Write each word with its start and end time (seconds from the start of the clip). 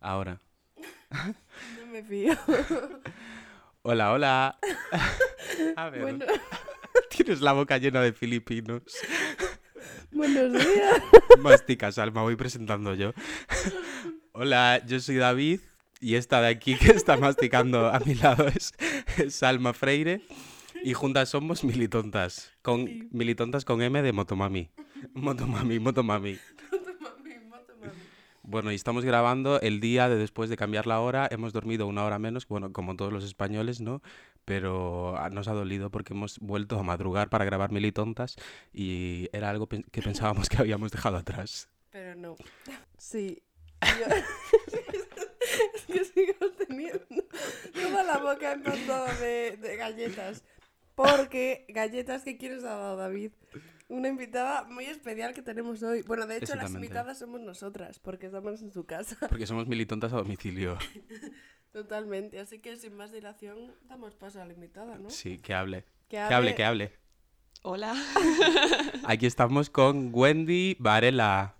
Ahora. 0.00 0.40
No 1.10 1.86
me 1.92 2.02
fío. 2.02 2.34
Hola, 3.82 4.12
hola. 4.12 4.58
A 5.76 5.90
ver. 5.90 6.02
Bueno, 6.02 6.24
Tienes 7.10 7.40
la 7.40 7.52
boca 7.52 7.78
llena 7.78 8.02
de 8.02 8.12
filipinos. 8.12 8.82
buenos 10.10 10.52
días. 10.52 11.02
Mastica, 11.38 11.90
Salma, 11.90 12.22
voy 12.22 12.36
presentando 12.36 12.94
yo. 12.94 13.12
Hola, 14.32 14.82
yo 14.86 15.00
soy 15.00 15.16
David 15.16 15.60
y 15.98 16.16
esta 16.16 16.42
de 16.42 16.48
aquí 16.48 16.76
que 16.76 16.92
está 16.92 17.16
masticando 17.16 17.88
a 17.88 18.00
mi 18.00 18.14
lado 18.14 18.48
es, 18.48 18.74
es 19.16 19.34
Salma 19.34 19.72
Freire. 19.72 20.22
Y 20.82 20.94
juntas 20.94 21.30
somos 21.30 21.64
militontas. 21.64 22.52
Con, 22.62 23.08
militontas 23.12 23.64
con 23.64 23.82
M 23.82 24.00
de 24.02 24.12
Motomami. 24.12 24.70
Motomami, 25.14 25.78
Motomami. 25.78 26.38
Bueno, 28.50 28.72
y 28.72 28.74
estamos 28.74 29.04
grabando 29.04 29.60
el 29.60 29.78
día 29.78 30.08
de 30.08 30.16
después 30.16 30.50
de 30.50 30.56
cambiar 30.56 30.88
la 30.88 30.98
hora. 30.98 31.28
Hemos 31.30 31.52
dormido 31.52 31.86
una 31.86 32.04
hora 32.04 32.18
menos, 32.18 32.48
bueno, 32.48 32.72
como 32.72 32.96
todos 32.96 33.12
los 33.12 33.22
españoles, 33.22 33.80
¿no? 33.80 34.02
Pero 34.44 35.16
ah, 35.16 35.30
nos 35.30 35.46
ha 35.46 35.52
dolido 35.52 35.92
porque 35.92 36.14
hemos 36.14 36.40
vuelto 36.40 36.76
a 36.76 36.82
madrugar 36.82 37.30
para 37.30 37.44
grabar 37.44 37.70
Militontas 37.70 38.34
y 38.72 39.28
era 39.32 39.50
algo 39.50 39.68
que 39.68 40.02
pensábamos 40.02 40.48
que 40.48 40.56
habíamos 40.56 40.90
dejado 40.90 41.16
atrás. 41.18 41.68
Pero 41.90 42.16
no. 42.16 42.34
Sí. 42.98 43.40
Yo... 43.82 44.06
es 45.74 45.84
que 45.86 46.04
sigo 46.06 46.50
teniendo 46.66 47.24
toda 47.72 48.02
la 48.02 48.18
boca 48.18 48.56
de, 48.56 49.58
de 49.58 49.76
galletas. 49.76 50.42
Porque 50.96 51.66
galletas 51.68 52.24
que 52.24 52.36
quieres 52.36 52.64
ha 52.64 52.74
dado 52.74 52.96
David. 52.96 53.30
Una 53.90 54.06
invitada 54.06 54.62
muy 54.70 54.84
especial 54.84 55.34
que 55.34 55.42
tenemos 55.42 55.82
hoy. 55.82 56.02
Bueno, 56.02 56.24
de 56.24 56.36
hecho, 56.36 56.54
las 56.54 56.72
invitadas 56.72 57.18
somos 57.18 57.40
nosotras, 57.40 57.98
porque 57.98 58.26
estamos 58.26 58.62
en 58.62 58.70
su 58.70 58.86
casa. 58.86 59.16
Porque 59.28 59.48
somos 59.48 59.66
Militontas 59.66 60.12
a 60.12 60.18
domicilio. 60.18 60.78
Totalmente. 61.72 62.38
Así 62.38 62.60
que 62.60 62.76
sin 62.76 62.94
más 62.94 63.10
dilación, 63.10 63.74
damos 63.88 64.14
paso 64.14 64.40
a 64.40 64.44
la 64.44 64.52
invitada, 64.52 64.96
¿no? 64.96 65.10
Sí, 65.10 65.38
que 65.38 65.54
hable. 65.54 65.82
Que 66.08 66.18
Que 66.18 66.34
hable, 66.34 66.54
que 66.54 66.64
hable. 66.64 66.92
Hola. 67.62 67.96
Aquí 69.04 69.26
estamos 69.26 69.70
con 69.70 70.10
Wendy 70.12 70.76
Varela. 70.78 71.56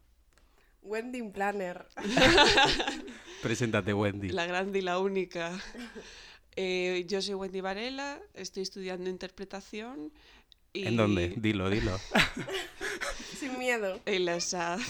Wedding 0.83 1.33
Planner. 1.33 1.84
Preséntate, 3.42 3.92
Wendy. 3.92 4.28
La 4.28 4.46
grande 4.46 4.78
y 4.78 4.83
la 4.83 5.00
única. 5.00 5.58
Eh, 6.55 7.05
yo 7.08 7.20
soy 7.22 7.34
Wendy 7.34 7.60
Varela, 7.60 8.20
estoy 8.34 8.62
estudiando 8.62 9.10
interpretación. 9.10 10.12
Y 10.72 10.86
¿En 10.86 10.96
dónde? 10.96 11.34
Dilo, 11.36 11.68
dilo. 11.70 11.98
Sin 13.38 13.58
miedo. 13.58 14.00
En 14.06 14.24
la 14.24 14.40
SAD. 14.40 14.80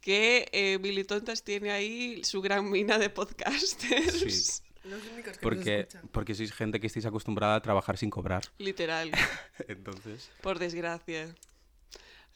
que 0.00 0.48
eh, 0.52 0.78
Militontas 0.80 1.42
tiene 1.42 1.70
ahí 1.70 2.24
su 2.24 2.40
gran 2.40 2.70
mina 2.70 2.98
de 2.98 3.10
podcasters. 3.10 4.14
Sí. 4.14 4.62
Los 4.84 5.02
únicos 5.12 5.34
que 5.36 5.40
Porque, 5.42 5.88
porque 6.10 6.34
sois 6.34 6.52
gente 6.52 6.80
que 6.80 6.86
estáis 6.86 7.04
acostumbrada 7.04 7.54
a 7.56 7.60
trabajar 7.60 7.98
sin 7.98 8.08
cobrar. 8.08 8.42
Literal, 8.58 9.10
Entonces. 9.68 10.30
por 10.40 10.58
desgracia. 10.58 11.34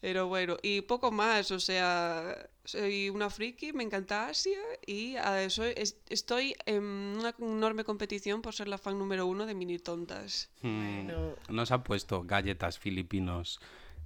Pero 0.04 0.26
bueno, 0.28 0.58
y 0.62 0.82
poco 0.82 1.10
más, 1.10 1.50
o 1.50 1.58
sea, 1.58 2.36
soy 2.62 3.08
una 3.08 3.30
friki, 3.30 3.72
me 3.72 3.82
encanta 3.84 4.26
Asia 4.28 4.58
y 4.86 5.16
ah, 5.16 5.48
soy- 5.48 5.72
es- 5.78 5.96
estoy 6.10 6.54
en 6.66 6.82
una 6.84 7.34
enorme 7.38 7.84
competición 7.84 8.42
por 8.42 8.52
ser 8.54 8.68
la 8.68 8.76
fan 8.76 8.98
número 8.98 9.24
uno 9.24 9.46
de 9.46 9.54
Militontas. 9.54 10.50
hmm, 10.60 11.06
Bueno. 11.06 11.36
Nos 11.48 11.70
ha 11.70 11.82
puesto 11.84 12.22
galletas 12.22 12.78
filipinos, 12.78 13.60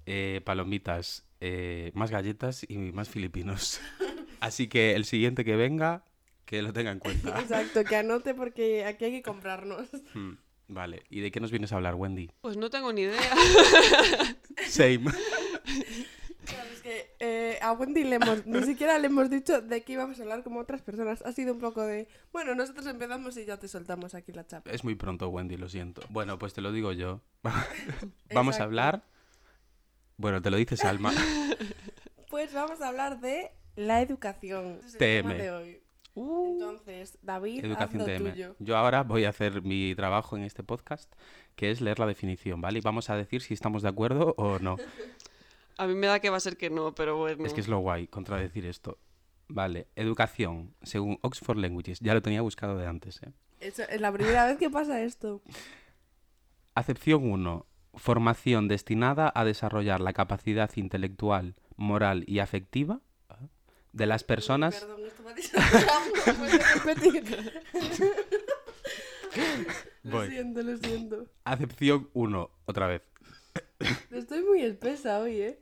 eh, 0.06 0.40
palomitas, 0.44 1.24
eh, 1.40 1.90
más 1.94 2.12
galletas 2.12 2.64
y 2.68 2.76
más 2.92 3.08
filipinos. 3.08 3.80
Así 4.38 4.68
que 4.68 4.94
el 4.94 5.04
siguiente 5.04 5.44
que 5.44 5.56
venga, 5.56 6.04
que 6.44 6.62
lo 6.62 6.72
tenga 6.72 6.92
en 6.92 7.00
cuenta. 7.00 7.30
Exacto, 7.40 7.82
que 7.84 7.96
anote 7.96 8.34
porque 8.34 8.84
aquí 8.84 9.06
hay 9.06 9.10
que 9.14 9.22
comprarnos. 9.22 9.88
Hmm, 10.14 10.34
Vale, 10.70 11.02
¿y 11.10 11.20
de 11.20 11.32
qué 11.32 11.40
nos 11.40 11.50
vienes 11.50 11.72
a 11.72 11.76
hablar, 11.76 11.94
Wendy? 11.96 12.30
Pues 12.42 12.56
no 12.56 12.68
tengo 12.70 12.92
ni 12.92 13.00
idea. 13.00 13.18
Same. 14.68 15.06
Claro, 16.44 16.70
es 16.72 16.80
que 16.82 17.14
eh, 17.20 17.57
a 17.68 17.72
Wendy 17.72 18.04
le 18.04 18.16
hemos, 18.16 18.46
ni 18.46 18.62
siquiera 18.64 18.98
le 18.98 19.06
hemos 19.06 19.30
dicho 19.30 19.60
de 19.60 19.82
qué 19.82 19.92
íbamos 19.94 20.18
a 20.18 20.22
hablar 20.22 20.42
como 20.42 20.60
otras 20.60 20.82
personas. 20.82 21.22
Ha 21.22 21.32
sido 21.32 21.54
un 21.54 21.60
poco 21.60 21.82
de, 21.82 22.08
bueno, 22.32 22.54
nosotros 22.54 22.86
empezamos 22.86 23.36
y 23.36 23.44
ya 23.44 23.58
te 23.58 23.68
soltamos 23.68 24.14
aquí 24.14 24.32
la 24.32 24.46
chapa. 24.46 24.70
Es 24.70 24.84
muy 24.84 24.94
pronto, 24.94 25.28
Wendy, 25.28 25.56
lo 25.56 25.68
siento. 25.68 26.02
Bueno, 26.10 26.38
pues 26.38 26.54
te 26.54 26.60
lo 26.60 26.72
digo 26.72 26.92
yo. 26.92 27.20
Vamos 27.42 28.56
Exacto. 28.56 28.62
a 28.62 28.64
hablar. 28.64 29.02
Bueno, 30.16 30.42
te 30.42 30.50
lo 30.50 30.56
dice 30.56 30.76
Salma. 30.76 31.12
Pues 32.30 32.52
vamos 32.52 32.82
a 32.82 32.88
hablar 32.88 33.20
de 33.20 33.50
la 33.74 34.02
educación. 34.02 34.80
Ese 34.80 34.86
es 34.88 34.92
el 34.94 34.98
tema 34.98 35.30
TM. 35.30 35.38
de 35.38 35.50
hoy. 35.50 35.82
Uh, 36.14 36.52
Entonces, 36.52 37.18
David, 37.22 37.64
Educación 37.64 38.02
haz 38.02 38.08
lo 38.08 38.18
TM. 38.18 38.30
tuyo. 38.32 38.56
Yo 38.58 38.76
ahora 38.76 39.02
voy 39.02 39.24
a 39.24 39.30
hacer 39.30 39.62
mi 39.62 39.94
trabajo 39.94 40.36
en 40.36 40.42
este 40.42 40.62
podcast, 40.62 41.10
que 41.56 41.70
es 41.70 41.80
leer 41.80 41.98
la 41.98 42.06
definición, 42.06 42.60
¿vale? 42.60 42.80
Y 42.80 42.82
vamos 42.82 43.08
a 43.08 43.16
decir 43.16 43.40
si 43.40 43.54
estamos 43.54 43.82
de 43.82 43.88
acuerdo 43.88 44.34
o 44.36 44.58
no. 44.58 44.76
a 45.78 45.86
mí 45.86 45.94
me 45.94 46.08
da 46.08 46.20
que 46.20 46.28
va 46.28 46.36
a 46.36 46.40
ser 46.40 46.56
que 46.56 46.68
no, 46.70 46.94
pero 46.94 47.16
bueno. 47.16 47.46
Es 47.46 47.54
que 47.54 47.60
es 47.60 47.68
lo 47.68 47.78
guay, 47.78 48.08
contradecir 48.08 48.66
esto. 48.66 48.98
Vale, 49.48 49.86
educación, 49.96 50.74
según 50.82 51.18
Oxford 51.22 51.56
Languages. 51.56 52.00
Ya 52.00 52.12
lo 52.12 52.20
tenía 52.20 52.42
buscado 52.42 52.76
de 52.76 52.86
antes, 52.86 53.22
¿eh? 53.22 53.32
Eso 53.60 53.82
es 53.88 54.00
la 54.00 54.12
primera 54.12 54.46
vez 54.46 54.58
que 54.58 54.68
pasa 54.68 55.00
esto. 55.02 55.40
Acepción 56.74 57.30
1. 57.30 57.66
Formación 57.94 58.68
destinada 58.68 59.32
a 59.34 59.44
desarrollar 59.44 60.00
la 60.00 60.12
capacidad 60.12 60.70
intelectual, 60.76 61.54
moral 61.76 62.24
y 62.26 62.40
afectiva 62.40 63.00
de 63.92 64.06
las 64.06 64.22
personas... 64.22 64.80
Perdón, 64.80 65.00
esto 65.06 65.22
me. 65.22 65.32
Lo 70.04 70.18
Voy. 70.18 70.28
siento, 70.28 70.62
lo 70.62 70.76
siento. 70.76 71.26
Acepción 71.44 72.08
1, 72.14 72.50
otra 72.64 72.86
vez. 72.86 73.02
Estoy 74.10 74.42
muy 74.42 74.62
espesa 74.62 75.20
hoy, 75.20 75.40
¿eh? 75.40 75.58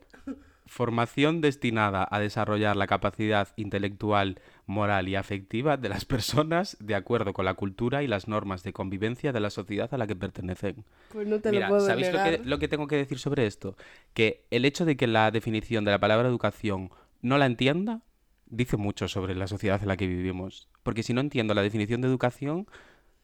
Formación 0.67 1.41
destinada 1.41 2.07
a 2.09 2.19
desarrollar 2.19 2.75
la 2.75 2.87
capacidad 2.87 3.47
intelectual, 3.55 4.39
moral 4.65 5.07
y 5.07 5.15
afectiva 5.15 5.77
de 5.77 5.89
las 5.89 6.05
personas 6.05 6.77
de 6.79 6.93
acuerdo 6.95 7.33
con 7.33 7.45
la 7.45 7.53
cultura 7.55 8.03
y 8.03 8.07
las 8.07 8.27
normas 8.27 8.63
de 8.63 8.73
convivencia 8.73 9.31
de 9.33 9.39
la 9.39 9.49
sociedad 9.49 9.93
a 9.93 9.97
la 9.97 10.07
que 10.07 10.15
pertenecen. 10.15 10.83
Pues 11.09 11.27
no 11.27 11.39
te 11.39 11.51
Mira, 11.51 11.67
lo 11.69 11.75
puedo 11.75 11.87
¿sabéis 11.87 12.11
lo 12.13 12.23
que, 12.23 12.41
lo 12.43 12.59
que 12.59 12.67
tengo 12.67 12.87
que 12.87 12.97
decir 12.97 13.17
sobre 13.17 13.45
esto? 13.47 13.75
Que 14.13 14.45
el 14.51 14.65
hecho 14.65 14.85
de 14.85 14.97
que 14.97 15.07
la 15.07 15.31
definición 15.31 15.85
de 15.85 15.91
la 15.91 15.99
palabra 15.99 16.27
educación 16.27 16.91
no 17.21 17.37
la 17.37 17.45
entienda 17.45 18.01
dice 18.49 18.77
mucho 18.77 19.07
sobre 19.07 19.35
la 19.35 19.47
sociedad 19.47 19.81
en 19.81 19.87
la 19.87 19.97
que 19.97 20.07
vivimos. 20.07 20.69
Porque 20.83 21.03
si 21.03 21.13
no 21.13 21.21
entiendo 21.21 21.53
la 21.53 21.61
definición 21.63 22.01
de 22.01 22.07
educación, 22.07 22.67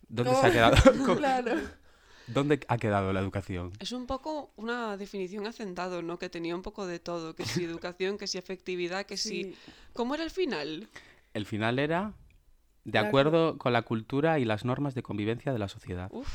¿dónde 0.08 0.36
se 0.36 0.48
ha 0.48 0.52
quedado? 0.52 0.76
¿Cómo- 1.06 1.16
Claro. 1.18 1.52
¿Dónde 2.28 2.60
ha 2.68 2.78
quedado 2.78 3.12
la 3.14 3.20
educación? 3.20 3.72
Es 3.80 3.92
un 3.92 4.06
poco 4.08 4.52
una 4.56 4.96
definición 4.98 5.46
hacendado, 5.46 6.02
¿no? 6.02 6.18
Que 6.20 6.30
tenía 6.30 6.56
un 6.56 6.62
poco 6.62 6.86
de 6.88 7.00
todo, 7.00 7.36
que 7.36 7.46
si 7.46 7.64
educación, 7.66 8.18
que 8.18 8.28
si 8.28 8.38
afectividad, 8.38 9.06
que 9.06 9.18
si... 9.18 9.56
¿Cómo 9.94 10.16
era 10.16 10.24
el 10.24 10.32
final? 10.32 10.88
El 11.34 11.46
final 11.46 11.80
era 11.80 12.14
de 12.86 13.00
acuerdo 13.00 13.58
con 13.58 13.74
la 13.74 13.82
cultura 13.84 14.40
y 14.40 14.46
las 14.46 14.66
normas 14.66 14.94
de 14.96 15.04
convivencia 15.04 15.52
de 15.54 15.60
la 15.60 15.68
sociedad. 15.68 16.10
Uf, 16.12 16.28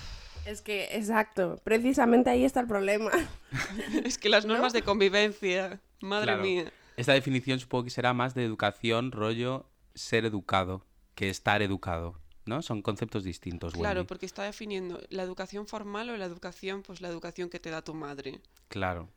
Es 0.47 0.61
que, 0.63 0.89
exacto. 0.97 1.61
Precisamente 1.65 2.31
ahí 2.31 2.45
está 2.45 2.61
el 2.61 2.67
problema. 2.67 3.11
es 4.05 4.19
que 4.19 4.29
las 4.29 4.45
normas 4.47 4.73
de 4.73 4.83
convivencia, 4.83 5.81
madre 6.01 6.27
Claro. 6.27 6.43
mía. 6.43 6.73
Esta 6.97 7.13
definición 7.13 7.61
supongo 7.61 7.85
que 7.85 7.91
será 7.91 8.13
más 8.13 8.35
de 8.35 8.45
educación, 8.45 9.13
rollo 9.13 9.67
ser 9.95 10.25
educado, 10.25 10.85
que 11.15 11.29
estar 11.31 11.63
educado, 11.63 12.19
¿no? 12.49 12.63
Son 12.63 12.83
conceptos 12.83 13.23
distintos, 13.25 13.75
Claro, 13.75 14.01
Wendy. 14.01 14.09
porque 14.09 14.27
está 14.27 14.43
definiendo 14.43 15.01
la 15.11 15.23
educación 15.23 15.67
formal 15.67 16.11
o 16.11 16.17
la 16.17 16.25
educación, 16.25 16.83
pues 16.83 17.01
la 17.01 17.09
educación 17.09 17.51
que 17.51 17.61
te 17.61 17.71
da 17.71 17.83
tu 17.83 17.95
madre. 17.95 18.41
Claro. 18.69 19.09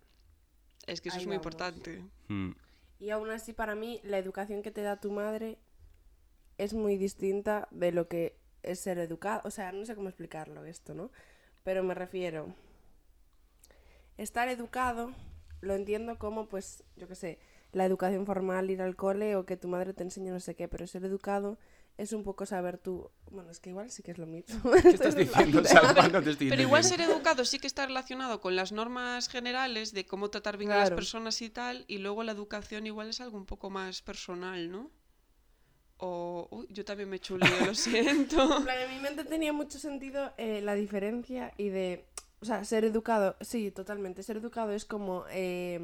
Es 0.85 1.01
que 1.01 1.09
eso 1.09 1.17
Ahí 1.17 1.23
es 1.23 1.27
muy 1.27 1.38
vamos. 1.38 1.45
importante. 1.45 2.03
Mm. 2.27 2.51
Y 3.00 3.09
aún 3.09 3.29
así, 3.31 3.53
para 3.53 3.73
mí, 3.75 4.00
la 4.03 4.17
educación 4.17 4.61
que 4.61 4.71
te 4.71 4.81
da 4.81 5.00
tu 5.00 5.11
madre 5.11 5.57
es 6.57 6.73
muy 6.73 6.97
distinta 6.97 7.67
de 7.71 7.91
lo 7.91 8.07
que 8.07 8.38
es 8.61 8.79
ser 8.79 9.00
educado. 9.00 9.41
O 9.45 9.50
sea, 9.51 9.71
no 9.71 9.85
sé 9.85 9.95
cómo 9.95 10.09
explicarlo 10.09 10.65
esto, 10.65 10.94
¿no? 10.94 11.09
Pero 11.63 11.83
me 11.83 11.94
refiero. 11.95 12.53
Estar 14.17 14.50
educado 14.50 15.11
lo 15.61 15.73
entiendo 15.75 16.17
como, 16.19 16.47
pues, 16.47 16.83
yo 16.95 17.07
qué 17.07 17.15
sé, 17.15 17.39
la 17.71 17.85
educación 17.85 18.25
formal, 18.25 18.69
ir 18.69 18.81
al 18.81 18.95
cole 18.95 19.35
o 19.35 19.45
que 19.45 19.57
tu 19.57 19.67
madre 19.67 19.94
te 19.94 20.03
enseñe 20.03 20.29
no 20.31 20.39
sé 20.39 20.55
qué, 20.55 20.67
pero 20.67 20.85
ser 20.88 21.05
educado 21.05 21.57
es 21.97 22.13
un 22.13 22.23
poco 22.23 22.45
saber 22.45 22.77
tú. 22.77 23.11
Bueno, 23.29 23.51
es 23.51 23.59
que 23.59 23.69
igual 23.69 23.91
sí 23.91 24.01
que 24.03 24.11
es 24.11 24.17
lo 24.17 24.25
mismo. 24.25 24.71
¿Qué 24.81 24.89
estás 24.89 25.15
diciendo, 25.25 25.63
Salma? 25.63 26.07
No 26.07 26.21
te 26.21 26.31
estoy 26.31 26.49
Pero 26.49 26.61
igual 26.61 26.83
ser 26.83 27.01
educado 27.01 27.45
sí 27.45 27.59
que 27.59 27.67
está 27.67 27.85
relacionado 27.85 28.41
con 28.41 28.55
las 28.55 28.71
normas 28.71 29.27
generales 29.29 29.93
de 29.93 30.05
cómo 30.05 30.29
tratar 30.29 30.57
bien 30.57 30.71
a 30.71 30.77
las 30.77 30.91
personas 30.91 31.41
y 31.41 31.49
tal, 31.49 31.85
y 31.88 31.99
luego 31.99 32.23
la 32.23 32.31
educación 32.31 32.88
igual 32.88 33.09
es 33.09 33.21
algo 33.21 33.38
un 33.38 33.45
poco 33.45 33.69
más 33.69 34.01
personal, 34.01 34.71
¿no? 34.71 34.91
O... 35.97 36.47
Uy, 36.51 36.67
yo 36.71 36.83
también 36.83 37.09
me 37.09 37.19
chulé, 37.19 37.45
lo 37.65 37.75
siento. 37.75 38.57
En 38.57 38.63
plan, 38.63 38.77
en 38.79 38.89
mi 38.95 38.99
mente 39.01 39.23
tenía 39.23 39.53
mucho 39.53 39.77
sentido 39.77 40.33
eh, 40.38 40.61
la 40.61 40.73
diferencia 40.75 41.53
y 41.57 41.69
de. 41.69 42.07
O 42.39 42.45
sea, 42.45 42.63
ser 42.65 42.85
educado, 42.85 43.35
sí, 43.41 43.69
totalmente. 43.69 44.23
Ser 44.23 44.38
educado 44.38 44.71
es 44.71 44.83
como 44.85 45.25
eh, 45.29 45.79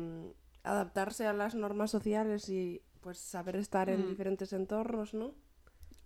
adaptarse 0.64 1.28
a 1.28 1.34
las 1.34 1.54
normas 1.54 1.92
sociales 1.92 2.50
y 2.50 2.82
pues 3.00 3.20
pues 3.20 3.20
saber 3.20 3.56
estar 3.56 3.90
en 3.90 4.06
Mm. 4.06 4.10
diferentes 4.10 4.52
entornos, 4.54 5.14
¿no? 5.14 5.34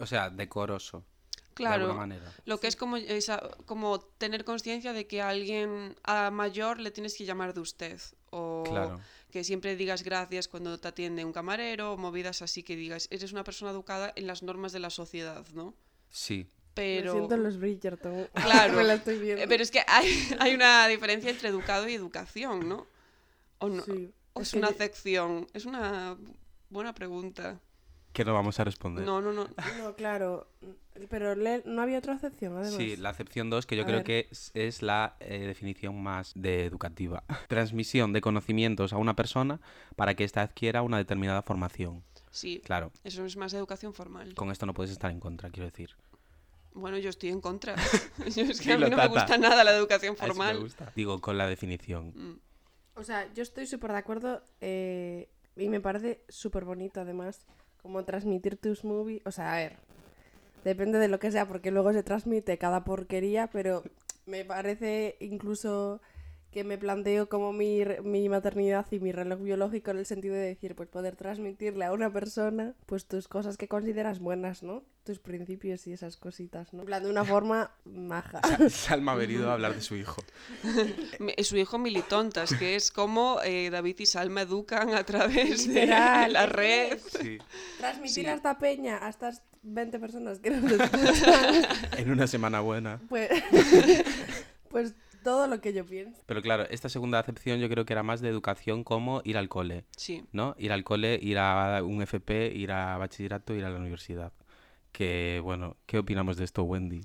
O 0.02 0.06
sea, 0.06 0.30
decoroso. 0.30 1.00
De 1.34 1.54
Claro, 1.56 1.84
alguna 1.86 2.00
manera. 2.00 2.34
lo 2.46 2.60
que 2.60 2.68
es 2.68 2.76
como, 2.76 2.98
esa, 2.98 3.40
como 3.66 4.00
tener 4.00 4.46
conciencia 4.46 4.94
de 4.94 5.06
que 5.06 5.22
a 5.22 5.30
alguien 5.30 5.96
a 6.04 6.32
mayor 6.32 6.80
le 6.80 6.92
tienes 6.92 7.14
que 7.16 7.26
llamar 7.26 7.54
de 7.54 7.60
usted. 7.60 8.00
O 8.32 8.64
Claro. 8.68 9.00
que 9.32 9.44
siempre 9.44 9.76
digas 9.76 10.04
gracias 10.04 10.48
cuando 10.48 10.78
te 10.80 10.88
atiende 10.88 11.24
un 11.26 11.34
camarero, 11.34 11.94
o 11.94 11.98
movidas 11.98 12.42
así 12.42 12.64
que 12.64 12.76
digas, 12.76 13.08
eres 13.12 13.32
una 13.34 13.44
persona 13.44 13.72
educada 13.72 14.12
en 14.16 14.28
las 14.28 14.44
normas 14.44 14.72
de 14.72 14.80
la 14.80 14.90
sociedad, 14.90 15.46
¿no? 15.54 15.74
Sí. 16.10 16.48
Pero... 16.74 17.14
Me 17.14 17.20
siento 17.20 17.36
en 17.36 17.44
los 17.44 17.58
Bridgerton. 17.60 18.30
Claro. 18.34 18.74
Me 18.78 18.84
la 18.86 18.94
estoy 18.96 19.20
viendo. 19.20 19.46
Pero 19.48 19.62
es 19.62 19.72
que 19.72 19.82
hay, 19.88 20.08
hay 20.40 20.54
una 20.56 20.88
diferencia 20.88 21.30
entre 21.30 21.50
educado 21.50 21.88
y 21.90 21.94
educación, 21.96 22.68
¿no? 22.70 22.88
¿O, 23.60 23.68
no? 23.68 23.84
Sí, 23.84 24.10
¿O 24.34 24.42
es 24.42 24.48
es 24.48 24.52
que 24.54 24.58
una 24.60 24.70
acepción? 24.70 25.48
Es 25.54 25.66
una 25.66 26.16
buena 26.70 26.94
pregunta. 26.96 27.60
Que 28.14 28.26
no 28.26 28.34
vamos 28.34 28.60
a 28.60 28.64
responder. 28.66 29.06
No, 29.06 29.22
no, 29.22 29.32
no. 29.32 29.48
No, 29.80 29.96
claro. 29.96 30.48
Pero 31.10 31.34
le- 31.36 31.64
no 31.66 31.82
había 31.82 32.00
otra 32.00 32.14
excepción, 32.16 32.54
además. 32.58 32.74
Sí, 32.76 32.98
la 32.98 33.10
acepción 33.10 33.50
2, 33.50 33.66
que 33.66 33.78
yo 33.78 33.84
A 33.84 33.86
creo 33.86 33.98
ver. 34.00 34.04
que 34.06 34.28
es, 34.30 34.52
es 34.54 34.82
la 34.82 35.16
eh, 35.22 35.40
definición 35.48 36.02
más 36.04 36.34
de 36.36 36.66
educativa. 36.66 37.24
Transmisión 37.48 38.12
de 38.12 38.20
conocimientos 38.20 38.92
a 38.92 38.98
una 38.98 39.16
persona 39.16 39.62
para 39.96 40.14
que 40.16 40.26
ésta 40.26 40.42
adquiera 40.42 40.82
una 40.82 40.98
determinada 40.98 41.42
formación. 41.42 42.04
Sí, 42.32 42.62
Claro, 42.64 42.92
eso 43.04 43.26
es 43.26 43.36
más 43.38 43.54
educación 43.54 43.94
formal. 43.94 44.34
con 44.36 44.52
esto 44.52 44.66
no 44.66 44.74
puedes 44.74 44.92
estar 44.92 45.12
en 45.12 45.20
contra, 45.20 45.50
quiero 45.50 45.70
decir. 45.70 45.92
Bueno, 46.74 46.98
yo 46.98 47.10
estoy 47.10 47.30
en 47.30 47.42
contra. 47.42 47.76
Yo 48.36 48.44
es 48.44 48.62
que 48.62 48.72
a 48.72 48.78
mí 48.78 48.90
no 48.90 48.96
me 48.96 49.08
gusta 49.08 49.38
nada 49.38 49.64
la 49.66 49.76
educación 49.76 50.16
si 50.16 50.22
me 50.22 50.28
formal. 50.30 50.60
gusta. 50.60 50.92
Digo, 50.96 51.20
con 51.20 51.38
la 51.38 51.46
definición. 51.48 52.14
Mm, 52.16 52.40
O 52.96 53.04
sea, 53.04 53.28
yo 53.34 53.44
estoy 53.44 53.68
súper 53.68 53.92
de 53.92 53.98
acuerdo 53.98 54.42
eh, 54.62 55.28
y 55.58 55.68
me 55.68 55.82
parece 55.82 56.24
súper 56.30 56.64
bonito 56.64 57.02
además 57.02 57.46
como 57.82 58.04
transmitir 58.04 58.58
tus 58.58 58.84
movies. 58.84 59.22
O 59.26 59.32
sea, 59.32 59.54
a 59.54 59.58
ver, 59.58 59.74
depende 60.64 61.00
de 61.00 61.08
lo 61.08 61.20
que 61.20 61.32
sea 61.32 61.48
porque 61.48 61.72
luego 61.72 61.94
se 61.94 62.04
transmite 62.04 62.58
cada 62.58 62.84
porquería, 62.84 63.48
pero 63.48 63.84
me 64.26 64.46
parece 64.46 65.18
incluso 65.20 66.02
que 66.52 66.64
me 66.66 66.78
planteo 66.78 67.30
como 67.30 67.54
mi, 67.54 67.82
mi 68.04 68.28
maternidad 68.28 68.86
y 68.92 69.00
mi 69.00 69.12
reloj 69.12 69.40
biológico 69.42 69.92
en 69.92 70.00
el 70.00 70.06
sentido 70.06 70.36
de 70.36 70.42
decir, 70.42 70.76
pues 70.76 70.90
poder 70.90 71.16
transmitirle 71.16 71.86
a 71.86 71.94
una 71.94 72.12
persona 72.12 72.74
pues 72.86 73.06
tus 73.08 73.28
cosas 73.30 73.56
que 73.58 73.68
consideras 73.70 74.20
buenas, 74.20 74.62
¿no? 74.62 74.84
Tus 75.06 75.20
principios 75.20 75.88
y 75.88 75.94
esas 75.94 76.18
cositas, 76.18 76.74
¿no? 76.74 76.82
En 76.82 76.86
plan, 76.88 77.04
de 77.04 77.10
una 77.10 77.24
forma 77.26 77.72
maja. 77.86 78.42
Salma 78.70 79.14
ha 79.14 79.16
venido 79.16 79.50
a 79.50 79.54
hablar 79.54 79.74
de 79.76 79.82
su 79.82 79.96
hijo. 79.96 80.22
Su 81.44 81.58
hijo 81.58 81.78
Militontas, 81.80 82.54
que 82.54 82.76
es 82.76 82.92
como 82.92 83.40
eh, 83.44 83.70
David 83.72 83.96
y 84.00 84.06
Salma 84.06 84.42
educan 84.42 84.94
a 84.94 85.04
través 85.06 85.68
de 85.74 85.86
la 85.88 86.46
red. 86.46 87.00
Sí. 87.00 87.38
Transmitir 87.78 88.26
Sí. 88.26 88.30
a 88.30 88.34
esta 88.34 88.58
peña, 88.60 89.06
a 89.06 89.10
estas 89.10 89.42
20 89.64 90.00
personas 90.00 90.40
que 90.40 90.52
nos 90.52 90.72
escuchan, 90.82 91.66
En 91.98 92.12
una 92.12 92.28
semana 92.28 92.60
buena. 92.62 93.00
pues, 93.10 93.30
pues 94.70 94.94
todo 95.24 95.48
lo 95.48 95.62
que 95.62 95.74
yo 95.74 95.86
pienso. 95.86 96.22
Pero 96.26 96.42
claro, 96.42 96.68
esta 96.70 96.90
segunda 96.90 97.20
acepción 97.20 97.60
yo 97.60 97.70
creo 97.70 97.86
que 97.86 97.94
era 97.94 98.04
más 98.04 98.22
de 98.22 98.30
educación 98.30 98.84
como 98.84 99.22
ir 99.24 99.38
al 99.38 99.50
cole, 99.50 99.86
Sí. 99.98 100.24
¿no? 100.32 100.56
Ir 100.58 100.72
al 100.72 100.84
cole, 100.84 101.20
ir 101.22 101.38
a 101.38 101.82
un 101.84 102.02
FP, 102.02 102.52
ir 102.56 102.72
a 102.72 102.98
bachillerato, 102.98 103.54
ir 103.56 103.66
a 103.66 103.70
la 103.70 103.78
universidad. 103.80 104.34
Que, 104.92 105.40
bueno, 105.44 105.78
¿qué 105.86 105.98
opinamos 106.00 106.38
de 106.38 106.44
esto, 106.46 106.64
Wendy? 106.64 107.02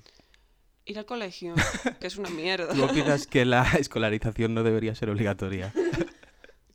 Ir 0.85 0.99
al 0.99 1.07
colegio, 1.07 1.55
que 2.01 2.07
es 2.07 2.17
una 2.17 2.31
mierda. 2.31 2.73
¿Tú 2.75 2.85
opinas 2.85 3.27
que 3.27 3.45
la 3.45 3.63
escolarización 3.79 4.55
no 4.55 4.63
debería 4.63 4.95
ser 4.95 5.11
obligatoria? 5.11 5.73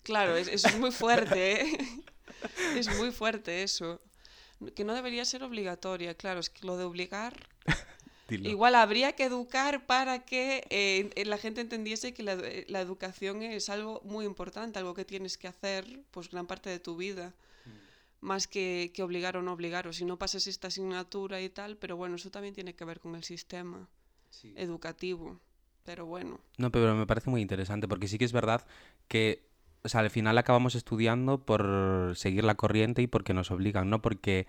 Claro, 0.04 0.36
es- 0.36 0.48
eso 0.48 0.68
es 0.68 0.80
muy 0.80 0.92
fuerte, 0.92 1.62
¿eh? 1.62 1.78
Es 2.76 2.88
muy 2.98 3.12
fuerte 3.12 3.62
eso. 3.62 4.02
Que 4.76 4.84
no 4.84 4.96
debería 4.96 5.24
ser 5.26 5.44
obligatoria, 5.44 6.16
claro, 6.16 6.40
es 6.40 6.50
que 6.50 6.66
lo 6.66 6.76
de 6.76 6.86
obligar... 6.86 7.34
Igual 8.32 8.76
habría 8.76 9.14
que 9.14 9.26
educar 9.26 9.86
para 9.86 10.26
que 10.26 10.66
eh, 10.70 11.26
la 11.26 11.38
gente 11.38 11.62
entendiese 11.62 12.14
que 12.14 12.24
la, 12.24 12.34
eh, 12.34 12.66
la 12.68 12.82
educación 12.82 13.44
es 13.44 13.70
algo 13.70 14.02
muy 14.04 14.26
importante, 14.26 14.80
algo 14.80 14.94
que 14.94 15.06
tienes 15.06 15.38
que 15.38 15.48
hacer 15.48 16.02
pues 16.12 16.30
gran 16.30 16.48
parte 16.48 16.70
de 16.70 16.80
tu 16.80 16.96
vida. 16.96 17.34
Más 18.22 18.46
que, 18.46 18.92
que 18.94 19.02
obligar 19.02 19.36
o 19.36 19.42
no 19.42 19.52
obligar, 19.52 19.88
o 19.88 19.94
si 19.94 20.06
no 20.06 20.20
pasas 20.20 20.46
esta 20.46 20.68
asignatura 20.68 21.42
y 21.42 21.50
tal, 21.50 21.76
pero 21.78 21.98
bueno, 21.98 22.18
eso 22.18 22.30
también 22.30 22.54
tiene 22.54 22.76
que 22.76 22.86
ver 22.86 23.00
con 23.00 23.16
el 23.16 23.24
sistema 23.24 23.90
educativo. 24.56 25.40
Pero 25.84 26.06
bueno, 26.06 26.40
No, 26.58 26.72
pero 26.72 26.94
me 26.96 27.08
parece 27.08 27.32
muy 27.32 27.42
interesante 27.42 27.88
porque 27.88 28.08
sí 28.08 28.20
que 28.20 28.26
es 28.26 28.32
verdad 28.32 28.66
que, 29.08 29.44
o 29.82 29.90
sea, 29.90 30.02
al 30.02 30.12
final 30.12 30.38
acabamos 30.38 30.76
estudiando 30.76 31.40
por 31.44 32.14
seguir 32.16 32.44
la 32.44 32.54
corriente 32.54 33.02
y 33.02 33.08
porque 33.08 33.34
nos 33.34 33.50
obligan, 33.50 33.90
no 33.90 34.04
porque, 34.04 34.46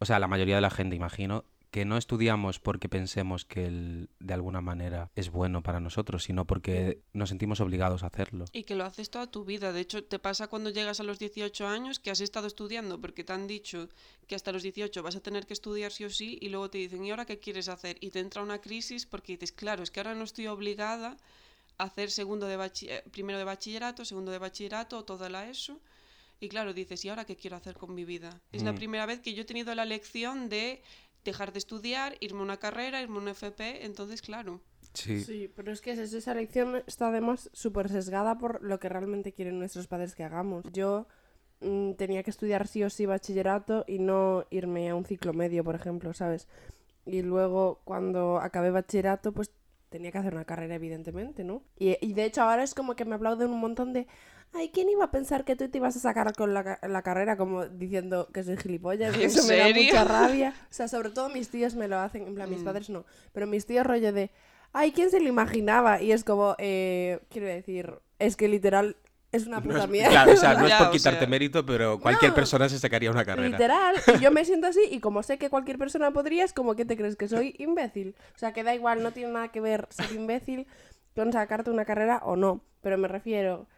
o 0.00 0.04
sea, 0.04 0.18
la 0.18 0.26
mayoría 0.26 0.56
de 0.56 0.60
la 0.60 0.70
gente, 0.70 0.96
imagino, 0.96 1.44
que 1.70 1.84
no 1.84 1.96
estudiamos 1.98 2.60
porque 2.60 2.88
pensemos 2.88 3.44
que 3.44 3.66
el- 3.66 4.08
de 4.20 4.34
alguna 4.34 4.60
manera 4.60 5.10
es 5.14 5.30
bueno 5.30 5.62
para 5.62 5.80
nosotros, 5.80 6.24
sino 6.24 6.46
porque 6.46 7.02
nos 7.12 7.28
sentimos 7.28 7.60
obligados 7.60 8.02
a 8.02 8.06
hacerlo. 8.06 8.46
y 8.52 8.64
que 8.64 8.74
lo 8.74 8.84
haces 8.84 9.10
toda 9.10 9.30
tu 9.30 9.44
vida. 9.44 9.72
De 9.72 9.80
hecho, 9.80 10.02
te 10.04 10.18
pasa 10.18 10.48
cuando 10.48 10.70
llegas 10.70 11.00
a 11.00 11.02
los 11.02 11.18
18 11.18 11.66
años 11.68 11.98
que 11.98 12.10
has 12.10 12.20
estado 12.20 12.46
estudiando 12.46 12.98
porque 13.00 13.22
te 13.22 13.32
han 13.34 13.46
dicho 13.46 13.88
que 14.26 14.34
hasta 14.34 14.52
los 14.52 14.62
18 14.62 15.02
vas 15.02 15.16
a 15.16 15.20
tener 15.20 15.46
que 15.46 15.52
estudiar 15.52 15.92
sí 15.92 16.04
o 16.04 16.10
sí 16.10 16.38
y 16.40 16.48
luego 16.48 16.70
te 16.70 16.78
dicen, 16.78 17.04
¿y 17.04 17.10
ahora 17.10 17.26
qué 17.26 17.38
quieres 17.38 17.68
hacer? 17.68 17.98
Y 18.00 18.10
te 18.10 18.20
entra 18.20 18.42
una 18.42 18.60
crisis 18.60 19.04
porque 19.04 19.32
dices, 19.34 19.52
claro, 19.52 19.82
es 19.82 19.90
que 19.90 20.00
ahora 20.00 20.14
no 20.14 20.24
estoy 20.24 20.46
obligada 20.46 21.16
a 21.76 21.84
hacer 21.84 22.10
segundo 22.10 22.46
de 22.46 22.56
bachi- 22.58 22.88
eh, 22.88 23.04
primero 23.12 23.38
de 23.38 23.44
bachillerato, 23.44 24.04
segundo 24.06 24.30
de 24.32 24.38
bachillerato, 24.38 25.04
toda 25.04 25.28
la 25.28 25.48
ESO. 25.48 25.78
Y 26.40 26.48
claro, 26.48 26.72
dices, 26.72 27.04
¿y 27.04 27.08
ahora 27.08 27.24
qué 27.24 27.36
quiero 27.36 27.56
hacer 27.56 27.76
con 27.76 27.94
mi 27.94 28.04
vida? 28.04 28.40
Es 28.52 28.62
la 28.62 28.72
Mm. 28.72 28.76
primera 28.76 29.06
vez 29.06 29.20
que 29.20 29.34
yo 29.34 29.42
he 29.42 29.44
tenido 29.44 29.74
la 29.74 29.84
lección 29.84 30.48
de 30.48 30.82
dejar 31.24 31.52
de 31.52 31.58
estudiar, 31.58 32.16
irme 32.20 32.40
a 32.40 32.44
una 32.44 32.56
carrera, 32.58 33.00
irme 33.02 33.16
a 33.18 33.22
un 33.22 33.28
FP, 33.28 33.84
entonces 33.84 34.22
claro. 34.22 34.60
Sí. 34.94 35.20
Sí, 35.22 35.52
pero 35.54 35.70
es 35.72 35.80
que 35.80 35.92
es- 35.92 36.12
esa 36.12 36.32
elección 36.32 36.82
está 36.86 37.08
además 37.08 37.50
súper 37.52 37.88
sesgada 37.88 38.38
por 38.38 38.62
lo 38.62 38.78
que 38.80 38.88
realmente 38.88 39.32
quieren 39.32 39.58
nuestros 39.58 39.86
padres 39.86 40.14
que 40.14 40.24
hagamos. 40.24 40.64
Yo 40.72 41.06
mm, 41.60 41.92
tenía 41.94 42.22
que 42.22 42.30
estudiar 42.30 42.66
sí 42.68 42.82
o 42.84 42.90
sí 42.90 43.04
bachillerato 43.04 43.84
y 43.88 43.98
no 43.98 44.44
irme 44.50 44.88
a 44.90 44.94
un 44.94 45.04
ciclo 45.04 45.32
medio, 45.32 45.64
por 45.64 45.74
ejemplo, 45.74 46.14
¿sabes? 46.14 46.46
Y 47.04 47.22
luego 47.22 47.80
cuando 47.84 48.38
acabé 48.38 48.70
bachillerato, 48.70 49.32
pues 49.32 49.50
tenía 49.88 50.12
que 50.12 50.18
hacer 50.18 50.34
una 50.34 50.44
carrera, 50.44 50.76
evidentemente, 50.76 51.42
¿no? 51.44 51.62
Y, 51.78 51.96
y 52.00 52.12
de 52.12 52.24
hecho 52.26 52.42
ahora 52.42 52.62
es 52.62 52.74
como 52.74 52.94
que 52.94 53.04
me 53.04 53.14
aplauden 53.16 53.50
un 53.50 53.58
montón 53.60 53.92
de... 53.92 54.06
Ay, 54.54 54.70
¿quién 54.72 54.88
iba 54.88 55.04
a 55.04 55.10
pensar 55.10 55.44
que 55.44 55.56
tú 55.56 55.68
te 55.68 55.78
ibas 55.78 55.94
a 55.96 56.00
sacar 56.00 56.32
con 56.34 56.54
la, 56.54 56.64
ca- 56.64 56.88
la 56.88 57.02
carrera? 57.02 57.36
Como 57.36 57.66
diciendo 57.66 58.28
que 58.32 58.42
soy 58.42 58.56
gilipollas. 58.56 59.14
¿En 59.14 59.20
Eso 59.22 59.46
me 59.46 59.56
da 59.56 59.68
mucha 59.68 60.04
rabia. 60.04 60.54
O 60.70 60.72
sea, 60.74 60.88
sobre 60.88 61.10
todo 61.10 61.28
mis 61.28 61.50
tíos 61.50 61.74
me 61.74 61.86
lo 61.86 61.98
hacen. 61.98 62.26
En 62.26 62.34
plan, 62.34 62.48
mis 62.50 62.60
Mm. 62.62 62.64
padres 62.64 62.90
no. 62.90 63.04
Pero 63.32 63.46
mis 63.46 63.66
tíos 63.66 63.86
rollo 63.86 64.12
de... 64.12 64.30
Ay, 64.72 64.92
¿quién 64.92 65.10
se 65.10 65.20
lo 65.20 65.28
imaginaba? 65.28 66.00
Y 66.02 66.12
es 66.12 66.24
como... 66.24 66.54
eh, 66.58 67.20
quiero 67.30 67.46
decir... 67.46 67.94
Es 68.18 68.36
que 68.36 68.48
literal 68.48 68.96
es 69.30 69.46
una 69.46 69.58
No 69.60 69.64
puta 69.64 69.84
es- 69.84 69.90
mierda. 69.90 70.10
claro, 70.10 70.32
o 70.32 70.36
sea, 70.36 70.54
no 70.58 70.66
es 70.66 70.74
por 70.74 70.86
o 70.88 70.90
quitarte 70.90 71.20
sea. 71.20 71.28
mérito, 71.28 71.64
pero 71.66 72.00
cualquier 72.00 72.30
No. 72.30 72.34
persona 72.34 72.68
se 72.70 72.78
sacaría 72.78 73.10
una 73.10 73.24
carrera. 73.26 73.48
Literal, 73.50 73.94
y 74.16 74.18
yo 74.20 74.30
me 74.32 74.44
siento 74.46 74.66
así 74.66 74.80
y 74.90 74.98
como 75.00 75.22
sé 75.22 75.36
que 75.38 75.50
cualquier 75.50 75.78
persona 75.78 76.10
podría, 76.10 76.44
es 76.44 76.52
como 76.54 76.74
que 76.74 76.84
te 76.86 76.96
crees 76.96 77.16
que 77.16 77.28
soy 77.28 77.54
imbécil. 77.58 78.16
O 78.34 78.38
sea, 78.38 78.52
que 78.54 78.64
da 78.64 78.74
igual, 78.74 79.02
no 79.02 79.12
tiene 79.12 79.30
nada 79.32 79.48
que 79.48 79.60
ver 79.60 79.86
ser 79.90 80.10
imbécil 80.12 80.66
con 81.14 81.32
sacarte 81.32 81.70
una 81.70 81.84
carrera 81.84 82.22
o 82.24 82.34
no, 82.36 82.62
pero 82.80 82.96
me 82.98 83.06
refiero... 83.08 83.68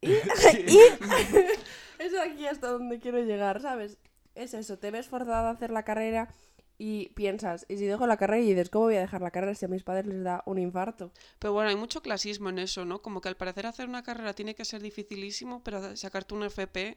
Y, 0.00 0.10
y 0.66 0.78
es 1.98 2.18
aquí 2.18 2.46
hasta 2.46 2.68
donde 2.68 2.98
quiero 2.98 3.18
llegar, 3.20 3.60
¿sabes? 3.60 3.98
Es 4.34 4.54
eso, 4.54 4.78
te 4.78 4.90
ves 4.90 5.08
forzada 5.08 5.48
a 5.48 5.52
hacer 5.52 5.70
la 5.70 5.84
carrera 5.84 6.32
y 6.78 7.10
piensas, 7.10 7.66
y 7.68 7.76
si 7.76 7.84
dejo 7.84 8.06
la 8.06 8.16
carrera 8.16 8.42
y 8.42 8.48
dices, 8.48 8.70
¿cómo 8.70 8.86
voy 8.86 8.96
a 8.96 9.00
dejar 9.00 9.20
la 9.20 9.30
carrera 9.30 9.54
si 9.54 9.66
a 9.66 9.68
mis 9.68 9.82
padres 9.82 10.06
les 10.06 10.24
da 10.24 10.42
un 10.46 10.58
infarto? 10.58 11.12
Pero 11.38 11.52
bueno, 11.52 11.68
hay 11.68 11.76
mucho 11.76 12.00
clasismo 12.00 12.48
en 12.48 12.58
eso, 12.58 12.86
¿no? 12.86 13.02
Como 13.02 13.20
que 13.20 13.28
al 13.28 13.36
parecer 13.36 13.66
hacer 13.66 13.86
una 13.86 14.02
carrera 14.02 14.32
tiene 14.32 14.54
que 14.54 14.64
ser 14.64 14.80
dificilísimo, 14.80 15.62
pero 15.62 15.94
sacarte 15.94 16.32
un 16.32 16.44
FP 16.44 16.96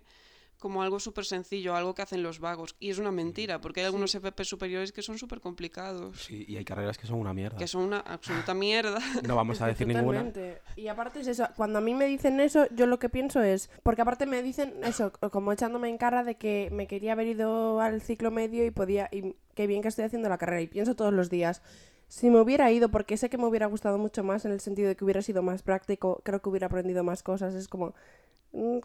como 0.64 0.82
algo 0.82 0.98
súper 1.02 1.26
sencillo, 1.26 1.76
algo 1.76 1.94
que 1.94 2.02
hacen 2.02 2.24
los 2.24 2.40
vagos. 2.40 2.76
Y 2.80 2.90
es 2.90 2.98
una 2.98 3.12
mentira, 3.12 3.60
porque 3.60 3.82
hay 3.82 3.88
algunos 3.88 4.16
FP 4.16 4.46
superiores 4.46 4.94
que 4.94 5.02
son 5.02 5.18
súper 5.18 5.42
complicados, 5.42 6.22
Sí, 6.24 6.46
y 6.48 6.56
hay 6.56 6.64
carreras 6.64 6.98
que 6.98 7.06
son 7.06 7.20
una 7.20 7.34
mierda. 7.34 7.58
que 7.58 7.68
son 7.68 7.82
una 7.84 8.00
absoluta 8.00 8.54
mierda. 8.66 9.00
No 9.28 9.36
vamos 9.36 9.60
a 9.62 9.68
decir 9.68 9.86
ninguna. 9.86 10.24
totalmente. 10.24 10.62
Y 10.78 10.88
aparte 10.88 11.20
es 11.20 11.28
eso, 11.28 11.46
cuando 11.58 11.80
a 11.80 11.82
mí 11.82 11.94
me 11.94 12.06
dicen 12.06 12.40
eso, 12.40 12.66
yo 12.74 12.86
lo 12.88 12.98
que 12.98 13.10
pienso 13.10 13.44
es, 13.44 13.70
porque 13.84 14.02
aparte 14.02 14.26
me 14.26 14.42
dicen 14.42 14.74
eso, 14.84 15.12
como 15.32 15.52
echándome 15.52 15.90
en 15.90 15.98
cara 15.98 16.24
de 16.24 16.36
que 16.36 16.70
me 16.72 16.88
quería 16.88 17.12
haber 17.12 17.28
ido 17.28 17.82
al 17.82 18.02
ciclo 18.02 18.32
medio 18.32 18.66
y 18.66 18.72
podía, 18.72 19.10
y 19.12 19.36
qué 19.54 19.68
bien 19.68 19.82
que 19.82 19.90
estoy 19.90 20.06
haciendo 20.06 20.30
la 20.30 20.38
carrera, 20.38 20.62
y 20.62 20.68
pienso 20.68 20.96
todos 20.96 21.14
los 21.14 21.30
días, 21.30 21.62
si 22.08 22.30
me 22.30 22.40
hubiera 22.40 22.72
ido, 22.72 22.90
porque 22.90 23.18
sé 23.18 23.30
que 23.30 23.38
me 23.38 23.46
hubiera 23.48 23.66
gustado 23.66 23.98
mucho 23.98 24.24
más 24.24 24.46
en 24.46 24.52
el 24.52 24.60
sentido 24.62 24.88
de 24.88 24.96
que 24.96 25.04
hubiera 25.04 25.22
sido 25.22 25.42
más 25.44 25.62
práctico, 25.64 26.22
creo 26.24 26.42
que 26.42 26.50
hubiera 26.50 26.68
aprendido 26.68 27.04
más 27.04 27.22
cosas, 27.24 27.54
es 27.56 27.68
como, 27.68 27.88
"Mm, 27.88 27.94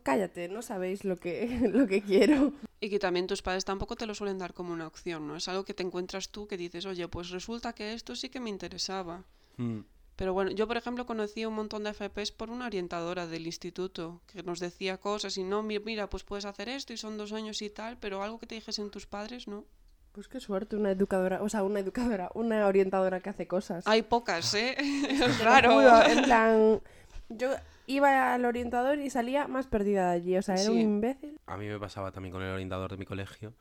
cállate, 0.02 0.48
no 0.48 0.62
sabéis 0.62 1.04
lo 1.04 1.16
que, 1.16 1.46
lo 1.72 1.86
que 1.86 2.02
quiero. 2.02 2.52
Y 2.80 2.90
que 2.90 2.98
también 2.98 3.26
tus 3.26 3.42
padres 3.42 3.64
tampoco 3.64 3.96
te 3.96 4.06
lo 4.06 4.14
suelen 4.14 4.38
dar 4.38 4.54
como 4.54 4.72
una 4.72 4.86
opción, 4.86 5.26
¿no? 5.26 5.36
Es 5.36 5.48
algo 5.48 5.64
que 5.64 5.74
te 5.74 5.82
encuentras 5.82 6.28
tú 6.30 6.46
que 6.46 6.56
dices, 6.56 6.86
oye, 6.86 7.08
pues 7.08 7.30
resulta 7.30 7.72
que 7.72 7.92
esto 7.92 8.14
sí 8.16 8.28
que 8.28 8.40
me 8.40 8.50
interesaba. 8.50 9.24
Mm. 9.56 9.80
Pero 10.16 10.32
bueno, 10.32 10.50
yo 10.50 10.66
por 10.66 10.76
ejemplo 10.76 11.06
conocí 11.06 11.44
un 11.44 11.54
montón 11.54 11.84
de 11.84 11.90
FPs 11.94 12.32
por 12.32 12.50
una 12.50 12.66
orientadora 12.66 13.26
del 13.28 13.46
instituto 13.46 14.20
que 14.26 14.42
nos 14.42 14.58
decía 14.58 14.96
cosas 14.98 15.36
y 15.38 15.44
no, 15.44 15.62
mi- 15.62 15.78
mira, 15.78 16.08
pues 16.10 16.24
puedes 16.24 16.44
hacer 16.44 16.68
esto 16.68 16.92
y 16.92 16.96
son 16.96 17.16
dos 17.16 17.32
años 17.32 17.62
y 17.62 17.70
tal, 17.70 17.96
pero 17.98 18.22
algo 18.22 18.38
que 18.40 18.46
te 18.46 18.56
dijesen 18.56 18.90
tus 18.90 19.06
padres, 19.06 19.46
no. 19.46 19.64
Pues 20.12 20.26
qué 20.26 20.40
suerte, 20.40 20.74
una 20.74 20.90
educadora, 20.90 21.40
o 21.42 21.48
sea, 21.48 21.62
una 21.62 21.78
educadora, 21.78 22.30
una 22.34 22.66
orientadora 22.66 23.20
que 23.20 23.30
hace 23.30 23.46
cosas. 23.46 23.86
Hay 23.86 24.02
pocas, 24.02 24.54
¿eh? 24.54 24.74
es 25.08 25.38
raro. 25.38 25.74
juro, 25.74 26.02
en 26.02 26.22
plan, 26.24 26.80
yo 27.28 27.50
iba 27.86 28.34
al 28.34 28.44
orientador 28.44 28.98
y 28.98 29.10
salía 29.10 29.48
más 29.48 29.66
perdida 29.66 30.10
de 30.10 30.16
allí, 30.16 30.36
o 30.36 30.42
sea, 30.42 30.54
era 30.56 30.70
un 30.70 30.76
Sí. 30.76 30.82
imbécil. 30.82 31.40
A 31.46 31.56
mí 31.56 31.66
me 31.66 31.78
pasaba 31.78 32.12
también 32.12 32.32
con 32.32 32.42
el 32.42 32.50
orientador 32.52 32.90
de 32.90 32.96
mi 32.96 33.04
colegio. 33.04 33.54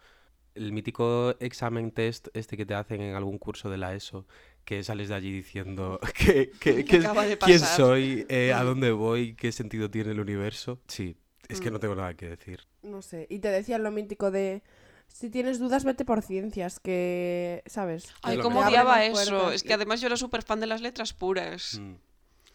El 0.56 0.72
mítico 0.74 1.36
examen 1.40 1.92
test 1.92 2.30
este 2.34 2.58
que 2.58 2.66
te 2.66 2.74
hacen 2.74 3.00
en 3.02 3.16
algún 3.16 3.38
curso 3.38 3.70
de 3.70 3.78
la 3.78 3.94
ESO, 3.94 4.26
que 4.66 4.84
sales 4.84 5.08
de 5.10 5.16
allí 5.16 5.32
diciendo 5.32 6.00
que, 6.18 6.52
que- 6.60 6.84
que- 6.86 7.38
quién 7.40 7.60
soy, 7.60 8.26
eh, 8.30 8.54
a 8.54 8.64
dónde 8.64 8.92
voy, 8.92 9.36
qué 9.36 9.52
sentido 9.52 9.90
tiene 9.92 10.12
el 10.12 10.20
universo. 10.20 10.80
Sí, 10.88 11.16
es 11.48 11.62
que 11.62 11.70
Mm. 11.70 11.74
no 11.74 11.80
tengo 11.80 11.96
nada 11.96 12.14
que 12.16 12.28
decir. 12.30 12.62
No 12.82 13.02
sé, 13.02 13.28
y 13.30 13.40
te 13.40 13.50
decían 13.50 13.84
lo 13.84 13.92
mítico 13.92 14.32
de, 14.32 14.64
si 15.08 15.30
tienes 15.30 15.60
dudas, 15.60 15.84
vete 15.86 16.04
por 16.06 16.22
ciencias, 16.24 16.80
que, 16.80 17.62
¿sabes? 17.68 18.14
Ay, 18.24 18.40
cómo 18.40 18.62
odiaba 18.62 19.06
eso. 19.06 19.52
Es 19.52 19.62
que 19.64 19.74
además 19.74 20.02
yo 20.02 20.08
era 20.08 20.18
súper 20.18 20.42
fan 20.42 20.60
de 20.60 20.68
las 20.68 20.82
letras 20.82 21.14
puras. 21.14 21.80
Mm. 21.80 21.94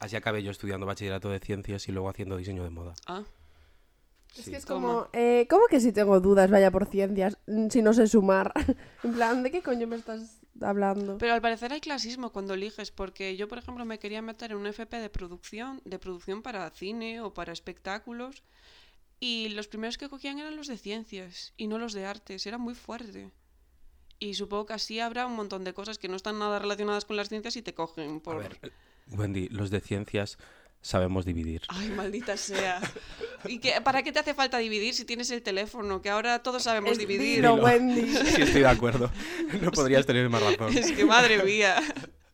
Así 0.02 0.16
acabé 0.16 0.42
yo 0.42 0.50
estudiando 0.50 0.85
bachillerato 0.85 1.30
de 1.30 1.38
ciencias 1.38 1.88
y 1.88 1.92
luego 1.92 2.09
haciendo 2.09 2.37
diseño 2.37 2.64
de 2.64 2.71
moda. 2.71 2.94
Ah, 3.06 3.23
Es 4.35 4.47
Sí. 4.47 4.50
que 4.50 4.56
es 4.56 4.66
como, 4.66 5.06
eh, 5.12 5.47
¿cómo 5.49 5.66
que 5.68 5.78
si 5.78 5.92
tengo 5.92 6.18
dudas 6.18 6.50
vaya 6.50 6.71
por 6.73 6.87
ciencias 6.87 7.37
mm, 7.47 7.68
si 7.68 7.82
no 7.82 7.92
sé 7.92 8.09
sumar? 8.09 8.50
en 9.04 9.12
plan, 9.12 9.42
¿de 9.44 9.50
qué 9.52 9.62
coño 9.62 9.87
me 9.87 9.94
estás 9.94 10.40
hablando? 10.61 11.18
Pero 11.18 11.35
al 11.35 11.40
parecer 11.40 11.73
hay 11.73 11.80
clasismo 11.80 12.32
cuando 12.32 12.54
eliges, 12.54 12.90
porque 12.90 13.37
yo, 13.37 13.47
por 13.47 13.59
ejemplo, 13.59 13.85
me 13.85 13.99
quería 14.00 14.23
meter 14.23 14.50
en 14.50 14.56
un 14.56 14.66
FP 14.66 14.97
de 14.99 15.09
producción, 15.09 15.80
de 15.85 15.99
producción 16.00 16.42
para 16.42 16.68
cine 16.71 17.21
o 17.21 17.32
para 17.32 17.52
espectáculos, 17.52 18.42
y 19.21 19.50
los 19.50 19.68
primeros 19.68 19.99
que 19.99 20.09
cogían 20.09 20.40
eran 20.40 20.56
los 20.56 20.66
de 20.66 20.78
ciencias 20.78 21.52
y 21.56 21.68
no 21.68 21.78
los 21.78 21.92
de 21.92 22.06
artes, 22.06 22.44
era 22.47 22.59
muy 22.59 22.75
fuerte. 22.75 23.30
Y 24.18 24.35
supongo 24.35 24.66
que 24.66 24.73
así 24.73 24.99
habrá 24.99 25.26
un 25.26 25.37
montón 25.37 25.62
de 25.62 25.75
cosas 25.75 25.99
que 25.99 26.09
no 26.09 26.16
están 26.16 26.38
nada 26.40 26.59
relacionadas 26.59 27.04
con 27.04 27.16
las 27.16 27.28
ciencias 27.28 27.54
y 27.56 27.62
te 27.62 27.75
cogen 27.75 28.21
por... 28.21 28.37
A 28.37 28.38
ver, 28.38 28.73
Wendy, 29.09 29.49
los 29.49 29.71
de 29.71 29.80
ciencias 29.80 30.38
sabemos 30.80 31.25
dividir. 31.25 31.62
Ay, 31.68 31.90
maldita 31.90 32.37
sea. 32.37 32.80
¿Y 33.44 33.59
qué, 33.59 33.80
para 33.82 34.02
qué 34.02 34.11
te 34.12 34.18
hace 34.18 34.35
falta 34.35 34.59
dividir 34.59 34.94
si 34.94 35.04
tienes 35.04 35.30
el 35.30 35.42
teléfono? 35.42 36.02
Que 36.02 36.11
ahora 36.11 36.40
todos 36.42 36.62
sabemos 36.64 36.92
Es- 36.92 36.99
dividir. 36.99 37.37
dilo. 37.37 37.54
Wendy. 37.54 38.02
Sí, 38.16 38.42
estoy 38.42 38.62
de 38.62 38.68
acuerdo. 38.68 39.11
No 39.61 39.71
podrías 39.71 40.06
tener 40.06 40.28
más 40.28 40.42
razón. 40.42 40.76
Es 40.76 40.90
que 40.92 41.04
madre 41.04 41.42
mía. 41.44 41.76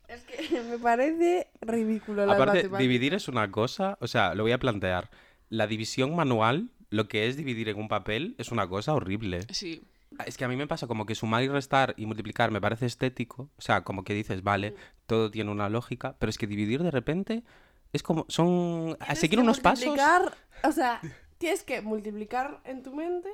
Es 0.07 0.23
que 0.23 0.61
me 0.61 0.79
parece 0.79 1.47
ridículo 1.61 2.25
las 2.25 2.35
Aparte, 2.35 2.53
matemáticas. 2.63 2.79
dividir 2.79 3.13
es 3.13 3.27
una 3.27 3.51
cosa, 3.51 3.97
o 4.01 4.07
sea, 4.07 4.33
lo 4.33 4.41
voy 4.43 4.51
a 4.51 4.57
plantear. 4.57 5.11
La 5.49 5.67
división 5.67 6.15
manual, 6.15 6.71
lo 6.89 7.07
que 7.07 7.27
es 7.27 7.37
dividir 7.37 7.69
en 7.69 7.77
un 7.77 7.87
papel, 7.87 8.33
es 8.39 8.51
una 8.51 8.67
cosa 8.67 8.93
horrible. 8.95 9.41
Sí. 9.51 9.83
Es 10.25 10.37
que 10.37 10.45
a 10.45 10.47
mí 10.47 10.55
me 10.55 10.65
pasa 10.65 10.87
como 10.87 11.05
que 11.05 11.13
sumar 11.13 11.43
y 11.43 11.47
restar 11.47 11.93
y 11.97 12.07
multiplicar 12.07 12.49
me 12.49 12.59
parece 12.59 12.87
estético. 12.87 13.51
O 13.57 13.61
sea, 13.61 13.83
como 13.83 14.03
que 14.03 14.15
dices, 14.15 14.41
vale, 14.41 14.73
todo 15.09 15.29
tiene 15.29 15.51
una 15.51 15.67
lógica, 15.67 16.15
pero 16.19 16.29
es 16.29 16.37
que 16.37 16.47
dividir 16.47 16.81
de 16.83 16.91
repente 16.91 17.43
es 17.91 18.01
como, 18.03 18.25
son, 18.29 18.95
a 19.01 19.15
seguir 19.15 19.39
unos 19.39 19.59
pasos. 19.59 19.85
multiplicar, 19.87 20.33
O 20.63 20.71
sea, 20.71 21.01
tienes 21.37 21.63
que 21.63 21.81
multiplicar 21.81 22.61
en 22.63 22.83
tu 22.83 22.93
mente 22.93 23.29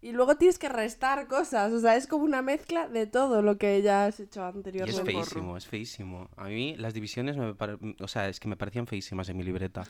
y 0.00 0.12
luego 0.12 0.36
tienes 0.36 0.58
que 0.58 0.68
restar 0.68 1.26
cosas. 1.28 1.72
O 1.72 1.80
sea, 1.80 1.96
es 1.96 2.06
como 2.06 2.24
una 2.24 2.40
mezcla 2.42 2.88
de 2.88 3.06
todo 3.06 3.42
lo 3.42 3.58
que 3.58 3.82
ya 3.82 4.06
has 4.06 4.18
hecho 4.20 4.40
Y 4.40 4.48
es 4.48 4.54
anteriormente. 4.56 5.12
Porro. 5.12 5.24
feísimo, 5.24 5.56
es 5.56 5.66
feísimo. 5.66 6.28
A 6.36 6.44
mí 6.48 6.76
las 6.76 6.94
divisiones 6.94 7.36
me 7.36 7.54
pare- 7.54 7.78
o 8.00 8.08
sea, 8.08 8.28
es 8.28 8.40
que 8.40 8.48
me 8.48 8.56
parecían 8.56 8.86
feísimas 8.86 9.28
en 9.28 9.36
mi 9.36 9.44
libreta. 9.44 9.84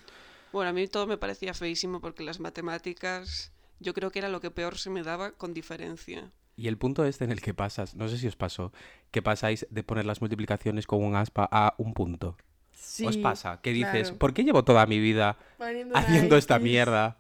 Bueno, 0.53 0.71
a 0.71 0.73
mí 0.73 0.89
todo 0.89 1.07
me 1.07 1.19
parecía 1.19 1.53
feísimo 1.55 2.01
porque 2.01 2.23
las 2.25 2.41
matemáticas 2.41 3.53
yo 3.81 3.93
creo 3.95 4.11
que 4.11 4.19
era 4.19 4.29
lo 4.31 4.41
que 4.41 4.51
peor 4.51 4.79
se 4.79 4.91
me 4.91 5.03
daba 5.03 5.33
con 5.33 5.53
diferencia. 5.55 6.33
Y 6.59 6.67
el 6.67 6.77
punto 6.77 7.05
este 7.05 7.25
en 7.25 7.31
el 7.31 7.41
que 7.41 7.55
pasas, 7.55 7.95
no 7.95 8.09
sé 8.09 8.19
si 8.19 8.27
os 8.27 8.35
pasó, 8.35 8.73
que 9.13 9.23
pasáis 9.23 9.65
de 9.71 9.85
poner 9.85 10.05
las 10.07 10.21
multiplicaciones 10.21 10.89
con 10.89 11.05
un 11.05 11.15
aspa 11.15 11.49
a 11.53 11.75
un 11.79 11.95
punto. 11.95 12.37
Sí, 12.73 13.07
¿Os 13.07 13.17
pasa? 13.17 13.61
Que 13.63 13.71
dices, 13.73 14.09
claro. 14.09 14.19
¿por 14.19 14.35
qué 14.35 14.43
llevo 14.43 14.65
toda 14.65 14.85
mi 14.87 14.99
vida 14.99 15.37
Poniendo 15.57 15.97
haciendo 15.97 16.37
esta 16.37 16.57
X. 16.57 16.65
mierda? 16.65 17.19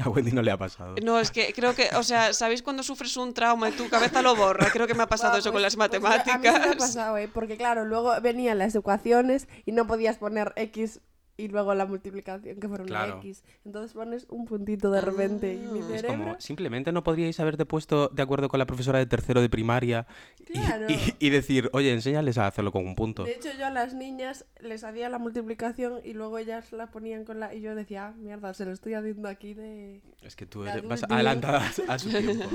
A 0.00 0.08
Wendy 0.08 0.30
no 0.30 0.42
le 0.42 0.52
ha 0.52 0.56
pasado. 0.56 0.94
No, 1.02 1.18
es 1.18 1.32
que 1.32 1.52
creo 1.52 1.74
que, 1.74 1.88
o 1.96 2.04
sea, 2.04 2.32
¿sabéis 2.32 2.62
cuando 2.62 2.84
sufres 2.84 3.16
un 3.16 3.34
trauma 3.34 3.68
y 3.68 3.72
tu 3.72 3.88
cabeza 3.88 4.22
lo 4.22 4.36
borra? 4.36 4.70
Creo 4.70 4.86
que 4.86 4.94
me 4.94 5.02
ha 5.02 5.08
pasado 5.08 5.36
eso 5.38 5.50
con 5.50 5.60
pues- 5.60 5.76
las 5.76 5.76
pues 5.76 5.90
yo- 6.00 6.06
a 6.06 6.12
mí 6.12 6.22
sí 6.24 6.38
me 6.40 6.48
ha 6.48 6.52
matemáticas. 6.52 6.76
pasado, 6.86 7.18
¿eh? 7.18 7.28
Porque 7.34 7.56
claro, 7.56 7.84
luego 7.84 8.12
venían 8.20 8.58
las 8.58 8.76
ecuaciones 8.76 9.48
y 9.66 9.72
no 9.72 9.88
podías 9.88 10.18
poner 10.18 10.52
X 10.54 11.00
y 11.38 11.46
luego 11.48 11.72
la 11.72 11.86
multiplicación, 11.86 12.58
que 12.58 12.66
fuera 12.68 12.82
una 12.82 12.88
Claro. 13.04 13.18
X. 13.18 13.44
Entonces 13.64 13.92
pones 13.92 14.26
un 14.28 14.44
puntito 14.44 14.90
de 14.90 15.00
repente 15.00 15.54
y 15.54 15.58
mi 15.72 15.78
Ah. 15.78 15.82
Es 15.94 16.00
cerebro... 16.02 16.08
como, 16.24 16.40
simplemente 16.40 16.90
no 16.90 17.04
podríais 17.04 17.38
haberte 17.38 17.64
puesto 17.64 18.08
de 18.08 18.22
acuerdo 18.22 18.48
con 18.48 18.58
la 18.58 18.66
profesora 18.66 18.98
de 18.98 19.06
tercero 19.06 19.40
de 19.40 19.48
primaria 19.48 20.06
y, 20.40 20.44
Claro. 20.58 20.86
y- 20.90 21.14
y 21.20 21.30
decir, 21.30 21.70
oye, 21.72 21.92
enséñales 21.92 22.38
a 22.38 22.48
hacerlo 22.48 22.72
con 22.72 22.84
un 22.86 22.96
punto. 22.96 23.22
De 23.22 23.32
hecho, 23.34 23.50
yo 23.56 23.66
a 23.66 23.70
las 23.70 23.94
niñas 23.94 24.46
les 24.60 24.82
hacía 24.82 25.08
la 25.08 25.18
multiplicación 25.18 26.00
y 26.04 26.12
luego 26.12 26.38
ellas 26.38 26.72
la 26.72 26.88
ponían 26.90 27.24
con 27.24 27.38
la... 27.38 27.54
Y 27.54 27.60
yo 27.60 27.76
decía, 27.76 28.08
ah, 28.08 28.14
mierda, 28.18 28.52
se 28.52 28.64
lo 28.64 28.72
estoy 28.72 28.94
haciendo 28.94 29.28
aquí 29.28 29.54
de... 29.54 30.02
Es 30.22 30.34
que 30.34 30.44
tú 30.44 30.64
eres, 30.64 30.82
vas 30.88 31.04
adelantada 31.04 31.60
a 31.88 31.92
a 31.94 31.98
su 32.00 32.10
tiempo. 32.10 32.46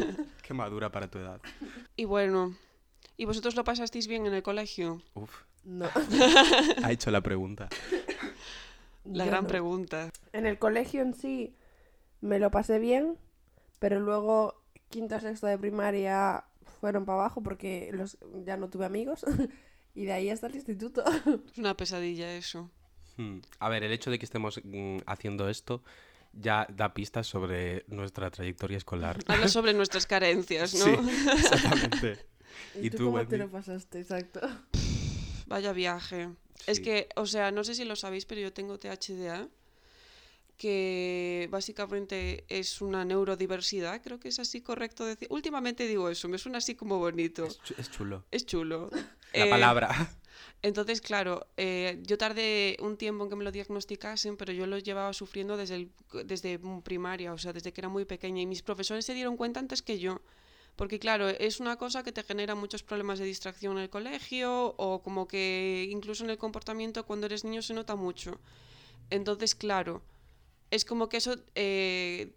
Qué 0.42 0.54
madura 0.54 0.92
para 0.92 1.08
tu 1.10 1.20
edad. 1.20 1.40
Y 1.96 2.04
bueno, 2.04 2.54
¿y 3.16 3.24
vosotros 3.24 3.56
lo 3.56 3.64
pasasteis 3.64 4.08
bien 4.08 4.26
en 4.26 4.34
el 4.34 4.44
colegio? 4.44 5.02
Uf, 5.14 5.32
No. 5.64 5.88
ha 6.84 6.92
hecho 6.92 7.10
la 7.12 7.22
pregunta. 7.22 7.70
La 9.06 9.26
gran 9.26 9.44
no. 9.44 9.50
pregunta. 9.50 10.12
En 10.32 10.46
el 10.46 10.58
colegio 10.58 11.02
en 11.02 11.14
sí 11.14 11.56
me 12.22 12.40
lo 12.40 12.52
pasé 12.52 12.80
bien, 12.80 13.18
pero 13.80 14.00
luego 14.00 14.64
quinto 14.90 15.20
sexto 15.20 15.48
de 15.48 15.58
primaria 15.58 16.46
fueron 16.80 17.06
para 17.06 17.20
abajo 17.20 17.42
porque 17.42 17.90
los, 17.94 18.18
ya 18.46 18.58
no 18.58 18.70
tuve 18.70 18.86
amigos 18.86 19.26
y 19.96 20.06
de 20.06 20.14
ahí 20.14 20.30
hasta 20.30 20.48
el 20.48 20.56
instituto. 20.56 21.04
Es 21.52 21.58
una 21.58 21.76
pesadilla 21.76 22.34
eso. 22.36 22.70
Hmm. 23.18 23.40
A 23.60 23.70
ver, 23.70 23.84
el 23.84 23.92
hecho 23.92 24.10
de 24.10 24.20
que 24.20 24.26
estemos 24.26 24.60
mm, 24.64 25.00
haciendo 25.06 25.50
esto 25.50 25.84
ya 26.34 26.68
da 26.70 26.94
pistas 26.94 27.28
sobre 27.28 27.86
nuestra 27.88 28.32
trayectoria 28.32 28.78
escolar. 28.78 29.20
Habla 29.28 29.48
sobre 29.48 29.74
nuestras 29.74 30.08
carencias, 30.08 30.74
¿no? 30.74 30.86
Sí, 30.86 30.92
exactamente. 31.32 32.26
¿Y, 32.76 32.88
¿Y 32.88 32.90
tú, 32.90 32.98
tú, 32.98 33.04
cómo 33.06 33.18
Wendy? 33.18 33.30
te 33.30 33.38
lo 33.38 33.50
pasaste? 33.50 34.00
Exacto. 34.00 34.42
Vaya 35.48 35.74
viaje. 35.74 36.30
Es 36.68 36.80
que, 36.80 37.10
o 37.16 37.26
sea, 37.26 37.52
no 37.52 37.64
sé 37.64 37.76
si 37.76 37.84
lo 37.86 37.96
sabéis, 37.96 38.26
pero 38.26 38.42
yo 38.42 38.54
tengo 38.54 38.78
THDA, 38.80 39.48
que 40.58 41.48
básicamente 41.52 42.46
es 42.48 42.82
una 42.82 43.04
neurodiversidad, 43.06 44.02
creo 44.02 44.20
que 44.20 44.30
es 44.30 44.40
así 44.40 44.62
correcto 44.62 45.06
decir. 45.06 45.28
Últimamente 45.32 45.88
digo 45.88 46.10
eso, 46.10 46.28
me 46.30 46.38
suena 46.38 46.60
así 46.60 46.76
como 46.76 47.00
bonito. 47.00 47.46
Es, 47.46 47.62
chu- 47.62 47.76
es 47.78 47.90
chulo. 47.92 48.24
Es 48.32 48.46
chulo. 48.46 48.90
La 49.34 49.46
Eh, 49.46 49.50
palabra. 49.50 50.16
Entonces, 50.62 51.02
claro, 51.02 51.48
eh, 51.58 52.00
yo 52.04 52.18
tardé 52.18 52.78
un 52.80 52.98
tiempo 52.98 53.24
en 53.24 53.30
que 53.32 53.36
me 53.36 53.44
lo 53.44 53.52
diagnosticasen, 53.52 54.38
pero 54.38 54.54
yo 54.54 54.68
lo 54.68 54.78
llevaba 54.78 55.12
sufriendo 55.14 55.58
desde, 55.58 55.76
el- 55.76 55.92
desde 56.26 56.60
primaria, 56.84 57.34
o 57.34 57.38
sea, 57.38 57.52
desde 57.52 57.74
que 57.74 57.82
era 57.82 57.90
muy 57.90 58.06
pequeña. 58.06 58.42
Y 58.42 58.46
mis 58.46 58.62
profesores 58.62 59.06
se 59.06 59.14
dieron 59.14 59.36
cuenta 59.36 59.60
antes 59.60 59.82
que 59.82 59.98
yo. 60.00 60.22
Porque, 60.76 61.00
claro, 61.00 61.30
es 61.30 61.60
una 61.60 61.78
cosa 61.78 62.04
que 62.04 62.12
te 62.12 62.24
genera 62.24 62.56
muchos 62.56 62.82
problemas 62.82 63.20
de 63.20 63.26
distracción 63.26 63.78
en 63.78 63.84
el 63.84 63.90
colegio 63.90 64.74
o 64.78 65.04
como 65.04 65.28
que 65.28 65.88
incluso 65.90 66.24
en 66.24 66.32
el 66.32 66.38
comportamiento 66.38 67.06
cuando 67.06 67.28
eres 67.28 67.44
niño 67.44 67.62
se 67.62 67.74
nota 67.74 67.96
mucho. 67.96 68.40
Entonces, 69.10 69.54
claro, 69.54 70.02
es 70.72 70.86
como 70.86 71.08
que 71.10 71.18
eso, 71.18 71.36
eh, 71.54 72.34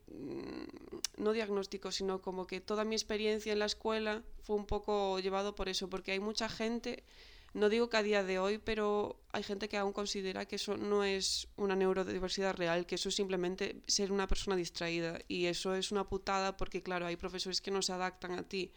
no 1.17 1.33
diagnóstico, 1.33 1.91
sino 1.91 2.21
como 2.21 2.47
que 2.47 2.61
toda 2.61 2.85
mi 2.85 2.95
experiencia 2.95 3.53
en 3.55 3.61
la 3.61 3.65
escuela 3.65 4.23
fue 4.43 4.57
un 4.57 4.67
poco 4.67 5.19
llevado 5.21 5.55
por 5.55 5.71
eso, 5.71 5.89
porque 5.89 6.13
hay 6.13 6.21
mucha 6.21 6.51
gente, 6.51 7.03
no 7.57 7.71
digo 7.71 7.89
que 7.89 7.97
a 7.97 8.03
día 8.03 8.23
de 8.23 8.39
hoy, 8.39 8.59
pero 8.59 9.17
hay 9.33 9.43
gente 9.43 9.67
que 9.71 9.79
aún 9.79 9.95
considera 9.95 10.45
que 10.45 10.57
eso 10.57 10.77
no 10.77 11.05
es 11.05 11.49
una 11.57 11.75
neurodiversidad 11.75 12.55
real, 12.55 12.85
que 12.85 12.97
eso 12.97 13.09
es 13.09 13.15
simplemente 13.15 13.81
ser 13.87 14.13
una 14.13 14.29
persona 14.29 14.57
distraída. 14.57 15.19
Y 15.27 15.47
eso 15.47 15.75
es 15.75 15.91
una 15.91 16.05
putada 16.05 16.59
porque, 16.59 16.83
claro, 16.83 17.07
hay 17.07 17.17
profesores 17.17 17.63
que 17.63 17.71
no 17.71 17.81
se 17.81 17.95
adaptan 17.95 18.33
a 18.33 18.43
ti. 18.43 18.73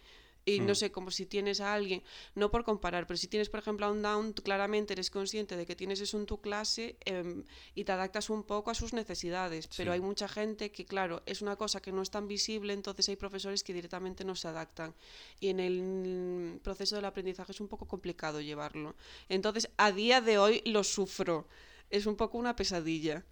Y 0.56 0.60
no 0.60 0.72
Hmm. 0.72 0.76
sé, 0.76 0.90
como 0.92 1.10
si 1.10 1.26
tienes 1.26 1.60
a 1.60 1.72
alguien, 1.74 2.02
no 2.34 2.50
por 2.50 2.64
comparar, 2.64 3.06
pero 3.06 3.16
si 3.16 3.28
tienes, 3.28 3.48
por 3.48 3.60
ejemplo, 3.60 3.86
a 3.86 3.90
un 3.90 4.02
down, 4.02 4.34
tú 4.34 4.42
claramente 4.42 4.92
eres 4.92 5.10
consciente 5.10 5.56
de 5.56 5.66
que 5.66 5.76
tienes 5.76 6.00
eso 6.00 6.18
en 6.18 6.26
tu 6.26 6.40
clase 6.40 6.96
em, 7.04 7.44
y 7.74 7.84
te 7.84 7.92
adaptas 7.92 8.30
un 8.30 8.42
poco 8.42 8.70
a 8.70 8.74
sus 8.74 8.92
necesidades. 8.92 9.68
Pero 9.76 9.92
hay 9.92 10.00
mucha 10.00 10.28
gente 10.28 10.70
que, 10.72 10.84
claro, 10.84 11.22
es 11.26 11.42
una 11.42 11.56
cosa 11.56 11.80
que 11.80 11.92
no 11.92 12.02
es 12.02 12.10
tan 12.10 12.28
visible, 12.28 12.72
entonces 12.72 13.08
hay 13.08 13.16
profesores 13.16 13.62
que 13.62 13.72
directamente 13.72 14.24
no 14.24 14.34
se 14.34 14.48
adaptan. 14.48 14.94
Y 15.40 15.48
en 15.48 15.60
el 15.60 16.60
proceso 16.62 16.96
del 16.96 17.04
aprendizaje 17.04 17.52
es 17.52 17.60
un 17.60 17.68
poco 17.68 17.86
complicado 17.86 18.40
llevarlo. 18.40 18.94
Entonces, 19.28 19.70
a 19.76 19.92
día 19.92 20.20
de 20.20 20.38
hoy 20.38 20.62
lo 20.64 20.84
sufro. 20.84 21.46
Es 21.90 22.06
un 22.06 22.16
poco 22.16 22.38
una 22.38 22.56
pesadilla. 22.56 23.24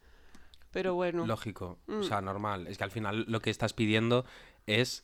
Pero 0.70 0.94
bueno. 0.94 1.26
Lógico. 1.26 1.78
Mm. 1.86 2.00
O 2.00 2.02
sea, 2.02 2.20
normal. 2.20 2.66
Es 2.66 2.76
que 2.76 2.84
al 2.84 2.90
final 2.90 3.24
lo 3.28 3.40
que 3.40 3.50
estás 3.50 3.72
pidiendo 3.72 4.24
es 4.66 5.02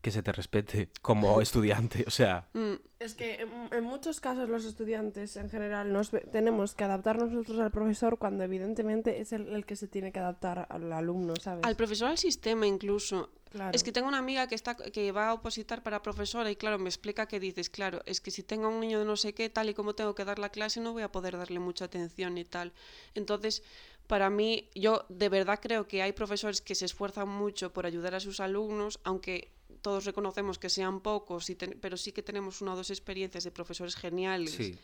que 0.00 0.10
se 0.10 0.22
te 0.22 0.32
respete 0.32 0.90
como 1.02 1.40
estudiante. 1.42 2.04
O 2.06 2.10
sea, 2.10 2.48
Mm, 2.52 2.74
Es 3.00 3.14
que 3.14 3.42
en, 3.42 3.50
en 3.72 3.84
muchos 3.84 4.20
casos 4.20 4.48
los 4.48 4.64
estudiantes 4.64 5.36
en 5.36 5.50
general 5.50 5.92
nos 5.92 6.10
tenemos 6.32 6.74
que 6.74 6.84
adaptarnos 6.84 7.30
nosotros 7.30 7.60
al 7.60 7.70
profesor 7.70 8.18
cuando 8.18 8.44
evidentemente 8.44 9.20
es 9.20 9.32
el, 9.32 9.48
el 9.48 9.64
que 9.66 9.76
se 9.76 9.88
tiene 9.88 10.12
que 10.12 10.18
adaptar 10.18 10.66
al 10.70 10.92
alumno, 10.92 11.34
¿sabes? 11.36 11.64
Al 11.64 11.76
profesor, 11.76 12.08
al 12.08 12.18
sistema 12.18 12.66
incluso. 12.66 13.30
Claro. 13.50 13.70
Es 13.74 13.82
que 13.82 13.92
tengo 13.92 14.08
una 14.08 14.18
amiga 14.18 14.46
que 14.46 14.54
está 14.54 14.76
que 14.76 15.10
va 15.10 15.28
a 15.30 15.34
opositar 15.34 15.82
para 15.82 16.02
profesora 16.02 16.50
y 16.50 16.56
claro, 16.56 16.78
me 16.78 16.88
explica 16.90 17.26
que 17.26 17.40
dices, 17.40 17.70
claro, 17.70 18.02
es 18.04 18.20
que 18.20 18.30
si 18.30 18.42
tengo 18.42 18.68
un 18.68 18.78
niño 18.80 18.98
de 18.98 19.06
no 19.06 19.16
sé 19.16 19.32
qué, 19.32 19.48
tal 19.48 19.70
y 19.70 19.74
como 19.74 19.94
tengo 19.94 20.14
que 20.14 20.24
dar 20.26 20.38
la 20.38 20.50
clase, 20.50 20.80
no 20.80 20.92
voy 20.92 21.02
a 21.02 21.10
poder 21.10 21.38
darle 21.38 21.58
mucha 21.58 21.86
atención 21.86 22.36
y 22.36 22.44
tal. 22.44 22.72
Entonces, 23.14 23.62
para 24.06 24.28
mí, 24.28 24.68
yo 24.74 25.06
de 25.08 25.28
verdad 25.30 25.60
creo 25.62 25.86
que 25.88 26.02
hay 26.02 26.12
profesores 26.12 26.60
que 26.60 26.74
se 26.74 26.84
esfuerzan 26.84 27.28
mucho 27.28 27.72
por 27.72 27.86
ayudar 27.86 28.14
a 28.14 28.20
sus 28.20 28.40
alumnos, 28.40 29.00
aunque 29.04 29.50
todos 29.80 30.04
reconocemos 30.04 30.58
que 30.58 30.68
sean 30.68 31.00
pocos, 31.00 31.48
y 31.50 31.54
ten- 31.54 31.78
pero 31.80 31.96
sí 31.96 32.12
que 32.12 32.22
tenemos 32.22 32.60
una 32.62 32.74
o 32.74 32.76
dos 32.76 32.90
experiencias 32.90 33.44
de 33.44 33.50
profesores 33.50 33.94
geniales 33.96 34.52
sí. 34.52 34.76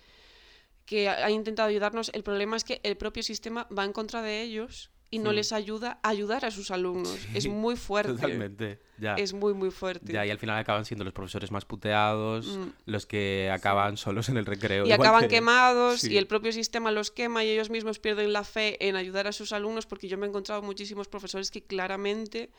que 0.87 1.09
ha 1.09 1.25
ha 1.27 1.31
intentado 1.31 1.69
ayudarnos. 1.69 2.11
El 2.15 2.23
problema 2.23 2.57
es 2.57 2.65
que 2.65 2.81
el 2.83 2.97
propio 2.97 3.23
sistema 3.23 3.67
va 3.77 3.85
en 3.85 3.93
contra 3.93 4.23
de 4.23 4.43
ellos 4.43 4.91
y 5.11 5.19
no 5.21 5.33
les 5.33 5.53
ayuda 5.53 6.01
a 6.03 6.09
ayudar 6.09 6.45
a 6.45 6.51
sus 6.51 6.73
alumnos. 6.73 7.17
Es 7.35 7.47
muy 7.47 7.77
fuerte. 7.77 8.15
Totalmente. 8.15 8.81
Ya. 8.99 9.15
Es 9.15 9.33
muy, 9.33 9.55
muy 9.55 9.71
fuerte. 9.71 10.13
Ya, 10.13 10.27
y 10.27 10.31
al 10.31 10.39
final 10.39 10.59
acaban 10.59 10.85
siendo 10.85 11.05
los 11.05 11.13
profesores 11.15 11.53
más 11.53 11.65
puteados, 11.65 12.47
Mm. 12.57 12.69
los 12.87 13.07
que 13.07 13.49
acaban 13.53 13.97
solos 13.97 14.29
en 14.29 14.39
el 14.39 14.45
recreo. 14.47 14.85
y 14.87 14.91
acaban 14.93 15.23
que- 15.23 15.29
quemados 15.29 16.03
y 16.03 16.19
el 16.19 16.27
propio 16.27 16.51
sistema 16.53 16.91
los 16.91 17.13
quema 17.13 17.45
y 17.45 17.49
ellos 17.51 17.71
mismos 17.71 18.01
pierden 18.01 18.33
la 18.33 18.43
fe 18.43 18.77
en 18.89 18.97
ayudar 18.97 19.29
a 19.29 19.33
sus 19.33 19.53
alumnos 19.53 19.87
porque 19.87 20.09
yo 20.09 20.19
me 20.19 20.27
he 20.27 20.29
encontrado 20.31 20.63
muchísimos 20.63 21.07
profesores 21.07 21.51
que 21.53 21.63
claramente 21.63 22.51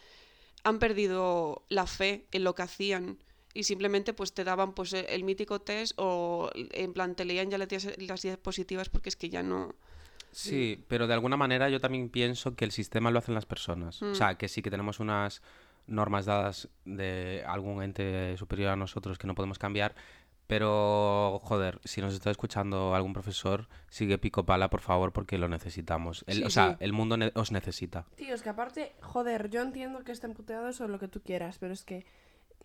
han 0.65 0.79
perdido 0.79 1.63
la 1.69 1.85
fe 1.87 2.25
en 2.33 2.43
lo 2.43 2.53
que 2.55 2.63
hacían 2.63 3.17
y 3.53 3.63
simplemente 3.63 4.13
pues 4.13 4.33
te 4.33 4.43
daban 4.43 4.73
pues 4.73 4.91
e- 4.93 5.05
el 5.15 5.23
mítico 5.23 5.61
test 5.61 5.93
o 5.97 6.49
en 6.53 6.91
plan 6.91 7.15
te 7.15 7.23
leían 7.23 7.49
ya 7.49 7.57
las 7.57 7.69
dia- 7.69 7.93
las 7.99 8.21
diapositivas 8.23 8.89
porque 8.89 9.07
es 9.09 9.15
que 9.15 9.29
ya 9.29 9.41
no 9.43 9.73
Sí, 10.31 10.83
pero 10.89 11.07
de 11.07 11.13
alguna 11.13 11.37
manera 11.37 11.69
yo 11.69 11.79
también 11.79 12.09
pienso 12.09 12.55
que 12.57 12.65
el 12.65 12.71
sistema 12.71 13.09
lo 13.09 13.19
hacen 13.19 13.35
las 13.35 13.45
personas. 13.45 14.01
O 14.01 14.07
Mm. 14.07 14.15
sea, 14.15 14.35
que 14.37 14.49
sí 14.49 14.61
que 14.61 14.69
tenemos 14.69 14.99
unas 14.99 15.41
normas 15.87 16.25
dadas 16.25 16.67
de 16.83 17.41
algún 17.47 17.81
ente 17.81 18.35
superior 18.35 18.71
a 18.71 18.75
nosotros 18.75 19.17
que 19.17 19.27
no 19.27 19.35
podemos 19.35 19.59
cambiar. 19.59 19.95
Pero, 20.47 21.39
joder, 21.43 21.79
si 21.83 22.01
nos 22.01 22.13
está 22.13 22.29
escuchando 22.31 22.93
algún 22.95 23.13
profesor, 23.13 23.67
sigue 23.89 24.17
pico 24.17 24.45
pala, 24.45 24.69
por 24.69 24.81
favor, 24.81 25.11
porque 25.11 25.37
lo 25.37 25.47
necesitamos. 25.49 26.23
El- 26.27 26.37
Sí, 26.37 26.43
o 26.43 26.49
sea, 26.49 26.71
sí. 26.71 26.77
el 26.81 26.93
mundo 26.93 27.17
ne- 27.17 27.31
os 27.35 27.51
necesita. 27.51 28.05
Tío, 28.15 28.33
es 28.35 28.41
que 28.43 28.49
aparte, 28.49 28.93
joder, 29.01 29.49
yo 29.49 29.61
entiendo 29.61 30.03
que 30.03 30.11
estén 30.11 30.33
puteados 30.33 30.79
o 30.81 30.87
lo 30.87 30.99
que 30.99 31.07
tú 31.07 31.21
quieras, 31.21 31.57
pero 31.57 31.73
es 31.73 31.83
que 31.83 32.05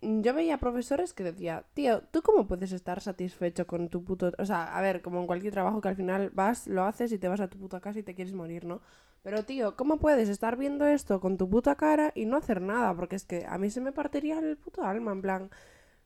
yo 0.01 0.33
veía 0.33 0.57
profesores 0.57 1.13
que 1.13 1.23
decía, 1.23 1.65
tío, 1.73 2.01
¿tú 2.11 2.21
cómo 2.21 2.47
puedes 2.47 2.71
estar 2.71 3.01
satisfecho 3.01 3.67
con 3.67 3.89
tu 3.89 4.03
puto... 4.03 4.31
O 4.39 4.45
sea, 4.45 4.75
a 4.75 4.81
ver, 4.81 5.01
como 5.01 5.19
en 5.19 5.27
cualquier 5.27 5.53
trabajo 5.53 5.81
que 5.81 5.89
al 5.89 5.95
final 5.95 6.31
vas, 6.33 6.67
lo 6.67 6.85
haces 6.85 7.11
y 7.11 7.19
te 7.19 7.27
vas 7.27 7.39
a 7.39 7.49
tu 7.49 7.57
puta 7.59 7.79
casa 7.81 7.99
y 7.99 8.03
te 8.03 8.15
quieres 8.15 8.33
morir, 8.33 8.65
¿no? 8.65 8.81
Pero, 9.23 9.43
tío, 9.43 9.75
¿cómo 9.75 9.97
puedes 9.97 10.29
estar 10.29 10.57
viendo 10.57 10.87
esto 10.87 11.19
con 11.19 11.37
tu 11.37 11.47
puta 11.47 11.75
cara 11.75 12.11
y 12.15 12.25
no 12.25 12.37
hacer 12.37 12.61
nada? 12.61 12.95
Porque 12.95 13.15
es 13.15 13.25
que 13.25 13.45
a 13.47 13.59
mí 13.59 13.69
se 13.69 13.79
me 13.81 13.91
partiría 13.91 14.39
el 14.39 14.57
puto 14.57 14.83
alma, 14.83 15.11
en 15.11 15.21
plan... 15.21 15.49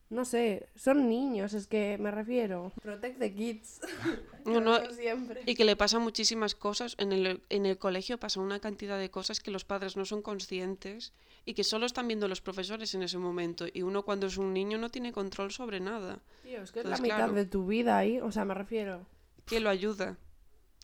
No 0.08 0.24
sé, 0.24 0.68
son 0.76 1.08
niños, 1.08 1.52
es 1.52 1.66
que 1.66 1.98
me 1.98 2.12
refiero. 2.12 2.72
Protect 2.80 3.18
the 3.18 3.34
kids. 3.34 3.80
No, 4.46 4.60
no, 4.60 4.78
siempre. 4.92 5.42
Y 5.44 5.56
que 5.56 5.64
le 5.64 5.74
pasan 5.74 6.02
muchísimas 6.02 6.54
cosas. 6.54 6.94
En 6.98 7.10
el, 7.10 7.42
en 7.48 7.66
el 7.66 7.78
colegio 7.78 8.16
pasa 8.16 8.38
una 8.38 8.60
cantidad 8.60 8.96
de 8.96 9.10
cosas 9.10 9.40
que 9.40 9.50
los 9.50 9.64
padres 9.64 9.96
no 9.96 10.04
son 10.04 10.22
conscientes 10.22 11.12
y 11.44 11.54
que 11.54 11.64
solo 11.64 11.84
están 11.84 12.06
viendo 12.06 12.28
los 12.28 12.40
profesores 12.40 12.94
en 12.94 13.02
ese 13.02 13.18
momento. 13.18 13.66
Y 13.72 13.82
uno 13.82 14.04
cuando 14.04 14.28
es 14.28 14.36
un 14.36 14.52
niño 14.52 14.78
no 14.78 14.88
tiene 14.88 15.10
control 15.12 15.50
sobre 15.50 15.80
nada. 15.80 16.20
Tío, 16.44 16.62
es 16.62 16.70
que 16.70 16.78
es 16.78 16.86
la 16.86 16.98
mitad 16.98 17.16
claro. 17.16 17.32
de 17.32 17.44
tu 17.44 17.66
vida 17.66 17.98
ahí, 17.98 18.20
o 18.20 18.30
sea, 18.30 18.44
me 18.44 18.54
refiero. 18.54 19.04
¿Quién 19.46 19.64
lo 19.64 19.70
ayuda? 19.70 20.16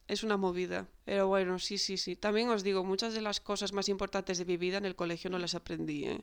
Es 0.08 0.24
una 0.24 0.36
movida. 0.36 0.88
Pero 1.04 1.28
bueno, 1.28 1.60
sí, 1.60 1.78
sí, 1.78 1.96
sí. 1.96 2.16
También 2.16 2.48
os 2.48 2.64
digo, 2.64 2.82
muchas 2.82 3.14
de 3.14 3.22
las 3.22 3.40
cosas 3.40 3.72
más 3.72 3.88
importantes 3.88 4.38
de 4.38 4.44
mi 4.44 4.56
vida 4.56 4.78
en 4.78 4.86
el 4.86 4.96
colegio 4.96 5.30
no 5.30 5.38
las 5.38 5.54
aprendí, 5.54 6.06
¿eh? 6.06 6.20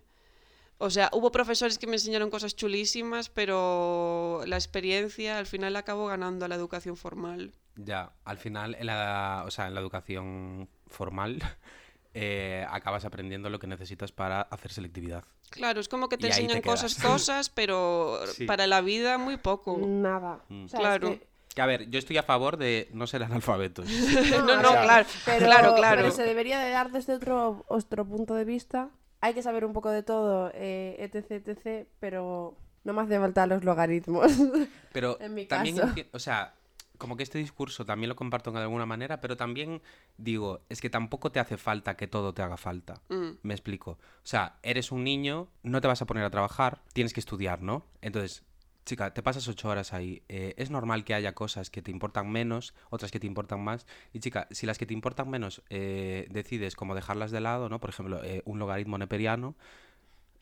O 0.81 0.89
sea, 0.89 1.09
hubo 1.11 1.31
profesores 1.31 1.77
que 1.77 1.87
me 1.87 1.97
enseñaron 1.97 2.29
cosas 2.29 2.55
chulísimas, 2.55 3.29
pero 3.29 4.41
la 4.45 4.55
experiencia 4.55 5.37
al 5.37 5.45
final 5.45 5.75
acabó 5.75 6.07
ganando 6.07 6.45
a 6.45 6.47
la 6.47 6.55
educación 6.55 6.95
formal. 6.95 7.53
Ya, 7.75 8.13
al 8.23 8.37
final, 8.37 8.75
en 8.79 8.87
la, 8.87 9.43
o 9.45 9.51
sea, 9.51 9.67
en 9.67 9.73
la 9.75 9.81
educación 9.81 10.69
formal, 10.87 11.39
eh, 12.13 12.65
acabas 12.69 13.03
aprendiendo 13.05 13.49
lo 13.49 13.59
que 13.59 13.67
necesitas 13.67 14.11
para 14.13 14.41
hacer 14.41 14.71
selectividad. 14.71 15.23
Claro, 15.49 15.79
es 15.81 15.89
como 15.89 16.07
que 16.09 16.17
te 16.17 16.27
Y 16.27 16.31
ahí 16.31 16.37
te 16.37 16.43
enseñan 16.43 16.61
cosas, 16.61 16.95
cosas, 16.95 17.49
pero 17.53 18.19
Sí. 18.27 18.45
para 18.45 18.65
la 18.65 18.79
vida 18.81 19.17
muy 19.17 19.35
poco. 19.37 19.77
Nada. 19.85 20.43
Mm. 20.47 20.65
O 20.65 20.67
sea, 20.69 20.79
es 20.79 20.81
Claro. 20.81 21.09
que- 21.09 21.27
Que 21.55 21.61
a 21.61 21.65
ver, 21.65 21.89
yo 21.89 21.97
estoy 21.99 22.15
a 22.17 22.23
favor 22.23 22.55
de 22.57 22.89
no 22.93 23.05
ser 23.07 23.23
analfabetos. 23.23 23.85
No, 24.47 24.61
no, 24.61 24.69
claro, 24.71 25.07
pero, 25.25 25.45
claro, 25.45 25.75
claro. 25.75 26.01
pero 26.03 26.11
se 26.11 26.23
debería 26.23 26.59
de 26.59 26.69
dar 26.69 26.91
desde 26.91 27.15
otro, 27.15 27.65
otro 27.67 28.05
punto 28.05 28.35
de 28.35 28.45
vista. 28.45 28.89
Hay 29.21 29.33
que 29.33 29.41
saber 29.43 29.65
un 29.65 29.73
poco 29.73 29.89
de 29.89 30.03
todo, 30.03 30.51
eh, 30.53 30.95
etc, 30.99 31.47
etc, 31.47 31.87
pero 31.99 32.55
no 32.83 32.93
me 32.93 33.01
hace 33.01 33.19
falta 33.19 33.45
los 33.47 33.63
logaritmos. 33.63 34.31
Pero 34.93 35.19
En 35.19 35.33
mi 35.33 35.45
también, 35.45 35.77
caso. 35.77 35.93
o 36.13 36.19
sea, 36.19 36.53
como 36.97 37.15
que 37.15 37.23
este 37.23 37.37
discurso 37.37 37.85
también 37.85 38.09
lo 38.09 38.15
comparto 38.15 38.51
de 38.51 38.59
alguna 38.59 38.85
manera, 38.85 39.21
pero 39.21 39.37
también 39.37 39.81
digo, 40.17 40.61
es 40.69 40.81
que 40.81 40.89
tampoco 40.89 41.31
te 41.31 41.39
hace 41.39 41.57
falta 41.57 41.95
que 41.95 42.07
todo 42.07 42.33
te 42.33 42.41
haga 42.41 42.57
falta. 42.57 43.01
Mm. 43.09 43.29
Me 43.41 43.53
explico. 43.53 43.91
O 43.91 43.97
sea, 44.23 44.59
eres 44.63 44.91
un 44.91 45.03
niño, 45.03 45.47
no 45.63 45.79
te 45.81 45.87
vas 45.87 46.01
a 46.01 46.05
poner 46.05 46.25
a 46.25 46.29
trabajar, 46.29 46.81
tienes 46.93 47.13
que 47.13 47.21
estudiar, 47.21 47.61
¿no? 47.61 47.85
Entonces, 48.01 48.43
chica, 48.85 49.13
te 49.13 49.21
pasas 49.21 49.47
ocho 49.47 49.69
horas 49.69 49.93
ahí. 49.93 50.23
eh, 50.29 50.53
es 50.57 50.69
normal 50.71 51.03
que 51.03 51.13
haya 51.13 51.33
cosas 51.33 51.69
que 51.69 51.81
te 51.81 51.91
importan 51.91 52.31
menos, 52.31 52.73
otras 52.89 53.11
que 53.11 53.19
te 53.19 53.27
importan 53.27 53.61
más. 53.63 53.85
Y 54.13 54.19
chica, 54.19 54.47
si 54.51 54.65
las 54.65 54.77
que 54.77 54.85
te 54.85 54.93
importan 54.93 55.29
menos 55.29 55.61
eh, 55.69 56.27
decides 56.31 56.75
como 56.75 56.95
dejarlas 56.95 57.31
de 57.31 57.41
lado, 57.41 57.69
¿no? 57.69 57.79
Por 57.79 57.89
ejemplo, 57.91 58.23
eh, 58.23 58.41
un 58.45 58.59
logaritmo 58.59 58.97
neperiano. 58.97 59.55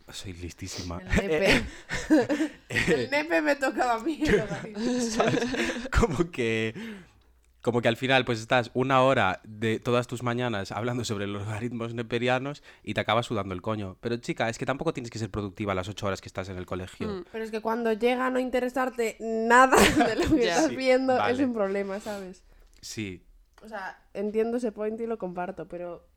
Soy 0.10 0.32
listísima. 0.34 1.02
El 1.22 1.28
nepe. 1.28 1.66
el 2.70 3.12
nepe 3.12 3.42
me 3.42 3.56
tocaba 3.58 3.96
a 3.96 4.00
mí. 4.00 4.22
el 4.26 4.38
logaritmo. 4.38 5.02
¿sabes? 5.10 5.46
Como 5.92 6.32
que. 6.32 6.74
Como 7.68 7.82
que 7.82 7.90
al 7.90 7.98
final, 7.98 8.24
pues 8.24 8.40
estás 8.40 8.72
una 8.74 9.02
hora 9.02 9.42
de 9.44 9.82
todas 9.82 10.08
tus 10.08 10.24
mañanas 10.24 10.72
hablando 10.72 11.04
sobre 11.04 11.28
los 11.28 11.42
logaritmos 11.42 11.94
neperianos 11.94 12.64
y 12.82 12.94
te 12.94 13.02
acabas 13.02 13.26
sudando 13.26 13.54
el 13.54 13.62
coño. 13.62 13.98
Pero 14.00 14.16
chica, 14.16 14.48
es 14.48 14.58
que 14.58 14.66
tampoco 14.66 14.94
tienes 14.94 15.12
que 15.12 15.20
ser 15.20 15.30
productiva 15.30 15.76
las 15.76 15.90
ocho 15.90 16.08
horas 16.08 16.22
que 16.22 16.30
estás 16.30 16.48
en 16.48 16.56
el 16.56 16.66
colegio. 16.66 17.10
Mm. 17.10 17.26
Pero 17.30 17.44
es 17.44 17.52
que 17.52 17.60
cuando 17.60 17.92
llega 17.92 18.28
a 18.28 18.30
no 18.30 18.40
interesarte 18.40 19.18
nada 19.20 19.76
de 20.08 20.16
lo 20.16 20.34
que 20.34 20.48
estás 20.48 20.70
Sí, 20.70 20.78
viendo, 20.78 21.22
es 21.28 21.40
un 21.40 21.54
problema, 21.54 22.00
¿sabes? 22.00 22.46
Sí. 22.80 23.22
O 23.62 23.68
sea, 23.68 24.02
entiendo 24.14 24.56
ese 24.56 24.72
point 24.72 24.98
y 25.02 25.06
lo 25.06 25.18
comparto, 25.18 25.68
pero, 25.68 26.08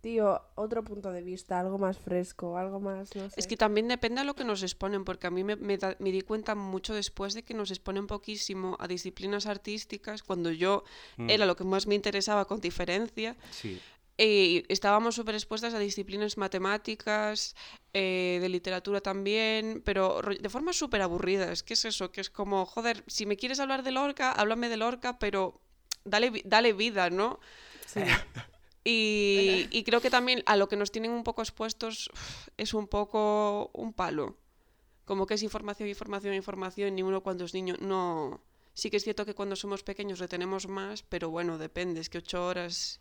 tío, 0.00 0.40
otro 0.54 0.82
punto 0.82 1.12
de 1.12 1.22
vista, 1.22 1.60
algo 1.60 1.78
más 1.78 1.98
fresco, 1.98 2.56
algo 2.56 2.80
más, 2.80 3.14
no 3.14 3.28
sé. 3.28 3.38
Es 3.38 3.46
que 3.46 3.56
también 3.56 3.88
depende 3.88 4.20
a 4.20 4.24
lo 4.24 4.34
que 4.34 4.44
nos 4.44 4.62
exponen, 4.62 5.04
porque 5.04 5.26
a 5.26 5.30
mí 5.30 5.44
me, 5.44 5.56
me 5.56 5.76
da- 5.78 5.96
me 5.98 6.10
di 6.10 6.22
cuenta 6.22 6.54
mucho 6.54 6.94
después 6.94 7.34
de 7.34 7.42
que 7.42 7.54
nos 7.54 7.70
exponen 7.70 8.06
poquísimo 8.06 8.76
a 8.80 8.88
disciplinas 8.88 9.46
artísticas, 9.46 10.22
cuando 10.22 10.50
yo 10.50 10.84
Mm. 11.16 11.30
era 11.30 11.46
lo 11.46 11.56
que 11.56 11.64
más 11.64 11.86
me 11.86 11.94
interesaba 11.94 12.46
con 12.46 12.60
diferencia, 12.60 13.36
Sí. 13.50 13.80
y 14.16 14.64
estábamos 14.68 15.14
súper 15.14 15.34
expuestas 15.34 15.72
a 15.74 15.78
disciplinas 15.78 16.36
matemáticas, 16.36 17.54
eh, 17.94 18.38
de 18.40 18.48
literatura 18.48 19.00
también, 19.00 19.82
pero 19.84 20.22
ro- 20.22 20.34
de 20.34 20.48
formas 20.48 20.76
súper 20.76 21.02
aburridas. 21.02 21.62
¿Qué 21.62 21.74
es 21.74 21.84
eso? 21.84 22.10
Que 22.12 22.20
es 22.20 22.30
como, 22.30 22.64
joder, 22.66 23.02
si 23.06 23.26
me 23.26 23.36
quieres 23.36 23.60
hablar 23.60 23.82
de 23.82 23.90
Lorca, 23.92 24.32
háblame 24.32 24.68
de 24.68 24.76
Lorca, 24.76 25.18
pero 25.18 25.60
dale, 26.04 26.42
dale 26.44 26.72
vida, 26.72 27.10
¿no? 27.10 27.40
Sí. 27.86 28.00
Y, 28.84 29.68
y 29.70 29.84
creo 29.84 30.00
que 30.00 30.10
también 30.10 30.42
a 30.46 30.56
lo 30.56 30.68
que 30.68 30.76
nos 30.76 30.90
tienen 30.90 31.10
un 31.10 31.22
poco 31.22 31.42
expuestos 31.42 32.10
es 32.56 32.72
un 32.74 32.86
poco 32.88 33.70
un 33.74 33.92
palo. 33.92 34.36
Como 35.04 35.26
que 35.26 35.34
es 35.34 35.42
información, 35.42 35.88
información, 35.88 36.34
información, 36.34 36.98
y 36.98 37.02
uno 37.02 37.22
cuando 37.22 37.44
es 37.44 37.54
niño 37.54 37.74
no... 37.80 38.40
Sí 38.72 38.88
que 38.90 38.96
es 38.98 39.02
cierto 39.04 39.26
que 39.26 39.34
cuando 39.34 39.56
somos 39.56 39.82
pequeños 39.82 40.20
retenemos 40.20 40.68
más, 40.68 41.02
pero 41.02 41.28
bueno, 41.28 41.58
depende. 41.58 42.00
Es 42.00 42.08
que 42.08 42.18
ocho 42.18 42.46
horas 42.46 43.00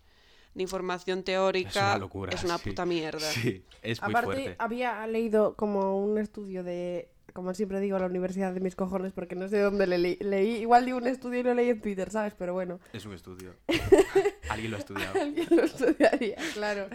de 0.56 0.64
información 0.64 1.24
teórica 1.24 1.70
Es 1.70 1.76
una 1.76 1.98
locura. 2.00 2.34
es 2.34 2.44
una 2.44 2.58
sí. 2.58 2.70
puta 2.70 2.86
mierda. 2.86 3.32
Sí, 3.32 3.64
es 3.84 4.02
muy 4.02 4.10
Aparte, 4.10 4.26
fuerte. 4.26 4.56
había 4.58 5.06
leído 5.08 5.56
como 5.56 6.04
un 6.04 6.18
estudio 6.18 6.64
de, 6.64 7.10
como 7.40 7.54
siempre 7.54 7.80
digo, 7.80 7.98
la 7.98 8.06
universidad 8.08 8.54
de 8.54 8.60
mis 8.60 8.76
cojones, 8.76 9.14
porque 9.14 9.34
no 9.34 9.48
sé 9.48 9.56
de 9.56 9.62
dónde 9.64 9.88
le 9.88 9.98
leí. 9.98 10.18
leí. 10.20 10.58
Igual 10.58 10.86
di 10.86 10.92
un 10.92 11.08
estudio 11.08 11.40
y 11.40 11.44
lo 11.44 11.54
leí 11.54 11.70
en 11.70 11.80
Twitter, 11.80 12.10
¿sabes? 12.12 12.34
Pero 12.38 12.52
bueno, 12.54 12.82
Es 12.92 13.06
un 13.06 13.14
estudio. 13.14 13.56
Alguien 14.50 14.72
lo 14.72 14.78
ha 14.78 14.80
estudiado. 14.82 15.22
alguien 15.22 15.48
lo 15.50 15.64
estudiaría, 15.64 16.36
claro. 16.54 16.88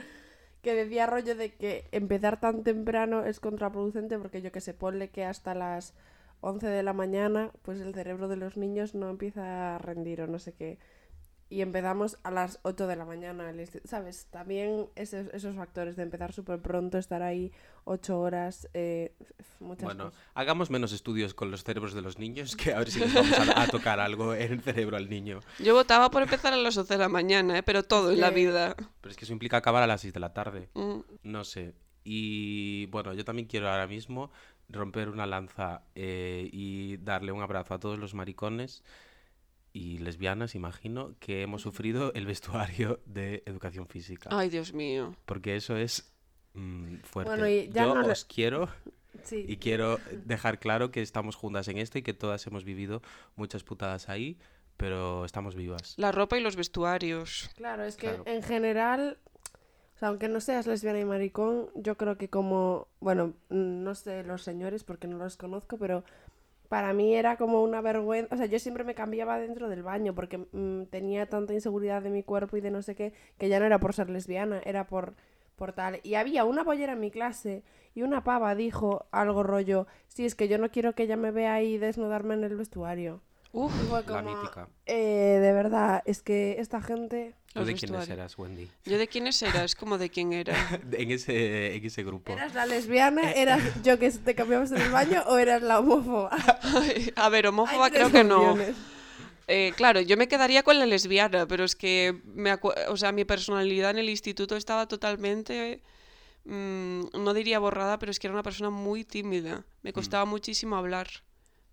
Que 0.61 0.75
decía 0.75 1.07
rollo 1.07 1.35
de 1.35 1.55
que 1.55 1.87
empezar 1.93 2.41
tan 2.41 2.63
temprano 2.63 3.25
es 3.25 3.41
contraproducente 3.41 4.19
porque 4.19 4.43
yo 4.43 4.53
que 4.53 4.61
sé, 4.61 4.75
ponle 4.75 5.09
que 5.09 5.25
hasta 5.25 5.55
las 5.55 5.95
11 6.41 6.67
de 6.67 6.83
la 6.83 6.93
mañana, 6.93 7.51
pues 7.63 7.81
el 7.81 7.95
cerebro 7.95 8.29
de 8.29 8.37
los 8.37 8.59
niños 8.59 8.95
no 8.95 9.09
empieza 9.09 9.77
a 9.77 9.79
rendir 9.79 10.21
o 10.21 10.27
no 10.27 10.39
sé 10.39 10.53
qué. 10.53 10.79
Y 11.51 11.61
empezamos 11.61 12.19
a 12.23 12.31
las 12.31 12.59
8 12.63 12.87
de 12.87 12.97
la 12.97 13.05
mañana, 13.05 13.53
¿sabes? 13.85 14.27
También 14.31 14.89
esos, 14.97 15.27
esos 15.33 15.55
factores 15.55 15.97
de 15.97 16.03
empezar 16.03 16.33
súper 16.33 16.61
pronto, 16.61 16.99
estar 16.99 17.23
ahí 17.23 17.53
8 17.85 18.19
horas, 18.19 18.69
eh, 18.75 19.15
muchas 19.61 19.85
Bueno, 19.85 20.07
cosas. 20.07 20.21
hagamos 20.35 20.71
menos 20.71 20.93
estudios 20.93 21.35
con 21.35 21.51
los 21.51 21.63
cerebros 21.65 21.95
de 21.95 22.03
los 22.03 22.19
niños 22.19 22.57
que 22.57 22.73
a 22.73 22.79
ver 22.79 22.91
si 22.91 23.01
les 23.01 23.13
vamos 23.13 23.39
a, 23.39 23.63
a 23.63 23.67
tocar 23.69 24.01
algo 24.01 24.35
en 24.35 24.53
el 24.53 24.61
cerebro 24.63 24.97
al 24.97 25.09
niño. 25.09 25.41
Yo 25.59 25.75
votaba 25.75 26.11
por 26.11 26.23
empezar 26.23 26.53
a 26.53 26.57
las 26.57 26.77
11 26.77 26.95
de 26.95 26.99
la 26.99 27.09
mañana, 27.09 27.59
¿eh? 27.59 27.63
pero 27.63 27.83
todo 27.83 28.11
en 28.11 28.21
la 28.21 28.31
vida. 28.31 28.75
Pero 29.01 29.11
es 29.11 29.17
que 29.17 29.25
eso 29.25 29.33
implica 29.33 29.59
acabar 29.59 29.83
a 29.83 29.87
las 29.87 30.01
6 30.01 30.15
de 30.15 30.21
la 30.21 30.33
tarde. 30.33 30.71
Mm. 30.75 31.01
No 31.25 31.45
sé. 31.45 31.75
Y 32.05 32.87
bueno, 32.87 33.13
yo 33.15 33.25
también 33.25 33.49
quiero 33.49 33.71
ahora 33.71 33.87
mismo 33.87 34.31
romper 34.69 35.09
una 35.09 35.27
lanza 35.27 35.83
eh, 35.95 36.49
y 36.53 36.97
darle 36.99 37.33
un 37.33 37.43
abrazo 37.43 37.75
a 37.75 37.79
todos 37.79 37.99
los 37.99 38.15
maricones 38.15 38.83
y 39.75 39.99
lesbianas, 39.99 40.55
imagino, 40.55 41.15
que 41.21 41.43
hemos 41.43 41.61
sufrido 41.61 42.13
el 42.15 42.25
vestuario 42.27 43.01
de 43.05 43.43
educación 43.45 43.87
física. 43.89 44.31
Ay, 44.33 44.49
Dios 44.49 44.73
mío. 44.73 45.15
Porque 45.27 45.57
eso 45.57 45.77
es 45.77 46.11
mm, 46.55 46.99
fuerte. 47.03 47.31
Bueno, 47.33 47.47
y 47.49 47.69
ya 47.69 47.83
yo 47.85 47.95
no 47.95 48.03
le- 48.03 48.13
os 48.13 48.25
quiero 48.25 48.69
Sí. 49.25 49.45
y 49.49 49.57
quiero 49.59 49.99
dejar 50.25 50.59
claro 50.61 50.91
que 50.91 51.03
estamos 51.03 51.35
juntas 51.37 51.69
en 51.69 51.79
esto 51.79 51.99
y 51.99 52.03
que 52.03 52.15
todas 52.15 52.47
hemos 52.47 52.65
vivido 52.65 53.03
muchas 53.37 53.63
putadas 53.65 54.09
ahí, 54.09 54.39
pero 54.77 55.25
estamos 55.25 55.55
vivas. 55.55 55.95
La 55.99 56.13
ropa 56.13 56.39
y 56.39 56.41
los 56.43 56.57
vestuarios. 56.57 57.51
Claro, 57.57 57.85
es 57.85 57.97
que 57.97 58.09
Claro. 58.09 58.23
en 58.27 58.43
general, 58.43 59.19
o 59.95 59.99
sea, 59.99 60.09
aunque 60.09 60.29
no 60.29 60.41
seas 60.41 60.67
lesbiana 60.67 60.99
y 61.01 61.05
maricón, 61.05 61.69
yo 61.75 61.97
creo 61.97 62.17
que 62.19 62.29
como, 62.29 62.89
bueno, 63.01 63.35
no 63.51 63.95
sé 63.95 64.23
los 64.25 64.43
señores 64.43 64.85
porque 64.85 65.07
no 65.09 65.17
los 65.19 65.37
conozco, 65.37 65.79
pero 65.79 66.05
para 66.69 66.93
mí 66.93 67.15
era 67.15 67.37
como 67.37 67.63
una 67.63 67.81
vergüenza, 67.81 68.35
o 68.35 68.39
sea, 68.39 68.47
yo 68.47 68.59
siempre 68.59 68.85
me 68.85 68.95
cambiaba 68.95 69.39
dentro 69.39 69.69
del 69.69 69.83
baño 69.83 70.15
porque 70.15 70.39
mm, 70.39 70.87
tenía 70.91 71.27
tanta 71.27 71.53
inseguridad 71.55 72.03
de 72.03 72.11
mi 72.11 72.23
cuerpo 72.23 72.57
y 72.57 72.61
de 72.61 72.71
no 72.71 72.83
sé 72.83 72.95
qué, 72.95 73.13
que 73.39 73.49
ya 73.49 73.61
no 73.61 73.67
era 73.67 73.79
por 73.79 73.95
ser 73.95 74.11
lesbiana, 74.11 74.61
era 74.65 74.87
por, 74.87 75.15
por 75.57 75.73
tal. 75.73 76.01
Y 76.03 76.15
había 76.15 76.45
una 76.45 76.65
bollera 76.65 76.95
en 76.95 77.01
mi 77.01 77.11
clase 77.11 77.63
y 77.95 78.03
una 78.03 78.25
pava 78.25 78.55
dijo 78.55 79.07
algo 79.13 79.43
rollo, 79.43 79.87
sí, 80.09 80.25
es 80.25 80.35
que 80.35 80.49
yo 80.49 80.59
no 80.59 80.71
quiero 80.71 80.95
que 80.95 81.05
ella 81.05 81.17
me 81.17 81.31
vea 81.31 81.55
ahí 81.55 81.79
desnudarme 81.79 82.35
en 82.35 82.45
el 82.45 82.57
vestuario. 82.57 83.21
Uf, 83.57 83.73
La 83.93 84.03
como, 84.03 84.35
mítica. 84.35 84.69
eh, 84.85 85.39
de 85.41 85.53
verdad, 85.53 86.03
es 86.07 86.23
que 86.23 86.57
esta 86.59 86.83
gente... 86.83 87.37
¿Tú 87.53 87.65
de 87.65 87.75
quiénes 87.75 88.09
eras, 88.09 88.37
Wendy? 88.37 88.69
¿yo 88.85 88.99
de 88.99 89.07
quiénes 89.07 89.41
eras? 89.43 89.77
como 89.77 89.97
de 89.97 90.11
quién 90.11 90.33
era? 90.33 90.55
en, 90.91 91.11
ese, 91.13 91.77
en 91.77 91.85
ese 91.85 92.03
grupo. 92.03 92.33
¿Eras 92.33 92.53
la 92.53 92.67
lesbiana? 92.67 93.31
¿Eras 93.31 93.63
yo 93.85 93.97
que 94.01 94.11
te 94.11 94.35
cambiabas 94.35 94.73
en 94.73 94.83
el 94.83 94.91
baño? 94.91 95.23
¿O 95.29 95.39
eras 95.39 95.63
la 95.63 95.79
homófoba? 95.79 96.31
A 97.15 97.29
ver, 97.29 97.47
homófoba 97.47 97.91
creo 97.91 98.11
que 98.11 98.25
no. 98.25 98.57
Eh, 99.47 99.73
claro, 99.77 100.01
yo 100.01 100.17
me 100.17 100.27
quedaría 100.27 100.65
con 100.65 100.81
la 100.81 100.87
lesbiana, 100.87 101.47
pero 101.47 101.63
es 101.63 101.77
que 101.77 102.21
me 102.25 102.59
o 102.89 102.97
sea, 102.97 103.13
mi 103.13 103.25
personalidad 103.25 103.91
en 103.91 103.99
el 103.99 104.09
instituto 104.09 104.57
estaba 104.57 104.89
totalmente, 104.89 105.81
mm, 106.45 107.03
no 107.23 107.35
diría 107.35 107.61
borrada, 107.61 108.01
pero 108.01 108.11
es 108.11 108.19
que 108.19 108.27
era 108.27 108.35
una 108.35 108.43
persona 108.43 108.71
muy 108.71 109.05
tímida. 109.05 109.65
Me 109.83 109.93
costaba 109.93 110.25
muchísimo 110.25 110.75
hablar. 110.75 111.07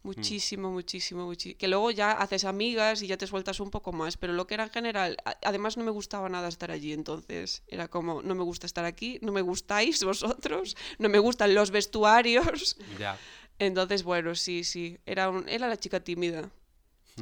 Muchísimo, 0.04 0.72
muchísimo, 0.72 1.26
muchísimo. 1.26 1.58
Que 1.60 1.68
luego 1.68 1.92
ya 1.92 2.12
haces 2.12 2.44
amigas 2.46 3.04
y 3.04 3.08
ya 3.08 3.18
te 3.18 3.28
sueltas 3.28 3.60
un 3.60 3.70
poco 3.70 3.92
más, 3.92 4.18
pero 4.18 4.34
lo 4.34 4.48
que 4.48 4.56
era 4.56 4.64
en 4.64 4.72
general, 4.72 5.18
además 5.44 5.78
no 5.78 5.84
me 5.84 5.92
gustaba 5.92 6.28
nada 6.28 6.48
estar 6.48 6.72
allí, 6.72 6.92
entonces 6.92 7.62
era 7.68 7.88
como, 7.88 8.24
no 8.24 8.34
me 8.34 8.44
gusta 8.44 8.66
estar 8.66 8.86
aquí, 8.86 9.20
no 9.22 9.32
me 9.32 9.42
gustáis 9.42 10.04
vosotros, 10.04 10.76
no 10.98 11.10
me 11.10 11.20
gustan 11.20 11.54
los 11.54 11.70
vestuarios. 11.70 12.78
Ya. 13.00 13.18
Entonces, 13.60 14.04
bueno, 14.04 14.34
sí, 14.34 14.64
sí, 14.64 14.98
era, 15.06 15.30
un, 15.30 15.48
era 15.48 15.68
la 15.68 15.78
chica 15.78 16.00
tímida 16.00 16.50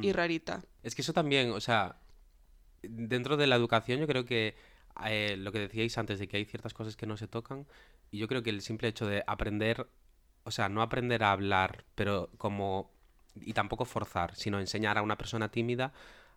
y 0.00 0.12
rarita. 0.12 0.62
Es 0.82 0.94
que 0.94 1.02
eso 1.02 1.12
también, 1.12 1.50
o 1.50 1.60
sea, 1.60 2.00
dentro 2.82 3.36
de 3.36 3.46
la 3.46 3.56
educación 3.56 4.00
yo 4.00 4.06
creo 4.06 4.24
que 4.24 4.54
eh, 5.04 5.36
lo 5.36 5.52
que 5.52 5.58
decíais 5.58 5.98
antes 5.98 6.18
de 6.18 6.28
que 6.28 6.38
hay 6.38 6.46
ciertas 6.46 6.72
cosas 6.72 6.96
que 6.96 7.06
no 7.06 7.18
se 7.18 7.28
tocan, 7.28 7.66
y 8.10 8.18
yo 8.18 8.26
creo 8.26 8.42
que 8.42 8.50
el 8.50 8.62
simple 8.62 8.88
hecho 8.88 9.06
de 9.06 9.22
aprender, 9.26 9.86
o 10.50 10.52
sea, 10.52 10.68
no 10.68 10.82
aprender 10.82 11.22
a 11.22 11.30
hablar, 11.32 11.84
pero 11.94 12.28
como, 12.36 12.90
y 13.36 13.52
tampoco 13.52 13.84
forzar, 13.84 14.34
sino 14.34 14.58
enseñar 14.58 14.98
a 14.98 15.02
una 15.02 15.16
persona 15.16 15.48
tímida 15.50 15.92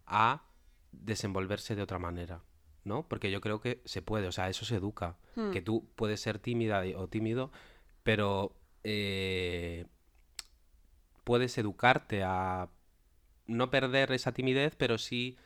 a 0.06 0.44
desenvolverse 0.92 1.76
de 1.76 1.82
otra 1.82 1.98
manera, 1.98 2.42
¿no? 2.84 3.08
Porque 3.08 3.32
yo 3.32 3.42
creo 3.42 3.60
que 3.60 3.82
se 3.86 4.04
puede, 4.04 4.28
o 4.28 4.32
sea, 4.32 4.50
eso 4.50 4.66
se 4.66 4.76
educa, 4.76 5.18
Hmm. 5.36 5.50
que 5.52 5.62
tú 5.62 5.90
puedes 5.96 6.22
ser 6.22 6.38
tímida 6.38 6.84
o 6.96 7.08
tímido, 7.08 7.52
pero 8.04 8.56
eh, 8.84 9.88
puedes 11.24 11.58
educarte 11.58 12.22
a 12.24 12.70
no 13.48 13.72
perder 13.72 14.12
esa 14.12 14.32
timidez, 14.32 14.76
pero 14.76 14.98
sí 14.98 15.38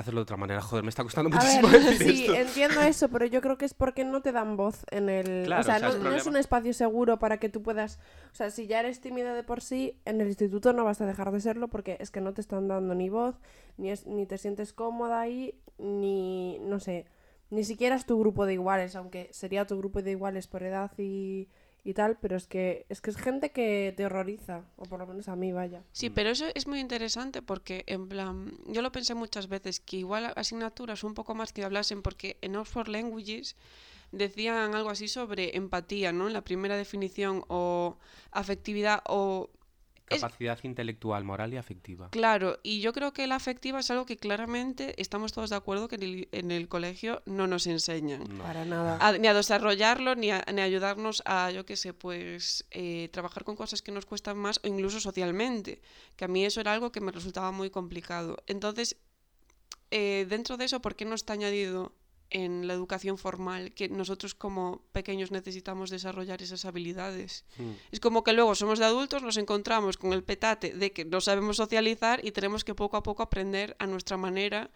hacerlo 0.00 0.20
de 0.20 0.22
otra 0.24 0.36
manera. 0.36 0.60
Joder, 0.60 0.84
me 0.84 0.90
está 0.90 1.02
costando 1.02 1.30
A 1.30 1.40
muchísimo 1.40 1.68
ver, 1.68 1.82
decir 1.82 2.08
sí, 2.08 2.20
esto. 2.26 2.34
entiendo 2.34 2.80
eso, 2.82 3.08
pero 3.08 3.26
yo 3.26 3.40
creo 3.40 3.58
que 3.58 3.64
es 3.64 3.74
porque 3.74 4.04
no 4.04 4.22
te 4.22 4.32
dan 4.32 4.56
voz 4.56 4.84
en 4.90 5.08
el... 5.08 5.44
Claro, 5.46 5.60
o 5.60 5.64
sea, 5.64 5.76
o 5.76 5.78
sea, 5.78 5.88
no, 5.88 5.94
es 5.94 5.94
no 6.02 6.10
es 6.10 6.22
problema. 6.22 6.30
un 6.30 6.36
espacio 6.36 6.72
seguro 6.74 7.18
para 7.18 7.38
que 7.38 7.48
tú 7.48 7.62
puedas... 7.62 7.98
O 8.32 8.34
sea, 8.34 8.50
si 8.50 8.66
ya 8.66 8.80
eres 8.80 9.00
tímida 9.00 9.34
de 9.34 9.42
por 9.42 9.60
sí, 9.60 9.98
en 10.04 10.20
el 10.20 10.28
instituto 10.28 10.72
no 10.72 10.84
vas 10.84 11.00
a 11.00 11.06
dejar 11.06 11.30
de 11.32 11.40
serlo 11.40 11.68
porque 11.68 11.96
es 12.00 12.10
que 12.10 12.20
no 12.20 12.34
te 12.34 12.40
están 12.40 12.68
dando 12.68 12.94
ni 12.94 13.08
voz, 13.08 13.36
ni, 13.78 13.90
es, 13.90 14.06
ni 14.06 14.26
te 14.26 14.38
sientes 14.38 14.72
cómoda 14.72 15.20
ahí, 15.20 15.58
ni... 15.78 16.58
no 16.60 16.78
sé, 16.80 17.06
ni 17.50 17.64
siquiera 17.64 17.96
es 17.96 18.06
tu 18.06 18.18
grupo 18.18 18.44
de 18.44 18.54
iguales, 18.54 18.96
aunque 18.96 19.28
sería 19.32 19.66
tu 19.66 19.78
grupo 19.78 20.02
de 20.02 20.10
iguales 20.12 20.46
por 20.46 20.62
edad 20.62 20.90
y, 20.98 21.48
y 21.86 21.94
tal, 21.94 22.18
pero 22.18 22.34
es 22.36 22.48
que, 22.48 22.84
es 22.88 23.00
que 23.00 23.10
es 23.10 23.16
gente 23.16 23.52
que 23.52 23.94
te 23.96 24.04
horroriza, 24.04 24.64
o 24.76 24.82
por 24.82 24.98
lo 24.98 25.06
menos 25.06 25.28
a 25.28 25.36
mí, 25.36 25.52
vaya. 25.52 25.84
Sí, 25.92 26.10
pero 26.10 26.30
eso 26.30 26.46
es 26.56 26.66
muy 26.66 26.80
interesante 26.80 27.42
porque, 27.42 27.84
en 27.86 28.08
plan, 28.08 28.58
yo 28.66 28.82
lo 28.82 28.90
pensé 28.90 29.14
muchas 29.14 29.48
veces, 29.48 29.78
que 29.78 29.98
igual 29.98 30.32
asignaturas 30.34 31.04
un 31.04 31.14
poco 31.14 31.36
más 31.36 31.52
que 31.52 31.62
hablasen, 31.62 32.02
porque 32.02 32.38
en 32.42 32.56
Oxford 32.56 32.88
Languages 32.88 33.54
decían 34.10 34.74
algo 34.74 34.90
así 34.90 35.06
sobre 35.06 35.56
empatía, 35.56 36.10
¿no? 36.10 36.26
En 36.26 36.32
la 36.32 36.42
primera 36.42 36.76
definición, 36.76 37.44
o 37.46 37.96
afectividad, 38.32 39.02
o... 39.06 39.50
es- 40.08 40.20
Capacidad 40.20 40.58
intelectual, 40.62 41.24
moral 41.24 41.52
y 41.52 41.56
afectiva. 41.56 42.10
Claro, 42.10 42.58
y 42.62 42.80
yo 42.80 42.92
creo 42.92 43.12
que 43.12 43.26
la 43.26 43.34
afectiva 43.36 43.80
es 43.80 43.90
algo 43.90 44.06
que 44.06 44.16
claramente 44.16 45.00
estamos 45.00 45.32
todos 45.32 45.50
de 45.50 45.56
acuerdo 45.56 45.88
que 45.88 45.96
en 45.96 46.02
el, 46.02 46.28
en 46.32 46.50
el 46.52 46.68
colegio 46.68 47.22
no 47.26 47.46
nos 47.46 47.66
enseñan. 47.66 48.22
No. 48.28 48.44
Para 48.44 48.64
nada. 48.64 48.98
A- 49.00 49.18
ni 49.18 49.26
a 49.26 49.34
desarrollarlo, 49.34 50.14
ni 50.14 50.30
a, 50.30 50.44
ni 50.52 50.60
ayudarnos 50.60 51.22
a, 51.26 51.50
yo 51.50 51.66
qué 51.66 51.76
sé, 51.76 51.92
pues 51.92 52.64
eh, 52.70 53.08
trabajar 53.12 53.44
con 53.44 53.56
cosas 53.56 53.82
que 53.82 53.90
nos 53.92 54.06
cuestan 54.06 54.36
más 54.38 54.60
o 54.62 54.68
incluso 54.68 55.00
socialmente, 55.00 55.80
que 56.16 56.24
a 56.24 56.28
mí 56.28 56.44
eso 56.44 56.60
era 56.60 56.72
algo 56.72 56.92
que 56.92 57.00
me 57.00 57.10
resultaba 57.12 57.50
muy 57.50 57.70
complicado. 57.70 58.36
Entonces, 58.46 58.96
eh, 59.90 60.26
dentro 60.28 60.56
de 60.56 60.64
eso, 60.66 60.80
¿por 60.80 60.94
qué 60.96 61.04
no 61.04 61.14
está 61.14 61.32
añadido 61.32 61.92
en 62.30 62.66
la 62.66 62.74
educación 62.74 63.18
formal 63.18 63.72
que 63.72 63.88
nosotros 63.88 64.34
como 64.34 64.82
pequeños 64.92 65.30
necesitamos 65.30 65.90
desarrollar 65.90 66.42
esas 66.42 66.64
habilidades? 66.64 67.44
Mm. 67.58 67.70
Es 67.92 68.00
como 68.00 68.24
que 68.24 68.32
luego 68.32 68.54
somos 68.54 68.78
de 68.78 68.84
adultos, 68.86 69.22
nos 69.22 69.36
encontramos 69.36 69.96
con 69.96 70.12
el 70.12 70.24
petate 70.24 70.72
de 70.74 70.92
que 70.92 71.04
no 71.04 71.20
sabemos 71.20 71.56
socializar 71.56 72.24
y 72.24 72.32
tenemos 72.32 72.64
que 72.64 72.74
poco 72.74 72.96
a 72.96 73.02
poco 73.02 73.22
aprender 73.22 73.76
a 73.78 73.86
nuestra 73.86 74.16
manera, 74.16 74.70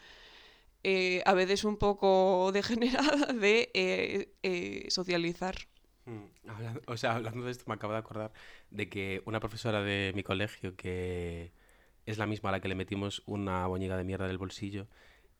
eh, 0.82 1.22
a 1.26 1.34
veces 1.34 1.64
un 1.64 1.76
poco 1.76 2.50
degenerada, 2.52 3.32
de 3.32 3.70
eh, 3.74 4.32
eh, 4.42 4.86
socializar. 4.88 5.56
Mm, 6.06 6.48
hablando- 6.48 6.82
o 6.86 6.96
sea, 6.96 7.16
hablando 7.16 7.44
de 7.44 7.50
esto, 7.52 7.64
me 7.66 7.74
acabo 7.74 7.92
de 7.92 7.98
acordar 7.98 8.32
de 8.70 8.88
que 8.88 9.22
una 9.26 9.40
profesora 9.40 9.82
de 9.82 10.12
mi 10.14 10.22
colegio, 10.22 10.74
que 10.76 11.52
es 12.06 12.16
la 12.18 12.26
misma 12.26 12.48
a 12.48 12.52
la 12.52 12.60
que 12.60 12.68
le 12.68 12.74
metimos 12.74 13.22
una 13.26 13.66
boñiga 13.66 13.96
de 13.96 14.04
mierda 14.04 14.24
en 14.24 14.30
el 14.30 14.38
bolsillo, 14.38 14.86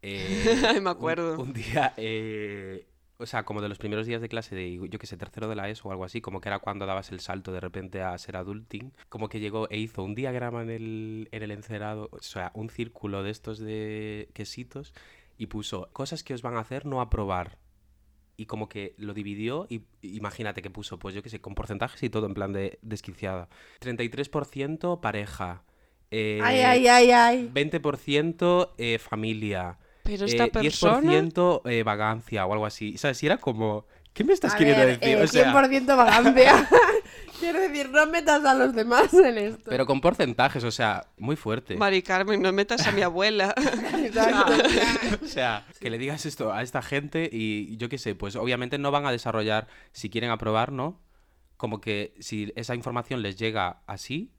eh, 0.03 0.61
Ay, 0.67 0.81
me 0.81 0.91
un- 0.97 0.97
acuerdo. 0.97 1.35
Un, 1.37 1.53
día, 1.53 1.95
eh, 1.97 2.87
o 3.19 3.27
sea, 3.27 3.45
como 3.45 3.61
de 3.63 3.69
los 3.69 3.79
primeros 3.79 4.07
días 4.07 4.21
de 4.21 4.29
clase 4.29 4.55
de, 4.55 4.79
yo 4.91 4.99
que 4.99 5.07
sé, 5.07 5.17
tercero 5.17 5.49
de 5.49 5.57
la 5.57 5.69
ESO 5.69 5.89
o 5.89 5.93
algo 5.93 6.05
así, 6.05 6.21
como 6.21 6.41
que 6.41 6.49
era 6.49 6.59
cuando 6.61 6.87
dabas 6.87 7.11
el 7.13 7.21
salto 7.21 7.53
de 7.53 7.61
repente 7.61 8.03
a 8.03 8.17
ser 8.19 8.37
adulting, 8.37 8.93
como 9.09 9.29
que 9.29 9.41
llegó 9.41 9.69
e 9.71 9.79
hizo 9.79 10.03
un 10.03 10.15
diagrama 10.15 10.63
en 10.63 10.71
el, 10.71 11.29
en 11.33 11.43
el 11.43 11.51
encerado, 11.51 12.09
o 12.13 12.23
sea, 12.23 12.51
un 12.55 12.71
círculo 12.71 13.23
de 13.23 13.31
estos 13.31 13.59
de 13.59 14.31
quesitos, 14.35 14.95
y 15.39 15.47
puso 15.47 15.89
cosas 15.93 16.23
que 16.23 16.35
os 16.35 16.43
van 16.43 16.57
a 16.57 16.61
hacer 16.61 16.87
no 16.87 17.01
aprobar 17.01 17.59
y 18.37 18.47
como 18.47 18.69
que 18.69 18.95
lo 18.99 19.13
dividió 19.15 19.67
y 19.69 19.83
imagínate 20.03 20.63
que 20.63 20.71
puso, 20.71 20.99
pues 20.99 21.15
yo 21.15 21.23
qué 21.23 21.29
sé, 21.29 21.41
con 21.41 21.55
porcentajes 21.55 22.03
y 22.03 22.11
todo 22.11 22.27
en 22.27 22.35
plan 22.35 22.53
de 22.53 22.79
desquiciada. 22.83 23.49
33% 23.81 25.01
pareja. 25.01 25.65
eh, 26.11 26.41
Ay, 26.43 26.61
ay, 26.61 26.87
ay, 26.89 27.11
ay. 27.11 27.51
20% 27.53 28.75
eh, 28.79 28.99
familia. 28.99 29.79
Pero 30.11 30.27
esta 30.27 30.45
eh, 30.45 30.51
persona... 30.51 31.13
10% 31.13 31.63
eh, 31.65 31.83
vagancia 31.83 32.47
o 32.47 32.53
algo 32.53 32.67
así. 32.67 32.97
¿Sabes? 32.99 33.19
Si 33.19 33.27
era 33.27 33.39
como... 33.39 33.87
¿Qué 34.13 34.25
me 34.25 34.33
estás 34.33 34.55
A 34.55 34.57
queriendo 34.57 34.85
ver, 34.85 34.99
decir? 34.99 35.17
eh, 35.19 35.23
o 35.23 35.27
sea, 35.27 35.53
100% 35.55 35.97
vagancia. 35.97 36.69
Quiero 37.39 37.61
decir, 37.61 37.89
no 37.91 38.07
metas 38.07 38.45
a 38.45 38.55
los 38.55 38.75
demás 38.75 39.15
en 39.15 39.39
esto. 39.39 39.71
pero 39.71 39.87
con 39.87 40.01
porcentajes, 40.01 40.63
o 40.65 40.71
sea, 40.71 41.07
muy 41.17 41.37
fuerte. 41.37 41.77
Mari 41.77 42.03
Carmen, 42.03 42.43
no 42.43 42.53
metas 42.53 42.87
a 42.87 42.93
mi 42.93 43.03
abuela. 43.03 43.55
Exacto. 44.05 44.53
o 45.25 45.27
sea, 45.27 45.65
que 45.81 45.89
le 45.89 45.97
digas 45.97 46.27
esto 46.27 46.53
a 46.53 46.63
esta 46.63 46.83
gente 46.83 47.31
y 47.33 47.77
yo 47.79 47.89
qué 47.89 47.97
sé, 47.99 48.15
pues 48.15 48.37
obviamente 48.37 48.77
no 48.79 48.91
van 48.91 49.07
a 49.07 49.13
desarrollar, 49.13 49.69
si 49.93 50.11
quieren 50.11 50.31
aprobar, 50.31 50.71
¿no? 50.71 51.01
Como 51.57 51.81
que 51.81 52.15
si 52.19 52.53
esa 52.57 52.75
información 52.75 53.23
les 53.23 53.37
llega 53.37 53.81
así, 53.87 54.33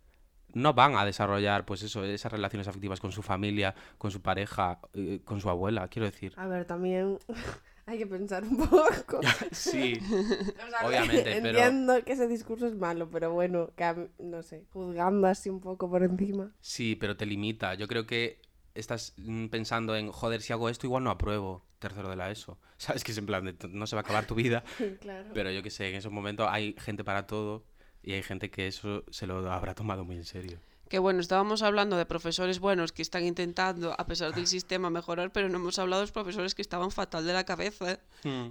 no 0.54 0.74
van 0.74 0.96
a 0.96 1.06
desarrollar, 1.06 1.66
pues 1.66 1.84
eso, 1.84 2.04
esas 2.04 2.32
relaciones 2.32 2.68
afectivas 2.68 3.00
con 3.00 3.12
su 3.12 3.22
familia, 3.22 3.74
con 3.98 4.12
su 4.12 4.22
pareja, 4.22 4.80
eh, 4.94 5.22
con 5.26 5.40
su 5.42 5.50
abuela, 5.50 5.88
quiero 5.88 6.06
decir. 6.06 6.34
A 6.38 6.48
ver, 6.48 6.66
también 6.66 7.18
hay 7.86 7.98
que 7.98 8.08
pensar 8.08 8.44
un 8.44 8.58
poco. 8.58 9.20
sí, 9.52 10.00
O 10.12 10.70
sea, 10.70 10.88
Obviamente, 10.88 11.24
pero- 11.42 11.48
Entiendo 11.60 12.04
que 12.04 12.14
ese 12.14 12.28
discurso 12.28 12.68
es 12.68 12.76
malo, 12.76 13.10
pero 13.10 13.32
bueno, 13.32 13.72
que 13.76 14.10
no 14.20 14.44
sé, 14.44 14.66
juzgando 14.72 15.28
así 15.28 15.50
un 15.50 15.60
poco 15.60 15.90
por 15.90 16.04
encima. 16.04 16.52
sí, 16.62 16.96
pero 16.96 17.18
te 17.18 17.26
limita. 17.26 17.74
Yo 17.76 17.88
creo 17.88 18.06
que 18.06 18.40
estás 18.76 19.14
mm, 19.18 19.48
pensando 19.48 19.96
en, 19.96 20.12
joder, 20.12 20.42
si 20.42 20.54
hago 20.54 20.70
esto 20.70 20.88
igual 20.88 21.04
no 21.04 21.10
apruebo 21.10 21.66
tercero 21.80 22.10
de 22.10 22.16
la 22.16 22.30
ESO. 22.32 22.58
¿Sabes? 22.78 23.04
Que 23.04 23.12
es 23.12 23.18
en 23.18 23.26
plan, 23.26 23.44
de, 23.44 23.56
no 23.70 23.86
se 23.88 23.96
va 23.96 24.02
a 24.02 24.04
acabar 24.04 24.26
tu 24.26 24.34
vida, 24.36 24.64
claro. 25.02 25.30
pero 25.34 25.52
yo 25.52 25.62
que 25.64 25.70
sé, 25.70 25.90
en 25.90 25.96
esos 25.96 26.12
momentos 26.12 26.48
hay 26.50 26.76
gente 26.80 27.04
para 27.04 27.28
todo 27.28 27.64
y 28.04 28.14
hay 28.14 28.24
gente 28.24 28.50
que 28.50 28.68
eso 28.68 29.04
se 29.12 29.28
lo 29.28 29.52
habrá 29.52 29.76
tomado 29.76 30.04
muy 30.06 30.16
en 30.18 30.26
serio. 30.26 30.60
Que 30.90 31.00
bueno, 31.00 31.22
estábamos 31.22 31.62
hablando 31.62 31.96
de 31.96 32.06
profesores 32.06 32.60
buenos 32.60 32.92
que 32.92 33.02
están 33.02 33.24
intentando, 33.24 33.96
a 33.98 34.06
pesar 34.06 34.36
del 34.36 34.46
sistema, 34.46 34.90
mejorar, 34.90 35.32
pero 35.32 35.48
no 35.48 35.58
hemos 35.58 35.80
hablado 35.80 36.02
de 36.02 36.04
los 36.04 36.12
profesores 36.12 36.54
que 36.54 36.62
estaban 36.62 36.92
fatal 36.92 37.26
de 37.26 37.32
la 37.32 37.46
cabeza. 37.46 38.00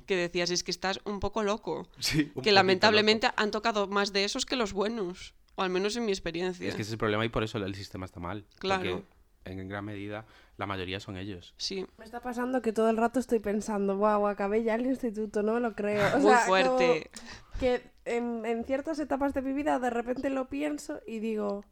Que 0.07 0.17
decías, 0.17 0.51
es 0.51 0.65
que 0.65 0.71
estás 0.71 1.01
un 1.05 1.21
poco 1.21 1.43
loco. 1.43 1.87
Sí, 1.99 2.33
un 2.35 2.43
que 2.43 2.53
lamentablemente 2.53 3.27
loco. 3.27 3.43
han 3.43 3.51
tocado 3.51 3.89
más 3.89 4.15
de 4.15 4.25
esos 4.25 4.47
que 4.47 4.57
los 4.57 4.73
buenos. 4.73 5.35
O 5.55 5.63
al 5.63 5.69
menos 5.69 5.95
en 5.97 6.07
mi 6.07 6.13
experiencia. 6.13 6.67
Es 6.67 6.75
que 6.77 6.81
ese 6.81 6.89
es 6.89 6.93
el 6.93 6.99
problema 6.99 7.27
y 7.27 7.29
por 7.29 7.43
eso 7.45 7.59
el 7.59 7.75
sistema 7.75 8.07
está 8.07 8.21
mal. 8.21 8.47
Claro. 8.59 9.03
Porque 9.03 9.05
en 9.45 9.69
gran 9.69 9.85
medida 9.85 10.25
la 10.57 10.67
mayoría 10.67 10.99
son 10.99 11.19
ellos. 11.19 11.55
Sí, 11.59 11.87
Me 11.99 12.07
está 12.07 12.21
pasando 12.21 12.63
que 12.63 12.73
todo 12.73 12.89
el 12.89 12.97
rato 12.97 13.21
estoy 13.21 13.41
pensando, 13.41 13.97
wow, 13.97 14.27
acabé 14.27 14.63
ya 14.63 14.77
el 14.77 14.87
instituto, 14.87 15.43
no 15.43 15.55
me 15.55 15.61
lo 15.61 15.75
creo. 15.75 16.07
O 16.17 16.19
muy 16.21 16.31
sea, 16.31 16.41
fuerte. 16.41 17.11
como 17.11 17.61
que 17.61 17.83
en, 18.05 18.45
en 18.47 18.65
ciertas 18.65 18.99
etapas 18.99 19.35
de 19.35 19.43
mi 19.43 19.53
vida 19.53 19.79
de 19.79 19.91
repente 19.91 20.31
lo 20.31 20.49
pienso 20.49 21.01
y 21.07 21.19
digo, 21.21 21.65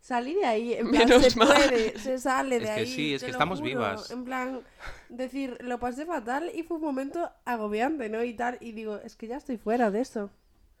salí 0.00 0.34
de 0.34 0.44
ahí, 0.46 0.74
en 0.74 0.90
plan, 0.90 1.08
Menos 1.08 1.32
se 1.32 1.38
mal. 1.38 1.48
puede, 1.48 1.98
se 1.98 2.18
sale 2.18 2.56
Es 2.56 2.62
de 2.62 2.68
que 2.68 2.72
ahí. 2.72 2.86
sí, 2.86 3.14
es 3.14 3.22
que 3.22 3.28
lo 3.28 3.32
estamos 3.32 3.58
juro. 3.58 3.68
vivas. 3.70 4.10
En 4.10 4.24
plan, 4.24 4.60
decir, 5.08 5.56
lo 5.60 5.78
pasé 5.80 6.06
fatal 6.06 6.50
y 6.54 6.62
fue 6.62 6.76
un 6.78 6.84
momento 6.84 7.30
agobiante, 7.44 8.08
¿no? 8.08 8.22
Y 8.22 8.34
tal, 8.34 8.58
y 8.60 8.72
digo, 8.72 8.96
es 9.04 9.16
que 9.16 9.26
ya 9.26 9.36
estoy 9.36 9.56
fuera 9.58 9.90
de 9.90 10.00
eso. 10.00 10.30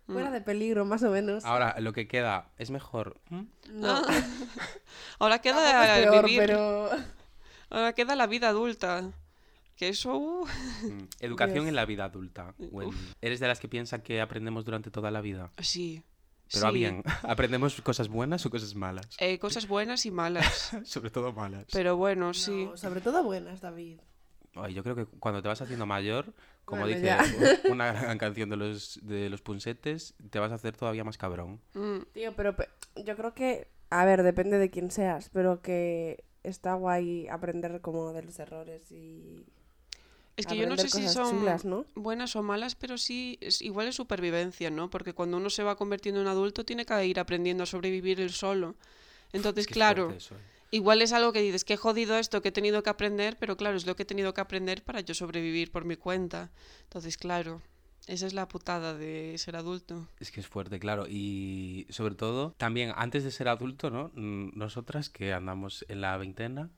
Mm. 0.08 0.12
Fuera 0.12 0.30
de 0.30 0.40
peligro, 0.40 0.84
más 0.84 1.02
o 1.02 1.10
menos. 1.10 1.44
Ahora, 1.44 1.74
lo 1.80 1.92
que 1.92 2.06
queda 2.06 2.50
es 2.58 2.70
mejor. 2.70 3.18
¿Mm? 3.30 3.42
No, 3.72 3.88
Ahora 5.18 5.40
tampoco 5.40 5.42
queda 5.42 5.98
es 5.98 6.04
peor, 6.06 6.24
vivir. 6.24 6.38
pero... 6.40 6.90
Ahora 7.70 7.92
queda 7.94 8.14
la 8.14 8.28
vida 8.28 8.48
adulta. 8.50 9.10
Que 9.76 9.88
eso. 9.88 10.16
uh, 10.16 10.46
Mm. 10.82 11.08
Educación 11.20 11.54
Dios. 11.64 11.68
en 11.68 11.74
la 11.76 11.84
vida 11.86 12.04
adulta. 12.04 12.54
Gwen. 12.58 12.90
¿Eres 13.20 13.40
de 13.40 13.48
las 13.48 13.60
que 13.60 13.68
piensa 13.68 14.02
que 14.02 14.20
aprendemos 14.20 14.64
durante 14.64 14.90
toda 14.90 15.10
la 15.10 15.20
vida? 15.20 15.50
sí. 15.58 16.02
Pero 16.52 16.68
sí. 16.68 16.74
bien, 16.74 17.02
¿aprendemos 17.24 17.80
cosas 17.82 18.06
buenas 18.08 18.46
o 18.46 18.50
cosas 18.50 18.76
malas? 18.76 19.08
Eh, 19.18 19.36
cosas 19.40 19.66
buenas 19.66 20.06
y 20.06 20.12
malas. 20.12 20.70
Sobre 20.84 21.10
todo 21.10 21.32
malas. 21.32 21.66
Pero 21.72 21.96
bueno, 21.96 22.32
sí. 22.34 22.66
No, 22.66 22.76
sobre 22.76 23.00
todo 23.00 23.24
buenas, 23.24 23.60
David. 23.60 23.98
Ay, 24.54 24.72
yo 24.72 24.84
creo 24.84 24.94
que 24.94 25.06
cuando 25.06 25.42
te 25.42 25.48
vas 25.48 25.60
haciendo 25.60 25.86
mayor, 25.86 26.32
como 26.64 26.82
Bueno, 26.82 26.96
dice 26.96 27.06
ya. 27.08 27.24
una 27.68 27.92
gran 27.92 28.16
canción 28.18 28.48
de 28.48 28.56
los, 28.56 29.00
de 29.02 29.28
los 29.28 29.42
punsetes, 29.42 30.14
te 30.30 30.38
vas 30.38 30.52
a 30.52 30.54
hacer 30.54 30.76
todavía 30.76 31.02
más 31.02 31.18
cabrón. 31.18 31.60
Mm, 31.74 31.98
Tío, 32.12 32.32
pero 32.36 32.54
pe- 32.54 32.68
yo 33.04 33.16
creo 33.16 33.34
que, 33.34 33.66
a 33.90 34.04
ver, 34.04 34.22
depende 34.22 34.58
de 34.58 34.70
quién 34.70 34.92
seas, 34.92 35.30
pero 35.32 35.60
que 35.62 36.22
está 36.44 36.74
guay 36.74 37.26
aprender 37.26 37.80
como 37.80 38.12
de 38.12 38.22
los 38.22 38.38
errores 38.38 38.92
y 38.92 39.44
Es 40.36 40.46
que 40.46 40.56
yo 40.56 40.66
no 40.66 40.76
sé 40.76 40.88
si 40.88 41.08
son 41.08 41.38
chulas, 41.38 41.64
¿no? 41.64 41.86
buenas 41.94 42.36
o 42.36 42.42
malas, 42.42 42.74
pero 42.74 42.98
sí, 42.98 43.38
es, 43.40 43.62
igual 43.62 43.88
es 43.88 43.94
supervivencia, 43.94 44.70
¿no? 44.70 44.90
Porque 44.90 45.14
cuando 45.14 45.38
uno 45.38 45.48
se 45.48 45.62
va 45.62 45.76
convirtiendo 45.76 46.20
en 46.20 46.26
adulto 46.26 46.64
tiene 46.64 46.84
que 46.84 47.06
ir 47.06 47.18
aprendiendo 47.18 47.62
a 47.62 47.66
sobrevivir 47.66 48.20
él 48.20 48.30
solo. 48.30 48.74
Entonces, 49.32 49.62
Es 49.62 49.66
que 49.66 49.72
es 49.72 49.76
claro, 49.76 50.10
eso, 50.10 50.34
¿eh? 50.34 50.38
igual 50.70 51.00
es 51.00 51.12
algo 51.12 51.32
que 51.32 51.40
dices, 51.40 51.64
que 51.64 51.74
he 51.74 51.76
jodido 51.78 52.18
esto 52.18 52.42
que 52.42 52.50
he 52.50 52.52
tenido 52.52 52.82
que 52.82 52.90
aprender, 52.90 53.38
pero 53.38 53.56
claro, 53.56 53.76
es 53.76 53.86
lo 53.86 53.96
que 53.96 54.02
he 54.02 54.06
tenido 54.06 54.34
que 54.34 54.40
aprender 54.42 54.84
para 54.84 55.00
yo 55.00 55.14
sobrevivir 55.14 55.72
por 55.72 55.84
mi 55.84 55.96
cuenta. 55.96 56.50
Entonces, 56.84 57.16
claro, 57.16 57.62
esa 58.06 58.26
es 58.26 58.34
la 58.34 58.46
putada 58.46 58.94
de 58.94 59.36
ser 59.38 59.56
adulto. 59.56 60.06
Es 60.20 60.30
que 60.30 60.40
es 60.40 60.46
fuerte, 60.46 60.78
claro. 60.78 61.06
Y 61.08 61.86
sobre 61.90 62.14
todo, 62.14 62.54
también 62.56 62.92
antes 62.96 63.24
de 63.24 63.30
ser 63.30 63.48
adulto, 63.48 63.90
¿no? 63.90 64.12
Nosotras 64.14 65.08
que 65.08 65.32
andamos 65.32 65.84
en 65.88 66.02
la 66.02 66.16
veintena, 66.16 66.70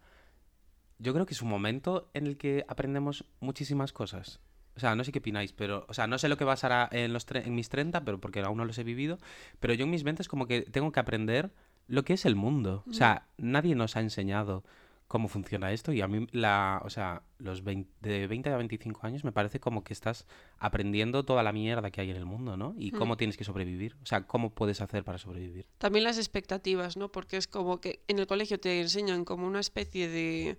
yo 0.99 1.13
creo 1.15 1.27
que 1.27 1.35
es 1.35 1.43
un 1.43 1.49
momento 1.49 2.11
en 2.15 2.27
el 2.27 2.37
que 2.37 2.65
aprendemos 2.69 3.25
muchísimas 3.41 3.93
cosas. 3.93 4.41
O 4.77 4.81
sea, 4.81 4.95
no 4.95 5.03
sé 5.03 5.11
qué 5.11 5.19
opináis, 5.19 5.53
pero, 5.53 5.87
o 5.89 5.95
sea, 5.95 6.07
no 6.07 6.19
sé 6.19 6.29
lo 6.29 6.37
que 6.37 6.45
pasará 6.45 6.89
en, 6.93 7.13
los 7.13 7.27
tre- 7.27 7.45
en 7.45 7.55
mis 7.55 7.69
30, 7.69 8.05
pero 8.05 8.21
porque 8.21 8.41
aún 8.41 8.59
no 8.59 8.65
los 8.65 8.79
he 8.79 8.85
vivido, 8.85 9.19
pero 9.59 9.75
yo 9.75 9.85
en 9.85 9.91
mis 9.91 10.05
20 10.05 10.23
es 10.23 10.29
como 10.29 10.47
que 10.47 10.63
tengo 10.63 10.93
que 10.93 11.01
aprender 11.01 11.51
lo 11.89 12.05
que 12.05 12.13
es 12.13 12.25
el 12.27 12.37
mundo. 12.37 12.85
O 12.89 12.93
sea, 12.93 13.27
nadie 13.39 13.75
nos 13.75 13.97
ha 13.97 14.01
enseñado 14.01 14.63
cómo 15.09 15.27
funciona 15.29 15.73
esto 15.73 15.93
y 15.93 16.01
a 16.03 16.07
mí 16.07 16.27
la, 16.33 16.81
o 16.85 16.91
sea, 16.91 17.23
los 17.39 17.65
20 17.65 17.91
de 18.09 18.27
20 18.27 18.51
a 18.51 18.57
25 18.59 19.07
años 19.07 19.25
me 19.25 19.33
parece 19.33 19.59
como 19.59 19.83
que 19.83 19.95
estás 19.95 20.27
aprendiendo 20.59 21.25
toda 21.25 21.43
la 21.43 21.51
mierda 21.53 21.91
que 21.91 22.01
hay 22.03 22.11
en 22.11 22.17
el 22.17 22.27
mundo, 22.27 22.57
¿no? 22.57 22.75
Y 22.77 22.91
cómo 22.91 23.17
tienes 23.17 23.37
que 23.39 23.45
sobrevivir, 23.45 23.97
o 24.03 24.07
sea, 24.07 24.27
cómo 24.27 24.51
puedes 24.51 24.81
hacer 24.81 25.05
para 25.05 25.17
sobrevivir. 25.19 25.67
También 25.79 26.05
las 26.05 26.19
expectativas, 26.19 26.97
¿no? 26.99 27.11
Porque 27.11 27.37
es 27.39 27.47
como 27.49 27.81
que 27.81 28.01
en 28.07 28.19
el 28.19 28.27
colegio 28.27 28.61
te 28.61 28.81
enseñan 28.83 29.25
como 29.25 29.47
una 29.47 29.61
especie 29.61 30.09
de, 30.09 30.59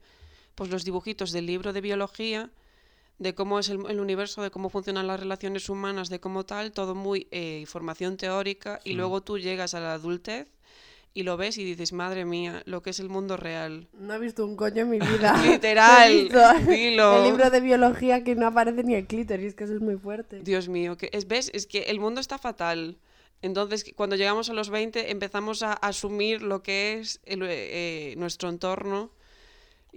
pues 0.59 0.69
los 0.71 0.83
dibujitos 0.83 1.31
del 1.31 1.45
libro 1.45 1.71
de 1.71 1.79
biología, 1.79 2.49
de 3.17 3.33
cómo 3.33 3.59
es 3.59 3.69
el, 3.69 3.79
el 3.89 4.01
universo, 4.01 4.43
de 4.43 4.51
cómo 4.51 4.69
funcionan 4.69 5.07
las 5.07 5.17
relaciones 5.17 5.69
humanas, 5.69 6.09
de 6.09 6.19
cómo 6.19 6.45
tal, 6.45 6.73
todo 6.73 6.95
muy 6.95 7.29
eh, 7.31 7.59
información 7.61 8.17
teórica, 8.17 8.81
y 8.83 8.95
luego 8.95 9.21
tú 9.21 9.39
llegas 9.39 9.73
a 9.73 9.79
la 9.79 9.93
adultez 9.93 10.49
y 11.13 11.23
lo 11.23 11.37
ves 11.37 11.57
y 11.57 11.63
dices, 11.63 11.93
madre 11.93 12.25
mía, 12.25 12.61
lo 12.65 12.81
que 12.81 12.89
es 12.89 12.99
el 12.99 13.07
mundo 13.07 13.37
real. 13.37 13.87
No 13.93 14.13
he 14.15 14.19
visto 14.19 14.45
un 14.45 14.57
coño 14.57 14.81
en 14.81 14.89
mi 14.89 14.99
vida. 14.99 15.41
Literal, 15.45 16.11
He 16.11 16.23
visto 16.23 16.53
dilo. 16.67 17.23
El 17.23 17.31
libro 17.31 17.49
de 17.49 17.61
biología 17.61 18.25
que 18.25 18.35
no 18.35 18.45
aparece 18.45 18.83
ni 18.83 18.95
el 18.95 19.07
clítoris, 19.07 19.55
que 19.55 19.63
eso 19.63 19.75
es 19.75 19.81
muy 19.81 19.95
fuerte. 19.95 20.41
Dios 20.41 20.67
mío, 20.67 20.97
que 20.97 21.09
es, 21.13 21.25
¿ves? 21.25 21.51
Es 21.53 21.67
que 21.67 21.83
el 21.83 22.01
mundo 22.01 22.19
está 22.19 22.37
fatal. 22.37 22.97
Entonces, 23.41 23.85
cuando 23.95 24.17
llegamos 24.17 24.49
a 24.49 24.53
los 24.53 24.69
20, 24.69 25.09
empezamos 25.09 25.63
a 25.63 25.71
asumir 25.71 26.41
lo 26.41 26.63
que 26.63 26.99
es 26.99 27.21
el, 27.23 27.43
eh, 27.43 28.13
nuestro 28.17 28.49
entorno 28.49 29.11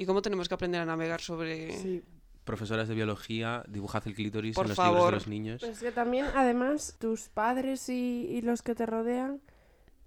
y 0.02 0.06
cómo 0.06 0.22
tenemos 0.22 0.48
que 0.48 0.54
aprender 0.54 0.80
a 0.80 0.84
navegar 0.84 1.20
sobre... 1.20 1.72
Sí. 1.78 2.02
Profesoras 2.44 2.88
de 2.88 2.96
biología, 2.96 3.62
dibujad 3.68 4.02
el 4.06 4.16
clítoris 4.16 4.56
Por 4.56 4.66
en 4.66 4.70
los 4.70 4.78
libros 4.78 4.94
favor. 4.96 5.10
de 5.12 5.16
los 5.16 5.28
niños. 5.28 5.60
Pero 5.60 5.72
es 5.72 5.78
que 5.78 5.92
también, 5.92 6.26
además, 6.34 6.96
tus 6.98 7.28
padres 7.28 7.88
y, 7.88 8.26
y 8.28 8.42
los 8.42 8.62
que 8.62 8.74
te 8.74 8.84
rodean. 8.84 9.40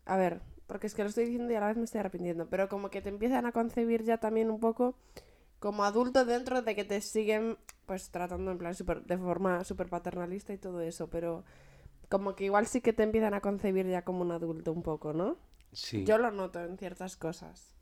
A 0.06 0.18
ver, 0.18 0.42
porque 0.68 0.88
es 0.88 0.96
que 0.96 1.04
lo 1.04 1.08
estoy 1.08 1.26
diciendo 1.26 1.54
y 1.54 1.56
a 1.56 1.62
la 1.62 1.68
vez 1.68 1.78
me 1.78 1.86
estoy 1.86 2.00
arrepintiendo. 2.00 2.48
Pero 2.50 2.68
como 2.68 2.90
que 2.90 3.02
te 3.02 3.08
empiezan 3.08 3.46
a 3.46 3.54
concebir 3.54 4.04
ya 4.04 4.18
también 4.18 4.52
un 4.52 4.60
poco 4.60 4.98
como 5.60 5.86
adulto 5.86 6.26
dentro 6.26 6.62
de 6.62 6.76
que 6.76 6.84
te 6.84 7.00
siguen, 7.00 7.58
pues 7.86 8.10
tratando 8.10 8.52
en 8.52 8.58
plan 8.58 8.76
super, 8.76 9.04
de 9.06 9.18
forma 9.18 9.64
súper 9.64 9.88
paternalista 9.88 10.54
y 10.54 10.58
todo 10.58 10.82
eso. 10.82 11.10
Pero 11.10 11.46
como 12.10 12.36
que 12.36 12.44
igual 12.44 12.68
sí 12.68 12.82
que 12.82 12.92
te 12.92 13.04
empiezan 13.04 13.34
a 13.34 13.40
concebir 13.40 13.88
ya 13.88 14.04
como 14.04 14.22
un 14.22 14.32
adulto 14.32 14.74
un 14.74 14.84
poco, 14.84 15.14
¿no? 15.14 15.38
Sí. 15.72 16.04
Yo 16.04 16.18
lo 16.18 16.32
noto 16.32 16.62
en 16.62 16.78
ciertas 16.78 17.16
cosas. 17.16 17.75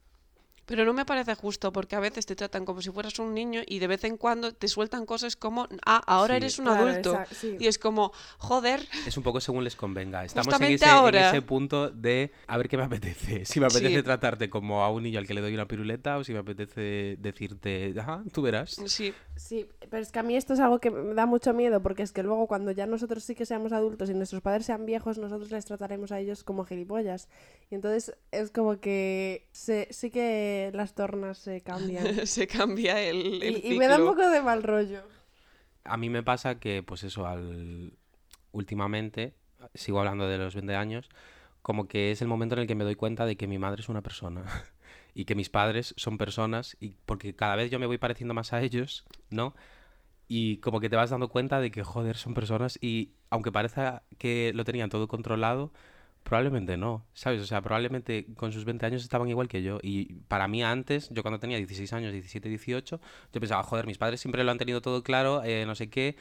Pero 0.65 0.85
no 0.85 0.93
me 0.93 1.05
parece 1.05 1.35
justo 1.35 1.73
porque 1.73 1.95
a 1.95 1.99
veces 1.99 2.25
te 2.25 2.35
tratan 2.35 2.63
como 2.65 2.81
si 2.81 2.89
fueras 2.89 3.19
un 3.19 3.33
niño 3.33 3.61
y 3.67 3.79
de 3.79 3.87
vez 3.87 4.03
en 4.05 4.17
cuando 4.17 4.53
te 4.53 4.67
sueltan 4.67 5.05
cosas 5.05 5.35
como, 5.35 5.67
ah, 5.85 6.01
ahora 6.07 6.35
Sí. 6.35 6.37
eres 6.37 6.59
un 6.59 6.65
Claro, 6.65 6.87
adulto. 6.87 7.13
esa- 7.21 7.35
sí. 7.35 7.57
Y 7.59 7.67
es 7.67 7.77
como, 7.77 8.11
joder, 8.37 8.87
Es 9.05 9.17
un 9.17 9.23
poco 9.23 9.41
según 9.41 9.63
les 9.63 9.75
convenga. 9.75 10.23
Estamos 10.23 10.53
en 10.59 10.63
ese, 10.73 10.85
en 10.85 10.91
ahora. 10.91 11.29
ese 11.29 11.41
punto 11.41 11.89
de 11.89 12.31
a 12.47 12.57
ver 12.57 12.69
qué 12.69 12.77
me 12.77 12.83
apetece. 12.83 13.43
Si 13.45 13.59
me 13.59 13.65
apetece 13.65 13.97
Sí. 13.97 14.03
tratarte 14.03 14.49
como 14.49 14.83
a 14.83 14.89
un 14.91 15.03
niño 15.03 15.19
al 15.19 15.27
que 15.27 15.33
le 15.33 15.41
doy 15.41 15.53
una 15.53 15.67
piruleta 15.67 16.17
o 16.17 16.23
si 16.23 16.31
me 16.33 16.39
apetece 16.39 17.17
decirte, 17.19 17.93
ajá, 17.99 18.23
tú 18.31 18.41
verás. 18.41 18.77
sí, 18.85 19.13
Sí, 19.35 19.67
pero 19.89 20.03
es 20.03 20.11
que 20.11 20.19
a 20.19 20.23
mí 20.23 20.35
esto 20.35 20.53
es 20.53 20.59
algo 20.59 20.77
que 20.79 20.91
me 20.91 21.15
da 21.15 21.25
mucho 21.25 21.53
miedo, 21.55 21.81
porque 21.81 22.03
es 22.03 22.11
que 22.11 22.21
luego 22.21 22.45
cuando 22.47 22.69
ya 22.71 22.85
nosotros 22.85 23.23
sí 23.23 23.33
que 23.33 23.47
seamos 23.47 23.71
adultos 23.73 24.09
y 24.09 24.13
nuestros 24.13 24.41
padres 24.43 24.67
sean 24.67 24.85
viejos, 24.85 25.17
nosotros 25.17 25.49
les 25.51 25.65
trataremos 25.65 26.11
a 26.11 26.19
ellos 26.19 26.43
como 26.43 26.63
gilipollas. 26.65 27.27
Y 27.71 27.75
entonces 27.75 28.15
es 28.31 28.51
como 28.51 28.79
que 28.79 29.47
se, 29.51 29.87
sí 29.89 30.11
que 30.11 30.52
las 30.73 30.95
tornas 30.95 31.37
se 31.37 31.61
cambian. 31.61 32.05
se 32.27 32.47
cambia 32.47 33.01
el, 33.01 33.41
el 33.41 33.61
y, 33.63 33.73
y 33.73 33.77
me 33.77 33.87
da 33.87 33.97
un 33.97 34.07
poco 34.07 34.29
de 34.29 34.41
mal 34.41 34.63
rollo. 34.63 35.01
A 35.83 35.97
mí 35.97 36.09
me 36.09 36.23
pasa 36.23 36.59
que, 36.59 36.81
pues 36.83 37.03
eso, 37.03 37.27
al 37.27 37.93
últimamente, 38.51 39.33
sigo 39.73 39.99
hablando 39.99 40.27
de 40.27 40.37
los 40.37 40.55
20 40.55 40.75
años, 40.75 41.09
como 41.61 41.87
que 41.87 42.11
es 42.11 42.21
el 42.21 42.27
momento 42.27 42.55
en 42.55 42.61
el 42.61 42.67
que 42.67 42.75
me 42.75 42.83
doy 42.83 42.95
cuenta 42.95 43.25
de 43.25 43.35
que 43.35 43.47
mi 43.47 43.57
madre 43.57 43.81
es 43.81 43.89
una 43.89 44.01
persona 44.01 44.43
y 45.13 45.25
que 45.25 45.35
mis 45.35 45.49
padres 45.49 45.93
son 45.97 46.17
personas 46.17 46.77
y 46.79 46.95
porque 47.05 47.35
cada 47.35 47.55
vez 47.55 47.71
yo 47.71 47.79
me 47.79 47.85
voy 47.85 47.97
pareciendo 47.97 48.33
más 48.33 48.53
a 48.53 48.61
ellos, 48.61 49.05
¿no? 49.29 49.55
Y 50.27 50.57
como 50.57 50.79
que 50.79 50.89
te 50.89 50.95
vas 50.95 51.09
dando 51.09 51.29
cuenta 51.29 51.59
de 51.59 51.69
que, 51.71 51.83
joder, 51.83 52.15
son 52.15 52.33
personas 52.33 52.77
y 52.81 53.11
aunque 53.29 53.51
parezca 53.51 54.03
que 54.17 54.51
lo 54.55 54.63
tenían 54.63 54.89
todo 54.89 55.07
controlado, 55.07 55.73
probablemente 56.23 56.77
no, 56.77 57.05
¿sabes? 57.13 57.41
O 57.41 57.45
sea, 57.45 57.61
probablemente 57.61 58.25
con 58.35 58.51
sus 58.51 58.65
20 58.65 58.85
años 58.85 59.03
estaban 59.03 59.29
igual 59.29 59.47
que 59.47 59.61
yo. 59.61 59.79
Y 59.81 60.13
para 60.27 60.47
mí 60.47 60.63
antes, 60.63 61.09
yo 61.11 61.21
cuando 61.21 61.39
tenía 61.39 61.57
16 61.57 61.93
años, 61.93 62.11
17, 62.11 62.49
18, 62.49 63.01
yo 63.33 63.39
pensaba, 63.39 63.63
joder, 63.63 63.85
mis 63.85 63.97
padres 63.97 64.21
siempre 64.21 64.43
lo 64.43 64.51
han 64.51 64.57
tenido 64.57 64.81
todo 64.81 65.03
claro, 65.03 65.43
eh, 65.43 65.65
no 65.65 65.75
sé 65.75 65.89
qué, 65.89 66.15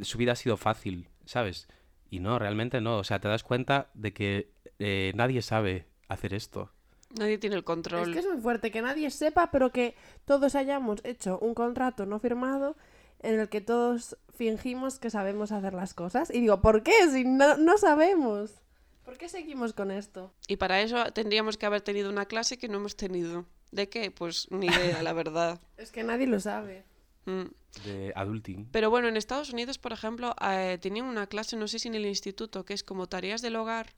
su 0.00 0.18
vida 0.18 0.32
ha 0.32 0.36
sido 0.36 0.56
fácil, 0.56 1.08
¿sabes? 1.24 1.68
Y 2.10 2.20
no, 2.20 2.38
realmente 2.38 2.80
no. 2.80 2.98
O 2.98 3.04
sea, 3.04 3.20
te 3.20 3.28
das 3.28 3.42
cuenta 3.42 3.90
de 3.94 4.12
que 4.12 4.52
eh, 4.78 5.12
nadie 5.14 5.42
sabe 5.42 5.86
hacer 6.08 6.34
esto. 6.34 6.70
Nadie 7.18 7.38
tiene 7.38 7.56
el 7.56 7.64
control. 7.64 8.08
Es 8.08 8.14
que 8.14 8.18
es 8.20 8.26
muy 8.26 8.40
fuerte 8.40 8.70
que 8.70 8.82
nadie 8.82 9.10
sepa, 9.10 9.50
pero 9.50 9.70
que 9.70 9.94
todos 10.24 10.54
hayamos 10.54 11.00
hecho 11.04 11.38
un 11.40 11.54
contrato 11.54 12.06
no 12.06 12.18
firmado 12.20 12.76
en 13.20 13.38
el 13.38 13.48
que 13.48 13.60
todos 13.60 14.16
fingimos 14.34 14.98
que 14.98 15.10
sabemos 15.10 15.52
hacer 15.52 15.74
las 15.74 15.94
cosas. 15.94 16.30
Y 16.30 16.40
digo, 16.40 16.60
¿por 16.60 16.82
qué? 16.82 16.92
Si 17.10 17.24
no, 17.24 17.56
no 17.56 17.78
sabemos. 17.78 18.62
¿Por 19.04 19.18
qué 19.18 19.28
seguimos 19.28 19.72
con 19.72 19.90
esto? 19.90 20.32
Y 20.46 20.56
para 20.56 20.80
eso 20.80 21.04
tendríamos 21.12 21.56
que 21.56 21.66
haber 21.66 21.80
tenido 21.80 22.10
una 22.10 22.26
clase 22.26 22.58
que 22.58 22.68
no 22.68 22.78
hemos 22.78 22.96
tenido. 22.96 23.46
¿De 23.70 23.88
qué? 23.88 24.10
Pues 24.10 24.48
ni 24.50 24.66
idea, 24.66 25.02
la 25.02 25.12
verdad. 25.12 25.60
Es 25.76 25.90
que 25.90 26.04
nadie 26.04 26.26
lo 26.26 26.38
sabe. 26.38 26.84
Mm. 27.24 27.44
De 27.84 28.12
adulting. 28.14 28.68
Pero 28.70 28.90
bueno, 28.90 29.08
en 29.08 29.16
Estados 29.16 29.52
Unidos, 29.52 29.78
por 29.78 29.92
ejemplo, 29.92 30.34
eh, 30.40 30.78
tenían 30.80 31.06
una 31.06 31.26
clase, 31.26 31.56
no 31.56 31.66
sé 31.68 31.78
si 31.78 31.88
en 31.88 31.94
el 31.94 32.06
instituto, 32.06 32.64
que 32.64 32.74
es 32.74 32.84
como 32.84 33.08
tareas 33.08 33.42
del 33.42 33.56
hogar, 33.56 33.94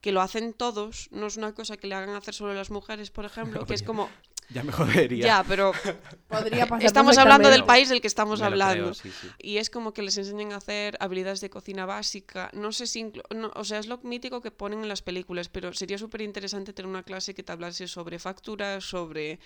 que 0.00 0.12
lo 0.12 0.22
hacen 0.22 0.54
todos, 0.54 1.08
no 1.12 1.26
es 1.26 1.36
una 1.36 1.52
cosa 1.52 1.76
que 1.76 1.86
le 1.86 1.94
hagan 1.94 2.14
hacer 2.16 2.32
solo 2.34 2.54
las 2.54 2.70
mujeres, 2.70 3.10
por 3.10 3.26
ejemplo, 3.26 3.66
que 3.66 3.74
es 3.74 3.82
como, 3.82 4.08
Ya 4.52 4.62
me 4.64 4.72
jodería. 4.72 5.24
ya, 5.26 5.44
pero 5.46 5.72
Podría 6.28 6.66
pasar 6.66 6.84
estamos 6.86 7.18
hablando 7.18 7.48
del 7.50 7.64
país 7.64 7.88
del 7.88 8.00
que 8.00 8.06
estamos 8.08 8.40
Me 8.40 8.46
lo 8.46 8.52
hablando. 8.52 8.82
creo, 8.84 8.94
sí, 8.94 9.10
sí. 9.10 9.28
Y 9.38 9.56
es 9.58 9.70
como 9.70 9.92
que 9.92 10.02
les 10.02 10.16
enseñan 10.18 10.52
a 10.52 10.56
hacer 10.56 10.96
habilidades 11.00 11.40
de 11.40 11.50
cocina 11.50 11.86
básica. 11.86 12.50
No 12.52 12.72
sé 12.72 12.86
si. 12.86 13.02
inclu- 13.04 13.22
no, 13.34 13.50
o 13.54 13.64
sea, 13.64 13.78
es 13.78 13.86
lo 13.86 13.98
mítico 13.98 14.40
que 14.40 14.50
ponen 14.50 14.80
en 14.82 14.88
las 14.88 15.02
películas, 15.02 15.48
pero 15.48 15.72
sería 15.72 15.98
súper 15.98 16.22
interesante 16.22 16.72
tener 16.72 16.88
una 16.88 17.02
clase 17.04 17.34
que 17.34 17.42
te 17.42 17.52
hablase 17.52 17.86
sobre 17.88 18.18
facturas, 18.18 18.84
sobre 18.84 19.38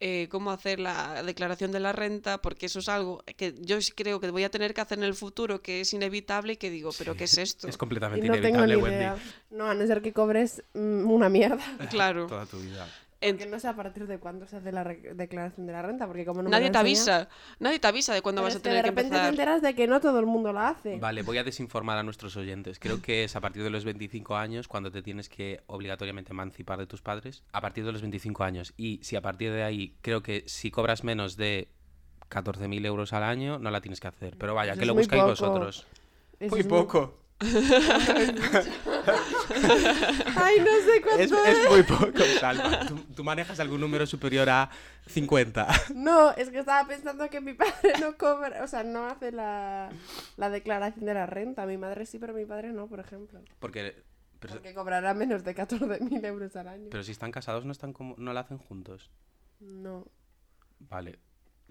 eh, 0.00 0.28
cómo 0.30 0.50
hacer 0.50 0.78
la 0.80 1.22
declaración 1.22 1.72
de 1.72 1.80
la 1.80 1.92
renta, 1.92 2.40
porque 2.42 2.66
eso 2.66 2.78
es 2.80 2.88
algo 2.88 3.22
que 3.36 3.54
yo 3.60 3.80
sí 3.80 3.92
creo 3.92 4.20
que 4.20 4.30
voy 4.30 4.44
a 4.44 4.50
tener 4.50 4.74
que 4.74 4.80
hacer 4.82 4.98
en 4.98 5.04
el 5.04 5.14
futuro, 5.14 5.62
que 5.62 5.80
es 5.82 5.92
inevitable 5.94 6.54
y 6.54 6.56
que 6.56 6.70
digo, 6.70 6.90
¿pero 6.98 7.14
qué 7.16 7.24
es 7.24 7.36
esto? 7.38 7.68
Es 7.68 7.74
Y 7.74 7.78
completamente 7.78 8.26
no 8.26 8.34
tengo 8.34 8.64
inevitable, 8.64 8.76
ni 8.76 8.82
Wendy. 8.82 8.96
idea. 8.96 9.16
No, 9.50 9.66
a 9.70 9.74
no 9.74 9.86
ser 9.86 10.02
que 10.02 10.12
cobres 10.12 10.62
mm, 10.74 11.10
una 11.10 11.28
mierda. 11.28 11.62
Claro. 11.90 12.26
Toda 12.26 12.46
tu 12.46 12.58
vida. 12.58 12.86
En- 13.22 13.38
Que 13.38 13.46
no 13.46 13.58
sé 13.58 13.66
a 13.68 13.74
partir 13.74 14.06
de 14.06 14.18
cuándo 14.18 14.46
se 14.46 14.56
hace 14.56 14.72
la 14.72 14.84
declaración 14.84 15.66
de 15.66 15.72
la 15.72 15.80
renta, 15.80 16.06
porque 16.06 16.26
como 16.26 16.42
no 16.42 16.50
me 16.50 16.50
nadie 16.50 16.66
lo 16.66 16.72
te 16.72 16.78
avisa. 16.78 17.28
Nadie 17.58 17.78
te 17.78 17.86
avisa 17.88 18.12
de 18.12 18.20
cuándo 18.20 18.40
Pero 18.42 18.48
vas 18.48 18.54
a 18.56 18.58
que 18.58 18.62
tener 18.62 18.76
de 18.78 18.82
que 18.82 18.88
repente 18.90 19.10
te 19.10 19.16
empezar. 19.16 19.30
enteras 19.32 19.62
de 19.62 19.74
que 19.74 19.86
no 19.86 20.00
todo 20.00 20.20
el 20.20 20.26
mundo 20.26 20.52
la 20.52 20.68
hace. 20.68 20.98
Vale, 20.98 21.22
voy 21.22 21.38
a 21.38 21.44
desinformar 21.44 21.96
a 21.96 22.02
nuestros 22.02 22.36
oyentes. 22.36 22.78
Creo 22.78 23.00
que 23.00 23.24
es 23.24 23.34
a 23.34 23.40
partir 23.40 23.62
de 23.62 23.70
los 23.70 23.84
25 23.86 24.36
años 24.36 24.68
cuando 24.68 24.90
te 24.90 25.00
tienes 25.02 25.30
que 25.30 25.62
obligatoriamente 25.66 26.32
emancipar 26.32 26.78
de 26.78 26.86
tus 26.86 27.00
padres. 27.00 27.42
A 27.52 27.60
partir 27.62 27.86
de 27.86 27.92
los 27.92 28.02
25 28.02 28.44
años. 28.44 28.74
Y 28.76 29.00
si 29.02 29.16
a 29.16 29.22
partir 29.22 29.50
de 29.50 29.62
ahí, 29.62 29.96
creo 30.02 30.22
que 30.22 30.44
si 30.46 30.70
cobras 30.70 31.02
menos 31.02 31.36
de 31.38 31.68
14.000 32.28 32.84
euros 32.84 33.12
al 33.14 33.22
año, 33.22 33.58
no 33.58 33.70
la 33.70 33.80
tienes 33.80 34.00
que 34.00 34.08
hacer. 34.08 34.36
Pero 34.36 34.54
vaya, 34.54 34.72
Eso 34.72 34.80
que 34.80 34.86
lo 34.86 34.94
buscáis 34.94 35.22
poco. 35.22 35.30
vosotros. 35.30 35.86
Eso 36.38 36.54
Muy 36.54 36.64
poco. 36.64 37.18
Ay, 40.36 40.60
no 40.60 40.72
sé 40.84 41.02
cuánto 41.02 41.22
Es, 41.22 41.32
es. 41.32 41.58
es 41.58 41.70
muy 41.70 41.82
poco, 41.82 42.12
Salva. 42.40 42.86
¿Tú, 42.86 42.96
tú 43.14 43.24
manejas 43.24 43.60
algún 43.60 43.80
número 43.80 44.06
superior 44.06 44.48
a 44.48 44.70
50. 45.06 45.66
No, 45.94 46.32
es 46.32 46.50
que 46.50 46.58
estaba 46.60 46.86
pensando 46.88 47.28
que 47.30 47.40
mi 47.40 47.54
padre 47.54 47.92
no 48.00 48.16
cobra, 48.16 48.62
o 48.64 48.66
sea, 48.68 48.82
no 48.84 49.06
hace 49.06 49.32
la, 49.32 49.90
la 50.36 50.50
declaración 50.50 51.04
de 51.04 51.14
la 51.14 51.26
renta. 51.26 51.66
Mi 51.66 51.76
madre 51.76 52.06
sí, 52.06 52.18
pero 52.18 52.34
mi 52.34 52.44
padre 52.44 52.72
no, 52.72 52.86
por 52.88 53.00
ejemplo. 53.00 53.40
Porque... 53.58 54.02
Pero, 54.38 54.52
Porque 54.54 54.74
cobrará 54.74 55.14
menos 55.14 55.44
de 55.44 55.56
14.000 55.56 56.24
euros 56.26 56.54
al 56.56 56.68
año. 56.68 56.88
pero 56.90 57.02
si 57.02 57.10
están 57.10 57.32
casados, 57.32 57.64
no, 57.64 57.72
están 57.72 57.94
como, 57.94 58.14
no 58.18 58.34
la 58.34 58.40
hacen 58.40 58.58
juntos. 58.58 59.10
No. 59.60 60.04
Vale. 60.78 61.18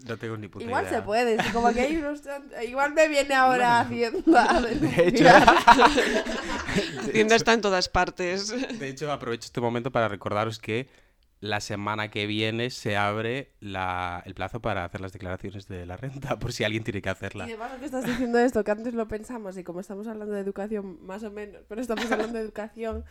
No 0.06 0.16
tengo 0.18 0.36
ni 0.36 0.48
puta 0.48 0.64
Igual 0.64 0.84
idea. 0.86 0.98
se 0.98 1.02
puede, 1.02 1.42
si 1.42 1.50
como 1.52 1.72
que 1.72 1.80
hay 1.80 1.96
unos... 1.98 2.20
Igual 2.68 2.92
me 2.92 3.08
viene 3.08 3.34
ahora 3.34 3.80
Hacienda. 3.80 4.60
De 4.60 5.08
hecho, 5.08 5.24
de 7.12 7.20
hecho- 7.20 7.34
está 7.34 7.52
en 7.52 7.60
todas 7.60 7.88
partes. 7.88 8.78
De 8.78 8.88
hecho, 8.88 9.10
aprovecho 9.10 9.46
este 9.46 9.60
momento 9.60 9.90
para 9.90 10.08
recordaros 10.08 10.58
que 10.58 10.88
la 11.40 11.60
semana 11.60 12.10
que 12.10 12.26
viene 12.26 12.70
se 12.70 12.96
abre 12.96 13.52
la- 13.60 14.22
el 14.26 14.34
plazo 14.34 14.60
para 14.60 14.84
hacer 14.84 15.00
las 15.00 15.12
declaraciones 15.12 15.68
de 15.68 15.86
la 15.86 15.96
renta, 15.96 16.38
por 16.38 16.52
si 16.52 16.64
alguien 16.64 16.82
tiene 16.84 17.02
que 17.02 17.08
Y 17.08 17.12
hacerla. 17.12 17.46
de 17.46 17.56
paso 17.56 17.78
que 17.78 17.84
estás 17.86 18.04
diciendo 18.04 18.38
esto, 18.38 18.64
que 18.64 18.70
antes 18.70 18.94
lo 18.94 19.06
pensamos 19.08 19.56
y 19.56 19.64
como 19.64 19.80
estamos 19.80 20.06
hablando 20.08 20.34
de 20.34 20.40
educación, 20.40 20.98
más 21.06 21.22
o 21.24 21.30
menos, 21.30 21.62
pero 21.68 21.80
estamos 21.80 22.10
hablando 22.10 22.34
de 22.38 22.44
educación, 22.44 23.04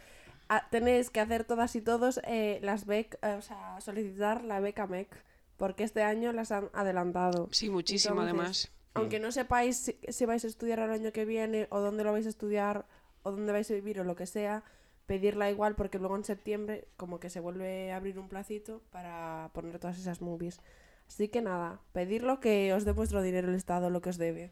a- 0.49 0.67
tenéis 0.69 1.09
que 1.09 1.19
hacer 1.19 1.43
todas 1.43 1.75
y 1.75 1.81
todos 1.81 2.19
eh, 2.25 2.59
las 2.63 2.85
bec, 2.85 3.17
eh, 3.21 3.35
o 3.37 3.41
sea, 3.41 3.79
solicitar 3.81 4.43
la 4.43 4.59
beca 4.59 4.87
MEC, 4.87 5.07
porque 5.57 5.83
este 5.83 6.03
año 6.03 6.31
las 6.31 6.51
han 6.51 6.69
adelantado. 6.73 7.47
Sí, 7.51 7.69
muchísimo 7.69 8.21
Entonces, 8.21 8.33
además. 8.33 8.71
Aunque 8.93 9.19
no 9.19 9.31
sepáis 9.31 9.77
si, 9.77 9.99
si 10.07 10.25
vais 10.25 10.43
a 10.45 10.47
estudiar 10.47 10.79
el 10.79 10.91
año 10.91 11.11
que 11.11 11.25
viene 11.25 11.67
o 11.69 11.81
dónde 11.81 12.03
lo 12.03 12.11
vais 12.11 12.25
a 12.25 12.29
estudiar 12.29 12.85
o 13.23 13.31
dónde 13.31 13.51
vais 13.51 13.69
a 13.69 13.73
vivir 13.73 13.99
o 13.99 14.03
lo 14.03 14.15
que 14.15 14.25
sea, 14.25 14.63
pedirla 15.05 15.49
igual 15.49 15.75
porque 15.75 15.99
luego 15.99 16.15
en 16.15 16.23
septiembre 16.23 16.87
como 16.97 17.19
que 17.19 17.29
se 17.29 17.39
vuelve 17.39 17.91
a 17.91 17.97
abrir 17.97 18.17
un 18.19 18.29
placito 18.29 18.81
para 18.91 19.49
poner 19.53 19.79
todas 19.79 19.97
esas 19.97 20.21
movies. 20.21 20.59
Así 21.07 21.27
que 21.27 21.41
nada, 21.41 21.81
pedirlo 21.93 22.39
que 22.39 22.73
os 22.73 22.85
dé 22.85 22.91
vuestro 22.91 23.21
dinero 23.21 23.49
el 23.49 23.55
Estado, 23.55 23.89
lo 23.89 24.01
que 24.01 24.09
os 24.09 24.17
debe. 24.17 24.51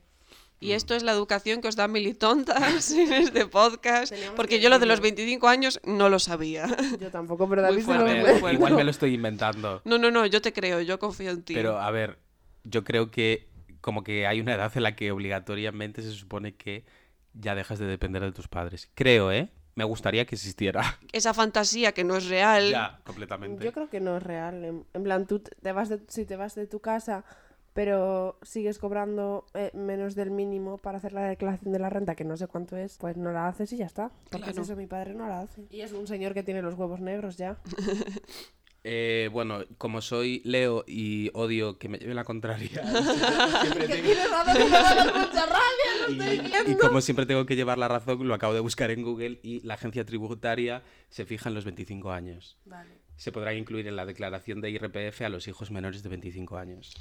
Y 0.63 0.71
esto 0.71 0.95
es 0.95 1.03
la 1.03 1.11
educación 1.11 1.61
que 1.61 1.67
os 1.67 1.75
da 1.75 1.87
Militontas 1.87 2.91
en 2.91 3.13
este 3.13 3.45
podcast. 3.45 4.11
Teníamos 4.11 4.35
Porque 4.35 4.57
que 4.57 4.61
yo 4.61 4.69
lo 4.69 4.79
de 4.79 4.85
los 4.85 4.99
decirlo. 5.01 5.17
25 5.17 5.47
años 5.47 5.79
no 5.85 6.09
lo 6.09 6.19
sabía. 6.19 6.67
Yo 6.99 7.11
tampoco, 7.11 7.49
pero 7.49 7.61
David 7.61 7.83
se 7.83 7.93
lo 7.93 8.03
ver, 8.03 8.53
igual 8.53 8.75
me 8.75 8.83
lo 8.83 8.91
estoy 8.91 9.13
inventando. 9.13 9.81
No, 9.85 9.97
no, 9.97 10.11
no, 10.11 10.25
yo 10.25 10.41
te 10.41 10.53
creo, 10.53 10.81
yo 10.81 10.99
confío 10.99 11.31
en 11.31 11.43
ti. 11.43 11.53
Pero 11.53 11.79
a 11.79 11.91
ver, 11.91 12.17
yo 12.63 12.83
creo 12.83 13.11
que 13.11 13.47
como 13.81 14.03
que 14.03 14.25
hay 14.27 14.39
una 14.39 14.53
edad 14.53 14.71
en 14.75 14.83
la 14.83 14.95
que 14.95 15.11
obligatoriamente 15.11 16.01
se 16.01 16.11
supone 16.11 16.55
que 16.55 16.85
ya 17.33 17.55
dejas 17.55 17.79
de 17.79 17.85
depender 17.85 18.21
de 18.21 18.31
tus 18.31 18.47
padres. 18.47 18.89
Creo, 18.95 19.31
¿eh? 19.31 19.49
Me 19.75 19.83
gustaría 19.83 20.25
que 20.25 20.35
existiera. 20.35 20.99
Esa 21.11 21.33
fantasía 21.33 21.91
que 21.93 22.03
no 22.03 22.15
es 22.15 22.27
real. 22.27 22.69
ya, 22.69 22.99
completamente. 23.03 23.63
Yo 23.65 23.73
creo 23.73 23.89
que 23.89 23.99
no 23.99 24.17
es 24.17 24.23
real. 24.23 24.63
En, 24.63 24.85
en 24.93 25.03
plan, 25.03 25.25
tú 25.25 25.39
te 25.39 25.71
vas 25.71 25.89
de, 25.89 25.99
si 26.07 26.25
te 26.25 26.35
vas 26.35 26.55
de 26.55 26.67
tu 26.67 26.79
casa, 26.79 27.25
pero 27.73 28.37
sigues 28.43 28.77
cobrando 28.79 29.45
eh, 29.53 29.71
menos 29.73 30.15
del 30.15 30.31
mínimo 30.31 30.77
para 30.77 30.99
hacer 30.99 31.11
la 31.13 31.27
declaración 31.27 31.73
de 31.73 31.79
la 31.79 31.89
renta, 31.89 32.15
que 32.15 32.23
no 32.23 32.37
sé 32.37 32.47
cuánto 32.47 32.77
es, 32.77 32.97
pues 32.97 33.17
no 33.17 33.31
la 33.31 33.47
haces 33.47 33.73
y 33.73 33.77
ya 33.77 33.85
está. 33.85 34.09
Porque 34.29 34.45
Claro. 34.45 34.61
es 34.61 34.67
eso, 34.69 34.77
mi 34.77 34.87
padre 34.87 35.13
no 35.15 35.27
la 35.27 35.41
hace. 35.41 35.65
Y 35.69 35.81
es 35.81 35.91
un 35.91 36.07
señor 36.07 36.33
que 36.33 36.43
tiene 36.43 36.61
los 36.61 36.75
huevos 36.75 37.01
negros 37.01 37.35
ya. 37.37 37.57
Eh, 38.85 39.29
bueno, 39.31 39.59
como 39.77 40.01
soy 40.01 40.41
Leo 40.43 40.83
y 40.85 41.31
odio 41.35 41.77
que 41.79 41.87
me 41.87 41.97
lleve 41.99 42.13
la 42.13 42.25
contraria, 42.25 42.69
siempre 43.61 43.87
tengo- 43.87 44.09
y, 46.67 46.71
y 46.71 46.75
como 46.75 46.99
siempre 46.99 47.25
tengo 47.25 47.45
que 47.45 47.55
llevar 47.55 47.77
la 47.77 47.87
razón, 47.87 48.27
lo 48.27 48.33
acabo 48.33 48.53
de 48.53 48.59
buscar 48.59 48.91
en 48.91 49.03
Google 49.03 49.39
y 49.41 49.61
la 49.61 49.75
agencia 49.75 50.03
tributaria 50.05 50.83
se 51.09 51.25
fija 51.25 51.47
en 51.47 51.55
los 51.55 51.63
25 51.63 52.11
años. 52.11 52.57
Vale. 52.65 53.02
Se 53.15 53.31
podrá 53.31 53.53
incluir 53.53 53.87
en 53.87 53.95
la 53.95 54.05
declaración 54.05 54.59
de 54.61 54.69
IRPF 54.71 55.21
a 55.21 55.29
los 55.29 55.47
hijos 55.47 55.71
menores 55.71 56.03
de 56.03 56.09
25 56.09 56.57
años. 56.57 56.93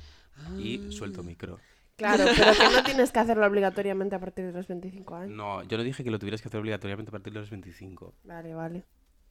Y 0.58 0.90
suelto 0.92 1.22
micro. 1.22 1.58
Claro, 1.96 2.24
pero 2.36 2.52
que 2.52 2.76
no 2.76 2.82
tienes 2.84 3.12
que 3.12 3.18
hacerlo 3.18 3.46
obligatoriamente 3.46 4.14
a 4.16 4.18
partir 4.20 4.46
de 4.46 4.52
los 4.52 4.66
25 4.66 5.14
años. 5.14 5.36
No, 5.36 5.62
yo 5.64 5.76
no 5.76 5.84
dije 5.84 6.02
que 6.02 6.10
lo 6.10 6.18
tuvieras 6.18 6.40
que 6.42 6.48
hacer 6.48 6.58
obligatoriamente 6.60 7.10
a 7.10 7.12
partir 7.12 7.32
de 7.32 7.40
los 7.40 7.50
25. 7.50 8.14
Vale, 8.24 8.54
vale. 8.54 8.84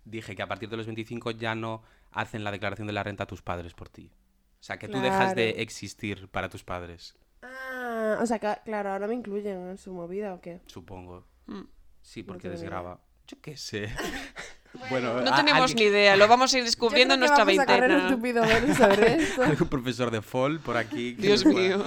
Dije 0.06 0.36
que 0.36 0.42
a 0.42 0.48
partir 0.48 0.70
de 0.70 0.78
los 0.78 0.86
25 0.86 1.32
ya 1.32 1.54
no 1.56 1.84
hacen 2.12 2.44
la 2.44 2.52
declaración 2.52 2.88
de 2.88 2.94
la 2.94 3.04
renta 3.04 3.24
a 3.24 3.28
tus 3.28 3.42
padres 3.42 3.74
por 3.74 3.90
ti. 3.90 4.12
O 4.60 4.64
sea, 4.64 4.78
que 4.78 4.88
tú 4.88 5.00
dejas 5.00 5.36
de 5.36 5.50
Claro. 5.50 5.62
existir 5.64 6.28
para 6.30 6.50
tus 6.50 6.64
padres, 6.64 7.16
Ah, 7.44 8.20
o 8.22 8.26
sea, 8.28 8.38
que, 8.38 8.56
claro, 8.66 8.92
ahora 8.92 9.08
me 9.08 9.16
incluyen 9.16 9.70
en 9.70 9.78
su 9.78 9.92
movida 9.94 10.34
o 10.36 10.42
qué. 10.42 10.62
supongo. 10.68 11.26
Mm. 11.48 11.62
Sí, 12.02 12.22
porque 12.24 12.50
desgraba. 12.50 13.00
Yo 13.28 13.38
qué 13.42 13.58
sé. 13.58 13.90
bueno, 14.90 15.22
No 15.22 15.34
a- 15.34 15.38
tenemos 15.38 15.72
alguien- 15.72 15.92
ni 15.92 15.98
idea, 15.98 16.16
lo 16.16 16.28
vamos 16.28 16.54
a 16.54 16.58
ir 16.58 16.64
descubriendo 16.64 17.14
en 17.16 17.20
nuestra 17.20 17.44
veintena. 17.44 18.08
algún 19.46 19.68
profesor 19.70 20.12
de 20.12 20.22
FOL 20.22 20.60
por 20.60 20.78
aquí 20.78 21.16
que 21.16 21.22
Dios 21.24 21.46
nos 21.46 21.54
pueda- 21.54 21.78
mío. 21.78 21.86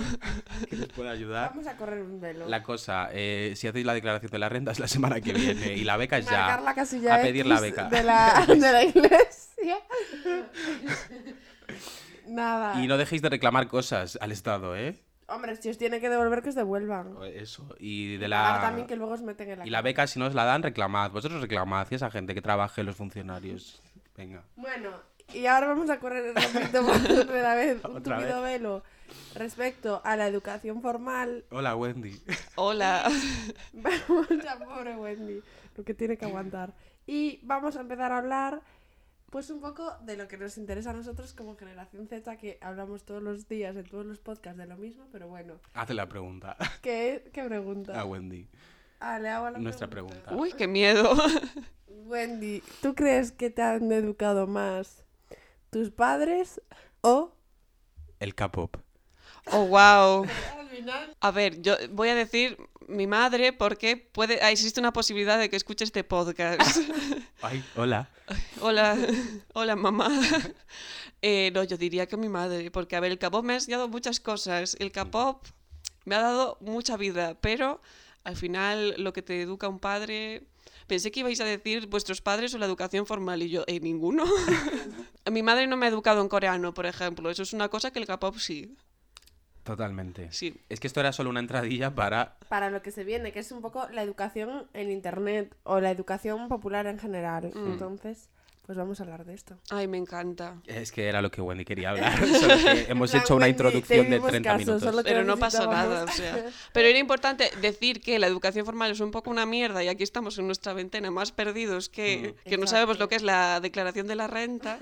que 0.68 0.76
nos 0.76 0.88
pueda 0.88 1.10
ayudar. 1.10 1.50
Vamos 1.50 1.66
a 1.66 1.76
correr 1.76 2.02
un 2.02 2.20
velo. 2.20 2.48
La 2.48 2.62
cosa, 2.62 3.08
eh, 3.12 3.54
si 3.56 3.68
hacéis 3.68 3.86
la 3.86 3.94
declaración 3.94 4.30
de 4.30 4.38
la 4.38 4.48
renta 4.48 4.72
es 4.72 4.78
la 4.78 4.88
semana 4.88 5.20
que 5.20 5.32
viene 5.32 5.74
y 5.74 5.84
la 5.84 5.96
beca 5.96 6.18
es 6.18 6.26
ya. 6.26 6.60
la 6.60 6.74
casilla 6.74 7.16
a 7.16 7.22
pedir 7.22 7.46
la 7.46 7.60
beca. 7.60 7.84
De 7.84 8.02
la, 8.02 8.44
de 8.46 8.56
la 8.72 8.84
iglesia. 8.84 9.78
Nada. 12.26 12.82
Y 12.82 12.86
no 12.86 12.96
dejéis 12.96 13.22
de 13.22 13.28
reclamar 13.28 13.68
cosas 13.68 14.18
al 14.20 14.32
Estado, 14.32 14.76
¿eh? 14.76 14.96
Hombre, 15.26 15.56
si 15.56 15.70
os 15.70 15.78
tiene 15.78 16.00
que 16.00 16.08
devolver, 16.08 16.42
que 16.42 16.50
os 16.50 16.54
devuelvan. 16.54 17.16
Eso. 17.24 17.66
Y 17.78 18.16
de 18.18 18.28
Pagar 18.28 18.56
la. 18.56 18.60
también 18.60 18.86
que 18.86 18.96
luego 18.96 19.12
os 19.14 19.22
meten 19.22 19.50
en 19.50 19.58
la 19.60 19.66
Y 19.66 19.70
la 19.70 19.82
beca, 19.82 20.06
si 20.06 20.18
no 20.18 20.26
os 20.26 20.34
la 20.34 20.44
dan, 20.44 20.62
reclamad. 20.62 21.10
Vosotros 21.10 21.40
reclamad. 21.40 21.86
Y 21.90 21.94
esa 21.94 22.10
gente 22.10 22.34
que 22.34 22.42
trabaje, 22.42 22.82
los 22.82 22.96
funcionarios. 22.96 23.82
Venga. 24.16 24.44
Bueno, 24.56 24.90
y 25.32 25.46
ahora 25.46 25.68
vamos 25.68 25.88
a 25.90 25.98
correr 25.98 26.34
repito, 26.34 26.84
por 26.84 26.94
otra 27.20 27.54
vez 27.54 27.84
un 27.84 27.96
Otra 27.96 28.18
tupido 28.18 28.42
velo 28.42 28.82
respecto 29.34 30.00
a 30.04 30.16
la 30.16 30.26
educación 30.28 30.82
formal. 30.82 31.44
Hola, 31.50 31.74
Wendy. 31.74 32.20
Hola. 32.56 33.10
Vamos 33.72 34.28
a 34.48 34.58
pobre 34.58 34.96
Wendy, 34.96 35.40
lo 35.76 35.84
que 35.84 35.94
tiene 35.94 36.16
que 36.16 36.24
aguantar. 36.26 36.74
Y 37.06 37.40
vamos 37.42 37.76
a 37.76 37.80
empezar 37.80 38.12
a 38.12 38.18
hablar, 38.18 38.62
pues 39.34 39.50
un 39.50 39.58
poco 39.58 39.96
de 40.02 40.16
lo 40.16 40.28
que 40.28 40.36
nos 40.38 40.56
interesa 40.58 40.90
a 40.90 40.92
nosotros 40.92 41.34
como 41.34 41.56
generación 41.56 42.06
Z, 42.06 42.36
que 42.36 42.56
hablamos 42.60 43.02
todos 43.02 43.20
los 43.20 43.48
días 43.48 43.74
en 43.74 43.82
todos 43.82 44.06
los 44.06 44.20
podcasts 44.20 44.56
de 44.56 44.64
lo 44.64 44.76
mismo, 44.76 45.08
pero 45.10 45.26
bueno. 45.26 45.54
Hace 45.72 45.92
la 45.92 46.08
pregunta 46.08 46.56
¿Qué, 46.82 47.28
qué 47.32 47.42
pregunta? 47.42 48.00
a 48.00 48.04
Wendy. 48.04 48.46
Ah, 49.00 49.18
le 49.18 49.30
hago 49.30 49.50
la 49.50 49.58
nuestra 49.58 49.90
pregunta. 49.90 50.32
Uy, 50.36 50.52
qué 50.52 50.68
miedo. 50.68 51.16
Wendy, 51.88 52.62
¿tú 52.80 52.94
crees 52.94 53.32
que 53.32 53.50
te 53.50 53.60
han 53.60 53.90
educado 53.90 54.46
más 54.46 55.04
tus 55.70 55.90
padres 55.90 56.62
o 57.00 57.34
El 58.20 58.36
K-pop. 58.36 58.83
Oh, 59.52 59.66
wow. 59.66 60.26
A 61.20 61.30
ver, 61.30 61.60
yo 61.62 61.76
voy 61.90 62.08
a 62.08 62.14
decir 62.14 62.58
mi 62.88 63.06
madre 63.06 63.52
porque 63.52 63.96
puede, 63.96 64.40
ah, 64.42 64.50
existe 64.50 64.80
una 64.80 64.92
posibilidad 64.92 65.38
de 65.38 65.48
que 65.48 65.56
escuche 65.56 65.84
este 65.84 66.04
podcast. 66.04 66.78
Ay, 67.42 67.64
hola. 67.76 68.08
hola, 68.60 68.96
hola 69.52 69.76
mamá. 69.76 70.10
Eh, 71.26 71.50
no, 71.54 71.64
yo 71.64 71.78
diría 71.78 72.06
que 72.06 72.18
mi 72.18 72.28
madre, 72.28 72.70
porque 72.70 72.96
a 72.96 73.00
ver, 73.00 73.10
el 73.10 73.18
K-pop 73.18 73.42
me 73.42 73.54
ha 73.54 73.56
enseñado 73.56 73.88
muchas 73.88 74.20
cosas. 74.20 74.76
El 74.78 74.92
K-pop 74.92 75.46
me 76.04 76.16
ha 76.16 76.20
dado 76.20 76.58
mucha 76.60 76.98
vida, 76.98 77.38
pero 77.40 77.80
al 78.24 78.36
final 78.36 78.94
lo 78.98 79.14
que 79.14 79.22
te 79.22 79.40
educa 79.40 79.68
un 79.68 79.78
padre... 79.78 80.42
Pensé 80.86 81.10
que 81.10 81.20
ibais 81.20 81.40
a 81.40 81.46
decir 81.46 81.86
vuestros 81.86 82.20
padres 82.20 82.52
o 82.52 82.58
la 82.58 82.66
educación 82.66 83.06
formal 83.06 83.42
y 83.42 83.48
yo, 83.48 83.64
eh, 83.66 83.80
ninguno. 83.80 84.26
mi 85.32 85.42
madre 85.42 85.66
no 85.66 85.78
me 85.78 85.86
ha 85.86 85.88
educado 85.88 86.20
en 86.20 86.28
coreano, 86.28 86.74
por 86.74 86.84
ejemplo. 86.84 87.30
Eso 87.30 87.42
es 87.42 87.54
una 87.54 87.70
cosa 87.70 87.90
que 87.90 88.00
el 88.00 88.06
K-pop 88.06 88.36
sí. 88.36 88.76
Totalmente. 89.64 90.30
Sí. 90.30 90.60
Es 90.68 90.78
que 90.78 90.86
esto 90.86 91.00
era 91.00 91.12
solo 91.12 91.30
una 91.30 91.40
entradilla 91.40 91.94
para... 91.94 92.36
para 92.48 92.70
lo 92.70 92.82
que 92.82 92.90
se 92.90 93.02
viene, 93.02 93.32
que 93.32 93.38
es 93.38 93.50
un 93.50 93.62
poco 93.62 93.88
la 93.90 94.02
educación 94.02 94.66
en 94.74 94.90
internet 94.90 95.56
o 95.62 95.80
la 95.80 95.90
educación 95.90 96.48
popular 96.48 96.86
en 96.86 96.98
general. 96.98 97.50
Mm. 97.54 97.72
Entonces, 97.72 98.28
pues 98.66 98.78
vamos 98.78 98.98
a 98.98 99.02
hablar 99.02 99.26
de 99.26 99.34
esto. 99.34 99.58
Ay, 99.68 99.86
me 99.88 99.98
encanta. 99.98 100.62
Es 100.64 100.90
que 100.90 101.06
era 101.06 101.20
lo 101.20 101.30
que 101.30 101.42
Wendy 101.42 101.66
quería 101.66 101.90
hablar. 101.90 102.18
Solo 102.40 102.56
que 102.56 102.86
hemos 102.88 103.12
hecho 103.12 103.36
una 103.36 103.44
Wendy, 103.44 103.50
introducción 103.50 104.08
de 104.08 104.16
hicimos 104.16 104.30
30 104.30 104.48
caso, 104.48 104.58
minutos. 104.58 105.02
Pero 105.04 105.24
no 105.24 105.36
pasa 105.36 105.66
nada, 105.66 106.04
o 106.04 106.08
sea. 106.08 106.46
Pero 106.72 106.88
era 106.88 106.98
importante 106.98 107.50
decir 107.60 108.00
que 108.00 108.18
la 108.18 108.26
educación 108.26 108.64
formal 108.64 108.90
es 108.90 109.00
un 109.00 109.10
poco 109.10 109.30
una 109.30 109.44
mierda 109.44 109.84
y 109.84 109.88
aquí 109.88 110.02
estamos 110.02 110.38
en 110.38 110.46
nuestra 110.46 110.72
ventana 110.72 111.10
más 111.10 111.30
perdidos 111.30 111.90
que, 111.90 112.36
que 112.46 112.56
no 112.56 112.66
sabemos 112.66 112.98
lo 112.98 113.08
que 113.08 113.16
es 113.16 113.22
la 113.22 113.60
declaración 113.60 114.06
de 114.06 114.14
la 114.14 114.28
renta 114.28 114.78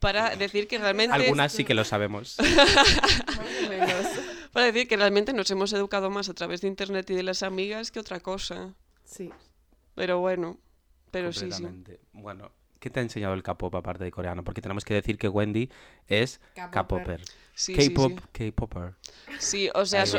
para 0.00 0.34
decir 0.34 0.66
que 0.66 0.78
realmente 0.78 1.14
Algunas 1.14 1.52
sí 1.52 1.64
que 1.64 1.74
lo 1.74 1.84
sabemos. 1.84 2.36
Para 4.52 4.66
decir 4.66 4.88
que 4.88 4.96
realmente 4.96 5.32
nos 5.32 5.48
hemos 5.52 5.72
educado 5.72 6.10
más 6.10 6.28
a 6.28 6.34
través 6.34 6.60
de 6.60 6.66
internet 6.66 7.08
y 7.10 7.14
de 7.14 7.22
las 7.22 7.44
amigas 7.44 7.92
que 7.92 8.00
otra 8.00 8.18
cosa. 8.18 8.74
Sí. 9.04 9.30
Pero 9.94 10.18
bueno, 10.18 10.58
pero 11.12 11.32
sí, 11.32 11.52
sí. 11.52 11.64
Bueno, 12.12 12.50
¿qué 12.80 12.90
te 12.90 12.98
ha 12.98 13.02
enseñado 13.02 13.34
el 13.34 13.42
K-pop 13.42 13.74
aparte 13.76 14.02
de 14.04 14.10
coreano? 14.10 14.42
Porque 14.42 14.60
tenemos 14.60 14.84
que 14.84 14.94
decir 14.94 15.16
que 15.18 15.28
Wendy 15.28 15.70
es 16.08 16.40
K-popper. 16.54 17.20
Sí, 17.54 17.74
K-pop, 17.74 18.18
sí. 18.32 18.50
K-popper. 18.50 18.94
Sí, 19.38 19.68
o 19.74 19.84
sea, 19.84 20.06
so-. 20.06 20.18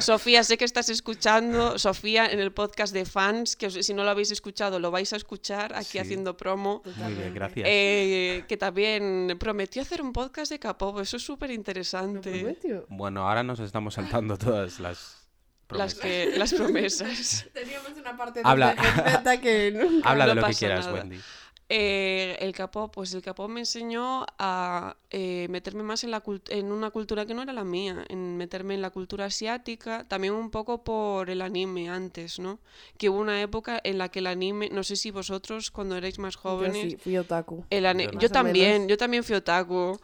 Sofía, 0.00 0.44
sé 0.44 0.58
que 0.58 0.66
estás 0.66 0.90
escuchando, 0.90 1.78
Sofía, 1.78 2.26
en 2.26 2.38
el 2.38 2.52
podcast 2.52 2.92
de 2.92 3.06
fans, 3.06 3.56
que 3.56 3.70
si 3.70 3.94
no 3.94 4.04
lo 4.04 4.10
habéis 4.10 4.30
escuchado, 4.30 4.78
lo 4.78 4.90
vais 4.90 5.10
a 5.12 5.16
escuchar 5.16 5.74
aquí 5.74 5.92
Sí. 5.92 5.98
haciendo 5.98 6.36
promo. 6.36 6.82
Muy 6.96 7.14
bien, 7.14 7.32
gracias. 7.34 7.66
Eh, 7.68 8.44
que 8.46 8.56
también 8.58 9.36
prometió 9.40 9.80
hacer 9.80 10.02
un 10.02 10.12
podcast 10.12 10.52
de 10.52 10.58
K-pop, 10.58 11.00
eso 11.00 11.16
es 11.16 11.22
súper 11.22 11.48
¿Lo 11.48 11.54
interesante. 11.54 12.30
prometió? 12.30 12.84
Bueno, 12.90 13.26
ahora 13.26 13.42
nos 13.42 13.58
estamos 13.60 13.94
saltando 13.94 14.36
todas 14.36 14.78
las 14.78 15.22
Las, 15.70 15.94
promesas. 15.94 16.00
que, 16.00 16.38
las 16.38 16.52
promesas. 16.54 17.46
Teníamos 17.54 17.90
una 17.98 18.16
parte 18.16 18.40
Habla. 18.44 18.74
de 18.74 19.02
neta 19.12 19.40
que 19.40 19.72
nunca... 19.74 20.10
Habla 20.10 20.26
de 20.26 20.34
lo 20.34 20.44
que 20.46 20.52
quieras, 20.54 20.86
nada. 20.86 20.98
Wendy. 20.98 21.20
Eh, 21.68 22.36
el 22.40 22.52
K-pop, 22.54 22.92
pues 22.94 23.12
el 23.14 23.22
K-pop 23.22 23.50
me 23.50 23.60
enseñó 23.60 24.24
a 24.38 24.96
eh, 25.10 25.48
meterme 25.50 25.82
más 25.82 26.04
en, 26.04 26.12
la 26.12 26.22
cult- 26.22 26.48
en 26.50 26.70
una 26.70 26.90
cultura 26.90 27.26
que 27.26 27.34
no 27.34 27.42
era 27.42 27.52
la 27.52 27.64
mía, 27.64 28.04
en 28.08 28.36
meterme 28.36 28.74
en 28.74 28.82
la 28.82 28.90
cultura 28.90 29.24
asiática, 29.24 30.04
también 30.06 30.32
un 30.34 30.50
poco 30.50 30.84
por 30.84 31.28
el 31.28 31.42
anime 31.42 31.88
antes, 31.90 32.38
¿no? 32.38 32.60
Que 32.98 33.08
hubo 33.08 33.18
una 33.18 33.42
época 33.42 33.80
en 33.82 33.98
la 33.98 34.08
que 34.10 34.20
el 34.20 34.28
anime, 34.28 34.68
no 34.70 34.84
sé 34.84 34.94
si 34.94 35.10
vosotros 35.10 35.72
cuando 35.72 35.96
erais 35.96 36.20
más 36.20 36.34
Yo 36.36 36.40
jóvenes, 36.40 36.92
sí, 36.92 36.96
fui 36.98 37.16
otaku. 37.18 37.64
el 37.70 37.84
Yo 37.84 38.20
yo 38.20 38.28
también, 38.30 38.88
yo 38.88 38.96
también 38.96 39.24
fui 39.24 39.34
otaku. 39.34 39.98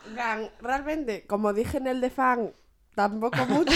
Realmente, 0.60 1.24
como 1.26 1.52
dije 1.52 1.78
en 1.78 1.86
el 1.86 2.00
de 2.00 2.10
fan, 2.10 2.52
tampoco 2.94 3.36
mucho. 3.48 3.72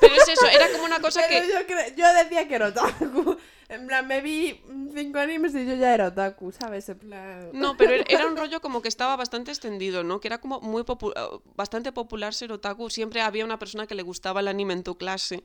Pero 0.00 0.14
es 0.14 0.28
eso, 0.28 0.46
era 0.46 0.68
como 0.72 0.84
una 0.84 1.00
cosa 1.00 1.20
pero 1.28 1.46
que... 1.46 1.52
yo, 1.52 1.58
cre- 1.66 1.94
yo 1.96 2.12
decía 2.24 2.46
que 2.48 2.54
era 2.54 2.68
otaku. 2.68 3.36
En 3.70 3.86
plan, 3.86 4.06
me 4.06 4.22
vi 4.22 4.62
cinco 4.94 5.18
animes 5.18 5.54
y 5.54 5.66
yo 5.66 5.74
ya 5.74 5.92
era 5.92 6.08
otaku, 6.08 6.52
¿sabes? 6.52 6.88
En 6.88 6.98
plan... 6.98 7.50
No, 7.52 7.76
pero 7.76 7.92
era- 7.92 8.04
era 8.08 8.26
un 8.26 8.36
rollo 8.36 8.60
como 8.62 8.80
que 8.80 8.88
estaba 8.88 9.14
bastante 9.16 9.50
extendido, 9.50 10.02
¿no? 10.04 10.20
Que 10.20 10.28
era 10.28 10.38
como 10.38 10.60
muy 10.60 10.84
popu- 10.84 11.42
bastante 11.54 11.92
popular 11.92 12.32
ser 12.32 12.50
otaku. 12.50 12.88
Siempre 12.88 13.20
había 13.20 13.44
una 13.44 13.58
persona 13.58 13.86
que 13.86 13.94
le 13.94 14.02
gustaba 14.02 14.40
el 14.40 14.48
anime 14.48 14.72
en 14.72 14.84
tu 14.84 14.96
clase. 14.96 15.44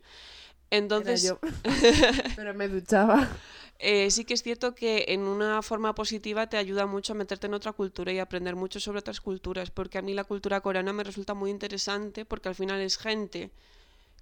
Era 0.74 0.84
Entonces, 0.84 1.24
yo. 1.24 1.39
pero 2.36 2.53
me 2.53 2.67
duchaba. 2.67 3.30
eh, 3.80 4.09
sí 4.11 4.26
que 4.26 4.34
es 4.34 4.43
cierto 4.43 4.74
que 4.76 5.05
en 5.09 5.21
una 5.21 5.61
forma 5.61 5.93
positiva 5.95 6.47
te 6.47 6.57
ayuda 6.57 6.86
mucho 6.86 7.13
a 7.13 7.15
meterte 7.15 7.47
en 7.47 7.53
otra 7.53 7.74
cultura 7.74 8.11
y 8.11 8.19
aprender 8.19 8.55
mucho 8.55 8.80
sobre 8.80 8.99
otras 8.99 9.19
culturas, 9.21 9.71
porque 9.71 9.97
a 9.97 10.01
mí 10.01 10.13
la 10.13 10.24
cultura 10.24 10.61
coreana 10.61 10.93
me 10.93 11.03
resulta 11.03 11.34
muy 11.34 11.49
interesante 11.51 12.26
porque 12.26 12.49
al 12.49 12.55
final 12.55 12.80
es 12.82 12.97
gente 12.97 13.51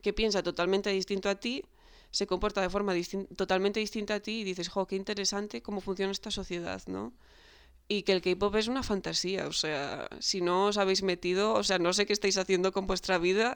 que 0.02 0.14
piensa 0.14 0.42
totalmente 0.42 0.90
distinto 0.90 1.30
a 1.30 1.36
ti, 1.36 1.64
se 2.10 2.26
comporta 2.28 2.62
de 2.62 2.70
forma 2.70 2.94
distin- 2.96 3.28
totalmente 3.36 3.80
distinta 3.80 4.16
a 4.16 4.20
ti 4.20 4.42
y 4.42 4.44
dices, 4.44 4.68
jo, 4.70 4.88
qué 4.88 4.96
interesante 4.96 5.62
cómo 5.62 5.80
funciona 5.80 6.12
esta 6.12 6.32
sociedad, 6.32 6.82
¿no? 6.88 7.14
Y 7.92 8.04
que 8.04 8.14
el 8.14 8.22
K-pop 8.22 8.56
es 8.56 8.68
una 8.70 8.84
fantasía, 8.84 9.48
o 9.48 9.52
sea, 9.52 10.08
si 10.20 10.40
no 10.40 10.68
os 10.68 10.78
habéis 10.78 11.04
metido, 11.04 11.54
o 11.56 11.64
sea, 11.64 11.78
no 11.78 11.92
sé 11.92 12.06
qué 12.06 12.14
estáis 12.14 12.38
haciendo 12.38 12.72
con 12.72 12.88
vuestra 12.88 13.18
vida, 13.18 13.56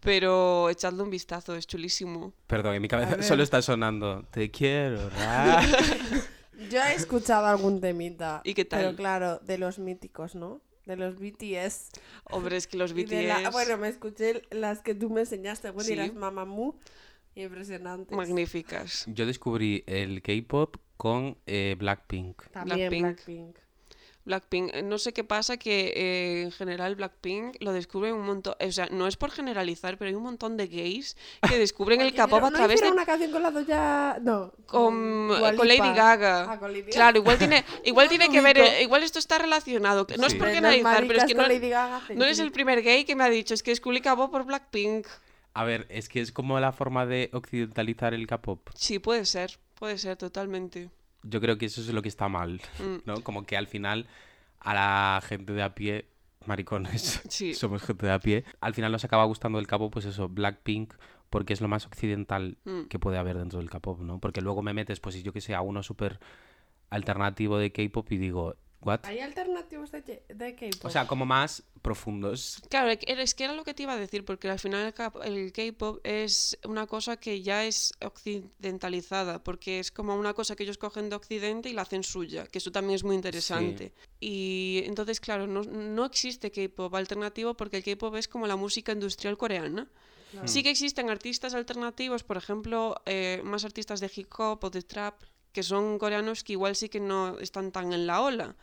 pero 0.00 0.70
echadle 0.70 1.02
un 1.02 1.10
vistazo, 1.10 1.54
es 1.54 1.66
chulísimo. 1.66 2.32
Perdón, 2.46 2.74
en 2.76 2.80
mi 2.82 2.86
A 2.86 2.88
cabeza 2.88 3.22
solo 3.22 3.42
está 3.42 3.60
sonando. 3.60 4.22
Te 4.30 4.50
quiero, 4.50 5.10
Ra". 5.10 5.60
Yo 6.70 6.80
he 6.82 6.94
escuchado 6.94 7.46
algún 7.46 7.80
temita. 7.82 8.40
¿Y 8.44 8.54
qué 8.54 8.64
tal? 8.64 8.80
Pero 8.84 8.96
claro, 8.96 9.38
de 9.40 9.58
los 9.58 9.78
míticos, 9.78 10.34
¿no? 10.34 10.62
De 10.86 10.96
los 10.96 11.16
BTS. 11.18 11.90
Hombre, 12.30 12.56
es 12.56 12.66
que 12.66 12.78
los 12.78 12.92
Y 12.92 13.04
de 13.04 13.24
la- 13.24 13.40
BTS, 13.40 13.52
Bueno, 13.52 13.76
me 13.76 13.88
escuché 13.88 14.42
las 14.50 14.80
que 14.80 14.94
tú 14.94 15.10
me 15.10 15.20
enseñaste, 15.22 15.68
Wendy, 15.70 15.84
Sí. 15.92 15.96
las 15.96 16.14
Mamamoo. 16.14 16.78
Impresionantes. 17.34 18.16
magníficas. 18.16 19.04
Yo 19.08 19.26
descubrí 19.26 19.82
el 19.88 20.22
K-pop 20.22 20.76
con 20.96 21.36
eh, 21.46 21.74
Blackpink. 21.78 22.44
También 22.52 22.88
Blackpink. 22.88 23.02
Blackpink. 23.02 23.63
Blackpink, 24.24 24.74
eh, 24.74 24.82
no 24.82 24.98
sé 24.98 25.12
qué 25.12 25.22
pasa 25.22 25.56
que 25.56 25.92
eh, 25.94 26.42
en 26.42 26.52
general 26.52 26.96
Blackpink 26.96 27.56
lo 27.60 27.72
descubre 27.72 28.12
un 28.12 28.24
montón, 28.24 28.54
o 28.58 28.72
sea, 28.72 28.88
no 28.90 29.06
es 29.06 29.16
por 29.16 29.30
generalizar, 29.30 29.98
pero 29.98 30.08
hay 30.08 30.14
un 30.14 30.22
montón 30.22 30.56
de 30.56 30.66
gays 30.66 31.16
que 31.46 31.58
descubren 31.58 32.00
el 32.00 32.14
K-pop 32.14 32.42
a 32.42 32.50
¿No 32.50 32.56
través 32.56 32.80
de 32.80 32.86
hicieron 32.86 32.94
una 32.94 33.06
canción 33.06 33.30
con 33.32 33.42
la 33.42 33.50
Doja... 33.50 34.18
No. 34.22 34.52
con, 34.66 35.28
Dua 35.28 35.54
con 35.54 35.68
Lady 35.68 35.80
Lipa? 35.80 35.94
Gaga. 35.94 36.52
Ah, 36.52 36.58
con 36.58 36.72
Lady 36.72 36.82
Gaga. 36.82 36.92
Claro, 36.92 37.18
igual 37.18 37.38
tiene, 37.38 37.64
igual 37.84 38.06
No 38.06 38.10
tiene 38.10 38.28
que 38.30 38.40
ver, 38.40 38.58
eh, 38.58 38.82
igual 38.82 39.02
esto 39.02 39.18
está 39.18 39.38
relacionado. 39.38 40.06
No 40.18 40.26
es 40.26 40.34
por 40.34 40.48
generalizar, 40.48 41.06
pero 41.06 41.18
es 41.18 41.24
que 41.24 41.34
no, 41.34 41.42
Gaga 41.42 42.02
no 42.14 42.24
eres 42.24 42.38
el 42.38 42.52
primer 42.52 42.82
gay 42.82 43.04
que 43.04 43.16
me 43.16 43.24
ha 43.24 43.30
dicho, 43.30 43.54
es 43.54 43.62
que 43.62 43.72
descubrí 43.72 44.00
K-pop 44.00 44.30
por 44.30 44.44
Blackpink. 44.44 45.06
A 45.52 45.64
ver, 45.64 45.86
es 45.88 46.08
que 46.08 46.20
es 46.20 46.32
como 46.32 46.58
la 46.58 46.72
forma 46.72 47.06
de 47.06 47.30
occidentalizar 47.32 48.12
el 48.12 48.26
K-pop. 48.26 48.70
Sí, 48.74 48.98
puede 48.98 49.24
ser, 49.24 49.58
puede 49.74 49.98
ser 49.98 50.16
totalmente. 50.16 50.90
Yo 51.24 51.40
creo 51.40 51.58
que 51.58 51.66
eso 51.66 51.80
es 51.80 51.88
lo 51.92 52.02
que 52.02 52.08
está 52.08 52.28
mal, 52.28 52.60
Mm. 52.78 52.96
¿no? 53.06 53.20
Como 53.22 53.44
que 53.44 53.56
al 53.56 53.66
final 53.66 54.06
a 54.60 54.74
la 54.74 55.20
gente 55.26 55.52
de 55.52 55.62
a 55.62 55.74
pie, 55.74 56.06
maricones, 56.46 57.22
Sí. 57.28 57.54
somos 57.54 57.82
gente 57.82 58.06
de 58.06 58.12
a 58.12 58.18
pie, 58.18 58.44
al 58.60 58.74
final 58.74 58.92
nos 58.92 59.04
acaba 59.04 59.24
gustando 59.24 59.58
el 59.58 59.66
K-pop, 59.66 59.92
pues 59.92 60.04
eso, 60.04 60.28
Blackpink, 60.28 60.94
porque 61.30 61.52
es 61.54 61.60
lo 61.60 61.68
más 61.68 61.86
occidental 61.86 62.58
Mm. 62.64 62.82
que 62.88 62.98
puede 62.98 63.18
haber 63.18 63.36
dentro 63.38 63.58
del 63.58 63.70
K-pop, 63.70 64.00
¿no? 64.00 64.20
Porque 64.20 64.40
luego 64.42 64.62
me 64.62 64.72
metes, 64.74 65.00
pues 65.00 65.22
yo 65.22 65.32
que 65.32 65.40
sé, 65.40 65.54
a 65.54 65.60
uno 65.62 65.82
súper 65.82 66.20
alternativo 66.90 67.58
de 67.58 67.72
K-pop 67.72 68.10
y 68.12 68.16
digo, 68.18 68.56
¿what? 68.84 69.00
¿Hay 69.04 69.20
alternativos 69.20 69.90
de, 69.92 70.22
de 70.28 70.54
K-pop? 70.54 70.84
O 70.86 70.90
sea, 70.90 71.06
como 71.06 71.24
más 71.26 71.62
profundos. 71.82 72.62
Claro, 72.70 72.90
es 72.90 73.34
que- 73.34 73.44
era 73.44 73.52
lo 73.54 73.64
que 73.64 73.74
te 73.74 73.82
iba 73.82 73.92
a 73.92 73.98
decir, 73.98 74.24
porque 74.24 74.48
al 74.48 74.58
final 74.58 74.86
el 74.86 74.94
K- 74.94 75.12
el 75.24 75.52
K-pop 75.52 76.00
es 76.04 76.58
una 76.64 76.86
cosa 76.86 77.16
que 77.18 77.42
ya 77.42 77.64
es 77.64 77.92
occidentalizada, 78.00 79.42
porque 79.42 79.80
es 79.80 79.90
como 79.90 80.14
una 80.16 80.34
cosa 80.34 80.56
que 80.56 80.62
ellos 80.62 80.78
cogen 80.78 81.08
de 81.10 81.16
Occidente 81.16 81.68
y 81.68 81.72
la 81.72 81.82
hacen 81.82 82.02
suya, 82.02 82.46
que 82.46 82.58
eso 82.58 82.70
también 82.72 82.96
es 82.96 83.04
muy 83.04 83.16
interesante. 83.16 83.92
Y 84.20 84.82
entonces, 84.86 85.20
claro, 85.20 85.46
no, 85.46 85.62
no 85.62 86.04
existe 86.04 86.50
K-pop 86.50 86.94
alternativo 86.94 87.54
porque 87.54 87.78
el 87.78 87.84
K-pop 87.84 88.14
es 88.16 88.28
como 88.28 88.46
la 88.46 88.56
música 88.56 88.92
industrial 88.92 89.36
coreana. 89.36 89.88
Claro. 90.30 90.48
Sí 90.48 90.62
que 90.62 90.70
existen 90.70 91.10
artistas 91.10 91.54
alternativos, 91.54 92.24
por 92.24 92.36
ejemplo, 92.36 92.96
eh, 93.06 93.40
más 93.44 93.64
artistas 93.64 94.00
de 94.00 94.10
hip 94.14 94.32
hop 94.38 94.64
o 94.64 94.70
de 94.70 94.82
trap, 94.82 95.22
que 95.52 95.62
son 95.62 95.98
coreanos 95.98 96.42
que 96.42 96.54
igual 96.54 96.74
sí 96.74 96.88
que 96.88 96.98
no 96.98 97.38
están 97.38 97.70
tan 97.70 97.92
en 97.92 98.06
la 98.08 98.20
ola, 98.20 98.56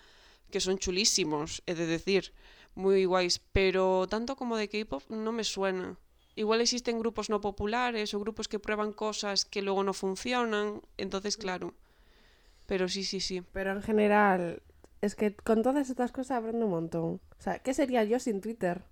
que 0.51 0.59
son 0.59 0.77
chulísimos, 0.77 1.63
he 1.65 1.73
de 1.73 1.87
decir, 1.87 2.33
muy 2.75 3.05
guays, 3.05 3.39
pero 3.51 4.07
tanto 4.07 4.35
como 4.35 4.57
de 4.57 4.69
K-pop 4.69 5.09
no 5.09 5.31
me 5.31 5.43
suena. 5.43 5.97
Igual 6.35 6.61
existen 6.61 6.99
grupos 6.99 7.29
no 7.29 7.41
populares 7.41 8.13
o 8.13 8.19
grupos 8.19 8.47
que 8.47 8.59
prueban 8.59 8.93
cosas 8.93 9.45
que 9.45 9.61
luego 9.61 9.83
no 9.83 9.93
funcionan, 9.93 10.81
entonces 10.97 11.35
claro. 11.35 11.73
Pero 12.67 12.87
sí, 12.87 13.03
sí, 13.03 13.19
sí. 13.19 13.43
Pero 13.51 13.71
en 13.71 13.81
general, 13.81 14.61
es 15.01 15.15
que 15.15 15.35
con 15.35 15.61
todas 15.61 15.89
estas 15.89 16.11
cosas 16.11 16.37
aprendo 16.37 16.65
un 16.65 16.71
montón. 16.71 17.19
O 17.37 17.41
sea, 17.41 17.59
¿qué 17.59 17.73
sería 17.73 18.03
yo 18.05 18.19
sin 18.19 18.39
Twitter? 18.39 18.83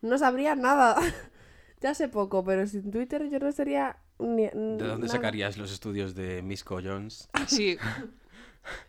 No 0.00 0.18
sabría 0.18 0.54
nada. 0.54 0.96
Ya 1.80 1.94
sé 1.94 2.06
poco, 2.06 2.44
pero 2.44 2.64
sin 2.64 2.92
Twitter 2.92 3.28
yo 3.28 3.40
no 3.40 3.50
sería 3.50 3.98
ni... 4.20 4.44
¿De 4.44 4.50
dónde 4.52 4.86
nada. 4.86 5.08
sacarías 5.08 5.58
los 5.58 5.72
estudios 5.72 6.14
de 6.14 6.40
Misco 6.40 6.78
Jones? 6.80 7.28
Sí. 7.48 7.76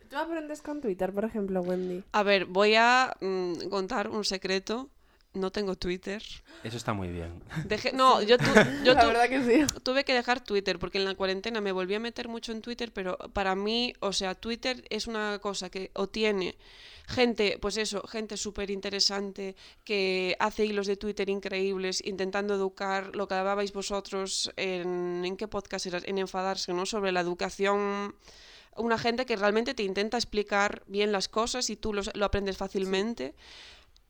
¿Tú 0.08 0.16
aprendes 0.16 0.62
con 0.62 0.80
Twitter, 0.80 1.12
por 1.12 1.24
ejemplo, 1.24 1.60
Wendy? 1.62 2.04
A 2.12 2.22
ver, 2.22 2.44
voy 2.46 2.74
a 2.76 3.16
mm, 3.20 3.68
contar 3.68 4.08
un 4.08 4.24
secreto. 4.24 4.88
No 5.32 5.50
tengo 5.50 5.74
Twitter. 5.74 6.22
Eso 6.62 6.76
está 6.76 6.92
muy 6.92 7.08
bien. 7.08 7.42
Dejé- 7.66 7.92
no, 7.92 8.22
yo, 8.22 8.38
tu- 8.38 8.44
yo 8.84 8.94
La 8.94 9.00
tu- 9.00 9.06
verdad 9.08 9.28
que 9.28 9.42
sí. 9.42 9.74
tuve 9.82 10.04
que 10.04 10.14
dejar 10.14 10.44
Twitter 10.44 10.78
porque 10.78 10.98
en 10.98 11.04
la 11.04 11.16
cuarentena 11.16 11.60
me 11.60 11.72
volví 11.72 11.92
a 11.96 11.98
meter 11.98 12.28
mucho 12.28 12.52
en 12.52 12.62
Twitter, 12.62 12.92
pero 12.92 13.18
para 13.32 13.56
mí, 13.56 13.94
o 13.98 14.12
sea, 14.12 14.36
Twitter 14.36 14.84
es 14.90 15.08
una 15.08 15.40
cosa 15.40 15.70
que 15.70 15.90
o 15.94 16.06
tiene 16.06 16.56
gente, 17.08 17.58
pues 17.60 17.78
eso, 17.78 18.06
gente 18.06 18.36
súper 18.36 18.70
interesante 18.70 19.56
que 19.82 20.36
hace 20.38 20.66
hilos 20.66 20.86
de 20.86 20.96
Twitter 20.96 21.28
increíbles 21.28 22.00
intentando 22.06 22.54
educar 22.54 23.16
lo 23.16 23.26
que 23.26 23.34
hablabais 23.34 23.72
vosotros 23.72 24.52
en, 24.56 25.24
¿en 25.24 25.36
qué 25.36 25.48
podcast 25.48 25.84
era? 25.86 25.98
En 26.04 26.18
enfadarse, 26.18 26.72
¿no? 26.72 26.86
Sobre 26.86 27.10
la 27.10 27.18
educación. 27.20 28.14
Una 28.76 28.98
gente 28.98 29.26
que 29.26 29.36
realmente 29.36 29.74
te 29.74 29.82
intenta 29.82 30.16
explicar 30.16 30.82
bien 30.86 31.12
las 31.12 31.28
cosas 31.28 31.70
y 31.70 31.76
tú 31.76 31.92
los- 31.92 32.10
lo 32.14 32.24
aprendes 32.24 32.56
fácilmente. 32.56 33.34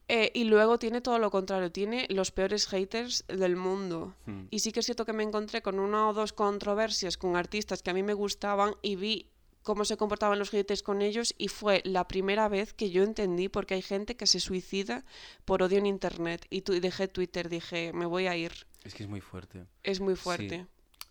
Eh, 0.06 0.30
y 0.34 0.44
luego 0.44 0.78
tiene 0.78 1.00
todo 1.00 1.18
lo 1.18 1.30
contrario, 1.30 1.72
tiene 1.72 2.06
los 2.10 2.30
peores 2.30 2.66
haters 2.66 3.24
del 3.26 3.56
mundo. 3.56 4.14
Hmm. 4.26 4.44
Y 4.50 4.58
sí 4.58 4.70
que 4.70 4.80
es 4.80 4.86
cierto 4.86 5.06
que 5.06 5.14
me 5.14 5.22
encontré 5.22 5.62
con 5.62 5.78
una 5.78 6.08
o 6.08 6.12
dos 6.12 6.34
controversias 6.34 7.16
con 7.16 7.36
artistas 7.36 7.82
que 7.82 7.90
a 7.90 7.94
mí 7.94 8.02
me 8.02 8.12
gustaban 8.12 8.74
y 8.82 8.96
vi 8.96 9.30
cómo 9.62 9.86
se 9.86 9.96
comportaban 9.96 10.38
los 10.38 10.50
haters 10.50 10.82
con 10.82 11.00
ellos 11.00 11.34
y 11.38 11.48
fue 11.48 11.80
la 11.86 12.06
primera 12.06 12.48
vez 12.50 12.74
que 12.74 12.90
yo 12.90 13.02
entendí 13.02 13.48
por 13.48 13.64
qué 13.64 13.74
hay 13.74 13.82
gente 13.82 14.14
que 14.14 14.26
se 14.26 14.40
suicida 14.40 15.06
por 15.46 15.62
odio 15.62 15.78
en 15.78 15.86
internet. 15.86 16.44
Y 16.50 16.60
tu- 16.60 16.78
dejé 16.78 17.08
Twitter, 17.08 17.48
dije, 17.48 17.94
me 17.94 18.04
voy 18.04 18.26
a 18.26 18.36
ir. 18.36 18.52
Es 18.84 18.92
que 18.92 19.04
es 19.04 19.08
muy 19.08 19.22
fuerte. 19.22 19.64
Es 19.82 20.00
muy 20.00 20.16
fuerte. 20.16 20.66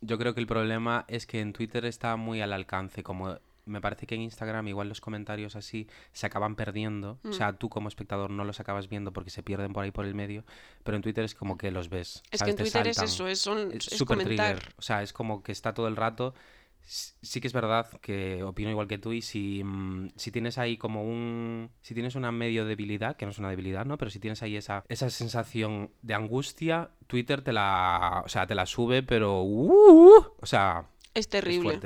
Yo 0.05 0.17
creo 0.17 0.33
que 0.33 0.39
el 0.41 0.47
problema 0.47 1.05
es 1.07 1.25
que 1.25 1.39
en 1.39 1.53
Twitter 1.53 1.85
está 1.85 2.15
muy 2.15 2.41
al 2.41 2.53
alcance, 2.53 3.03
como 3.03 3.37
me 3.65 3.79
parece 3.79 4.05
que 4.05 4.15
en 4.15 4.21
Instagram 4.21 4.67
igual 4.67 4.89
los 4.89 4.99
comentarios 4.99 5.55
así 5.55 5.87
se 6.11 6.25
acaban 6.25 6.55
perdiendo, 6.57 7.17
o 7.23 7.29
Mm. 7.29 7.33
sea, 7.33 7.53
tú 7.53 7.69
como 7.69 7.87
espectador 7.87 8.29
no 8.29 8.43
los 8.43 8.59
acabas 8.59 8.89
viendo 8.89 9.13
porque 9.13 9.29
se 9.29 9.41
pierden 9.41 9.71
por 9.71 9.85
ahí 9.85 9.91
por 9.91 10.05
el 10.05 10.15
medio, 10.15 10.43
pero 10.83 10.97
en 10.97 11.01
Twitter 11.01 11.23
es 11.23 11.33
como 11.33 11.57
que 11.57 11.71
los 11.71 11.87
ves. 11.87 12.21
Es 12.31 12.43
que 12.43 12.49
en 12.49 12.57
Te 12.57 12.63
Twitter 12.63 12.87
es 12.87 13.01
eso, 13.01 13.25
es, 13.27 13.39
son, 13.39 13.71
Es 13.71 13.87
es 13.91 14.03
comentar. 14.03 14.25
trigger, 14.57 14.73
o 14.77 14.81
sea, 14.81 15.01
es 15.01 15.13
como 15.13 15.43
que 15.43 15.53
está 15.53 15.73
todo 15.73 15.87
el 15.87 15.95
rato. 15.95 16.33
Sí 16.85 17.39
que 17.39 17.47
es 17.47 17.53
verdad 17.53 17.87
que 18.01 18.43
opino 18.43 18.69
igual 18.69 18.87
que 18.87 18.97
tú 18.97 19.13
y 19.13 19.21
si, 19.21 19.63
mm, 19.63 20.11
si 20.15 20.31
tienes 20.31 20.57
ahí 20.57 20.77
como 20.77 21.03
un... 21.03 21.71
Si 21.81 21.93
tienes 21.93 22.15
una 22.15 22.31
medio 22.31 22.65
debilidad, 22.65 23.15
que 23.15 23.25
no 23.25 23.31
es 23.31 23.39
una 23.39 23.49
debilidad, 23.49 23.85
¿no? 23.85 23.97
Pero 23.97 24.11
si 24.11 24.19
tienes 24.19 24.43
ahí 24.43 24.57
esa, 24.57 24.83
esa 24.89 25.09
sensación 25.09 25.91
de 26.01 26.13
angustia, 26.13 26.91
Twitter 27.07 27.41
te 27.41 27.53
la... 27.53 28.21
O 28.25 28.29
sea, 28.29 28.45
te 28.47 28.55
la 28.55 28.65
sube, 28.65 29.01
pero... 29.03 29.43
¡uh! 29.43 30.25
o 30.39 30.45
sea, 30.45 30.87
Es 31.13 31.29
terrible. 31.29 31.79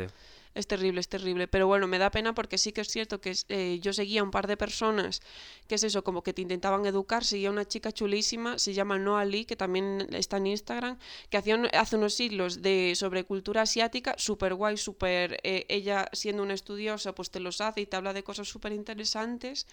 Es 0.59 0.65
terrible, 0.67 0.99
es 1.01 1.07
terrible. 1.15 1.47
Pero 1.47 1.67
bueno, 1.67 1.85
me 1.87 1.99
da 1.99 2.09
pena 2.09 2.33
porque 2.33 2.57
sí 2.57 2.71
que 2.73 2.81
es 2.81 2.87
cierto 2.95 3.21
que 3.21 3.31
eh, 3.49 3.77
yo 3.85 3.93
seguía 3.93 4.23
un 4.23 4.31
par 4.31 4.47
de 4.47 4.57
personas 4.57 5.21
que 5.67 5.75
es 5.75 5.83
eso, 5.83 6.03
como 6.03 6.23
que 6.23 6.33
te 6.33 6.41
intentaban 6.41 6.85
educar. 6.85 7.23
Seguía 7.23 7.51
una 7.51 7.65
chica 7.73 7.91
chulísima, 7.91 8.57
se 8.57 8.73
llama 8.73 8.97
Noah 8.97 9.25
Lee, 9.25 9.45
que 9.45 9.55
también 9.55 10.07
está 10.23 10.37
en 10.37 10.47
Instagram, 10.47 10.97
que 11.29 11.37
hacía 11.37 11.55
un- 11.55 11.69
hace 11.73 11.95
unos 11.95 12.15
siglos 12.15 12.61
de 12.63 12.93
sobre 12.95 13.23
cultura 13.23 13.61
asiática, 13.63 14.15
súper 14.17 14.53
guay, 14.55 14.77
súper. 14.77 15.39
eh, 15.43 15.65
ella 15.69 16.09
siendo 16.13 16.41
una 16.43 16.55
estudiosa, 16.55 17.13
pues 17.13 17.29
te 17.29 17.39
los 17.39 17.61
hace 17.61 17.81
y 17.81 17.85
te 17.85 17.95
habla 17.97 18.13
de 18.13 18.23
cosas 18.23 18.47
súper 18.47 18.71
interesantes. 18.73 19.67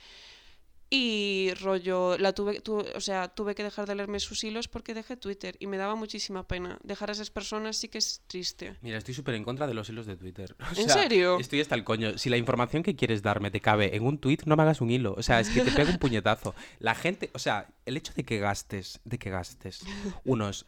Y 0.90 1.50
rollo, 1.60 2.16
la 2.18 2.32
tuve, 2.34 2.60
tu- 2.60 2.78
o 2.94 3.00
sea, 3.00 3.28
tuve 3.28 3.54
que 3.54 3.64
dejar 3.64 3.86
de 3.88 3.94
leerme 3.96 4.20
sus 4.20 4.44
hilos 4.44 4.68
porque 4.68 4.94
dejé 4.94 5.16
Twitter 5.16 5.56
y 5.58 5.66
me 5.66 5.76
daba 5.76 5.94
muchísima 5.96 6.46
pena. 6.46 6.78
Dejar 6.84 7.08
a 7.08 7.12
esas 7.12 7.30
personas 7.30 7.76
sí 7.76 7.88
que 7.88 7.98
es 7.98 8.22
triste. 8.26 8.76
Mira, 8.82 8.98
estoy 8.98 9.14
súper 9.14 9.34
en 9.34 9.42
contra 9.44 9.66
de 9.66 9.74
los 9.74 9.88
hilos 9.88 10.06
de 10.06 10.16
Twitter. 10.16 10.54
O 10.76 10.80
¿En 10.80 10.88
sea, 10.88 11.02
serio? 11.02 11.38
Estoy 11.40 11.60
hasta 11.60 11.74
el 11.74 11.84
coño. 11.84 12.16
Si 12.18 12.28
la 12.30 12.36
información 12.36 12.82
que 12.82 12.94
quieres 12.94 13.22
darme 13.22 13.50
te 13.50 13.60
cabe 13.60 13.96
en 13.96 14.04
un 14.04 14.18
tweet, 14.18 14.38
no 14.46 14.56
me 14.56 14.62
hagas 14.62 14.80
un 14.80 14.90
hilo. 14.90 15.14
O 15.18 15.22
sea, 15.22 15.40
es 15.40 15.48
que 15.48 15.62
te 15.62 15.72
pego 15.72 15.90
un 15.90 15.98
puñetazo. 15.98 16.54
La 16.78 16.94
gente, 16.94 17.30
o 17.34 17.38
sea, 17.38 17.66
el 17.86 17.96
hecho 17.96 18.12
de 18.14 18.24
que 18.24 18.38
gastes, 18.38 19.00
de 19.04 19.18
que 19.18 19.30
gastes 19.30 19.80
unos 20.24 20.66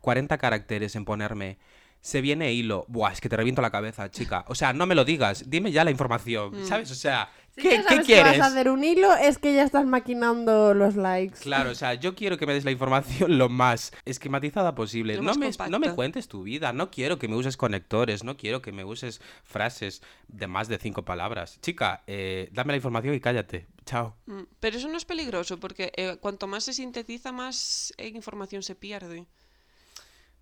40 0.00 0.36
caracteres 0.38 0.96
en 0.96 1.04
ponerme 1.04 1.58
se 2.06 2.20
viene 2.20 2.52
hilo. 2.52 2.84
Buah, 2.86 3.10
es 3.12 3.20
que 3.20 3.28
te 3.28 3.36
reviento 3.36 3.62
la 3.62 3.70
cabeza, 3.72 4.08
chica. 4.12 4.44
O 4.46 4.54
sea, 4.54 4.72
no 4.72 4.86
me 4.86 4.94
lo 4.94 5.04
digas, 5.04 5.50
dime 5.50 5.72
ya 5.72 5.82
la 5.82 5.90
información, 5.90 6.52
Mm. 6.62 6.64
¿sabes? 6.64 6.90
O 6.92 6.94
sea, 6.94 7.30
Si 7.56 7.62
¿qué, 7.62 7.70
qué 7.70 7.82
sabes 7.82 7.98
que 8.00 8.04
quieres? 8.04 8.38
vas 8.38 8.48
a 8.48 8.52
hacer 8.52 8.70
un 8.70 8.84
hilo, 8.84 9.12
es 9.16 9.38
que 9.38 9.52
ya 9.54 9.64
estás 9.64 9.86
maquinando 9.86 10.72
los 10.72 10.94
likes. 10.94 11.38
Claro, 11.40 11.70
o 11.70 11.74
sea, 11.74 11.94
yo 11.94 12.14
quiero 12.14 12.38
que 12.38 12.46
me 12.46 12.52
des 12.54 12.64
la 12.64 12.70
información 12.70 13.38
lo 13.38 13.48
más 13.48 13.92
esquematizada 14.04 14.74
posible. 14.76 15.16
Lo 15.16 15.22
No 15.22 15.34
me, 15.34 15.46
compacta. 15.46 15.68
no 15.70 15.80
me 15.80 15.92
cuentes 15.94 16.28
tu 16.28 16.44
vida, 16.44 16.72
no 16.72 16.90
quiero 16.92 17.18
que 17.18 17.26
me 17.26 17.34
uses 17.34 17.56
conectores, 17.56 18.22
no 18.22 18.36
quiero 18.36 18.62
que 18.62 18.70
me 18.70 18.84
uses 18.84 19.20
frases 19.44 20.00
de 20.28 20.46
más 20.46 20.68
de 20.68 20.78
cinco 20.78 21.04
palabras. 21.04 21.58
Chica, 21.60 22.04
eh, 22.06 22.50
dame 22.52 22.72
la 22.74 22.76
información 22.76 23.14
y 23.14 23.20
cállate. 23.20 23.66
Chao. 23.84 24.14
Mm, 24.26 24.42
Pero 24.60 24.76
eso 24.76 24.88
no 24.88 24.96
es 24.96 25.04
peligroso 25.04 25.58
porque 25.58 25.92
eh, 25.96 26.18
cuanto 26.20 26.46
más 26.46 26.62
se 26.64 26.72
sintetiza, 26.72 27.32
más 27.32 27.92
eh, 27.96 28.08
información 28.08 28.62
se 28.62 28.74
pierde. 28.76 29.26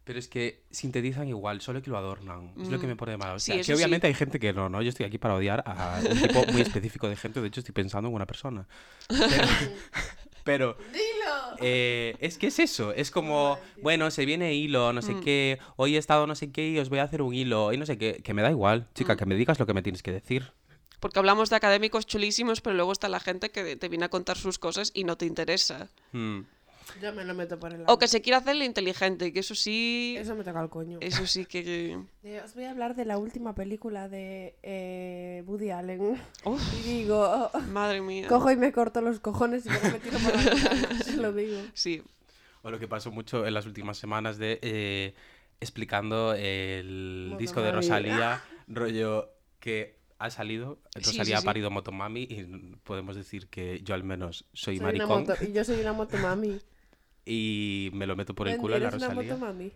Pero 0.05 0.19
es 0.19 0.29
que 0.29 0.63
sintetizan 0.71 1.29
igual, 1.29 1.63
solo 1.63 1.81
que 1.81 1.89
lo 1.91 1.97
adornan. 1.97 2.53
Es 2.61 2.69
lo 2.69 2.79
que 2.79 2.87
Mm. 2.87 2.91
me 2.91 2.97
pone 2.97 3.13
de 3.13 3.19
mal. 3.19 3.37
O 3.37 3.39
Sí, 3.39 3.47
sea, 3.53 3.55
eso 3.57 3.73
que 3.73 3.77
sí. 3.77 3.83
obviamente 3.83 4.07
hay 4.07 4.13
gente 4.15 4.39
que 4.39 4.53
no, 4.53 4.69
¿no? 4.69 4.83
Yo 4.83 4.91
estoy 4.91 5.07
aquí 5.07 5.17
para 5.17 5.35
odiar 5.35 5.63
a 5.67 6.01
un 6.11 6.21
tipo 6.21 6.45
muy 6.53 6.61
específico 6.61 7.09
de 7.09 7.17
gente. 7.17 7.41
De 7.41 7.49
hecho, 7.49 7.61
estoy 7.61 7.73
pensando 7.73 8.09
en 8.11 8.15
una 8.15 8.27
persona. 8.27 8.67
Pero, 9.09 9.19
pero 10.45 10.77
¡Dilo! 10.93 11.57
Eh, 11.61 12.17
es 12.21 12.37
que 12.37 12.49
es 12.49 12.59
eso, 12.59 12.93
es 12.93 13.11
como, 13.11 13.59
bueno, 13.81 14.11
se 14.11 14.27
viene 14.27 14.53
hilo, 14.55 14.93
no 14.93 15.01
sé 15.01 15.15
Mm. 15.15 15.21
qué, 15.23 15.59
hoy 15.77 15.97
he 15.97 15.99
estado 15.99 16.27
no 16.27 16.35
sé 16.35 16.51
qué 16.53 16.69
y 16.69 16.79
os 16.79 16.91
voy 16.91 16.99
a 16.99 17.05
hacer 17.05 17.23
un 17.23 17.33
hilo, 17.33 17.73
y 17.73 17.79
no 17.79 17.87
sé 17.87 17.97
qué, 17.97 18.21
que 18.23 18.35
me 18.35 18.43
da 18.43 18.51
igual, 18.51 18.89
chica, 18.95 19.15
Mm. 19.15 19.17
que 19.17 19.27
me 19.27 19.35
digas 19.37 19.59
lo 19.59 19.65
que 19.67 19.73
me 19.73 19.83
tienes 19.83 20.03
que 20.03 20.13
decir. 20.13 20.53
Porque 21.01 21.19
hablamos 21.19 21.49
de 21.51 21.57
académicos 21.57 22.07
chulísimos, 22.07 22.61
pero 22.61 22.75
luego 22.77 22.93
está 22.93 23.09
la 23.09 23.21
gente 23.21 23.51
que 23.51 23.77
te 23.77 23.89
viene 23.89 24.07
a 24.07 24.09
contar 24.09 24.37
sus 24.37 24.59
cosas 24.59 24.91
y 24.95 25.05
no 25.05 25.17
te 25.17 25.27
interesa. 25.27 25.89
Mm. 26.13 26.41
Yo 27.03 27.13
me 27.13 27.25
lo 27.25 27.35
meto 27.35 27.59
por 27.59 27.73
el 27.75 27.83
O 27.87 27.99
que 27.99 28.07
se 28.09 28.21
quiere 28.23 28.37
hacerle 28.37 28.65
inteligente, 28.65 29.33
que 29.33 29.41
eso 29.41 29.55
sí. 29.55 30.15
Eso 30.19 30.35
me 30.37 30.45
toca 30.45 30.63
el 30.63 30.69
coño. 30.69 30.99
Eso 31.01 31.27
sí 31.27 31.45
que. 31.47 31.99
Eh, 32.25 32.41
os 32.45 32.55
voy 32.55 32.65
a 32.65 32.71
hablar 32.71 32.95
de 32.97 33.05
la 33.05 33.19
última 33.19 33.55
película 33.55 34.09
de 34.09 34.55
eh, 34.63 35.43
Woody 35.47 35.71
Allen. 35.71 36.19
Uf, 36.45 36.63
Y 36.81 36.83
digo, 37.01 37.51
madre 37.71 38.01
mía. 38.01 38.29
cojo 38.29 38.51
y 38.51 38.57
me 38.57 38.73
corto 38.73 39.01
los 39.03 39.21
cojones 39.21 39.67
y 39.67 39.69
me 39.69 39.99
tiro 40.01 40.19
por 40.19 40.35
la 40.35 40.43
ventana. 40.43 40.99
Se 41.05 41.17
lo 41.17 41.33
digo. 41.33 41.59
Sí. 41.75 42.03
O 42.63 42.71
lo 42.71 42.79
que 42.79 42.89
pasó 42.89 43.11
mucho 43.11 43.47
en 43.47 43.53
las 43.55 43.67
últimas 43.67 43.99
semanas 43.99 44.39
de 44.39 44.59
eh, 44.63 45.15
explicando 45.61 46.33
el 46.35 47.25
Motomami. 47.25 47.39
disco 47.43 47.61
de 47.63 47.73
Rosalía, 47.73 48.43
rollo 48.69 49.31
que 49.61 49.99
ha 50.19 50.31
salido, 50.31 50.79
Sí, 50.95 51.01
Rosalía 51.01 51.25
sí, 51.25 51.33
ha 51.35 51.41
sí. 51.41 51.47
parido 51.47 51.71
Motomami 51.71 52.23
y 52.23 52.45
podemos 52.85 53.17
decir 53.17 53.49
que 53.49 53.81
yo 53.83 53.95
al 53.95 54.05
menos 54.05 54.47
soy, 54.55 54.77
Soy 54.79 54.85
maricón 54.87 55.27
moto- 55.27 55.35
y 55.45 55.53
yo 55.53 55.63
soy 55.65 55.81
una 55.81 55.93
motomami. 55.93 56.59
Y 57.25 57.91
me 57.93 58.07
lo 58.07 58.17
meto 58.17 58.35
por 58.35 58.49
el 58.49 58.57
culo 58.57 58.77
a 58.77 58.79
la 58.79 58.89
¿eres 58.89 58.95
una 58.95 59.09
Rosalía. 59.09 59.35
motomami? 59.35 59.73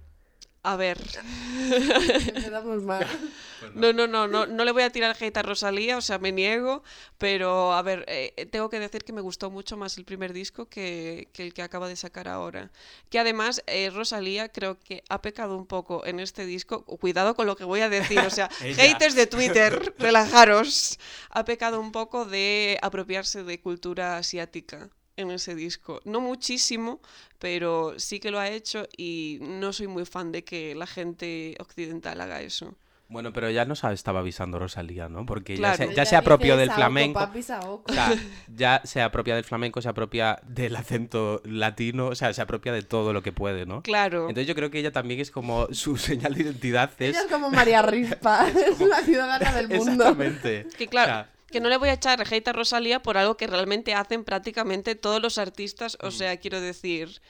A 0.63 0.77
ver. 0.77 0.99
Empezamos 2.35 2.83
mal. 2.83 3.07
Pues 3.59 3.75
no. 3.75 3.93
No, 3.93 4.07
no, 4.07 4.07
no, 4.07 4.29
no, 4.29 4.47
no 4.47 4.65
le 4.65 4.71
voy 4.71 4.85
a 4.85 4.91
tirar 4.91 5.17
hate 5.19 5.37
a 5.37 5.43
Rosalía, 5.43 5.97
o 5.97 6.01
sea, 6.01 6.21
me 6.21 6.31
niego, 6.31 6.85
pero 7.19 7.73
a 7.73 7.83
ver, 7.83 8.05
eh, 8.07 8.47
tengo 8.53 8.71
que 8.71 8.79
decir 8.79 9.03
que 9.03 9.13
me 9.13 9.21
gustó 9.21 9.51
mucho 9.51 9.77
más 9.77 9.99
el 9.99 10.05
primer 10.05 10.33
disco 10.33 10.67
que, 10.69 11.29
que 11.33 11.43
el 11.43 11.53
que 11.53 11.63
acaba 11.63 11.89
de 11.89 11.97
sacar 11.97 12.29
ahora. 12.29 12.71
Que 13.11 13.19
además, 13.19 13.65
eh, 13.67 13.91
Rosalía 13.91 14.49
creo 14.51 14.79
que 14.79 15.03
ha 15.09 15.23
pecado 15.23 15.57
un 15.57 15.67
poco 15.67 16.07
en 16.07 16.21
este 16.21 16.47
disco, 16.47 16.85
cuidado 16.85 17.35
con 17.35 17.47
lo 17.47 17.57
que 17.57 17.65
voy 17.65 17.81
a 17.81 17.89
decir, 17.89 18.21
o 18.21 18.31
sea, 18.31 18.49
haters 18.61 19.17
de 19.17 19.27
Twitter, 19.27 19.93
relajaros, 19.99 21.01
ha 21.31 21.45
pecado 21.45 21.81
un 21.81 21.91
poco 21.91 22.27
de 22.27 22.79
apropiarse 22.81 23.43
de 23.43 23.61
cultura 23.61 24.19
asiática 24.19 24.89
en 25.19 25.31
ese 25.31 25.55
disco. 25.55 26.01
No 26.05 26.21
muchísimo, 26.21 27.01
pero 27.39 27.99
sí 27.99 28.21
que 28.21 28.31
lo 28.31 28.39
ha 28.39 28.49
hecho 28.49 28.89
y 28.97 29.39
no 29.41 29.73
soy 29.73 29.87
muy 29.87 30.05
fan 30.05 30.33
de 30.33 30.45
que 30.45 30.75
la 30.75 30.87
gente 30.87 31.57
occidental 31.61 32.21
haga 32.21 32.41
eso. 32.41 32.75
Bueno, 33.11 33.33
pero 33.33 33.49
ya 33.49 33.65
nos 33.65 33.83
estaba 33.85 34.21
avisando 34.21 34.59
Rosalía, 34.59 35.09
¿no? 35.09 35.25
Porque 35.25 35.57
ya 35.57 35.75
se, 35.75 35.95
ya 35.95 36.05
se 36.05 36.15
apropió 36.15 36.59
del 36.59 36.71
flamenco. 36.71 37.19
papi. 37.19 37.41
O 37.41 37.83
sea, 37.89 38.15
ya 38.55 38.83
se 38.85 39.01
apropia 39.01 39.35
del 39.35 39.45
flamenco, 39.45 39.81
se 39.81 39.89
apropia 39.89 40.41
del 40.47 40.77
acento 40.77 41.41
latino, 41.45 42.09
o 42.09 42.15
sea, 42.15 42.35
se 42.35 42.43
apropia 42.43 42.71
de 42.71 42.83
todo 42.83 43.15
lo 43.15 43.23
que 43.23 43.33
puede, 43.33 43.65
¿no? 43.65 43.83
Claro. 43.83 44.29
Entonces 44.29 44.47
yo 44.47 44.55
creo 44.55 44.71
que 44.71 44.79
ella 44.81 44.93
también 44.93 45.21
es 45.21 45.31
como 45.31 45.69
su 45.73 45.97
señal 45.97 46.35
de 46.35 46.43
identidad 46.43 46.91
es... 46.99 47.17
Ella 47.17 47.23
es 47.23 47.33
como 47.33 47.51
María 47.51 47.81
Rispa, 47.81 48.47
es 48.51 48.79
la 48.79 49.01
ciudadana 49.01 49.53
del 49.53 49.69
mundo. 49.69 49.93
Exactamente. 49.93 50.67
Que 50.77 50.87
claro, 50.87 51.13
O 51.13 51.15
sea, 51.15 51.31
que 51.51 51.61
no 51.61 51.69
le 51.69 51.77
voy 51.77 51.89
a 51.89 51.95
echar 51.95 52.21
hate 52.31 52.49
a 52.49 52.53
Rosalía 52.53 53.01
por 53.03 53.17
algo 53.17 53.37
que 53.37 53.47
realmente 53.47 53.95
hacen 53.95 54.25
prácticamente 54.25 54.95
todos 54.95 55.21
los 55.23 55.39
artistas, 55.39 55.97
o 56.01 56.11
sea, 56.11 56.37
quiero 56.37 56.61
decir 56.61 57.21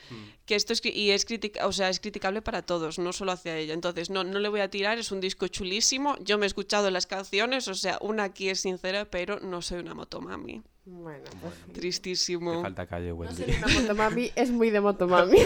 que 0.44 0.54
esto 0.54 0.72
es 0.72 0.80
y 0.84 1.10
es 1.10 1.24
critica, 1.24 1.66
o 1.66 1.72
sea, 1.72 1.88
es 1.88 2.00
criticable 2.00 2.42
para 2.42 2.62
todos, 2.62 2.98
no 2.98 3.12
solo 3.12 3.32
hacia 3.32 3.56
ella. 3.56 3.74
Entonces, 3.74 4.10
no 4.10 4.24
no 4.24 4.38
le 4.38 4.48
voy 4.48 4.60
a 4.60 4.70
tirar, 4.70 4.98
es 4.98 5.12
un 5.12 5.20
disco 5.20 5.46
chulísimo. 5.48 6.16
Yo 6.20 6.38
me 6.38 6.46
he 6.46 6.48
escuchado 6.48 6.90
las 6.90 7.06
canciones, 7.06 7.68
o 7.68 7.74
sea, 7.74 7.98
una 8.00 8.24
aquí 8.24 8.48
es 8.48 8.60
sincera, 8.60 9.04
pero 9.04 9.40
no 9.40 9.62
soy 9.62 9.78
una 9.80 9.94
motomami. 9.94 10.62
Bueno, 10.84 11.24
pues 11.42 11.54
sí. 11.54 11.72
te 11.72 11.80
Tristísimo. 11.80 12.62
falta 12.62 12.86
calle, 12.86 13.08
No 13.10 13.16
Wendy. 13.16 13.36
ser 13.36 13.56
una 13.58 13.68
motomami 13.68 14.32
es 14.36 14.50
muy 14.50 14.70
de 14.70 14.80
motomami. 14.80 15.38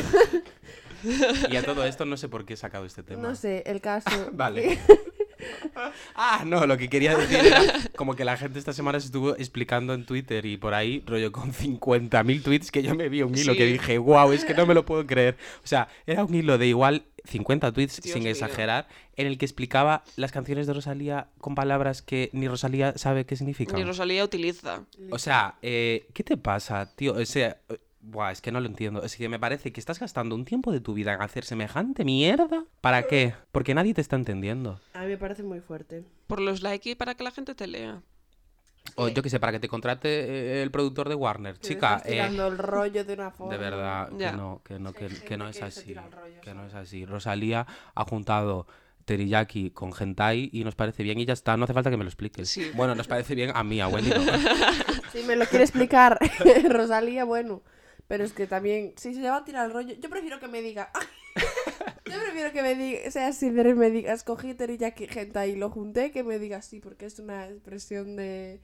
Y 1.51 1.57
a 1.57 1.65
todo 1.65 1.85
esto 1.85 2.05
no 2.05 2.17
sé 2.17 2.29
por 2.29 2.45
qué 2.45 2.55
he 2.55 2.57
sacado 2.57 2.85
este 2.87 3.03
tema. 3.03 3.21
No 3.21 3.35
sé, 3.35 3.65
el 3.67 3.81
caso. 3.81 4.09
Vale. 4.33 4.79
Ah, 6.15 6.45
no, 6.47 6.67
lo 6.67 6.77
que 6.77 6.89
quería 6.89 7.17
decir 7.17 7.39
era 7.39 7.63
como 7.97 8.15
que 8.15 8.25
la 8.25 8.37
gente 8.37 8.59
esta 8.59 8.73
semana 8.73 9.01
se 9.01 9.07
estuvo 9.07 9.37
explicando 9.37 9.95
en 9.95 10.05
Twitter 10.05 10.45
y 10.47 10.57
por 10.57 10.75
ahí, 10.75 11.03
rollo 11.07 11.33
con 11.33 11.53
50.000 11.53 12.43
tweets 12.43 12.71
que 12.71 12.83
yo 12.83 12.95
me 12.95 13.09
vi 13.09 13.23
un 13.23 13.37
hilo 13.37 13.55
que 13.55 13.67
dije, 13.67 13.99
wow, 13.99 14.33
es 14.33 14.45
que 14.45 14.55
no 14.55 14.67
me 14.67 14.75
lo 14.75 14.85
puedo 14.85 15.07
creer. 15.07 15.37
O 15.65 15.67
sea, 15.67 15.89
era 16.07 16.25
un 16.25 16.35
hilo 16.35 16.59
de 16.59 16.67
igual 16.67 17.05
50 17.25 17.73
tweets, 17.73 18.01
Dios 18.03 18.13
sin 18.13 18.25
mío. 18.25 18.33
exagerar, 18.33 18.89
en 19.17 19.27
el 19.27 19.39
que 19.39 19.45
explicaba 19.45 20.03
las 20.17 20.33
canciones 20.33 20.67
de 20.67 20.75
Rosalía 20.75 21.29
con 21.39 21.55
palabras 21.55 22.03
que 22.03 22.31
ni 22.33 22.49
Rosalía 22.49 22.97
sabe 22.97 23.25
qué 23.27 23.37
significan. 23.37 23.77
Ni 23.77 23.85
Rosalía 23.85 24.25
utiliza. 24.25 24.85
O 25.11 25.19
sea, 25.19 25.57
eh, 25.63 26.07
¿qué 26.15 26.25
te 26.25 26.37
pasa, 26.37 26.95
tío? 26.95 27.15
O 27.15 27.25
sea, 27.25 27.59
buah, 28.03 28.33
es 28.33 28.41
que 28.41 28.53
no 28.53 28.61
lo 28.61 28.67
entiendo. 28.67 29.03
Es 29.03 29.17
que 29.17 29.29
me 29.29 29.39
parece 29.39 29.73
que 29.73 29.81
estás 29.81 29.99
gastando 29.99 30.35
un 30.35 30.45
tiempo 30.45 30.73
de 30.73 30.81
tu 30.81 30.95
vida 30.95 31.15
en 31.15 31.23
hacer 31.23 31.45
semejante 31.45 32.05
mierda. 32.05 32.65
¿Para 32.81 33.05
qué? 33.05 33.35
Porque 33.53 33.75
nadie 33.75 33.95
te 33.95 34.01
está 34.01 34.17
entendiendo. 34.17 34.81
A 34.93 35.03
mí 35.03 35.07
me 35.07 35.19
parece 35.19 35.43
muy 35.43 35.61
fuerte. 35.61 36.05
Por 36.27 36.41
los 36.41 36.63
likes 36.63 36.91
y 36.91 36.95
para 36.95 37.15
que 37.15 37.25
la 37.25 37.31
gente 37.31 37.55
te 37.55 37.67
lea. 37.67 38.03
O 38.97 39.09
yo 39.09 39.23
qué 39.23 39.31
sé, 39.31 39.39
para 39.39 39.53
que 39.53 39.61
te 39.61 39.69
contrate 39.69 40.09
eh, 40.09 40.63
el 40.63 40.71
productor 40.71 41.09
de 41.09 41.15
Warner. 41.15 41.57
Chica, 41.59 41.97
estás 41.97 42.07
eh, 42.07 42.11
tirando 42.13 42.49
el 42.49 42.59
rollo 42.59 43.05
de 43.05 43.15
una 43.15 43.31
forma. 43.31 43.53
de 43.57 43.59
verdad, 43.59 44.09
que 44.09 44.33
no, 44.33 44.61
que 44.65 44.79
no, 44.79 44.93
que, 44.93 45.37
no 45.37 45.49
es 45.49 45.59
que 45.59 45.65
así. 45.65 45.95
rollo, 45.95 46.41
Que 46.43 46.53
no 46.53 46.67
es 46.67 46.75
así. 46.75 47.07
Rosalía 47.07 47.67
ha 47.95 48.05
juntado 48.05 48.67
teriyaki 49.05 49.71
con 49.71 49.93
hentai 49.99 50.51
y 50.53 50.65
nos 50.65 50.75
parece 50.75 51.03
bien 51.03 51.19
y 51.19 51.25
ya 51.25 51.33
está. 51.33 51.57
No 51.57 51.65
hace 51.65 51.75
falta 51.75 51.91
que 51.91 51.97
me 51.97 52.05
lo 52.05 52.09
expliques. 52.09 52.49
Sí. 52.49 52.71
Bueno, 52.75 52.95
nos 52.95 53.07
parece 53.07 53.35
bien 53.35 53.53
a 53.55 53.63
mí, 53.65 53.81
a 53.81 53.89
Wendy 53.89 54.11
no. 54.11 54.21
Si 55.13 55.23
me 55.25 55.37
lo 55.37 55.47
quiere 55.47 55.65
explicar 55.65 56.19
Rosalía, 56.69 57.25
bueno. 57.25 57.63
Pero 58.09 58.25
es 58.25 58.33
que 58.33 58.47
también, 58.47 58.95
si 58.97 59.15
se 59.15 59.23
va 59.23 59.37
a 59.37 59.45
tirar 59.45 59.67
el 59.67 59.73
rollo, 59.73 59.95
yo 59.95 60.11
prefiero 60.11 60.39
que 60.39 60.49
me 60.49 60.61
diga. 60.61 60.91
yo 62.05 62.21
prefiero 62.21 62.53
que 62.53 62.63
me 62.63 62.75
diga, 62.75 63.11
sea 63.11 63.33
sincero 63.33 63.71
y 63.71 63.75
me 63.75 63.91
diga, 63.91 64.13
escogí 64.13 64.55
teriyaki 64.55 65.09
hentai 65.13 65.53
y 65.53 65.57
lo 65.57 65.71
junté, 65.71 66.11
que 66.11 66.23
me 66.23 66.39
diga 66.39 66.63
sí, 66.63 66.81
porque 66.81 67.07
es 67.07 67.19
una 67.19 67.49
expresión 67.49 68.17
de 68.17 68.61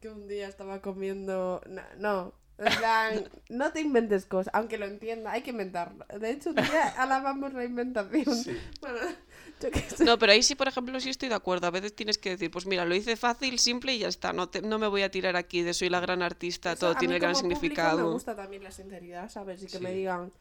que 0.00 0.08
un 0.08 0.28
día 0.28 0.48
estaba 0.48 0.80
comiendo. 0.80 1.62
No, 1.66 1.82
no. 1.98 2.34
En 2.58 2.76
plan, 2.76 3.24
no 3.48 3.72
te 3.72 3.80
inventes 3.80 4.26
cosas, 4.26 4.52
aunque 4.54 4.76
lo 4.76 4.84
entienda, 4.86 5.32
hay 5.32 5.42
que 5.42 5.50
inventarlo. 5.50 6.04
De 6.18 6.30
hecho, 6.30 6.50
un 6.50 6.56
día 6.56 6.88
alabamos 6.98 7.54
la 7.54 7.64
inventación. 7.64 8.58
Bueno, 8.80 8.98
qué 8.98 9.06
sé. 9.06 9.16
No, 10.04 10.18
pero 10.18 10.32
ahí 10.32 10.42
sí, 10.42 10.54
por 10.54 10.68
ejemplo, 10.68 10.98
sí 11.00 11.10
estoy 11.10 11.28
de 11.28 11.34
acuerdo. 11.34 11.66
A 11.66 11.70
veces 11.70 11.94
tienes 11.94 12.16
que 12.18 12.30
decir, 12.30 12.50
pues 12.50 12.66
mira, 12.66 12.84
lo 12.84 12.94
hice 12.94 13.16
fácil, 13.16 13.58
simple 13.58 13.94
y 13.94 13.98
ya 14.00 14.08
está. 14.08 14.32
No, 14.32 14.48
te- 14.48 14.62
no 14.62 14.78
me 14.78 14.86
voy 14.86 15.02
a 15.02 15.10
tirar 15.10 15.36
aquí 15.36 15.62
de 15.62 15.74
soy 15.74 15.88
la 15.90 16.00
gran 16.00 16.22
artista, 16.22 16.72
Eso 16.72 16.80
todo 16.86 16.94
tiene 16.96 17.18
gran 17.18 17.34
significado. 17.36 17.98
Me 18.06 18.12
gusta 18.12 18.34
también 18.34 18.62
la 18.64 18.70
sinceridad, 18.70 19.30
¿sabes? 19.30 19.62
Y 19.62 19.66
que 19.66 19.78
me 19.80 19.92
digan, 19.92 20.32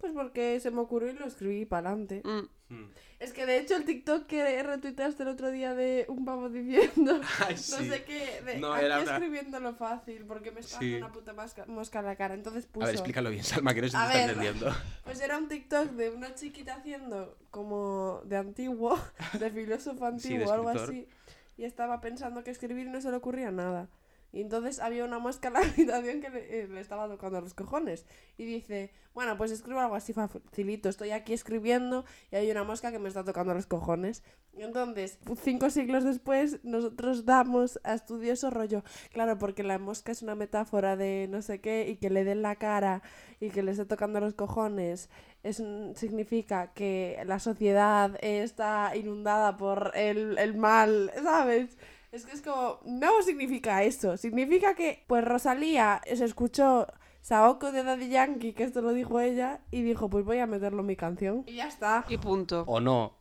pues 0.00 0.12
porque 0.14 0.58
se 0.60 0.70
me 0.70 0.80
ocurrió 0.80 1.10
y 1.10 1.14
lo 1.14 1.26
escribí 1.26 1.64
para 1.66 1.90
adelante. 1.90 2.22
Mm. 2.24 2.84
Es 3.18 3.32
que 3.34 3.44
de 3.44 3.58
hecho 3.58 3.76
el 3.76 3.84
TikTok 3.84 4.26
que 4.26 4.62
retuiteaste 4.62 5.24
el 5.24 5.28
otro 5.28 5.50
día 5.50 5.74
de 5.74 6.06
un 6.08 6.24
pavo 6.24 6.48
diciendo, 6.48 7.20
Ay, 7.46 7.54
no 7.54 7.60
sé 7.60 8.04
qué, 8.04 8.40
de 8.46 8.58
No, 8.58 8.72
aquí 8.72 8.84
era 8.86 9.00
una- 9.00 9.12
escribiéndolo 9.16 9.74
fácil 9.74 10.24
porque 10.26 10.52
me 10.52 10.60
está 10.60 10.78
Sí. 10.78 10.92
dando 10.92 11.06
una 11.06 11.12
puta 11.14 11.32
mosca, 11.34 11.66
mosca 11.66 11.98
en 11.98 12.06
la 12.06 12.16
cara. 12.16 12.34
Entonces 12.34 12.66
puso, 12.66 12.84
A 12.84 12.86
ver, 12.86 12.94
explícalo 12.94 13.28
bien, 13.30 13.44
Salma, 13.44 13.74
que 13.74 13.82
no 13.82 13.88
se 13.88 13.96
te 13.98 14.02
está 14.04 14.22
entendiendo. 14.22 14.66
pues 15.04 15.20
era 15.20 15.36
un 15.36 15.48
TikTok 15.48 15.90
de 15.90 16.10
una 16.10 16.34
chiquita 16.34 16.76
haciendo 16.76 17.36
como 17.50 18.22
de 18.24 18.36
antiguo, 18.38 18.98
de 19.38 19.50
filósofo 19.50 19.98
Sí, 19.98 20.04
antiguo 20.34 20.38
de 20.38 20.46
o 20.46 20.52
algo 20.52 20.68
así. 20.70 21.06
Y 21.58 21.64
estaba 21.64 22.00
pensando 22.00 22.42
que 22.42 22.50
escribir 22.52 22.86
y 22.86 22.90
no 22.90 23.02
se 23.02 23.10
le 23.10 23.16
ocurría 23.16 23.50
nada. 23.50 23.88
Y 24.32 24.40
entonces 24.40 24.80
había 24.80 25.04
una 25.04 25.18
mosca 25.18 25.48
en 25.48 25.54
la 25.54 25.60
habitación 25.76 26.20
que 26.20 26.30
le, 26.30 26.60
eh, 26.60 26.68
le 26.68 26.80
estaba 26.80 27.08
tocando 27.08 27.40
los 27.40 27.54
cojones. 27.54 28.06
Y 28.36 28.44
dice, 28.44 28.92
bueno, 29.12 29.36
pues 29.36 29.50
escribo 29.50 29.80
algo 29.80 29.96
así 29.96 30.12
facilito. 30.12 30.88
Estoy 30.88 31.10
aquí 31.10 31.32
escribiendo 31.32 32.04
y 32.30 32.36
hay 32.36 32.50
una 32.50 32.64
mosca 32.64 32.92
que 32.92 32.98
me 32.98 33.08
está 33.08 33.24
tocando 33.24 33.54
los 33.54 33.66
cojones. 33.66 34.22
Y 34.52 34.62
entonces, 34.62 35.18
cinco 35.42 35.70
siglos 35.70 36.04
después, 36.04 36.60
nosotros 36.64 37.24
damos 37.24 37.80
a 37.82 37.94
estudioso 37.94 38.50
rollo. 38.50 38.82
Claro, 39.12 39.38
porque 39.38 39.62
la 39.62 39.78
mosca 39.78 40.12
es 40.12 40.22
una 40.22 40.34
metáfora 40.34 40.96
de 40.96 41.26
no 41.28 41.42
sé 41.42 41.60
qué 41.60 41.88
y 41.88 41.96
que 41.96 42.10
le 42.10 42.24
den 42.24 42.42
la 42.42 42.56
cara 42.56 43.02
y 43.40 43.50
que 43.50 43.62
le 43.62 43.72
esté 43.72 43.84
tocando 43.84 44.20
los 44.20 44.34
cojones. 44.34 45.08
Es, 45.42 45.62
significa 45.94 46.72
que 46.72 47.22
la 47.26 47.38
sociedad 47.38 48.16
está 48.22 48.94
inundada 48.96 49.56
por 49.56 49.92
el, 49.94 50.38
el 50.38 50.56
mal, 50.56 51.10
¿sabes? 51.22 51.76
Es 52.12 52.26
que 52.26 52.32
es 52.32 52.42
como, 52.42 52.80
no 52.84 53.22
significa 53.22 53.84
eso, 53.84 54.16
significa 54.16 54.74
que, 54.74 55.04
pues 55.06 55.24
Rosalía 55.24 56.00
se 56.12 56.24
escuchó 56.24 56.86
Saoko 57.20 57.70
de 57.70 57.84
Daddy 57.84 58.08
Yankee, 58.08 58.52
que 58.52 58.64
esto 58.64 58.82
lo 58.82 58.92
dijo 58.92 59.20
ella, 59.20 59.60
y 59.70 59.82
dijo, 59.82 60.10
pues 60.10 60.24
voy 60.24 60.38
a 60.38 60.46
meterlo 60.46 60.80
en 60.80 60.86
mi 60.86 60.96
canción. 60.96 61.44
Y 61.46 61.56
ya 61.56 61.68
está. 61.68 62.04
Y 62.08 62.16
punto. 62.18 62.64
O 62.66 62.80
no, 62.80 63.14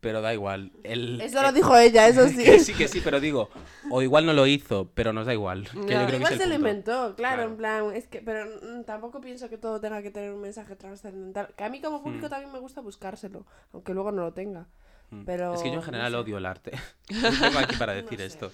pero 0.00 0.20
da 0.20 0.34
igual. 0.34 0.72
El, 0.82 1.20
Eso 1.22 1.40
lo 1.40 1.52
dijo 1.52 1.74
ella, 1.74 2.06
eso 2.06 2.28
sí. 2.28 2.44
Que 2.44 2.60
sí, 2.60 2.74
que 2.74 2.88
sí, 2.88 3.00
pero 3.02 3.20
digo, 3.20 3.48
o 3.90 4.02
igual 4.02 4.26
no 4.26 4.34
lo 4.34 4.46
hizo, 4.46 4.90
pero 4.94 5.14
nos 5.14 5.24
da 5.24 5.32
igual. 5.32 5.64
Que 5.70 5.94
yo 5.94 6.02
Igual 6.02 6.32
es 6.34 6.38
se 6.38 6.46
lo 6.46 6.54
inventó, 6.54 7.14
claro, 7.16 7.16
Claro. 7.16 7.42
en 7.44 7.56
plan, 7.56 7.94
es 7.94 8.08
que, 8.08 8.20
pero 8.20 8.44
mm, 8.44 8.84
tampoco 8.84 9.22
pienso 9.22 9.48
que 9.48 9.56
todo 9.56 9.80
tenga 9.80 10.02
que 10.02 10.10
tener 10.10 10.32
un 10.32 10.42
mensaje 10.42 10.76
trascendental. 10.76 11.54
Que 11.56 11.64
a 11.64 11.70
mí 11.70 11.80
como 11.80 12.02
público 12.02 12.28
también 12.28 12.52
me 12.52 12.58
gusta 12.58 12.82
buscárselo, 12.82 13.46
aunque 13.72 13.94
luego 13.94 14.12
no 14.12 14.22
lo 14.22 14.34
tenga. 14.34 14.66
Mm. 15.10 15.24
Pero, 15.24 15.54
Es 15.54 15.60
que 15.62 15.68
yo 15.68 15.74
en 15.74 15.80
no 15.80 15.84
general 15.84 16.12
sé. 16.12 16.18
odio 16.18 16.38
el 16.38 16.46
arte. 16.46 16.72
Vengo 17.10 17.58
aquí 17.58 17.76
para 17.76 17.92
decir 17.94 18.18
sé. 18.18 18.26
esto. 18.26 18.52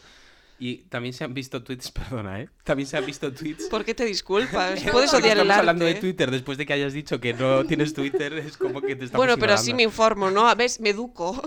Y 0.63 0.83
también 0.91 1.15
se 1.15 1.25
han 1.25 1.33
visto 1.33 1.63
tweets, 1.63 1.91
perdona, 1.93 2.39
¿eh? 2.43 2.51
También 2.65 2.87
se 2.87 2.99
han 2.99 3.07
visto 3.07 3.33
tweets. 3.33 3.65
¿Por 3.69 3.83
qué 3.83 3.95
te 3.95 4.05
disculpas? 4.05 4.79
Puedes 4.93 5.15
odiar 5.15 5.39
el 5.39 5.39
estamos 5.39 5.51
arte. 5.53 5.61
hablando 5.61 5.85
de 5.87 5.95
Twitter 5.95 6.31
después 6.31 6.59
de 6.59 6.67
que 6.67 6.75
hayas 6.75 6.93
dicho 6.93 7.19
que 7.19 7.33
no 7.33 7.65
tienes 7.65 7.95
Twitter, 7.95 8.35
es 8.35 8.59
como 8.59 8.83
que 8.83 8.95
te 8.95 9.07
estamos 9.07 9.25
Bueno, 9.27 9.41
pero 9.41 9.55
así 9.55 9.73
me 9.73 9.85
ignorando. 9.85 9.91
informo, 9.91 10.31
¿no? 10.31 10.49
A 10.51 10.55
ver, 10.55 10.71
me 10.81 10.91
educo. 10.91 11.43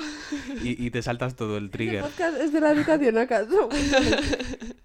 y, 0.63 0.83
y 0.83 0.89
te 0.89 1.03
saltas 1.03 1.35
todo 1.35 1.57
el 1.57 1.65
¿Este 1.65 1.77
trigger. 1.77 2.05
es 2.41 2.51
de 2.53 2.59
la 2.59 2.71
educación 2.71 3.17
acaso? 3.19 3.69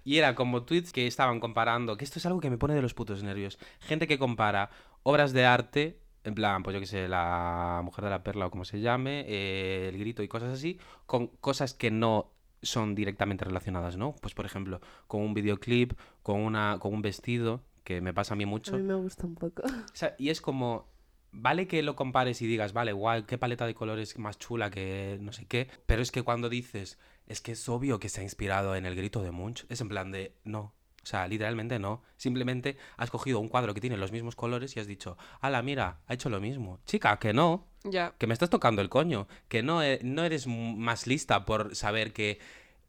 Y 0.03 0.17
era 0.19 0.35
como 0.35 0.61
tweets 0.63 0.91
que 0.93 1.07
estaban 1.07 1.39
comparando, 1.39 1.97
que 1.97 2.05
esto 2.05 2.19
es 2.19 2.25
algo 2.27 2.39
que 2.39 2.51
me 2.51 2.59
pone 2.59 2.75
de 2.75 2.83
los 2.83 2.93
putos 2.93 3.23
nervios. 3.23 3.57
Gente 3.79 4.05
que 4.05 4.19
compara 4.19 4.69
obras 5.01 5.33
de 5.33 5.45
arte, 5.45 5.99
en 6.29 6.35
plan, 6.35 6.63
pues 6.63 6.73
yo 6.73 6.79
que 6.79 6.85
sé, 6.85 7.07
la 7.09 7.81
mujer 7.83 8.05
de 8.05 8.09
la 8.11 8.23
perla 8.23 8.45
o 8.47 8.49
como 8.51 8.63
se 8.63 8.79
llame, 8.79 9.25
eh, 9.27 9.89
el 9.89 9.97
grito 9.99 10.23
y 10.23 10.27
cosas 10.29 10.53
así, 10.53 10.79
con 11.05 11.27
cosas 11.27 11.73
que 11.73 11.91
no 11.91 12.31
son 12.61 12.95
directamente 12.95 13.45
relacionadas, 13.45 13.97
¿no? 13.97 14.15
Pues 14.21 14.33
por 14.33 14.45
ejemplo, 14.45 14.81
con 15.07 15.21
un 15.21 15.33
videoclip, 15.33 15.93
con 16.23 16.39
una, 16.41 16.77
con 16.79 16.93
un 16.93 17.01
vestido, 17.01 17.61
que 17.83 18.01
me 18.01 18.13
pasa 18.13 18.33
a 18.33 18.37
mí 18.37 18.43
A 18.43 18.47
mucho. 18.47 18.77
mí 18.77 18.83
me 18.83 18.95
gusta 18.95 19.25
un 19.25 19.35
poco. 19.35 19.63
O 19.63 19.95
sea, 19.95 20.15
y 20.17 20.29
es 20.29 20.41
como, 20.41 20.87
vale 21.31 21.67
que 21.67 21.81
lo 21.83 21.95
compares 21.95 22.41
y 22.41 22.47
digas, 22.47 22.73
vale, 22.73 22.91
guay, 22.93 23.23
qué 23.23 23.37
paleta 23.37 23.65
de 23.65 23.73
colores 23.75 24.17
más 24.19 24.37
chula 24.37 24.69
que 24.69 25.17
no 25.21 25.31
sé 25.31 25.45
qué, 25.45 25.69
pero 25.85 26.01
es 26.01 26.11
que 26.11 26.23
cuando 26.23 26.49
dices, 26.49 26.99
es 27.27 27.41
que 27.41 27.53
es 27.53 27.69
obvio 27.69 27.99
que 27.99 28.09
se 28.09 28.21
ha 28.21 28.23
inspirado 28.23 28.75
en 28.75 28.85
el 28.85 28.95
grito 28.95 29.21
de 29.23 29.31
Munch, 29.31 29.65
es 29.69 29.81
en 29.81 29.89
plan 29.89 30.11
de, 30.11 30.35
no. 30.43 30.73
O 31.09 31.11
sea, 31.11 31.27
literalmente 31.27 31.79
no. 31.79 32.03
Simplemente 32.17 32.77
has 32.95 33.09
cogido 33.09 33.39
un 33.39 33.47
cuadro 33.49 33.73
que 33.73 33.81
tiene 33.81 33.97
los 33.97 34.11
mismos 34.11 34.35
colores 34.35 34.77
y 34.77 34.79
has 34.79 34.85
dicho, 34.85 35.17
ala, 35.41 35.63
mira, 35.63 36.01
ha 36.05 36.13
hecho 36.13 36.29
lo 36.29 36.39
mismo. 36.39 36.77
Chica, 36.85 37.17
que 37.17 37.33
no. 37.33 37.65
Ya. 37.83 38.13
Que 38.19 38.27
me 38.27 38.33
estás 38.33 38.51
tocando 38.51 38.83
el 38.83 38.89
coño. 38.89 39.27
Que 39.47 39.63
no, 39.63 39.81
e- 39.81 40.01
no 40.03 40.23
eres 40.23 40.45
más 40.45 41.07
lista 41.07 41.45
por 41.45 41.75
saber 41.75 42.13
que 42.13 42.37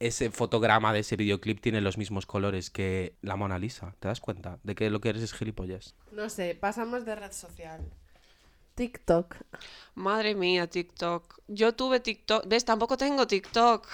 ese 0.00 0.30
fotograma 0.30 0.92
de 0.92 0.98
ese 0.98 1.16
videoclip 1.16 1.62
tiene 1.62 1.80
los 1.80 1.96
mismos 1.96 2.26
colores 2.26 2.68
que 2.68 3.14
la 3.22 3.36
Mona 3.36 3.58
Lisa. 3.58 3.94
¿Te 4.00 4.08
das 4.08 4.20
cuenta? 4.20 4.58
De 4.64 4.74
que 4.74 4.90
lo 4.90 5.00
que 5.00 5.08
eres 5.08 5.22
es 5.22 5.32
gilipollas. 5.32 5.94
No 6.12 6.28
sé, 6.28 6.54
pasamos 6.54 7.06
de 7.06 7.14
red 7.16 7.32
social. 7.32 7.80
TikTok. 8.80 9.36
Madre 9.94 10.34
mía, 10.34 10.66
TikTok. 10.66 11.42
Yo 11.48 11.74
tuve 11.74 12.00
TikTok. 12.00 12.46
¿Ves? 12.46 12.64
Tampoco 12.64 12.96
tengo 12.96 13.26
TikTok. 13.26 13.86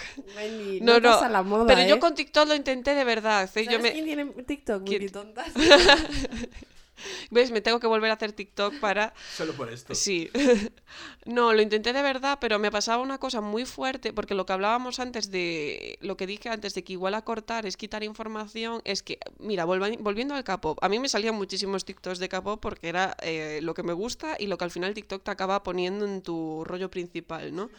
No, 0.80 1.00
no, 1.00 1.28
la 1.28 1.42
moda, 1.42 1.66
Pero 1.66 1.80
¿eh? 1.80 1.88
yo 1.88 1.98
con 1.98 2.14
TikTok 2.14 2.46
lo 2.46 2.54
intenté 2.54 2.94
de 2.94 3.02
verdad. 3.02 3.42
¿eh? 3.42 3.48
¿Sabes 3.48 3.68
Yo 3.68 3.80
me... 3.80 3.90
quién 3.90 4.04
tiene 4.04 4.26
TikTok? 4.26 4.84
¿Quién? 4.84 5.02
Muy 5.02 5.10
tontas. 5.10 5.48
¿Ves? 7.30 7.50
Me 7.50 7.60
tengo 7.60 7.80
que 7.80 7.86
volver 7.86 8.10
a 8.10 8.14
hacer 8.14 8.32
TikTok 8.32 8.78
para... 8.80 9.14
Solo 9.36 9.52
por 9.52 9.72
esto. 9.72 9.94
Sí. 9.94 10.30
no, 11.24 11.52
lo 11.52 11.62
intenté 11.62 11.92
de 11.92 12.02
verdad, 12.02 12.38
pero 12.40 12.58
me 12.58 12.70
pasaba 12.70 13.02
una 13.02 13.18
cosa 13.18 13.40
muy 13.40 13.64
fuerte, 13.64 14.12
porque 14.12 14.34
lo 14.34 14.46
que 14.46 14.52
hablábamos 14.52 15.00
antes 15.00 15.30
de, 15.30 15.98
lo 16.00 16.16
que 16.16 16.26
dije 16.26 16.48
antes 16.48 16.74
de 16.74 16.84
que 16.84 16.92
igual 16.94 17.14
acortar 17.14 17.66
es 17.66 17.76
quitar 17.76 18.02
información, 18.02 18.80
es 18.84 19.02
que, 19.02 19.18
mira, 19.38 19.64
volviendo 19.64 20.34
al 20.34 20.44
K-pop, 20.44 20.78
a 20.82 20.88
mí 20.88 20.98
me 20.98 21.08
salían 21.08 21.34
muchísimos 21.34 21.84
TikToks 21.84 22.18
de 22.18 22.28
K-pop 22.28 22.60
porque 22.60 22.88
era 22.88 23.16
eh, 23.22 23.60
lo 23.62 23.74
que 23.74 23.82
me 23.82 23.92
gusta 23.92 24.36
y 24.38 24.46
lo 24.46 24.58
que 24.58 24.64
al 24.64 24.70
final 24.70 24.94
TikTok 24.94 25.22
te 25.22 25.30
acaba 25.30 25.62
poniendo 25.62 26.04
en 26.04 26.22
tu 26.22 26.64
rollo 26.64 26.90
principal, 26.90 27.54
¿no? 27.54 27.70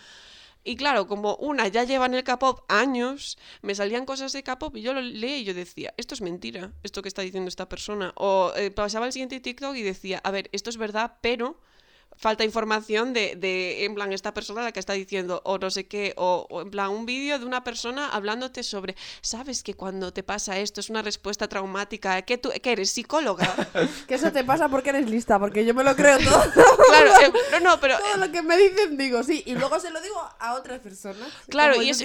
Y 0.67 0.75
claro, 0.75 1.07
como 1.07 1.37
una 1.37 1.69
ya 1.69 1.85
lleva 1.85 2.07
en 2.07 2.13
el 2.13 2.25
K-pop 2.25 2.59
años, 2.67 3.37
me 3.61 3.73
salían 3.73 4.05
cosas 4.05 4.33
de 4.33 4.43
K-pop 4.43 4.75
y 4.75 4.81
yo 4.81 4.93
lo 4.93 4.99
leía 4.99 5.37
y 5.37 5.45
yo 5.45 5.53
decía, 5.53 5.93
esto 5.95 6.13
es 6.13 6.19
mentira, 6.19 6.73
esto 6.83 7.01
que 7.01 7.07
está 7.07 7.21
diciendo 7.21 7.47
esta 7.47 7.69
persona. 7.69 8.11
O 8.17 8.51
eh, 8.53 8.69
pasaba 8.69 9.05
al 9.05 9.13
siguiente 9.13 9.39
TikTok 9.39 9.77
y 9.77 9.81
decía, 9.81 10.19
a 10.25 10.29
ver, 10.29 10.49
esto 10.51 10.69
es 10.69 10.75
verdad, 10.75 11.19
pero 11.21 11.61
falta 12.17 12.43
información 12.43 13.13
de, 13.13 13.35
de, 13.35 13.85
en 13.85 13.95
plan, 13.95 14.11
esta 14.11 14.33
persona 14.33 14.63
la 14.63 14.71
que 14.71 14.79
está 14.79 14.93
diciendo, 14.93 15.41
o 15.45 15.57
no 15.57 15.69
sé 15.69 15.87
qué, 15.87 16.13
o, 16.17 16.47
o 16.49 16.61
en 16.61 16.71
plan, 16.71 16.89
un 16.89 17.05
vídeo 17.05 17.39
de 17.39 17.45
una 17.45 17.63
persona 17.63 18.09
hablándote 18.09 18.63
sobre, 18.63 18.95
sabes 19.21 19.63
que 19.63 19.73
cuando 19.73 20.11
te 20.11 20.23
pasa 20.23 20.57
esto 20.57 20.81
es 20.81 20.89
una 20.89 21.01
respuesta 21.01 21.47
traumática, 21.47 22.21
que 22.23 22.37
tú, 22.37 22.51
que 22.61 22.71
eres 22.71 22.91
psicóloga. 22.91 23.47
Que 24.07 24.15
eso 24.15 24.31
te 24.31 24.43
pasa 24.43 24.69
porque 24.69 24.89
eres 24.89 25.09
lista, 25.09 25.39
porque 25.39 25.65
yo 25.65 25.73
me 25.73 25.83
lo 25.83 25.95
creo 25.95 26.17
todo. 26.17 26.43
claro, 26.89 27.11
eh, 27.21 27.31
no, 27.51 27.71
no, 27.71 27.79
pero 27.79 27.97
todo 27.97 28.17
lo 28.17 28.31
que 28.31 28.41
me 28.41 28.57
dicen 28.57 28.97
digo 28.97 29.21
sí, 29.23 29.43
y 29.45 29.55
luego 29.55 29.79
se 29.79 29.89
lo 29.91 30.01
digo 30.01 30.21
a 30.39 30.53
otras 30.53 30.79
personas. 30.79 31.29
Claro, 31.49 31.81
y 31.81 31.89
eso, 31.89 32.03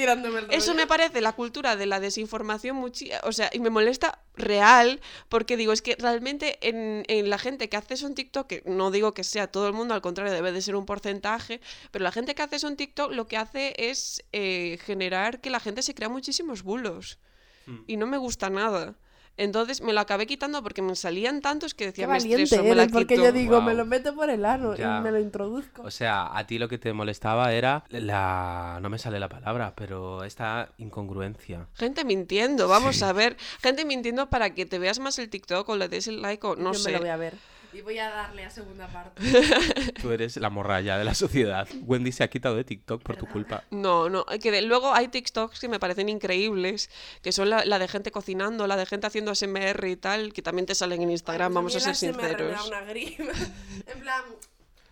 eso 0.50 0.74
me 0.74 0.86
parece 0.86 1.20
la 1.20 1.32
cultura 1.32 1.76
de 1.76 1.86
la 1.86 2.00
desinformación 2.00 2.76
muchi 2.76 3.10
o 3.22 3.32
sea, 3.32 3.50
y 3.52 3.60
me 3.60 3.70
molesta 3.70 4.18
real, 4.34 5.00
porque 5.28 5.56
digo, 5.56 5.72
es 5.72 5.82
que 5.82 5.96
realmente 5.98 6.58
en, 6.66 7.04
en 7.08 7.30
la 7.30 7.38
gente 7.38 7.68
que 7.68 7.76
hace 7.76 7.94
eso 7.94 8.06
en 8.06 8.14
TikTok, 8.14 8.46
que 8.46 8.62
no 8.66 8.90
digo 8.90 9.12
que 9.14 9.24
sea 9.24 9.46
todo 9.46 9.66
el 9.66 9.74
mundo, 9.74 9.94
al 9.94 10.02
contrario, 10.02 10.32
debe 10.32 10.52
de 10.52 10.62
ser 10.62 10.76
un 10.76 10.86
porcentaje, 10.86 11.60
pero 11.90 12.02
la 12.02 12.12
gente 12.12 12.34
que 12.34 12.42
hace 12.42 12.56
eso 12.56 12.68
en 12.68 12.76
TikTok 12.76 13.12
lo 13.12 13.28
que 13.28 13.36
hace 13.36 13.74
es 13.76 14.24
eh, 14.32 14.78
generar 14.84 15.40
que 15.40 15.50
la 15.50 15.60
gente 15.60 15.82
se 15.82 15.94
crea 15.94 16.08
muchísimos 16.08 16.62
bulos. 16.62 17.18
Hmm. 17.66 17.80
Y 17.86 17.96
no 17.96 18.06
me 18.06 18.18
gusta 18.18 18.50
nada. 18.50 18.96
Entonces 19.38 19.80
me 19.80 19.92
lo 19.92 20.00
acabé 20.00 20.26
quitando 20.26 20.62
porque 20.62 20.82
me 20.82 20.94
salían 20.94 21.40
tantos 21.40 21.72
que 21.74 21.84
Qué 21.84 21.86
decía, 21.86 22.06
me 22.06 22.14
valiente 22.14 22.42
estreso, 22.42 22.62
me 22.64 22.74
la 22.74 22.82
eres, 22.82 22.92
porque 22.92 23.14
quito". 23.14 23.24
yo 23.26 23.32
digo, 23.32 23.62
me 23.62 23.74
lo 23.74 23.86
meto 23.86 24.14
por 24.14 24.28
el 24.30 24.44
ano 24.44 24.74
Ya. 24.76 24.98
y 24.98 25.00
me 25.02 25.10
lo 25.10 25.18
introduzco. 25.18 25.82
O 25.82 25.90
sea, 25.90 26.36
a 26.36 26.46
ti 26.46 26.58
lo 26.58 26.68
que 26.68 26.78
te 26.78 26.92
molestaba 26.92 27.52
era 27.52 27.84
la... 27.88 28.78
No 28.82 28.90
me 28.90 28.98
sale 28.98 29.18
la 29.18 29.28
palabra, 29.30 29.72
pero 29.74 30.22
esta 30.24 30.68
incongruencia. 30.78 31.66
Gente 31.74 32.04
mintiendo, 32.04 32.68
vamos 32.68 32.96
Sí. 32.96 33.04
a 33.04 33.12
ver. 33.12 33.36
Gente 33.62 33.84
mintiendo 33.84 34.28
para 34.28 34.50
que 34.54 34.66
te 34.66 34.78
veas 34.78 34.98
más 34.98 35.18
el 35.18 35.30
TikTok 35.30 35.68
o 35.68 35.76
le 35.76 35.88
des 35.88 36.08
el 36.08 36.20
like 36.20 36.46
o 36.46 36.54
no 36.56 36.72
yo 36.72 36.78
sé. 36.78 36.90
me 36.90 36.96
lo 36.98 37.00
voy 37.00 37.08
a 37.10 37.16
ver. 37.16 37.34
Y 37.72 37.80
voy 37.80 37.98
a 37.98 38.10
darle 38.10 38.44
a 38.44 38.50
segunda 38.50 38.86
parte. 38.86 39.22
Tú 40.02 40.10
eres 40.12 40.36
la 40.36 40.50
morralla 40.50 40.98
de 40.98 41.04
la 41.04 41.14
sociedad. 41.14 41.66
Wendy 41.82 42.12
se 42.12 42.22
ha 42.22 42.28
quitado 42.28 42.54
de 42.54 42.64
TikTok 42.64 43.02
por 43.02 43.16
tu 43.16 43.26
culpa. 43.26 43.64
No, 43.70 44.10
no, 44.10 44.26
que 44.26 44.50
de- 44.50 44.60
luego 44.62 44.92
hay 44.92 45.08
TikToks 45.08 45.58
que 45.58 45.68
me 45.68 45.80
parecen 45.80 46.10
increíbles, 46.10 46.90
que 47.22 47.32
son 47.32 47.48
la, 47.48 47.64
la 47.64 47.78
de 47.78 47.88
gente 47.88 48.10
cocinando, 48.10 48.66
la 48.66 48.76
de 48.76 48.84
gente 48.84 49.06
haciendo 49.06 49.30
ASMR 49.30 49.86
y 49.88 49.96
tal, 49.96 50.32
que 50.34 50.42
también 50.42 50.66
te 50.66 50.74
salen 50.74 51.00
en 51.02 51.10
Instagram, 51.12 51.54
vamos 51.54 51.74
a 51.74 51.80
ser 51.80 51.88
Me 52.12 52.22
da 52.22 52.28
sinceros. 52.28 52.66
una 52.68 52.82
grima. 52.82 53.32
en 53.86 54.00
plan, 54.00 54.22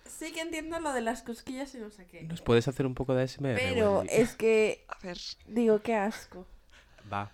sí 0.06 0.32
que 0.32 0.40
entiendo 0.40 0.80
lo 0.80 0.94
de 0.94 1.02
las 1.02 1.22
cosquillas 1.22 1.74
y 1.74 1.78
no 1.78 1.90
sé 1.90 2.06
qué. 2.06 2.22
¿Nos 2.22 2.40
puedes 2.40 2.66
hacer 2.66 2.86
un 2.86 2.94
poco 2.94 3.14
de 3.14 3.28
SMR, 3.28 3.56
Pero 3.56 3.98
Wendy? 3.98 4.14
es 4.14 4.34
que, 4.34 4.86
A 4.88 4.96
ver, 5.06 5.18
digo, 5.46 5.82
qué 5.82 5.94
asco. 5.96 6.46
Va. 7.12 7.30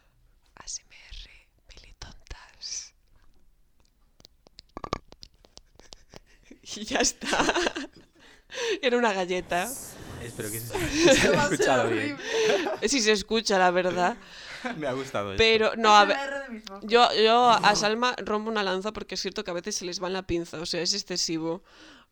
ASMR, 0.56 1.30
militontas. 1.68 2.94
Y 6.76 6.84
ya 6.84 6.98
está. 6.98 7.38
Era 8.82 8.96
una 8.96 9.12
galleta. 9.12 9.70
Espero 10.22 10.50
que 10.50 10.60
se, 10.60 11.14
se 11.14 11.28
haya 11.28 11.42
escuchado 11.44 11.90
bien. 11.90 12.16
Si 12.86 13.00
se 13.00 13.12
escucha, 13.12 13.58
la 13.58 13.70
verdad. 13.70 14.16
Me 14.76 14.86
ha 14.86 14.92
gustado 14.92 15.32
esto. 15.32 15.38
Pero, 15.38 15.76
no, 15.76 15.96
a 15.96 16.04
ver. 16.04 16.18
Yo, 16.82 17.08
yo 17.14 17.50
a 17.50 17.76
Salma 17.76 18.14
rompo 18.18 18.50
una 18.50 18.62
lanza 18.62 18.92
porque 18.92 19.14
es 19.14 19.20
cierto 19.20 19.44
que 19.44 19.50
a 19.50 19.54
veces 19.54 19.76
se 19.76 19.84
les 19.84 20.02
va 20.02 20.08
en 20.08 20.14
la 20.14 20.26
pinza, 20.26 20.58
o 20.58 20.66
sea, 20.66 20.80
es 20.80 20.94
excesivo. 20.94 21.62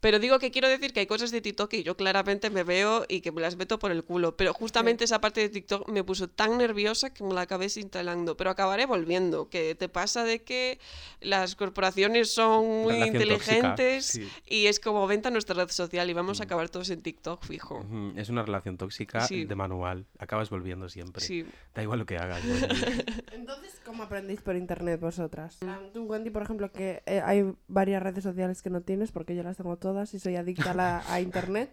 Pero 0.05 0.19
digo 0.19 0.39
que 0.39 0.51
quiero 0.51 0.69
decir 0.69 0.93
que 0.93 1.01
hay 1.01 1.07
cosas 1.07 1.31
de 1.31 1.41
TikTok 1.41 1.71
que 1.71 1.83
yo 1.83 1.97
claramente 1.97 2.51
me 2.51 2.63
veo 2.63 3.07
y 3.09 3.23
que 3.23 3.33
me 3.33 3.41
las 3.41 3.57
meto 3.57 3.79
por 3.79 3.91
el 3.91 4.05
culo. 4.05 4.37
Pero 4.37 4.53
justamente 4.53 5.05
esa 5.05 5.19
parte 5.23 5.41
de 5.41 5.49
TikTok 5.49 5.89
me 5.89 6.05
puso 6.05 6.29
tan 6.29 6.59
nerviosa 6.59 7.15
que 7.15 7.25
me 7.25 7.33
la 7.33 7.41
acabé 7.41 7.65
instalando. 7.75 8.37
Pero 8.37 8.51
acabaré 8.51 8.85
volviendo. 8.85 9.49
Que 9.49 9.75
te 9.75 9.89
pasa 9.89 10.23
de 10.23 10.43
que 10.43 10.79
las 11.23 11.57
corporaciones 11.57 12.31
son 12.31 12.83
muy 12.83 12.93
Relación 12.93 13.15
inteligentes 13.17 14.07
tóxica, 14.13 14.27
sí. 14.45 14.55
y 14.55 14.67
es 14.67 14.79
como 14.79 15.07
venta 15.07 15.31
nuestra 15.31 15.55
red 15.55 15.71
social 15.71 16.11
y 16.11 16.13
vamos 16.13 16.43
a 16.43 16.45
acabar 16.45 16.69
todos 16.69 16.91
en 16.91 17.01
TikTok, 17.01 17.43
fijo. 17.43 17.83
Es 18.17 18.29
una 18.29 18.43
relación 18.43 18.77
tóxica 18.77 19.27
Sí. 19.27 19.47
de 19.47 19.55
manual. 19.55 20.05
Acabas 20.19 20.51
volviendo 20.51 20.91
siempre. 20.91 21.23
Sí. 21.23 21.47
Da 21.75 21.83
igual 21.83 22.01
lo 22.01 22.05
que 22.05 22.19
hagas. 22.19 22.43
Entonces, 23.33 23.81
¿cómo 23.87 24.03
aprendéis 24.03 24.43
por 24.43 24.55
internet 24.55 25.01
vosotras? 25.01 25.59
Tú, 25.95 26.03
Wendy, 26.05 26.29
por 26.29 26.43
ejemplo, 26.43 26.71
que 26.71 27.03
eh, 27.07 27.23
hay 27.25 27.55
varias 27.69 28.03
redes 28.03 28.23
sociales 28.23 28.61
que 28.61 28.69
no 28.69 28.83
tienes, 28.83 29.11
porque 29.11 29.35
yo 29.35 29.43
las 29.43 29.57
tengo 29.57 29.79
todas 29.79 29.94
y 30.15 30.19
soy 30.19 30.37
adicta 30.37 30.73
a, 30.73 30.75
la- 30.75 31.05
a 31.13 31.21
internet 31.21 31.71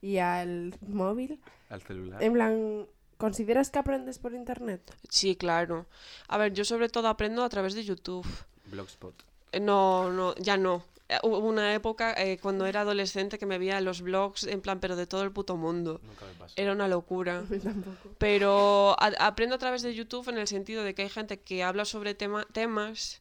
y 0.00 0.18
al 0.18 0.74
móvil. 0.86 1.40
Al 1.70 1.82
celular. 1.82 2.22
En 2.22 2.32
plan, 2.34 2.86
¿consideras 3.16 3.70
que 3.70 3.78
aprendes 3.78 4.18
por 4.18 4.34
internet? 4.34 4.80
Sí, 5.08 5.34
claro. 5.36 5.86
A 6.28 6.38
ver, 6.38 6.52
yo 6.52 6.64
sobre 6.64 6.88
todo 6.88 7.08
aprendo 7.08 7.42
a 7.42 7.48
través 7.48 7.74
de 7.74 7.84
YouTube. 7.84 8.26
Blogspot. 8.66 9.14
Eh, 9.52 9.60
No, 9.60 10.10
no, 10.12 10.34
ya 10.36 10.56
no. 10.56 10.84
Eh, 11.08 11.18
Hubo 11.22 11.38
una 11.38 11.74
época 11.74 12.14
eh, 12.16 12.38
cuando 12.40 12.64
era 12.66 12.80
adolescente 12.80 13.38
que 13.38 13.44
me 13.46 13.58
veía 13.58 13.80
los 13.82 14.00
blogs 14.00 14.44
en 14.44 14.60
plan, 14.62 14.80
pero 14.80 14.96
de 14.96 15.06
todo 15.06 15.22
el 15.22 15.32
puto 15.32 15.56
mundo. 15.56 16.00
Nunca 16.02 16.24
me 16.26 16.32
pasó. 16.34 16.54
Era 16.56 16.72
una 16.72 16.88
locura. 16.88 17.42
Tampoco. 17.62 18.10
Pero 18.18 18.92
a- 18.98 19.12
aprendo 19.26 19.54
a 19.54 19.58
través 19.58 19.82
de 19.82 19.94
YouTube 19.94 20.28
en 20.30 20.38
el 20.38 20.46
sentido 20.48 20.82
de 20.82 20.94
que 20.94 21.02
hay 21.02 21.10
gente 21.10 21.40
que 21.40 21.62
habla 21.62 21.84
sobre 21.84 22.14
tema- 22.14 22.46
temas 22.52 23.20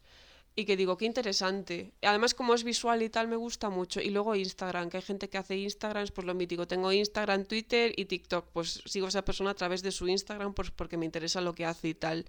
y 0.56 0.66
que 0.66 0.78
digo, 0.78 0.97
qué 0.97 1.06
interesante. 1.06 1.93
Además, 2.04 2.34
como 2.36 2.54
es 2.54 2.64
visual 2.64 3.01
y 3.01 3.10
tal, 3.10 3.28
me 3.28 3.36
gusta 3.36 3.70
mucho. 3.70 4.01
Y 4.01 4.10
luego 4.12 4.36
Instagram, 4.36 4.89
que 4.89 4.97
hay 4.97 5.04
gente 5.04 5.28
que 5.30 5.39
hace 5.39 5.58
Instagram, 5.58 6.08
pues 6.14 6.28
lo 6.28 6.36
mítico. 6.36 6.68
Tengo 6.68 6.91
Instagram, 6.91 7.45
Twitter 7.45 7.93
y 7.97 8.06
TikTok. 8.06 8.45
Pues 8.54 8.84
sigo 8.86 9.08
a 9.08 9.10
esa 9.10 9.26
persona 9.26 9.51
a 9.51 9.56
través 9.56 9.82
de 9.82 9.91
su 9.91 10.08
Instagram 10.08 10.54
pues 10.54 10.70
porque 10.70 10.97
me 10.97 11.06
interesa 11.06 11.41
lo 11.41 11.56
que 11.56 11.66
hace 11.66 11.89
y 11.89 11.93
tal. 11.95 12.26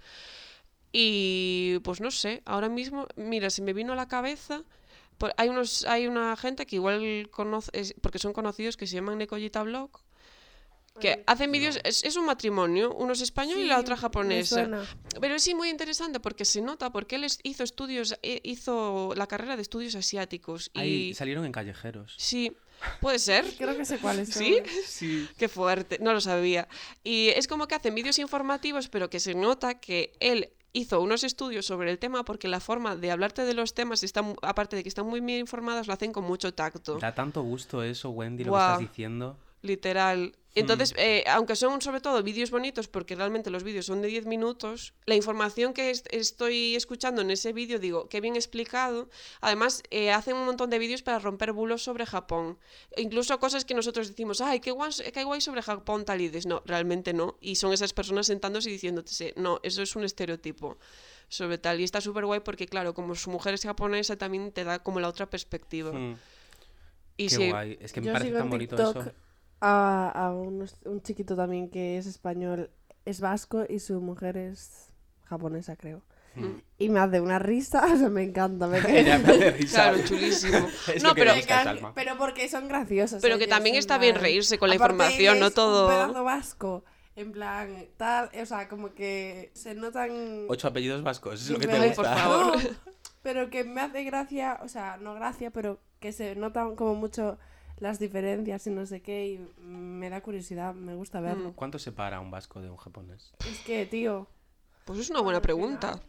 Y 0.90 1.80
pues 1.80 2.00
no 2.00 2.10
sé, 2.10 2.42
ahora 2.46 2.68
mismo, 2.68 3.08
mira, 3.16 3.50
se 3.50 3.62
me 3.62 3.72
vino 3.72 3.92
a 3.92 3.96
la 3.96 4.08
cabeza. 4.08 4.62
hay, 5.36 5.48
unos, 5.48 5.84
hay 5.86 6.06
una 6.06 6.36
gente 6.36 6.66
que 6.66 6.76
igual 6.76 7.28
conoce, 7.30 7.94
porque 8.00 8.18
son 8.18 8.32
conocidos, 8.32 8.76
que 8.76 8.86
se 8.86 8.94
llaman 8.94 9.18
Nekoyita 9.18 9.62
Blog, 9.64 9.90
que 11.00 11.24
hacen 11.26 11.50
vídeos, 11.50 11.78
es, 11.82 12.04
es 12.04 12.16
un 12.16 12.24
matrimonio, 12.26 12.94
uno 12.94 13.12
es 13.12 13.20
español 13.20 13.58
y 13.58 13.64
la 13.66 13.76
Sí, 13.76 13.80
otra 13.80 13.96
japonesa. 13.96 14.68
Pero 15.20 15.38
sí, 15.38 15.54
muy 15.54 15.68
interesante 15.68 16.20
porque 16.20 16.44
se 16.44 16.60
nota, 16.62 16.90
porque 16.90 17.16
él 17.16 17.24
es- 17.24 17.40
hizo 17.42 17.64
estudios, 17.64 18.16
eh, 18.22 18.40
hizo 18.44 19.12
la 19.16 19.26
carrera 19.26 19.56
de 19.56 19.62
estudios 19.62 19.94
asiáticos. 19.96 20.70
Y 20.74 20.78
Ahí 20.80 21.14
salieron 21.14 21.44
en 21.44 21.52
callejeros. 21.52 22.14
sí, 22.16 22.52
puede 23.00 23.18
ser. 23.18 23.44
Creo 23.58 23.76
que 23.76 23.84
sé 23.84 23.98
cuáles 23.98 24.28
son. 24.30 24.42
¿Sí? 24.44 24.58
Sí. 24.86 25.28
Qué 25.36 25.48
fuerte, 25.48 25.98
no 26.00 26.12
lo 26.12 26.20
sabía. 26.20 26.68
Y 27.02 27.28
es 27.30 27.48
como 27.48 27.66
que 27.66 27.74
hacen 27.74 27.94
vídeos 27.94 28.18
informativos, 28.20 28.88
pero 28.88 29.10
que 29.10 29.18
se 29.20 29.34
nota 29.34 29.80
que 29.80 30.12
él 30.20 30.50
hizo 30.72 31.00
unos 31.00 31.24
estudios 31.24 31.66
sobre 31.66 31.90
el 31.90 31.98
tema 31.98 32.24
porque 32.24 32.46
la 32.48 32.60
forma 32.60 32.94
de 32.96 33.10
hablarte 33.10 33.42
de 33.44 33.54
los 33.54 33.74
temas, 33.74 34.02
está, 34.04 34.24
aparte 34.42 34.76
de 34.76 34.82
que 34.84 34.88
están 34.88 35.06
muy 35.06 35.20
bien 35.20 35.40
informados, 35.40 35.86
lo 35.88 35.92
hacen 35.92 36.12
con 36.12 36.24
mucho 36.24 36.54
tacto. 36.54 36.98
Da 36.98 37.14
tanto 37.14 37.42
gusto 37.42 37.82
eso, 37.82 38.10
Wendy, 38.10 38.44
lo 38.44 38.50
Guau. 38.50 38.78
que 38.78 38.84
estás 38.84 38.90
diciendo. 38.92 39.38
Literal. 39.62 40.36
Entonces, 40.54 40.94
eh, 40.96 41.24
aunque 41.26 41.56
son 41.56 41.80
sobre 41.80 42.00
todo 42.00 42.22
vídeos 42.22 42.50
bonitos, 42.52 42.86
porque 42.86 43.16
realmente 43.16 43.50
los 43.50 43.64
vídeos 43.64 43.86
son 43.86 44.02
de 44.02 44.08
10 44.08 44.24
minutos, 44.26 44.94
la 45.04 45.16
información 45.16 45.74
que 45.74 45.90
est- 45.90 46.06
estoy 46.12 46.76
escuchando 46.76 47.22
en 47.22 47.30
ese 47.32 47.52
vídeo, 47.52 47.78
digo, 47.80 48.08
qué 48.08 48.20
bien 48.20 48.36
explicado. 48.36 49.08
Además, 49.40 49.82
eh, 49.90 50.12
hacen 50.12 50.36
un 50.36 50.44
montón 50.46 50.70
de 50.70 50.78
vídeos 50.78 51.02
para 51.02 51.18
romper 51.18 51.52
bulos 51.52 51.82
sobre 51.82 52.06
Japón. 52.06 52.56
E 52.96 53.02
incluso 53.02 53.38
cosas 53.40 53.64
que 53.64 53.74
nosotros 53.74 54.08
decimos, 54.08 54.40
ay, 54.40 54.60
qué 54.60 54.70
guay, 54.70 54.92
qué 55.12 55.24
guay 55.24 55.40
sobre 55.40 55.60
Japón, 55.62 56.04
tal 56.04 56.20
y 56.20 56.28
dices, 56.28 56.46
no, 56.46 56.62
realmente 56.66 57.12
no. 57.12 57.36
Y 57.40 57.56
son 57.56 57.72
esas 57.72 57.92
personas 57.92 58.26
sentándose 58.26 58.68
y 58.70 58.74
diciéndote, 58.74 59.34
no, 59.36 59.58
eso 59.64 59.82
es 59.82 59.96
un 59.96 60.04
estereotipo 60.04 60.78
sobre 61.28 61.58
tal. 61.58 61.80
Y 61.80 61.84
está 61.84 62.00
súper 62.00 62.26
guay 62.26 62.40
porque, 62.40 62.66
claro, 62.68 62.94
como 62.94 63.16
su 63.16 63.30
mujer 63.30 63.54
es 63.54 63.62
japonesa, 63.62 64.16
también 64.16 64.52
te 64.52 64.62
da 64.62 64.78
como 64.78 65.00
la 65.00 65.08
otra 65.08 65.28
perspectiva. 65.28 65.90
Mm, 65.92 66.16
Y 67.16 67.28
Qué 67.28 67.34
sí, 67.36 67.48
guay. 67.48 67.78
Es 67.80 67.92
que 67.92 68.00
me 68.00 68.06
Yo 68.08 68.12
parece 68.12 68.32
tan 68.32 68.50
bonito 68.50 68.76
TikTok 68.76 68.96
eso. 69.06 69.12
A, 69.60 70.10
a 70.10 70.32
unos- 70.32 70.76
un 70.84 71.02
chiquito 71.02 71.36
también 71.36 71.70
que 71.70 71.98
es 71.98 72.06
español, 72.06 72.70
es 73.04 73.20
vasco 73.20 73.64
y 73.68 73.78
su 73.80 74.00
mujer 74.00 74.36
es 74.36 74.88
japonesa, 75.24 75.76
creo. 75.76 76.02
Mm. 76.36 76.46
Y 76.78 76.88
me 76.88 76.98
hace 77.00 77.20
una 77.20 77.38
risa, 77.38 77.84
o 77.92 77.96
sea, 77.96 78.08
me 78.08 78.22
encanta. 78.24 78.66
Me 78.66 78.78
Ella 79.00 79.18
me 79.18 79.32
hace 79.32 79.50
risa. 79.52 79.90
claro, 79.92 80.04
chulísimo. 80.04 80.58
Es 80.94 81.02
no, 81.02 81.14
que 81.14 81.24
pero 81.94 82.18
porque 82.18 82.48
son 82.48 82.66
graciosos. 82.68 83.22
Pero 83.22 83.38
que 83.38 83.44
ellos, 83.44 83.54
también 83.56 83.76
está 83.76 83.98
bien 83.98 84.16
reírse 84.16 84.58
con 84.58 84.68
la 84.68 84.74
Aparte, 84.76 84.94
información, 84.94 85.38
no 85.40 85.50
todo- 85.50 85.84
Un 85.86 85.92
pedazo 85.92 86.24
vasco. 86.24 86.84
En 87.16 87.30
plan, 87.30 87.86
tal, 87.96 88.28
o 88.42 88.44
sea, 88.46 88.68
como 88.68 88.92
que 88.92 89.52
se 89.54 89.74
notan. 89.76 90.46
Ocho 90.48 90.66
apellidos 90.66 91.02
vascos, 91.04 91.42
es 91.42 91.50
lo 91.50 91.60
que 91.60 91.68
te 91.68 91.78
gusta. 91.86 91.94
por 91.94 92.06
favor. 92.06 92.56
No, 92.56 92.70
pero 93.22 93.50
que 93.50 93.62
me 93.62 93.80
hace 93.82 94.02
gracia, 94.02 94.58
o 94.64 94.68
sea, 94.68 94.96
no 94.96 95.14
gracia, 95.14 95.52
pero 95.52 95.78
que 96.00 96.10
se 96.10 96.34
notan 96.34 96.74
como 96.74 96.96
mucho 96.96 97.38
las 97.78 97.98
diferencias 97.98 98.66
y 98.66 98.70
no 98.70 98.86
sé 98.86 99.00
qué, 99.02 99.26
y 99.28 99.62
me 99.64 100.08
da 100.10 100.20
curiosidad, 100.20 100.74
me 100.74 100.94
gusta 100.94 101.20
verlo. 101.20 101.52
¿Cuánto 101.54 101.78
separa 101.78 102.20
un 102.20 102.30
vasco 102.30 102.60
de 102.60 102.70
un 102.70 102.76
japonés? 102.76 103.32
Es 103.50 103.60
que, 103.60 103.84
tío, 103.86 104.26
Pues 104.84 104.98
es 105.00 105.10
una 105.10 105.20
buena 105.20 105.40
pregunta. 105.42 106.00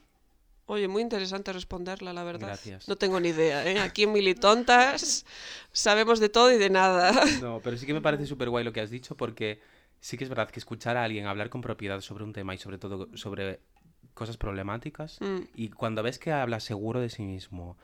Oye, 0.68 0.88
muy 0.88 1.02
interesante 1.04 1.54
responderla, 1.54 2.12
la 2.12 2.24
verdad. 2.24 2.48
Gracias. 2.48 2.88
No 2.88 2.96
tengo 2.96 3.20
ni 3.20 3.30
idea, 3.30 3.66
¿eh? 3.70 3.80
Aquí 3.80 4.04
en 4.04 4.12
Militontas 4.14 5.26
sabemos 5.72 6.20
de 6.20 6.30
todo 6.30 6.52
y 6.52 6.58
de 6.58 6.70
nada. 6.72 7.12
No, 7.42 7.60
pero 7.64 7.78
sí 7.78 7.86
que 7.86 7.94
me 7.94 8.02
parece 8.02 8.26
súper 8.26 8.50
guay 8.50 8.64
lo 8.64 8.74
que 8.74 8.82
has 8.82 8.90
dicho 8.90 9.16
porque 9.16 9.62
sí 10.00 10.18
que 10.18 10.24
es 10.24 10.30
verdad 10.30 10.50
que 10.50 10.60
escuchar 10.60 10.98
a 10.98 11.04
alguien 11.04 11.28
hablar 11.28 11.50
con 11.52 11.62
propiedad 11.62 12.02
sobre 12.02 12.24
un 12.24 12.34
tema 12.34 12.56
y 12.56 12.58
sobre 12.58 12.78
todo 12.80 13.16
sobre 13.16 13.60
cosas 14.16 14.38
problemáticas 14.38 15.20
Mm. 15.22 15.42
y 15.56 15.70
cuando 15.70 16.02
ves 16.02 16.18
que 16.20 16.32
habla 16.32 16.60
seguro 16.60 17.00
de 17.00 17.10
sí 17.10 17.24
mismo 17.24 17.78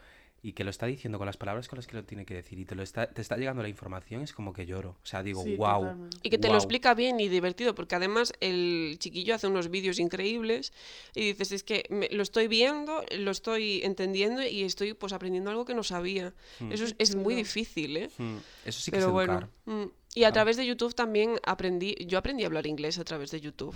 y 0.44 0.54
que 0.54 0.64
lo 0.64 0.72
está 0.72 0.88
diciendo 0.88 1.20
con 1.20 1.28
las 1.28 1.38
palabras 1.38 1.68
con 1.68 1.78
las 1.78 1.86
que 1.86 1.96
lo 1.96 2.04
tiene 2.04 2.26
que 2.26 2.34
decir 2.34 2.58
y 2.58 2.66
te, 2.66 2.74
lo 2.74 2.82
está, 2.82 3.06
te 3.08 3.22
está 3.22 3.38
llegando 3.38 3.62
la 3.62 3.70
información, 3.70 4.24
es 4.24 4.34
como 4.34 4.54
que 4.54 4.66
lloro. 4.66 4.98
O 5.04 5.06
sea, 5.06 5.22
digo, 5.22 5.44
Sí, 5.44 5.56
wow. 5.56 5.82
totalmente. 5.82 6.18
Y 6.24 6.30
que 6.32 6.40
te 6.40 6.48
lo 6.50 6.56
explica 6.56 6.96
bien 6.96 7.20
y 7.20 7.28
divertido, 7.30 7.76
porque 7.76 7.94
además 7.96 8.34
el 8.40 8.96
chiquillo 9.00 9.36
hace 9.36 9.46
unos 9.48 9.70
vídeos 9.70 10.00
increíbles 10.00 10.74
y 11.14 11.22
dices, 11.28 11.52
es 11.52 11.64
que 11.64 11.86
me- 11.90 12.10
lo 12.10 12.24
estoy 12.24 12.48
viendo, 12.48 13.04
lo 13.18 13.30
estoy 13.30 13.82
entendiendo 13.84 14.42
y 14.44 14.64
estoy 14.64 14.96
pues 14.96 15.14
aprendiendo 15.14 15.52
algo 15.52 15.64
que 15.66 15.76
no 15.76 15.84
sabía. 15.84 16.34
Eso 16.72 16.86
es, 16.86 16.96
es 16.98 17.16
muy 17.16 17.36
difícil, 17.36 17.96
¿eh? 17.98 18.10
Mm, 18.18 18.38
Eso 18.66 18.80
sí 18.82 18.90
que 18.90 18.98
Pero 18.98 19.08
es 19.08 19.14
bueno. 19.14 19.34
educar. 19.34 19.50
mm. 19.66 19.84
Y 20.16 20.24
a 20.24 20.32
través 20.32 20.58
de 20.58 20.66
YouTube 20.66 20.96
también 20.96 21.40
aprendí, 21.46 21.96
yo 22.08 22.18
aprendí 22.18 22.44
a 22.44 22.48
hablar 22.48 22.66
inglés 22.66 22.98
a 22.98 23.04
través 23.06 23.30
de 23.32 23.40
YouTube. 23.42 23.76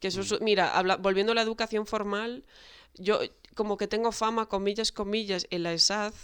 Que 0.00 0.08
eso 0.08 0.22
es- 0.22 0.40
mira, 0.40 0.76
habla- 0.76 0.96
volviendo 0.96 1.32
a 1.32 1.34
la 1.34 1.42
educación 1.42 1.86
formal, 1.86 2.44
yo 2.94 3.20
como 3.54 3.76
que 3.76 3.88
tengo 3.88 4.12
fama, 4.12 4.46
comillas, 4.48 4.92
comillas, 4.92 5.46
en 5.50 5.62
la 5.62 5.72
ESAD 5.72 6.14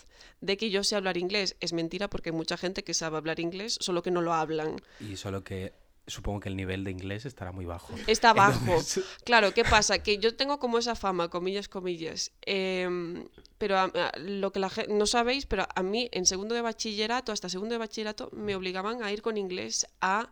de 0.41 0.57
que 0.57 0.71
yo 0.71 0.85
sé 0.85 0.97
hablar 0.97 1.17
inglés. 1.17 1.57
Es 1.61 1.73
mentira 1.73 2.09
porque 2.09 2.31
hay 2.31 2.37
mucha 2.37 2.57
gente 2.57 2.85
que 2.85 2.95
sabe 2.95 3.17
hablar 3.17 3.41
inglés, 3.41 3.77
solo 3.81 4.03
que 4.03 4.11
no 4.11 4.21
lo 4.23 4.33
hablan. 4.35 4.77
Y 5.01 5.17
solo 5.17 5.43
que 5.45 5.73
supongo 6.07 6.41
que 6.41 6.49
el 6.49 6.57
nivel 6.57 6.85
de 6.85 6.91
inglés 6.91 7.27
estará 7.27 7.53
muy 7.53 7.67
bajo. 7.67 7.93
Está 8.07 8.33
bajo. 8.33 8.59
Entonces- 8.65 9.05
Claro, 9.25 9.53
¿qué 9.53 9.63
pasa? 9.65 9.99
Que 10.03 10.17
yo 10.17 10.35
tengo 10.37 10.59
como 10.59 10.79
esa 10.79 10.95
fama, 10.95 11.29
comillas, 11.29 11.69
comillas. 11.69 12.33
em, 12.47 13.29
pero 13.59 13.77
a- 13.77 13.85
a- 13.95 14.13
lo 14.19 14.51
que 14.53 14.59
la 14.61 14.71
gente 14.71 14.95
no 14.95 15.05
sabéis, 15.07 15.45
pero 15.45 15.67
a 15.75 15.83
mí 15.83 16.09
en 16.13 16.25
segundo 16.25 16.55
de 16.55 16.63
bachillerato, 16.63 17.31
hasta 17.33 17.51
segundo 17.51 17.75
de 17.75 17.79
bachillerato, 17.79 18.31
me 18.33 18.55
obligaban 18.57 19.03
a 19.03 19.13
ir 19.13 19.21
con 19.21 19.37
inglés 19.37 19.87
a 20.01 20.31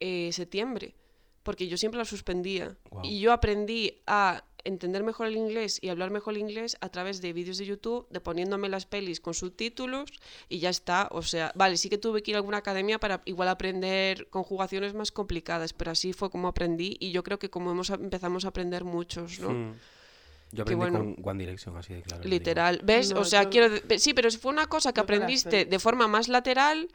eh, 0.00 0.30
septiembre, 0.32 0.96
porque 1.44 1.68
yo 1.68 1.76
siempre 1.76 1.98
la 1.98 2.04
suspendía. 2.04 2.76
Y 3.04 3.20
yo 3.20 3.32
aprendí 3.32 4.02
a 4.08 4.42
entender 4.64 5.02
mejor 5.02 5.26
el 5.26 5.36
inglés 5.36 5.78
y 5.80 5.88
hablar 5.88 6.10
mejor 6.10 6.34
el 6.34 6.40
inglés 6.40 6.76
a 6.80 6.88
través 6.88 7.20
de 7.20 7.32
vídeos 7.32 7.58
de 7.58 7.66
YouTube, 7.66 8.06
de 8.10 8.20
poniéndome 8.20 8.68
las 8.68 8.86
pelis 8.86 9.20
con 9.20 9.34
subtítulos 9.34 10.10
y 10.48 10.58
ya 10.58 10.70
está. 10.70 11.08
O 11.12 11.22
sea, 11.22 11.52
vale, 11.54 11.76
sí 11.76 11.88
que 11.88 11.98
tuve 11.98 12.22
que 12.22 12.32
ir 12.32 12.36
a 12.36 12.38
alguna 12.38 12.58
academia 12.58 12.98
para 12.98 13.22
igual 13.24 13.48
aprender 13.48 14.28
conjugaciones 14.28 14.94
más 14.94 15.12
complicadas, 15.12 15.72
pero 15.72 15.90
así 15.90 16.12
fue 16.12 16.30
como 16.30 16.48
aprendí 16.48 16.96
y 17.00 17.12
yo 17.12 17.22
creo 17.22 17.38
que 17.38 17.50
como 17.50 17.70
hemos, 17.70 17.90
empezamos 17.90 18.44
a 18.44 18.48
aprender 18.48 18.84
muchos, 18.84 19.40
¿no? 19.40 19.50
Mm. 19.50 19.74
Yo 20.52 20.62
aprendí 20.62 20.78
bueno. 20.90 20.98
con 20.98 21.16
One 21.24 21.42
Direction, 21.44 21.76
así 21.76 21.94
de 21.94 22.02
claro. 22.02 22.22
Literal. 22.24 22.80
¿Ves? 22.84 23.12
No, 23.12 23.20
o 23.20 23.24
sea, 23.24 23.44
yo- 23.44 23.50
quiero... 23.50 23.68
de- 23.70 23.98
Sí, 23.98 24.14
pero 24.14 24.30
fue 24.30 24.52
una 24.52 24.66
cosa 24.66 24.92
que 24.92 24.98
yo 24.98 25.02
aprendiste 25.02 25.64
de 25.64 25.78
forma 25.78 26.06
más 26.08 26.28
lateral, 26.28 26.88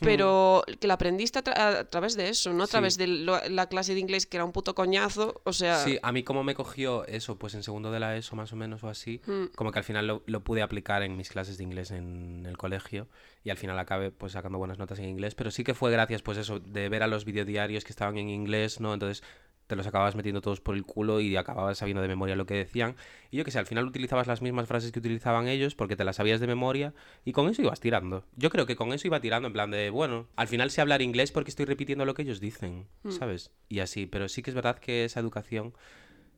pero 0.00 0.64
que 0.80 0.88
la 0.88 0.94
aprendiste 0.94 1.38
a, 1.38 1.44
tra- 1.44 1.56
a 1.56 1.84
través 1.84 2.16
de 2.16 2.28
eso, 2.28 2.52
no 2.52 2.64
a 2.64 2.66
Sí. 2.66 2.72
través 2.72 2.96
de 2.98 3.06
lo- 3.06 3.40
la 3.48 3.68
clase 3.68 3.94
de 3.94 4.00
inglés 4.00 4.26
que 4.26 4.36
era 4.36 4.44
un 4.44 4.50
puto 4.52 4.74
coñazo. 4.74 5.40
O 5.44 5.52
sea... 5.52 5.76
Sí, 5.84 5.98
a 6.02 6.10
mí 6.12 6.22
como 6.24 6.42
me 6.42 6.54
cogió 6.56 7.06
eso, 7.06 7.38
pues 7.38 7.54
en 7.54 7.62
segundo 7.62 7.90
de 7.92 8.00
la 8.00 8.16
ESO 8.16 8.34
más 8.36 8.52
o 8.52 8.56
menos 8.56 8.82
o 8.82 8.88
así, 8.88 9.20
Mm. 9.26 9.54
como 9.54 9.70
que 9.72 9.78
al 9.78 9.84
final 9.84 10.06
lo, 10.06 10.22
lo 10.26 10.40
pude 10.42 10.62
aplicar 10.62 11.02
en 11.04 11.16
mis 11.16 11.28
clases 11.28 11.56
de 11.58 11.64
inglés 11.64 11.92
en 11.92 12.44
el 12.46 12.56
colegio 12.58 13.08
y 13.44 13.50
al 13.50 13.56
final 13.56 13.78
acabé 13.78 14.10
pues 14.10 14.32
sacando 14.32 14.58
buenas 14.58 14.78
notas 14.78 14.98
en 14.98 15.04
inglés, 15.08 15.34
pero 15.36 15.50
sí 15.52 15.62
que 15.62 15.74
fue 15.74 15.90
gracias 15.92 16.22
pues 16.22 16.38
eso, 16.38 16.58
de 16.58 16.88
ver 16.88 17.02
a 17.02 17.06
los 17.06 17.24
videodiarios 17.24 17.84
que 17.84 17.92
estaban 17.92 18.18
en 18.18 18.28
inglés, 18.28 18.80
¿no? 18.80 18.92
Entonces 18.92 19.22
te 19.66 19.76
los 19.76 19.86
acababas 19.86 20.14
metiendo 20.14 20.40
todos 20.40 20.60
por 20.60 20.74
el 20.74 20.84
culo 20.84 21.20
y 21.20 21.36
acababas 21.36 21.78
sabiendo 21.78 22.02
de 22.02 22.08
memoria 22.08 22.36
lo 22.36 22.46
que 22.46 22.54
decían. 22.54 22.96
Y 23.30 23.36
yo 23.36 23.44
que 23.44 23.50
sé, 23.50 23.58
al 23.58 23.66
final 23.66 23.86
utilizabas 23.86 24.26
las 24.26 24.42
mismas 24.42 24.68
frases 24.68 24.92
que 24.92 24.98
utilizaban 24.98 25.48
ellos 25.48 25.74
porque 25.74 25.96
te 25.96 26.04
las 26.04 26.16
sabías 26.16 26.40
de 26.40 26.46
memoria 26.46 26.94
y 27.24 27.32
con 27.32 27.48
eso 27.48 27.62
ibas 27.62 27.80
tirando. 27.80 28.24
Yo 28.36 28.50
creo 28.50 28.66
que 28.66 28.76
con 28.76 28.92
eso 28.92 29.06
iba 29.06 29.20
tirando 29.20 29.48
en 29.48 29.52
plan 29.52 29.70
de, 29.70 29.90
bueno, 29.90 30.28
al 30.36 30.48
final 30.48 30.70
sé 30.70 30.80
hablar 30.80 31.02
inglés 31.02 31.32
porque 31.32 31.50
estoy 31.50 31.66
repitiendo 31.66 32.04
lo 32.04 32.14
que 32.14 32.22
ellos 32.22 32.40
dicen, 32.40 32.86
¿sabes? 33.08 33.50
Y 33.68 33.80
así, 33.80 34.06
pero 34.06 34.28
sí 34.28 34.42
que 34.42 34.50
es 34.50 34.54
verdad 34.54 34.78
que 34.78 35.04
esa 35.04 35.20
educación... 35.20 35.74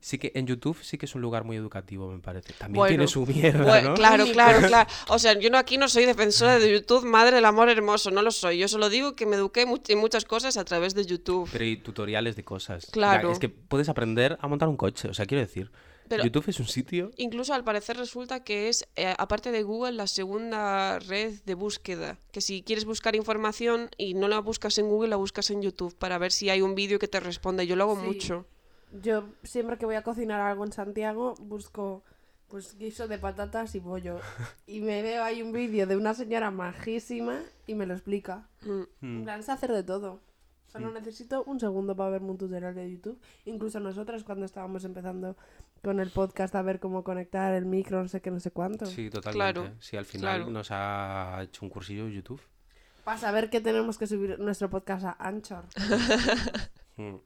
Sí 0.01 0.19
que 0.19 0.31
en 0.35 0.47
YouTube 0.47 0.79
sí 0.83 0.97
que 0.97 1.07
es 1.07 1.15
un 1.15 1.23
lugar 1.23 1.45
muy 1.45 1.57
educativo, 1.57 2.09
me 2.11 2.21
parece. 2.21 2.53
También 2.53 2.77
Bueno, 2.77 2.89
tiene 2.91 3.07
su 3.09 3.27
mierda, 3.27 3.65
Bueno, 3.65 3.89
¿no? 3.91 3.95
Claro, 3.95 4.25
claro, 4.27 4.67
claro. 4.67 4.89
O 5.09 5.19
sea, 5.19 5.39
yo 5.39 5.51
no 5.51 5.59
aquí 5.59 5.77
no 5.77 5.89
soy 5.89 6.05
defensora 6.07 6.59
de 6.59 6.73
YouTube, 6.73 7.05
madre 7.05 7.37
del 7.37 7.45
amor 7.45 7.69
hermoso, 7.69 8.11
no 8.11 8.23
lo 8.23 8.31
soy. 8.31 8.59
Yo 8.59 8.69
solo 8.69 8.89
digo 8.91 9.17
que 9.17 9.27
me 9.27 9.37
eduqué 9.37 9.63
en 9.63 9.99
muchas 9.99 10.25
cosas 10.25 10.57
a 10.57 10.65
través 10.65 10.95
de 10.95 11.05
YouTube. 11.05 11.49
Pero 11.51 11.65
hay 11.65 11.77
tutoriales 11.79 12.37
de 12.37 12.45
cosas. 12.45 12.87
Claro. 12.93 13.29
Ya, 13.29 13.33
Es 13.33 13.39
que 13.41 13.49
puedes 13.49 13.89
aprender 13.89 14.39
a 14.41 14.47
montar 14.49 14.69
un 14.69 14.77
coche, 14.77 15.09
o 15.09 15.15
sea, 15.15 15.27
quiero 15.27 15.41
decir. 15.43 15.71
Pero- 16.09 16.25
YouTube 16.25 16.45
es 16.49 16.59
un 16.59 16.67
sitio... 16.69 17.11
Incluso 17.19 17.53
al 17.53 17.65
parecer 17.65 17.97
resulta 17.99 18.43
que 18.43 18.71
es, 18.71 18.89
eh, 18.97 19.15
aparte 19.19 19.51
de 19.51 19.63
Google, 19.63 19.93
la 19.93 20.07
segunda 20.07 20.99
red 21.01 21.35
de 21.45 21.55
búsqueda. 21.55 22.17
Que 22.33 22.41
si 22.41 22.63
quieres 22.63 22.85
buscar 22.87 23.15
información 23.17 23.91
y 23.99 24.15
no 24.15 24.29
la 24.29 24.39
buscas 24.39 24.79
en 24.79 24.89
Google, 24.89 25.11
la 25.11 25.17
buscas 25.17 25.51
en 25.51 25.61
YouTube 25.61 25.95
para 25.99 26.17
ver 26.19 26.33
si 26.33 26.49
hay 26.49 26.63
un 26.63 26.75
vídeo 26.75 26.99
que 26.99 27.09
te 27.09 27.21
responde. 27.21 27.67
Yo 27.67 27.77
lo 27.77 27.85
hago 27.85 27.97
Sí. 28.01 28.07
mucho. 28.07 28.47
Yo 29.03 29.29
siempre 29.43 29.79
que 29.79 29.87
voy 29.87 29.97
a 29.97 30.03
cocinar 30.03 30.41
algo 30.41 30.65
en 30.65 30.73
Santiago 30.73 31.35
busco 31.41 32.05
pues 32.49 32.79
guiso 32.79 33.09
de 33.09 33.19
patatas 33.19 33.75
y 33.75 33.81
pollo. 33.81 34.19
Y 34.67 34.81
me 34.81 35.03
veo 35.03 35.23
ahí 35.23 35.43
un 35.43 35.53
vídeo 35.53 35.87
de 35.87 35.97
una 35.97 36.15
señora 36.15 36.51
majísima 36.51 37.41
y 37.67 37.75
me 37.75 37.87
lo 37.87 37.95
explica. 37.95 38.49
Mm. 38.63 38.83
En 39.03 39.25
plan, 39.25 39.43
sé 39.43 39.53
hacer 39.53 39.73
de 39.73 39.83
todo. 39.83 40.21
Solo 40.67 40.91
necesito 40.91 41.45
un 41.45 41.59
segundo 41.59 41.97
para 41.97 42.11
verme 42.11 42.31
un 42.31 42.39
tutorial 42.39 42.75
de 42.75 42.91
YouTube. 42.91 43.19
Incluso 43.47 43.81
nosotras 43.81 44.23
cuando 44.23 44.45
estábamos 44.45 44.85
empezando 44.85 45.35
con 45.83 45.99
el 45.99 46.11
podcast 46.11 46.55
a 46.55 46.63
ver 46.63 46.79
cómo 46.79 47.05
conectar 47.05 47.55
el 47.55 47.65
micro, 47.65 48.03
no 48.03 48.09
sé 48.09 48.21
qué, 48.21 48.31
no 48.31 48.39
sé 48.39 48.51
cuánto. 48.51 48.85
Sí, 48.85 49.09
totalmente. 49.09 49.61
Claro, 49.61 49.75
Sí, 49.81 49.97
al 49.97 50.05
final 50.05 50.37
claro. 50.37 50.51
nos 50.51 50.69
ha 50.71 51.41
hecho 51.43 51.65
un 51.65 51.71
cursillo 51.71 52.05
de 52.05 52.13
YouTube. 52.13 52.41
Para 53.05 53.17
saber 53.19 53.49
que 53.49 53.63
tenemos 53.63 53.97
que 53.97 54.07
subir 54.07 54.39
nuestro 54.39 54.69
podcast 54.69 55.05
a 55.05 55.17
Anchor. 55.19 55.65
Mm. 56.99 57.19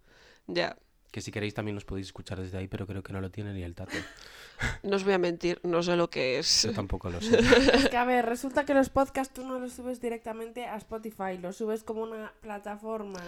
Ya. 0.49 0.77
Que 1.13 1.21
si 1.21 1.31
queréis 1.31 1.55
también 1.55 1.75
nos 1.77 1.85
podéis 1.85 2.07
escuchar 2.09 2.41
desde 2.41 2.59
ahí, 2.59 2.67
pero 2.69 2.87
creo 2.87 3.03
que 3.03 3.13
no 3.13 3.21
lo 3.21 3.31
tiene 3.31 3.53
ni 3.53 3.63
el 3.63 3.75
tato. 3.77 3.93
No 4.85 4.95
os 4.97 5.03
voy 5.05 5.13
a 5.15 5.19
mentir, 5.19 5.61
no 5.65 5.83
sé 5.83 5.97
lo 5.97 6.09
que 6.09 6.39
es. 6.39 6.63
Yo 6.63 6.73
tampoco 6.73 7.11
lo 7.11 7.21
sé. 7.21 7.37
Es 7.75 7.89
que 7.89 7.97
a 7.97 8.05
ver, 8.05 8.25
resulta 8.27 8.65
que 8.65 8.75
los 8.75 8.91
podcasts 8.91 9.35
tú 9.35 9.45
no 9.45 9.59
los 9.59 9.73
subes 9.73 10.01
directamente 10.01 10.67
a 10.67 10.77
Spotify, 10.77 11.37
los 11.41 11.57
subes 11.57 11.83
como 11.83 12.03
una 12.03 12.33
plataforma 12.41 13.21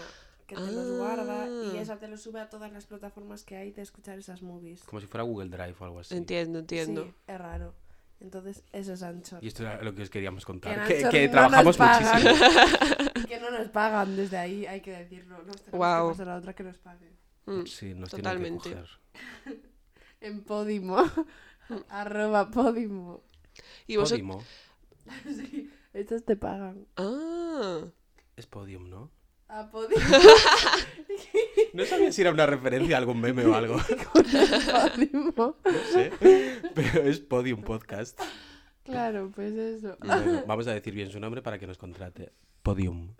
que 0.47 0.55
te 0.55 0.61
los 0.72 0.97
guarda 0.97 1.49
y 1.49 1.76
Ah. 1.76 1.80
esa 1.82 1.97
te 1.97 2.07
los 2.07 2.20
sube 2.22 2.39
a 2.41 2.49
todas 2.51 2.70
las 2.72 2.87
plataformas 2.87 3.43
que 3.43 3.57
hay 3.57 3.72
de 3.72 3.82
escuchar 3.82 4.16
esas 4.18 4.43
movies. 4.43 4.82
Como 4.85 5.01
si 5.01 5.07
fuera 5.09 5.24
Google 5.24 5.49
Drive 5.51 5.74
o 5.80 5.85
algo 5.85 6.01
así. 6.01 6.14
Entiendo, 6.16 6.61
entiendo. 6.61 7.05
Sí, 7.05 7.14
es 7.26 7.39
raro. 7.39 7.74
Entonces, 8.20 8.62
eso 8.72 8.93
es 8.93 9.03
Anchor. 9.03 9.43
Y 9.43 9.49
esto 9.49 9.62
era 9.64 9.82
lo 9.82 9.93
que 9.95 10.03
os 10.03 10.11
queríamos 10.11 10.45
Que 10.45 10.53
contar. 10.53 10.87
Que, 10.87 10.97
Anchor 10.99 11.11
que 11.11 11.26
no 11.26 11.32
trabajamos 11.32 11.78
muchísimo. 11.78 12.35
Que 13.28 13.41
no 13.41 13.51
nos 13.51 13.68
pagan 13.70 14.14
desde 14.16 14.37
ahí, 14.37 14.66
hay 14.66 14.80
que 14.80 14.93
decirlo. 14.93 15.39
Tenemos 15.39 15.62
Guau. 15.72 16.09
que 16.09 16.12
pasar 16.12 16.28
a 16.28 16.37
otra 16.37 16.53
que 16.55 16.62
nos 16.62 16.78
pague. 16.78 17.11
Mm. 17.47 17.64
Sí, 17.66 17.95
nos 17.95 18.11
Totalmente. 18.11 18.62
tienen 18.70 18.84
que 18.84 18.90
coger. 19.45 19.64
En 20.20 20.42
Podimo. 20.45 20.97
Arroba 21.90 22.51
Podimo. 22.51 23.22
Y. 23.86 23.97
Podimo. 23.97 24.42
Sí, 25.26 25.70
estos 25.92 26.24
te 26.24 26.34
pagan. 26.34 26.86
Ah, 26.97 27.84
Es 28.36 28.47
Podium, 28.47 28.88
¿no? 28.88 29.11
A 29.49 29.70
Podimo. 29.70 30.01
No 31.74 31.84
sabía 31.84 32.11
si 32.11 32.22
era 32.22 32.30
una 32.30 32.47
referencia 32.47 32.97
a 32.97 33.01
algún 33.01 33.20
meme 33.20 33.45
o 33.45 33.55
algo. 33.55 33.76
Podimo. 33.76 35.57
No 35.64 35.72
sé. 35.92 36.11
Pero 36.74 37.03
es 37.03 37.20
Podium 37.20 37.62
Podcast. 37.62 38.18
Claro, 38.84 39.30
pues 39.34 39.53
eso. 39.55 39.99
Bueno, 40.01 40.45
vamos 40.47 40.66
a 40.68 40.72
decir 40.72 40.95
bien 40.95 41.11
su 41.11 41.20
nombre 41.20 41.42
para 41.42 41.59
que 41.59 41.66
nos 41.66 41.76
contrate. 41.76 42.32
Podium. 42.62 43.14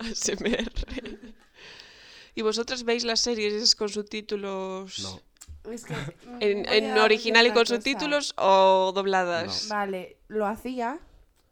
ASMR. 0.00 0.70
¿Y 2.34 2.42
vosotras 2.42 2.84
veis 2.84 3.04
las 3.04 3.20
series 3.20 3.74
con 3.74 3.88
subtítulos 3.88 4.98
No. 5.64 5.72
Es 5.72 5.84
que, 5.84 5.94
mm, 5.94 6.38
en, 6.40 6.98
original 6.98 7.44
y 7.46 7.50
con 7.50 7.62
cosa. 7.62 7.76
subtítulos 7.76 8.34
o 8.38 8.92
dobladas? 8.94 9.68
Vale, 9.68 10.16
lo 10.28 10.46
hacía, 10.46 11.00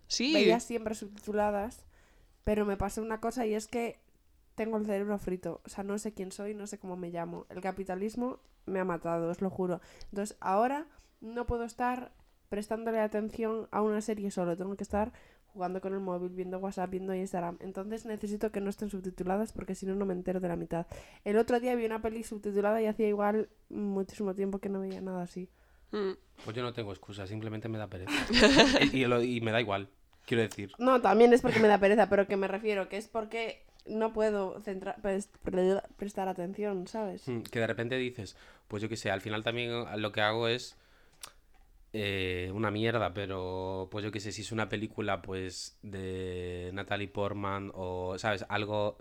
Sí. 0.06 0.32
veía 0.32 0.60
siempre 0.60 0.94
subtituladas, 0.94 1.84
pero 2.44 2.64
me 2.64 2.76
pasó 2.76 3.02
una 3.02 3.20
cosa 3.20 3.44
y 3.46 3.54
es 3.54 3.66
que 3.66 3.98
tengo 4.54 4.76
el 4.76 4.86
cerebro 4.86 5.18
frito. 5.18 5.60
O 5.64 5.68
sea, 5.68 5.82
no 5.82 5.98
sé 5.98 6.12
quién 6.14 6.30
soy, 6.30 6.54
no 6.54 6.68
sé 6.68 6.78
cómo 6.78 6.96
me 6.96 7.10
llamo. 7.10 7.46
El 7.48 7.60
capitalismo 7.60 8.38
me 8.66 8.78
ha 8.78 8.84
matado, 8.84 9.28
os 9.30 9.40
lo 9.40 9.50
juro. 9.50 9.80
Entonces, 10.12 10.36
ahora 10.38 10.86
no 11.20 11.46
puedo 11.46 11.64
estar 11.64 12.12
prestándole 12.50 13.00
atención 13.00 13.66
a 13.72 13.82
una 13.82 14.00
serie 14.00 14.30
solo. 14.30 14.56
Tengo 14.56 14.76
que 14.76 14.84
estar 14.84 15.12
jugando 15.54 15.80
con 15.80 15.94
el 15.94 16.00
móvil, 16.00 16.28
viendo 16.30 16.58
WhatsApp, 16.58 16.90
viendo 16.90 17.14
Instagram. 17.14 17.56
Entonces 17.60 18.04
necesito 18.04 18.50
que 18.52 18.60
no 18.60 18.68
estén 18.68 18.90
subtituladas 18.90 19.52
porque 19.52 19.74
si 19.74 19.86
no, 19.86 19.94
no 19.94 20.04
me 20.04 20.12
entero 20.12 20.40
de 20.40 20.48
la 20.48 20.56
mitad. 20.56 20.86
El 21.24 21.38
otro 21.38 21.60
día 21.60 21.74
vi 21.76 21.86
una 21.86 22.02
peli 22.02 22.22
subtitulada 22.24 22.82
y 22.82 22.86
hacía 22.86 23.08
igual 23.08 23.48
muchísimo 23.70 24.34
tiempo 24.34 24.58
que 24.58 24.68
no 24.68 24.80
veía 24.80 25.00
nada 25.00 25.22
así. 25.22 25.48
Mm. 25.92 26.12
Pues 26.44 26.56
yo 26.56 26.62
no 26.62 26.72
tengo 26.74 26.90
excusa, 26.92 27.26
simplemente 27.26 27.68
me 27.68 27.78
da 27.78 27.86
pereza. 27.88 28.10
y, 28.92 29.02
y 29.02 29.06
lo- 29.06 29.22
y 29.22 29.40
me 29.40 29.52
da 29.52 29.60
igual, 29.60 29.88
quiero 30.26 30.42
decir. 30.42 30.72
No, 30.78 31.00
también 31.00 31.32
es 31.32 31.40
porque 31.40 31.60
me 31.60 31.68
da 31.68 31.78
pereza, 31.78 32.08
pero 32.10 32.26
que 32.26 32.36
me 32.36 32.48
refiero, 32.48 32.88
que 32.88 32.96
es 32.96 33.06
porque 33.08 33.62
no 33.86 34.12
puedo 34.12 34.60
centrar, 34.62 34.96
pres- 35.00 35.28
pre- 35.42 35.80
prestar 35.96 36.26
atención, 36.26 36.88
¿sabes? 36.88 37.28
Mm, 37.28 37.42
Que 37.42 37.60
de 37.60 37.66
repente 37.68 37.96
dices, 37.96 38.36
pues 38.66 38.82
yo 38.82 38.88
qué 38.88 38.96
sé, 38.96 39.10
al 39.12 39.20
final 39.20 39.44
también 39.44 39.70
lo 40.00 40.10
que 40.10 40.20
hago 40.20 40.48
es 40.48 40.76
eh, 41.96 42.50
una 42.52 42.70
mierda, 42.72 43.14
pero 43.14 43.88
pues 43.90 44.04
yo 44.04 44.10
qué 44.10 44.18
sé, 44.20 44.32
si 44.32 44.42
es 44.42 44.50
una 44.52 44.68
película 44.68 45.22
pues 45.22 45.78
de 45.82 46.70
Natalie 46.74 47.06
Portman 47.08 47.70
o, 47.72 48.18
¿sabes? 48.18 48.44
Algo 48.48 48.98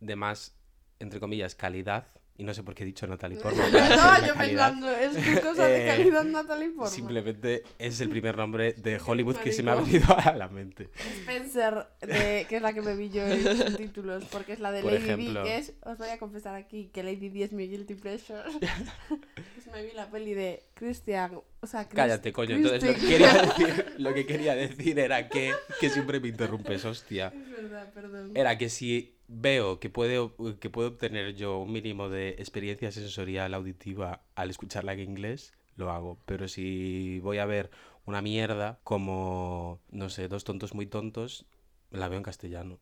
de 0.00 0.16
más, 0.16 0.56
entre 0.98 1.20
comillas, 1.20 1.54
calidad, 1.54 2.08
Y 2.36 2.44
no 2.44 2.52
sé 2.54 2.62
por 2.64 2.74
qué 2.74 2.82
he 2.82 2.86
dicho 2.86 3.06
Natalie 3.06 3.38
Portman. 3.42 3.70
No, 3.70 4.26
yo 4.26 4.34
calidad. 4.34 4.70
pensando, 4.72 4.90
es 4.90 5.16
que 5.16 5.40
cosa 5.40 5.66
de 5.68 5.84
Eh, 5.84 5.86
calidad 5.86 6.24
Natalie 6.24 6.70
Portman. 6.70 6.90
Simplemente 6.90 7.62
es 7.78 8.00
el 8.00 8.08
primer 8.08 8.36
nombre 8.36 8.72
de 8.72 8.98
Hollywood 8.98 9.36
que 9.36 9.52
se 9.52 9.62
me 9.62 9.70
ha 9.70 9.74
venido 9.76 10.06
a 10.18 10.32
la 10.34 10.48
mente. 10.48 10.88
Spencer, 11.20 11.86
de, 12.00 12.46
que 12.48 12.56
es 12.56 12.62
la 12.62 12.72
que 12.72 12.80
me 12.80 12.96
vi 12.96 13.10
yo 13.10 13.22
en 13.22 13.44
subtítulos, 13.56 14.24
porque 14.32 14.54
es 14.54 14.60
la 14.60 14.72
de 14.72 14.82
Por 14.82 14.92
Lady 14.92 15.04
ejemplo. 15.04 15.42
D, 15.44 15.48
que 15.48 15.56
es, 15.58 15.74
os 15.82 15.96
voy 15.98 16.08
a 16.08 16.18
confesar 16.18 16.56
aquí, 16.56 16.88
que 16.92 17.02
Lady 17.04 17.28
D 17.28 17.44
es 17.44 17.52
mi 17.52 17.68
guilty 17.68 17.94
pleasure. 17.94 18.42
me 19.72 19.82
vi 19.82 19.92
la 19.92 20.10
peli 20.10 20.34
de 20.34 20.62
Christian, 20.74 21.40
o 21.60 21.66
sea, 21.66 21.84
Chris- 21.88 21.96
Cállate, 21.96 22.32
coño. 22.32 22.56
Entonces 22.56 22.82
lo 22.82 22.92
que, 22.94 22.98
Christian- 23.00 23.18
quería 23.18 23.42
decir, 23.74 23.94
lo 23.98 24.14
que 24.14 24.26
quería 24.26 24.54
decir 24.54 24.98
era 24.98 25.28
que, 25.28 25.52
que 25.80 25.90
siempre 25.90 26.20
me 26.20 26.28
interrumpes, 26.28 26.84
hostia. 26.84 27.32
Es 27.36 27.50
verdad, 27.50 27.92
perdón. 27.92 28.32
Era 28.36 28.58
que 28.58 28.68
si 28.68 29.16
veo 29.28 29.80
que 29.80 29.88
puedo, 29.90 30.34
que 30.60 30.70
puedo 30.70 30.88
obtener 30.88 31.34
yo 31.34 31.58
un 31.58 31.72
mínimo 31.72 32.08
de 32.08 32.30
experiencia 32.30 32.90
sensorial 32.92 33.54
auditiva 33.54 34.22
al 34.34 34.50
escucharla 34.50 34.92
en 34.92 35.00
inglés, 35.00 35.54
lo 35.76 35.90
hago. 35.90 36.18
Pero 36.26 36.48
si 36.48 37.18
voy 37.20 37.38
a 37.38 37.46
ver 37.46 37.70
una 38.04 38.20
mierda 38.20 38.78
como, 38.84 39.80
no 39.90 40.10
sé, 40.10 40.28
dos 40.28 40.44
tontos 40.44 40.74
muy 40.74 40.86
tontos, 40.86 41.46
la 41.90 42.08
veo 42.08 42.18
en 42.18 42.24
castellano. 42.24 42.78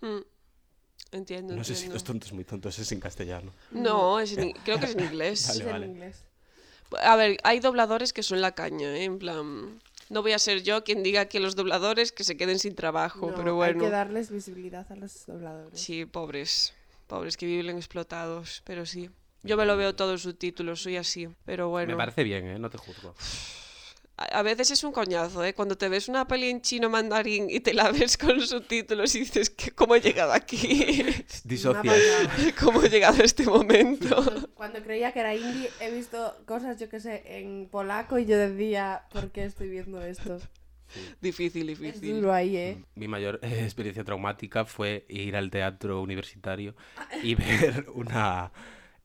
Mm. 0.00 0.18
Entiendo, 1.10 1.54
No 1.56 1.64
sé 1.64 1.74
si 1.74 1.88
dos 1.88 2.04
tontos 2.04 2.32
muy 2.32 2.44
tontos 2.44 2.78
es 2.78 2.92
en 2.92 3.00
castellano. 3.00 3.52
No, 3.70 4.20
es 4.20 4.36
en- 4.36 4.52
creo 4.52 4.78
que 4.78 4.84
es 4.86 4.94
en 4.94 5.00
inglés. 5.00 5.46
Vale, 5.48 5.60
es 5.60 5.66
en 5.66 5.72
vale. 5.72 5.86
inglés. 5.86 6.24
A 7.02 7.16
ver, 7.16 7.38
hay 7.44 7.60
dobladores 7.60 8.12
que 8.12 8.22
son 8.22 8.40
la 8.40 8.52
caña, 8.52 8.94
¿eh? 8.96 9.04
En 9.04 9.18
plan, 9.18 9.78
no 10.10 10.22
voy 10.22 10.32
a 10.32 10.38
ser 10.38 10.62
yo 10.62 10.84
quien 10.84 11.02
diga 11.02 11.26
que 11.26 11.40
los 11.40 11.54
dobladores 11.56 12.12
que 12.12 12.24
se 12.24 12.36
queden 12.36 12.58
sin 12.58 12.74
trabajo, 12.74 13.28
No, 13.28 13.34
pero 13.34 13.54
bueno. 13.54 13.80
Hay 13.84 13.86
que 13.86 13.90
darles 13.90 14.30
visibilidad 14.30 14.90
a 14.90 14.96
los 14.96 15.26
dobladores. 15.26 15.80
Sí, 15.80 16.04
pobres. 16.06 16.74
Pobres 17.06 17.36
que 17.38 17.46
viven 17.46 17.76
explotados, 17.76 18.62
pero 18.64 18.84
sí. 18.84 19.10
Yo 19.42 19.56
me 19.56 19.64
lo 19.64 19.76
veo 19.76 19.94
todo 19.94 20.12
en 20.12 20.18
subtítulos, 20.18 20.82
soy 20.82 20.96
así. 20.96 21.28
Pero 21.46 21.68
bueno. 21.70 21.92
Me 21.92 21.96
parece 21.96 22.22
bien, 22.24 22.46
¿eh? 22.46 22.58
No 22.58 22.68
te 22.68 22.76
juzgo. 22.76 23.14
A 24.20 24.38
a 24.40 24.42
veces 24.42 24.70
es 24.72 24.82
un 24.84 24.90
coñazo, 24.92 25.44
¿eh? 25.44 25.54
Cuando 25.54 25.78
te 25.78 25.88
ves 25.88 26.08
una 26.08 26.26
peli 26.26 26.50
en 26.50 26.60
chino 26.60 26.90
mandarín 26.90 27.48
y 27.48 27.60
te 27.60 27.72
la 27.72 27.90
ves 27.92 28.18
con 28.18 28.40
subtítulos 28.40 29.14
y 29.14 29.20
dices, 29.20 29.48
"¿Qué- 29.50 29.70
¿cómo 29.70 29.94
he 29.94 30.00
llegado 30.00 30.32
aquí? 30.32 31.04
Disocias. 31.44 31.96
¿Cómo 32.60 32.82
he 32.82 32.88
llegado 32.90 33.22
a 33.22 33.24
este 33.24 33.44
momento? 33.44 34.50
Cuando 34.54 34.82
creía 34.82 35.12
que 35.12 35.20
era 35.20 35.34
indie, 35.36 35.70
he 35.80 35.90
visto 35.94 36.36
cosas, 36.46 36.78
yo 36.80 36.88
que 36.88 36.98
sé, 37.00 37.22
en 37.38 37.68
polaco 37.70 38.18
y 38.18 38.26
yo 38.26 38.36
decía, 38.36 39.04
¿por 39.12 39.30
qué 39.30 39.44
estoy 39.44 39.68
viendo 39.68 40.02
esto? 40.02 40.38
difícil, 41.20 41.68
Es 41.68 41.78
difícil. 41.78 42.16
duro 42.16 42.32
ahí, 42.32 42.56
¿eh? 42.56 42.82
Mi 42.94 43.08
mayor 43.08 43.38
eh, 43.42 43.60
experiencia 43.62 44.04
traumática 44.04 44.64
fue 44.64 45.04
ir 45.08 45.36
al 45.36 45.50
teatro 45.50 46.00
universitario 46.02 46.74
y 47.22 47.34
ver 47.34 47.86
una... 47.94 48.50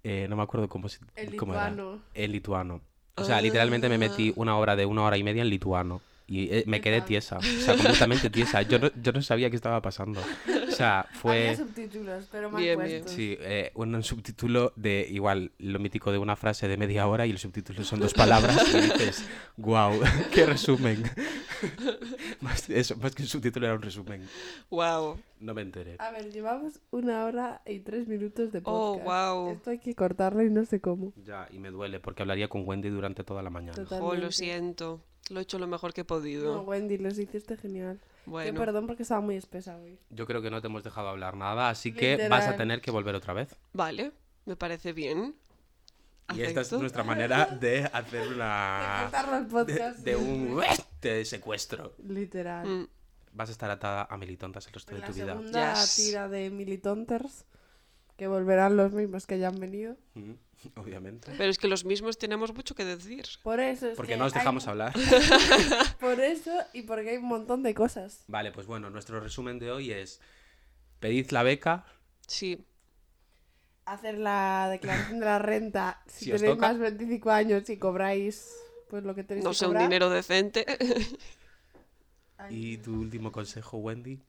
eh, 0.04 0.26
no 0.30 0.38
me 0.38 0.44
acuerdo 0.44 0.70
cómo, 0.70 0.88
se, 0.90 1.00
El 1.16 1.36
cómo 1.36 1.54
era. 1.54 1.70
lituano. 1.70 2.02
En 2.14 2.32
lituano. 2.32 2.82
O 3.16 3.24
sea, 3.24 3.42
literalmente 3.42 3.90
me 3.90 3.98
metí 3.98 4.30
Ah. 4.30 4.34
una 4.38 4.58
hora 4.58 4.76
de 4.76 4.86
una 4.86 5.04
hora 5.04 5.18
y 5.18 5.24
media 5.24 5.42
en 5.44 5.50
lituano. 5.50 6.02
Y 6.26 6.46
eh, 6.54 6.64
me 6.68 6.78
¿Qué 6.80 6.90
quedé 6.90 7.02
tiesa. 7.02 7.38
O 7.38 7.42
sea, 7.42 7.76
completamente 7.76 8.30
tiesa. 8.30 8.62
Yo 8.62 8.80
no, 8.80 8.90
yo 9.02 9.12
no 9.12 9.22
sabía 9.22 9.50
qué 9.50 9.56
estaba 9.56 9.82
pasando. 9.82 10.22
O 10.74 10.76
sea, 10.76 11.00
Había 11.02 11.20
fue... 11.20 11.56
subtítulos, 11.56 12.28
pero 12.32 12.50
mal 12.50 12.62
Bien, 12.62 12.80
bien. 12.84 13.08
Sí, 13.08 13.38
eh, 13.40 13.72
un, 13.76 13.94
un 13.96 14.04
subtítulo 14.04 14.74
de 14.76 15.08
igual 15.10 15.52
lo 15.60 15.80
mítico 15.80 16.12
de 16.12 16.18
una 16.18 16.36
frase 16.36 16.68
de 16.68 16.78
media 16.78 17.08
hora 17.08 17.26
y 17.26 17.32
el 17.32 17.38
subtítulo 17.38 17.84
son 17.84 18.00
dos 18.00 18.14
palabras 18.14 18.58
y 18.74 18.82
dices, 18.82 19.26
wow, 19.58 20.00
qué 20.34 20.46
resumen. 20.46 21.04
más, 22.42 22.70
eso, 22.70 22.96
más 22.98 23.14
que 23.16 23.24
un 23.24 23.28
subtítulo 23.30 23.66
era 23.68 23.76
un 23.76 23.82
resumen. 23.82 24.28
Wow. 24.70 25.20
No 25.40 25.54
me 25.54 25.62
enteré. 25.62 25.96
A 26.00 26.12
ver, 26.12 26.32
llevamos 26.32 26.80
una 26.92 27.26
hora 27.26 27.62
y 27.66 27.80
tres 27.80 28.08
minutos 28.08 28.52
de 28.52 28.60
Oh, 28.64 28.94
podcast. 28.94 29.04
guau. 29.06 29.52
Esto 29.52 29.70
hay 29.72 29.80
que 29.80 29.94
cortarlo 29.96 30.44
y 30.44 30.50
no 30.50 30.66
sé 30.66 30.80
cómo. 30.80 31.14
Ya, 31.26 31.48
y 31.52 31.60
me 31.60 31.70
duele 31.70 32.00
porque 32.00 32.24
hablaría 32.24 32.48
con 32.48 32.68
Wendy 32.68 32.90
durante 32.90 33.24
toda 33.24 33.42
la 33.44 33.50
mañana. 33.50 33.74
Total. 33.76 34.00
Oh, 34.02 34.16
lo 34.16 34.30
Totalmente. 34.30 34.32
siento. 34.36 35.04
Lo 35.30 35.40
he 35.40 35.44
hecho 35.44 35.58
lo 35.60 35.68
mejor 35.68 35.94
que 35.94 36.02
he 36.02 36.04
No, 36.04 36.08
podido. 36.08 36.62
Wendy, 36.64 36.98
los 36.98 37.18
hiciste 37.18 37.56
genial. 37.58 38.00
Yo 38.26 38.32
Bueno. 38.32 38.60
perdón 38.60 38.88
porque 38.88 39.04
estaba 39.04 39.22
muy 39.22 39.36
espesa 39.36 39.78
hoy. 39.78 39.98
Yo 40.10 40.26
creo 40.26 40.42
que 40.42 40.50
no 40.52 40.62
te 40.62 40.68
hemos 40.68 40.84
dejado 40.84 41.10
hablar 41.10 41.36
nada, 41.38 41.70
así 41.70 41.94
que 41.94 42.28
vas 42.30 42.48
a 42.48 42.56
tener 42.56 42.82
que 42.82 42.92
volver 42.92 43.16
otra 43.16 43.34
vez. 43.34 43.56
Vale, 43.74 44.12
me 44.46 44.56
parece 44.56 44.94
bien. 44.94 45.36
Y 46.34 46.42
esta 46.42 46.62
es 46.62 46.72
nuestra 46.74 47.04
manera 47.04 47.46
de 47.46 47.84
hacer 47.92 48.28
De 48.30 48.34
una... 48.36 49.10
De, 49.12 49.46
podcasts. 49.50 50.04
de 50.04 50.16
un... 50.16 50.62
de 51.02 51.26
secuestro. 51.26 51.94
Literal. 52.08 52.66
Mm, 52.68 52.88
Vas 53.34 53.50
a 53.50 53.52
estar 53.52 53.70
atada 53.72 54.08
a 54.10 54.16
militontas 54.18 54.68
el 54.68 54.74
resto 54.74 54.92
de 54.92 54.98
En 54.98 55.02
la 55.02 55.08
tu 55.08 55.14
vida. 55.14 55.26
segunda 55.34 55.74
Yes. 55.74 55.96
tira 55.96 56.30
de 56.30 56.50
Militonters, 56.50 57.46
que 58.16 58.28
volverán 58.28 58.78
los 58.78 58.94
mismos 58.94 59.26
que 59.28 59.38
ya 59.40 59.48
han 59.50 59.60
venido. 59.60 59.98
Mm, 60.14 60.34
Obviamente. 60.76 61.32
Pero 61.38 61.50
es 61.50 61.58
que 61.58 61.68
los 61.68 61.86
mismos 61.86 62.18
tenemos 62.18 62.54
mucho 62.54 62.76
que 62.76 62.86
decir. 62.86 63.26
Por 63.44 63.60
eso 63.60 63.88
es 63.90 63.96
Porque 63.96 64.14
que 64.14 64.18
no 64.18 64.26
os 64.26 64.34
hay- 64.34 64.40
dejamos 64.40 64.68
hablar. 64.68 64.94
Por 66.00 66.20
eso 66.20 66.52
y 66.74 66.84
porque 66.84 67.12
hay 67.12 67.18
un 67.18 67.28
montón 67.28 67.64
de 67.64 67.74
cosas. 67.74 68.24
Vale, 68.28 68.52
pues 68.52 68.68
bueno, 68.68 68.90
nuestro 68.90 69.20
resumen 69.20 69.60
de 69.60 69.72
hoy 69.72 69.92
es... 69.92 70.20
Pedid 71.00 71.32
la 71.32 71.44
beca. 71.44 71.86
Sí. 72.28 72.66
Hacer 73.86 74.18
la 74.18 74.70
declaración 74.72 75.20
de 75.20 75.26
la 75.26 75.40
renta 75.40 76.02
si, 76.08 76.26
Si 76.26 76.32
tenéis 76.32 76.54
toca. 76.56 76.68
más 76.70 76.78
de 76.80 76.84
25 76.92 77.30
años 77.32 77.70
y 77.70 77.78
cobráis 77.78 78.50
pues 78.90 79.04
lo 79.04 79.14
que 79.16 79.24
tenéis 79.24 79.44
No 79.44 79.50
que 79.52 79.56
sé, 79.58 79.66
un 79.68 79.78
dinero 79.78 80.10
decente. 80.10 80.66
Ay, 82.38 82.74
Y 82.74 82.78
tu 82.78 82.94
último 82.94 83.32
consejo, 83.32 83.78
Wendy. 83.80 84.20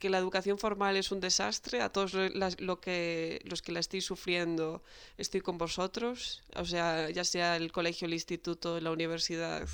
Que 0.00 0.10
la 0.10 0.18
educación 0.18 0.58
formal 0.58 0.96
es 0.96 1.12
un 1.12 1.20
desastre. 1.20 1.80
A 1.80 1.90
todos 1.90 2.14
lo 2.14 2.80
que, 2.80 3.40
los 3.44 3.62
que 3.62 3.70
la 3.70 3.78
estéis 3.78 4.04
sufriendo, 4.04 4.82
estoy 5.18 5.42
con 5.42 5.58
vosotros. 5.58 6.42
O 6.56 6.64
sea, 6.64 7.10
ya 7.10 7.22
sea 7.22 7.54
el 7.56 7.70
colegio, 7.70 8.06
el 8.06 8.14
instituto, 8.14 8.80
la 8.80 8.90
universidad, 8.90 9.68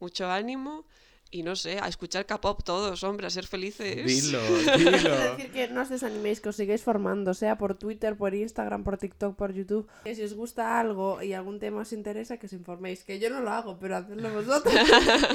mucho 0.00 0.28
ánimo. 0.28 0.84
Y 1.30 1.42
no 1.42 1.56
sé, 1.56 1.78
a 1.80 1.88
escuchar 1.88 2.24
K-pop 2.24 2.62
todos, 2.62 3.02
hombre, 3.02 3.26
a 3.26 3.30
ser 3.30 3.46
felices. 3.46 4.06
Dilo, 4.06 4.38
Quiero 4.76 4.96
dilo. 4.98 5.10
decir 5.10 5.50
que 5.50 5.68
no 5.68 5.82
os 5.82 5.88
desaniméis, 5.88 6.40
que 6.40 6.48
os 6.50 6.56
sigáis 6.56 6.82
formando, 6.84 7.34
sea 7.34 7.58
por 7.58 7.74
Twitter, 7.74 8.16
por 8.16 8.32
Instagram, 8.34 8.84
por 8.84 8.96
TikTok, 8.96 9.34
por 9.36 9.52
YouTube. 9.52 9.88
Que 10.04 10.14
si 10.14 10.22
os 10.22 10.34
gusta 10.34 10.78
algo 10.78 11.20
y 11.22 11.32
algún 11.32 11.58
tema 11.58 11.80
os 11.82 11.92
interesa, 11.92 12.36
que 12.38 12.46
os 12.46 12.52
informéis. 12.52 13.02
Que 13.02 13.18
yo 13.18 13.28
no 13.28 13.40
lo 13.40 13.50
hago, 13.50 13.76
pero 13.78 13.96
hacedlo 13.96 14.32
vosotros. 14.32 14.72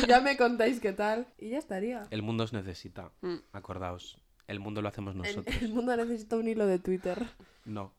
y 0.02 0.08
ya 0.08 0.22
me 0.22 0.38
contáis 0.38 0.80
qué 0.80 0.94
tal. 0.94 1.28
Y 1.38 1.50
ya 1.50 1.58
estaría. 1.60 2.08
El 2.10 2.22
mundo 2.22 2.46
os 2.46 2.54
necesita. 2.54 3.12
Mm. 3.22 3.36
Acordaos. 3.52 4.18
El 4.48 4.60
mundo 4.60 4.82
lo 4.82 4.88
hacemos 4.90 5.16
nosotros. 5.16 5.56
el 5.62 5.70
mundo 5.74 5.96
necesita 5.96 6.36
un 6.38 6.48
hilo 6.48 6.66
de 6.68 6.80
Twitter. 6.80 7.26
No. 7.64 7.94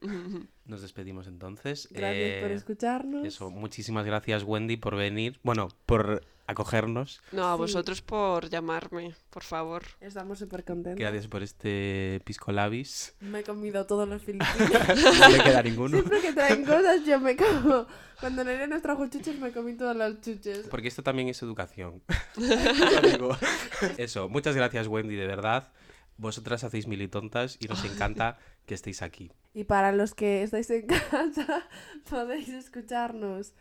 Nos 0.66 0.82
despedimos 0.82 1.26
entonces. 1.26 1.88
Gracias 1.90 2.42
por 2.42 2.50
Eh, 2.50 2.54
escucharnos. 2.54 3.26
Eso, 3.26 3.50
muchísimas 3.50 4.04
gracias 4.04 4.44
Wendy 4.44 4.76
por 4.76 4.94
venir. 4.96 5.38
Bueno, 5.42 5.68
por 5.86 6.22
acogernos. 6.50 7.22
No, 7.32 7.48
a 7.48 7.54
Sí. 7.54 7.58
vosotros 7.58 8.02
por 8.02 8.48
llamarme, 8.50 9.14
por 9.30 9.42
favor. 9.42 9.82
Estamos 10.00 10.38
súper 10.38 10.64
contentos. 10.64 10.98
Gracias 11.00 11.26
por 11.28 11.42
este 11.42 12.20
pisco 12.24 12.52
labis. 12.52 13.14
Me 13.20 13.40
he 13.40 13.42
comido 13.42 13.86
todos 13.86 14.08
los 14.08 14.22
filipinos. 14.22 14.48
No 15.20 15.28
le 15.28 15.42
queda 15.42 15.62
ninguno. 15.62 15.96
Siempre 15.98 16.20
que 16.20 16.32
traen 16.32 16.64
cosas 16.64 17.04
yo 17.04 17.20
me 17.20 17.36
como. 17.36 17.86
Cuando 18.20 18.44
Nerea 18.44 18.66
nos 18.66 18.82
trajo 18.82 19.06
chuches 19.06 19.38
me 19.38 19.50
comí 19.52 19.74
todas 19.74 19.96
las 19.96 20.20
chuches. 20.20 20.66
Porque 20.68 20.88
esto 20.88 21.02
también 21.02 21.28
es 21.28 21.40
educación. 21.42 22.02
Eso, 23.96 24.28
muchas 24.28 24.54
gracias 24.56 24.86
Wendy, 24.86 25.16
de 25.16 25.26
verdad. 25.26 25.72
Vosotras 26.16 26.64
hacéis 26.64 26.86
militontas 26.86 27.56
y 27.60 27.66
nos 27.68 27.82
encanta 27.84 28.38
que 28.66 28.74
estéis 28.74 29.00
aquí. 29.00 29.32
Y 29.54 29.64
para 29.64 29.90
los 29.92 30.14
que 30.14 30.42
estáis 30.42 30.68
en 30.70 30.86
casa, 31.10 31.66
podéis 32.10 32.48
escucharnos 32.50 33.54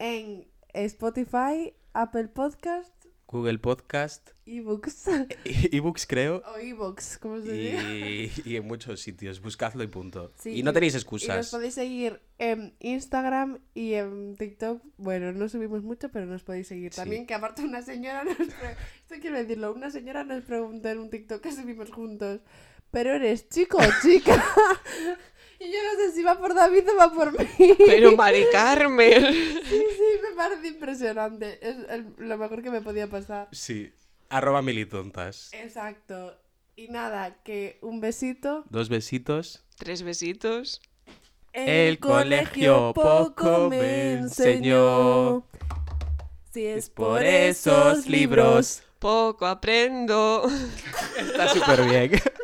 en 0.00 0.48
Spotify, 0.74 1.74
Apple 1.92 2.28
Podcast, 2.28 2.94
Google 3.26 3.58
Podcast, 3.60 4.30
eBooks 4.44 5.06
e- 5.44 5.68
ebooks 5.76 6.04
creo, 6.06 6.42
o 6.52 6.58
eBooks, 6.58 7.16
como 7.18 7.40
se 7.40 7.52
diga. 7.52 7.82
y, 7.94 8.32
y 8.44 8.56
en 8.56 8.66
muchos 8.66 9.00
sitios. 9.00 9.40
Buscadlo 9.40 9.84
y 9.84 9.86
punto. 9.86 10.32
Sí, 10.36 10.50
y 10.58 10.62
no 10.64 10.72
tenéis 10.72 10.94
Y 10.94 10.96
nos 10.96 11.02
excusas. 11.04 11.50
podéis 11.50 11.74
seguir 11.74 12.20
en 12.38 12.74
Instagram 12.80 13.60
y 13.72 13.94
en 13.94 14.34
TikTok. 14.36 14.82
Bueno, 14.96 15.30
no 15.32 15.48
subimos 15.48 15.84
mucho, 15.84 16.08
pero 16.10 16.26
nos 16.26 16.42
podéis 16.42 16.66
seguir. 16.66 16.92
Sí. 16.92 17.00
También 17.02 17.24
que 17.24 17.34
aparte 17.34 17.62
una 17.62 17.82
señora 17.82 18.24
nos... 18.24 18.36
pre- 18.36 18.46
Esto 19.02 19.14
quiero 19.20 19.36
decirlo. 19.38 19.72
Una 19.74 19.90
señora 19.92 20.24
nos 20.24 20.42
preguntó 20.42 20.88
en 20.88 20.98
un 20.98 21.10
TikTok 21.10 21.40
que 21.40 21.52
subimos 21.52 21.90
juntos. 21.92 22.40
¿Pero 22.90 23.12
eres 23.14 23.48
chico 23.48 23.78
o 23.78 24.02
chica? 24.02 24.44
y 25.60 25.70
yo 25.70 25.78
no 25.84 25.98
sé 26.04 26.12
si 26.12 26.22
va 26.22 26.38
por 26.38 26.54
David 26.54 26.88
o 26.90 26.96
va 26.96 27.12
por 27.12 27.32
mí. 27.38 27.46
Pero 27.86 28.16
Mari 28.16 28.44
Carmen. 28.50 29.32
Sí, 29.32 29.62
sí, 29.96 30.04
me 30.28 30.34
parece 30.36 30.68
impresionante. 30.68 31.58
Es 31.60 31.76
el- 31.90 32.14
lo 32.18 32.38
mejor 32.38 32.62
que 32.62 32.70
me 32.70 32.80
podía 32.80 33.06
pasar. 33.08 33.48
Sí. 33.52 33.92
Arroba 34.30 34.62
militontas. 34.62 35.50
Exacto. 35.52 36.36
Y 36.76 36.88
nada, 36.88 37.36
que 37.44 37.78
un 37.82 38.00
besito. 38.00 38.64
Dos 38.70 38.88
besitos. 38.88 39.64
Tres 39.76 40.02
besitos. 40.02 40.80
El 41.52 41.98
colegio 41.98 42.92
poco 42.94 43.68
me 43.68 44.12
enseñó. 44.14 45.44
Si 46.54 46.64
es 46.66 46.84
Es 46.84 46.90
por 46.90 47.22
esos 47.24 48.06
libros. 48.06 48.82
Poco 48.98 49.46
aprendo. 49.46 50.48
Está 51.18 51.48
súper 51.48 51.84
bien. 51.84 52.12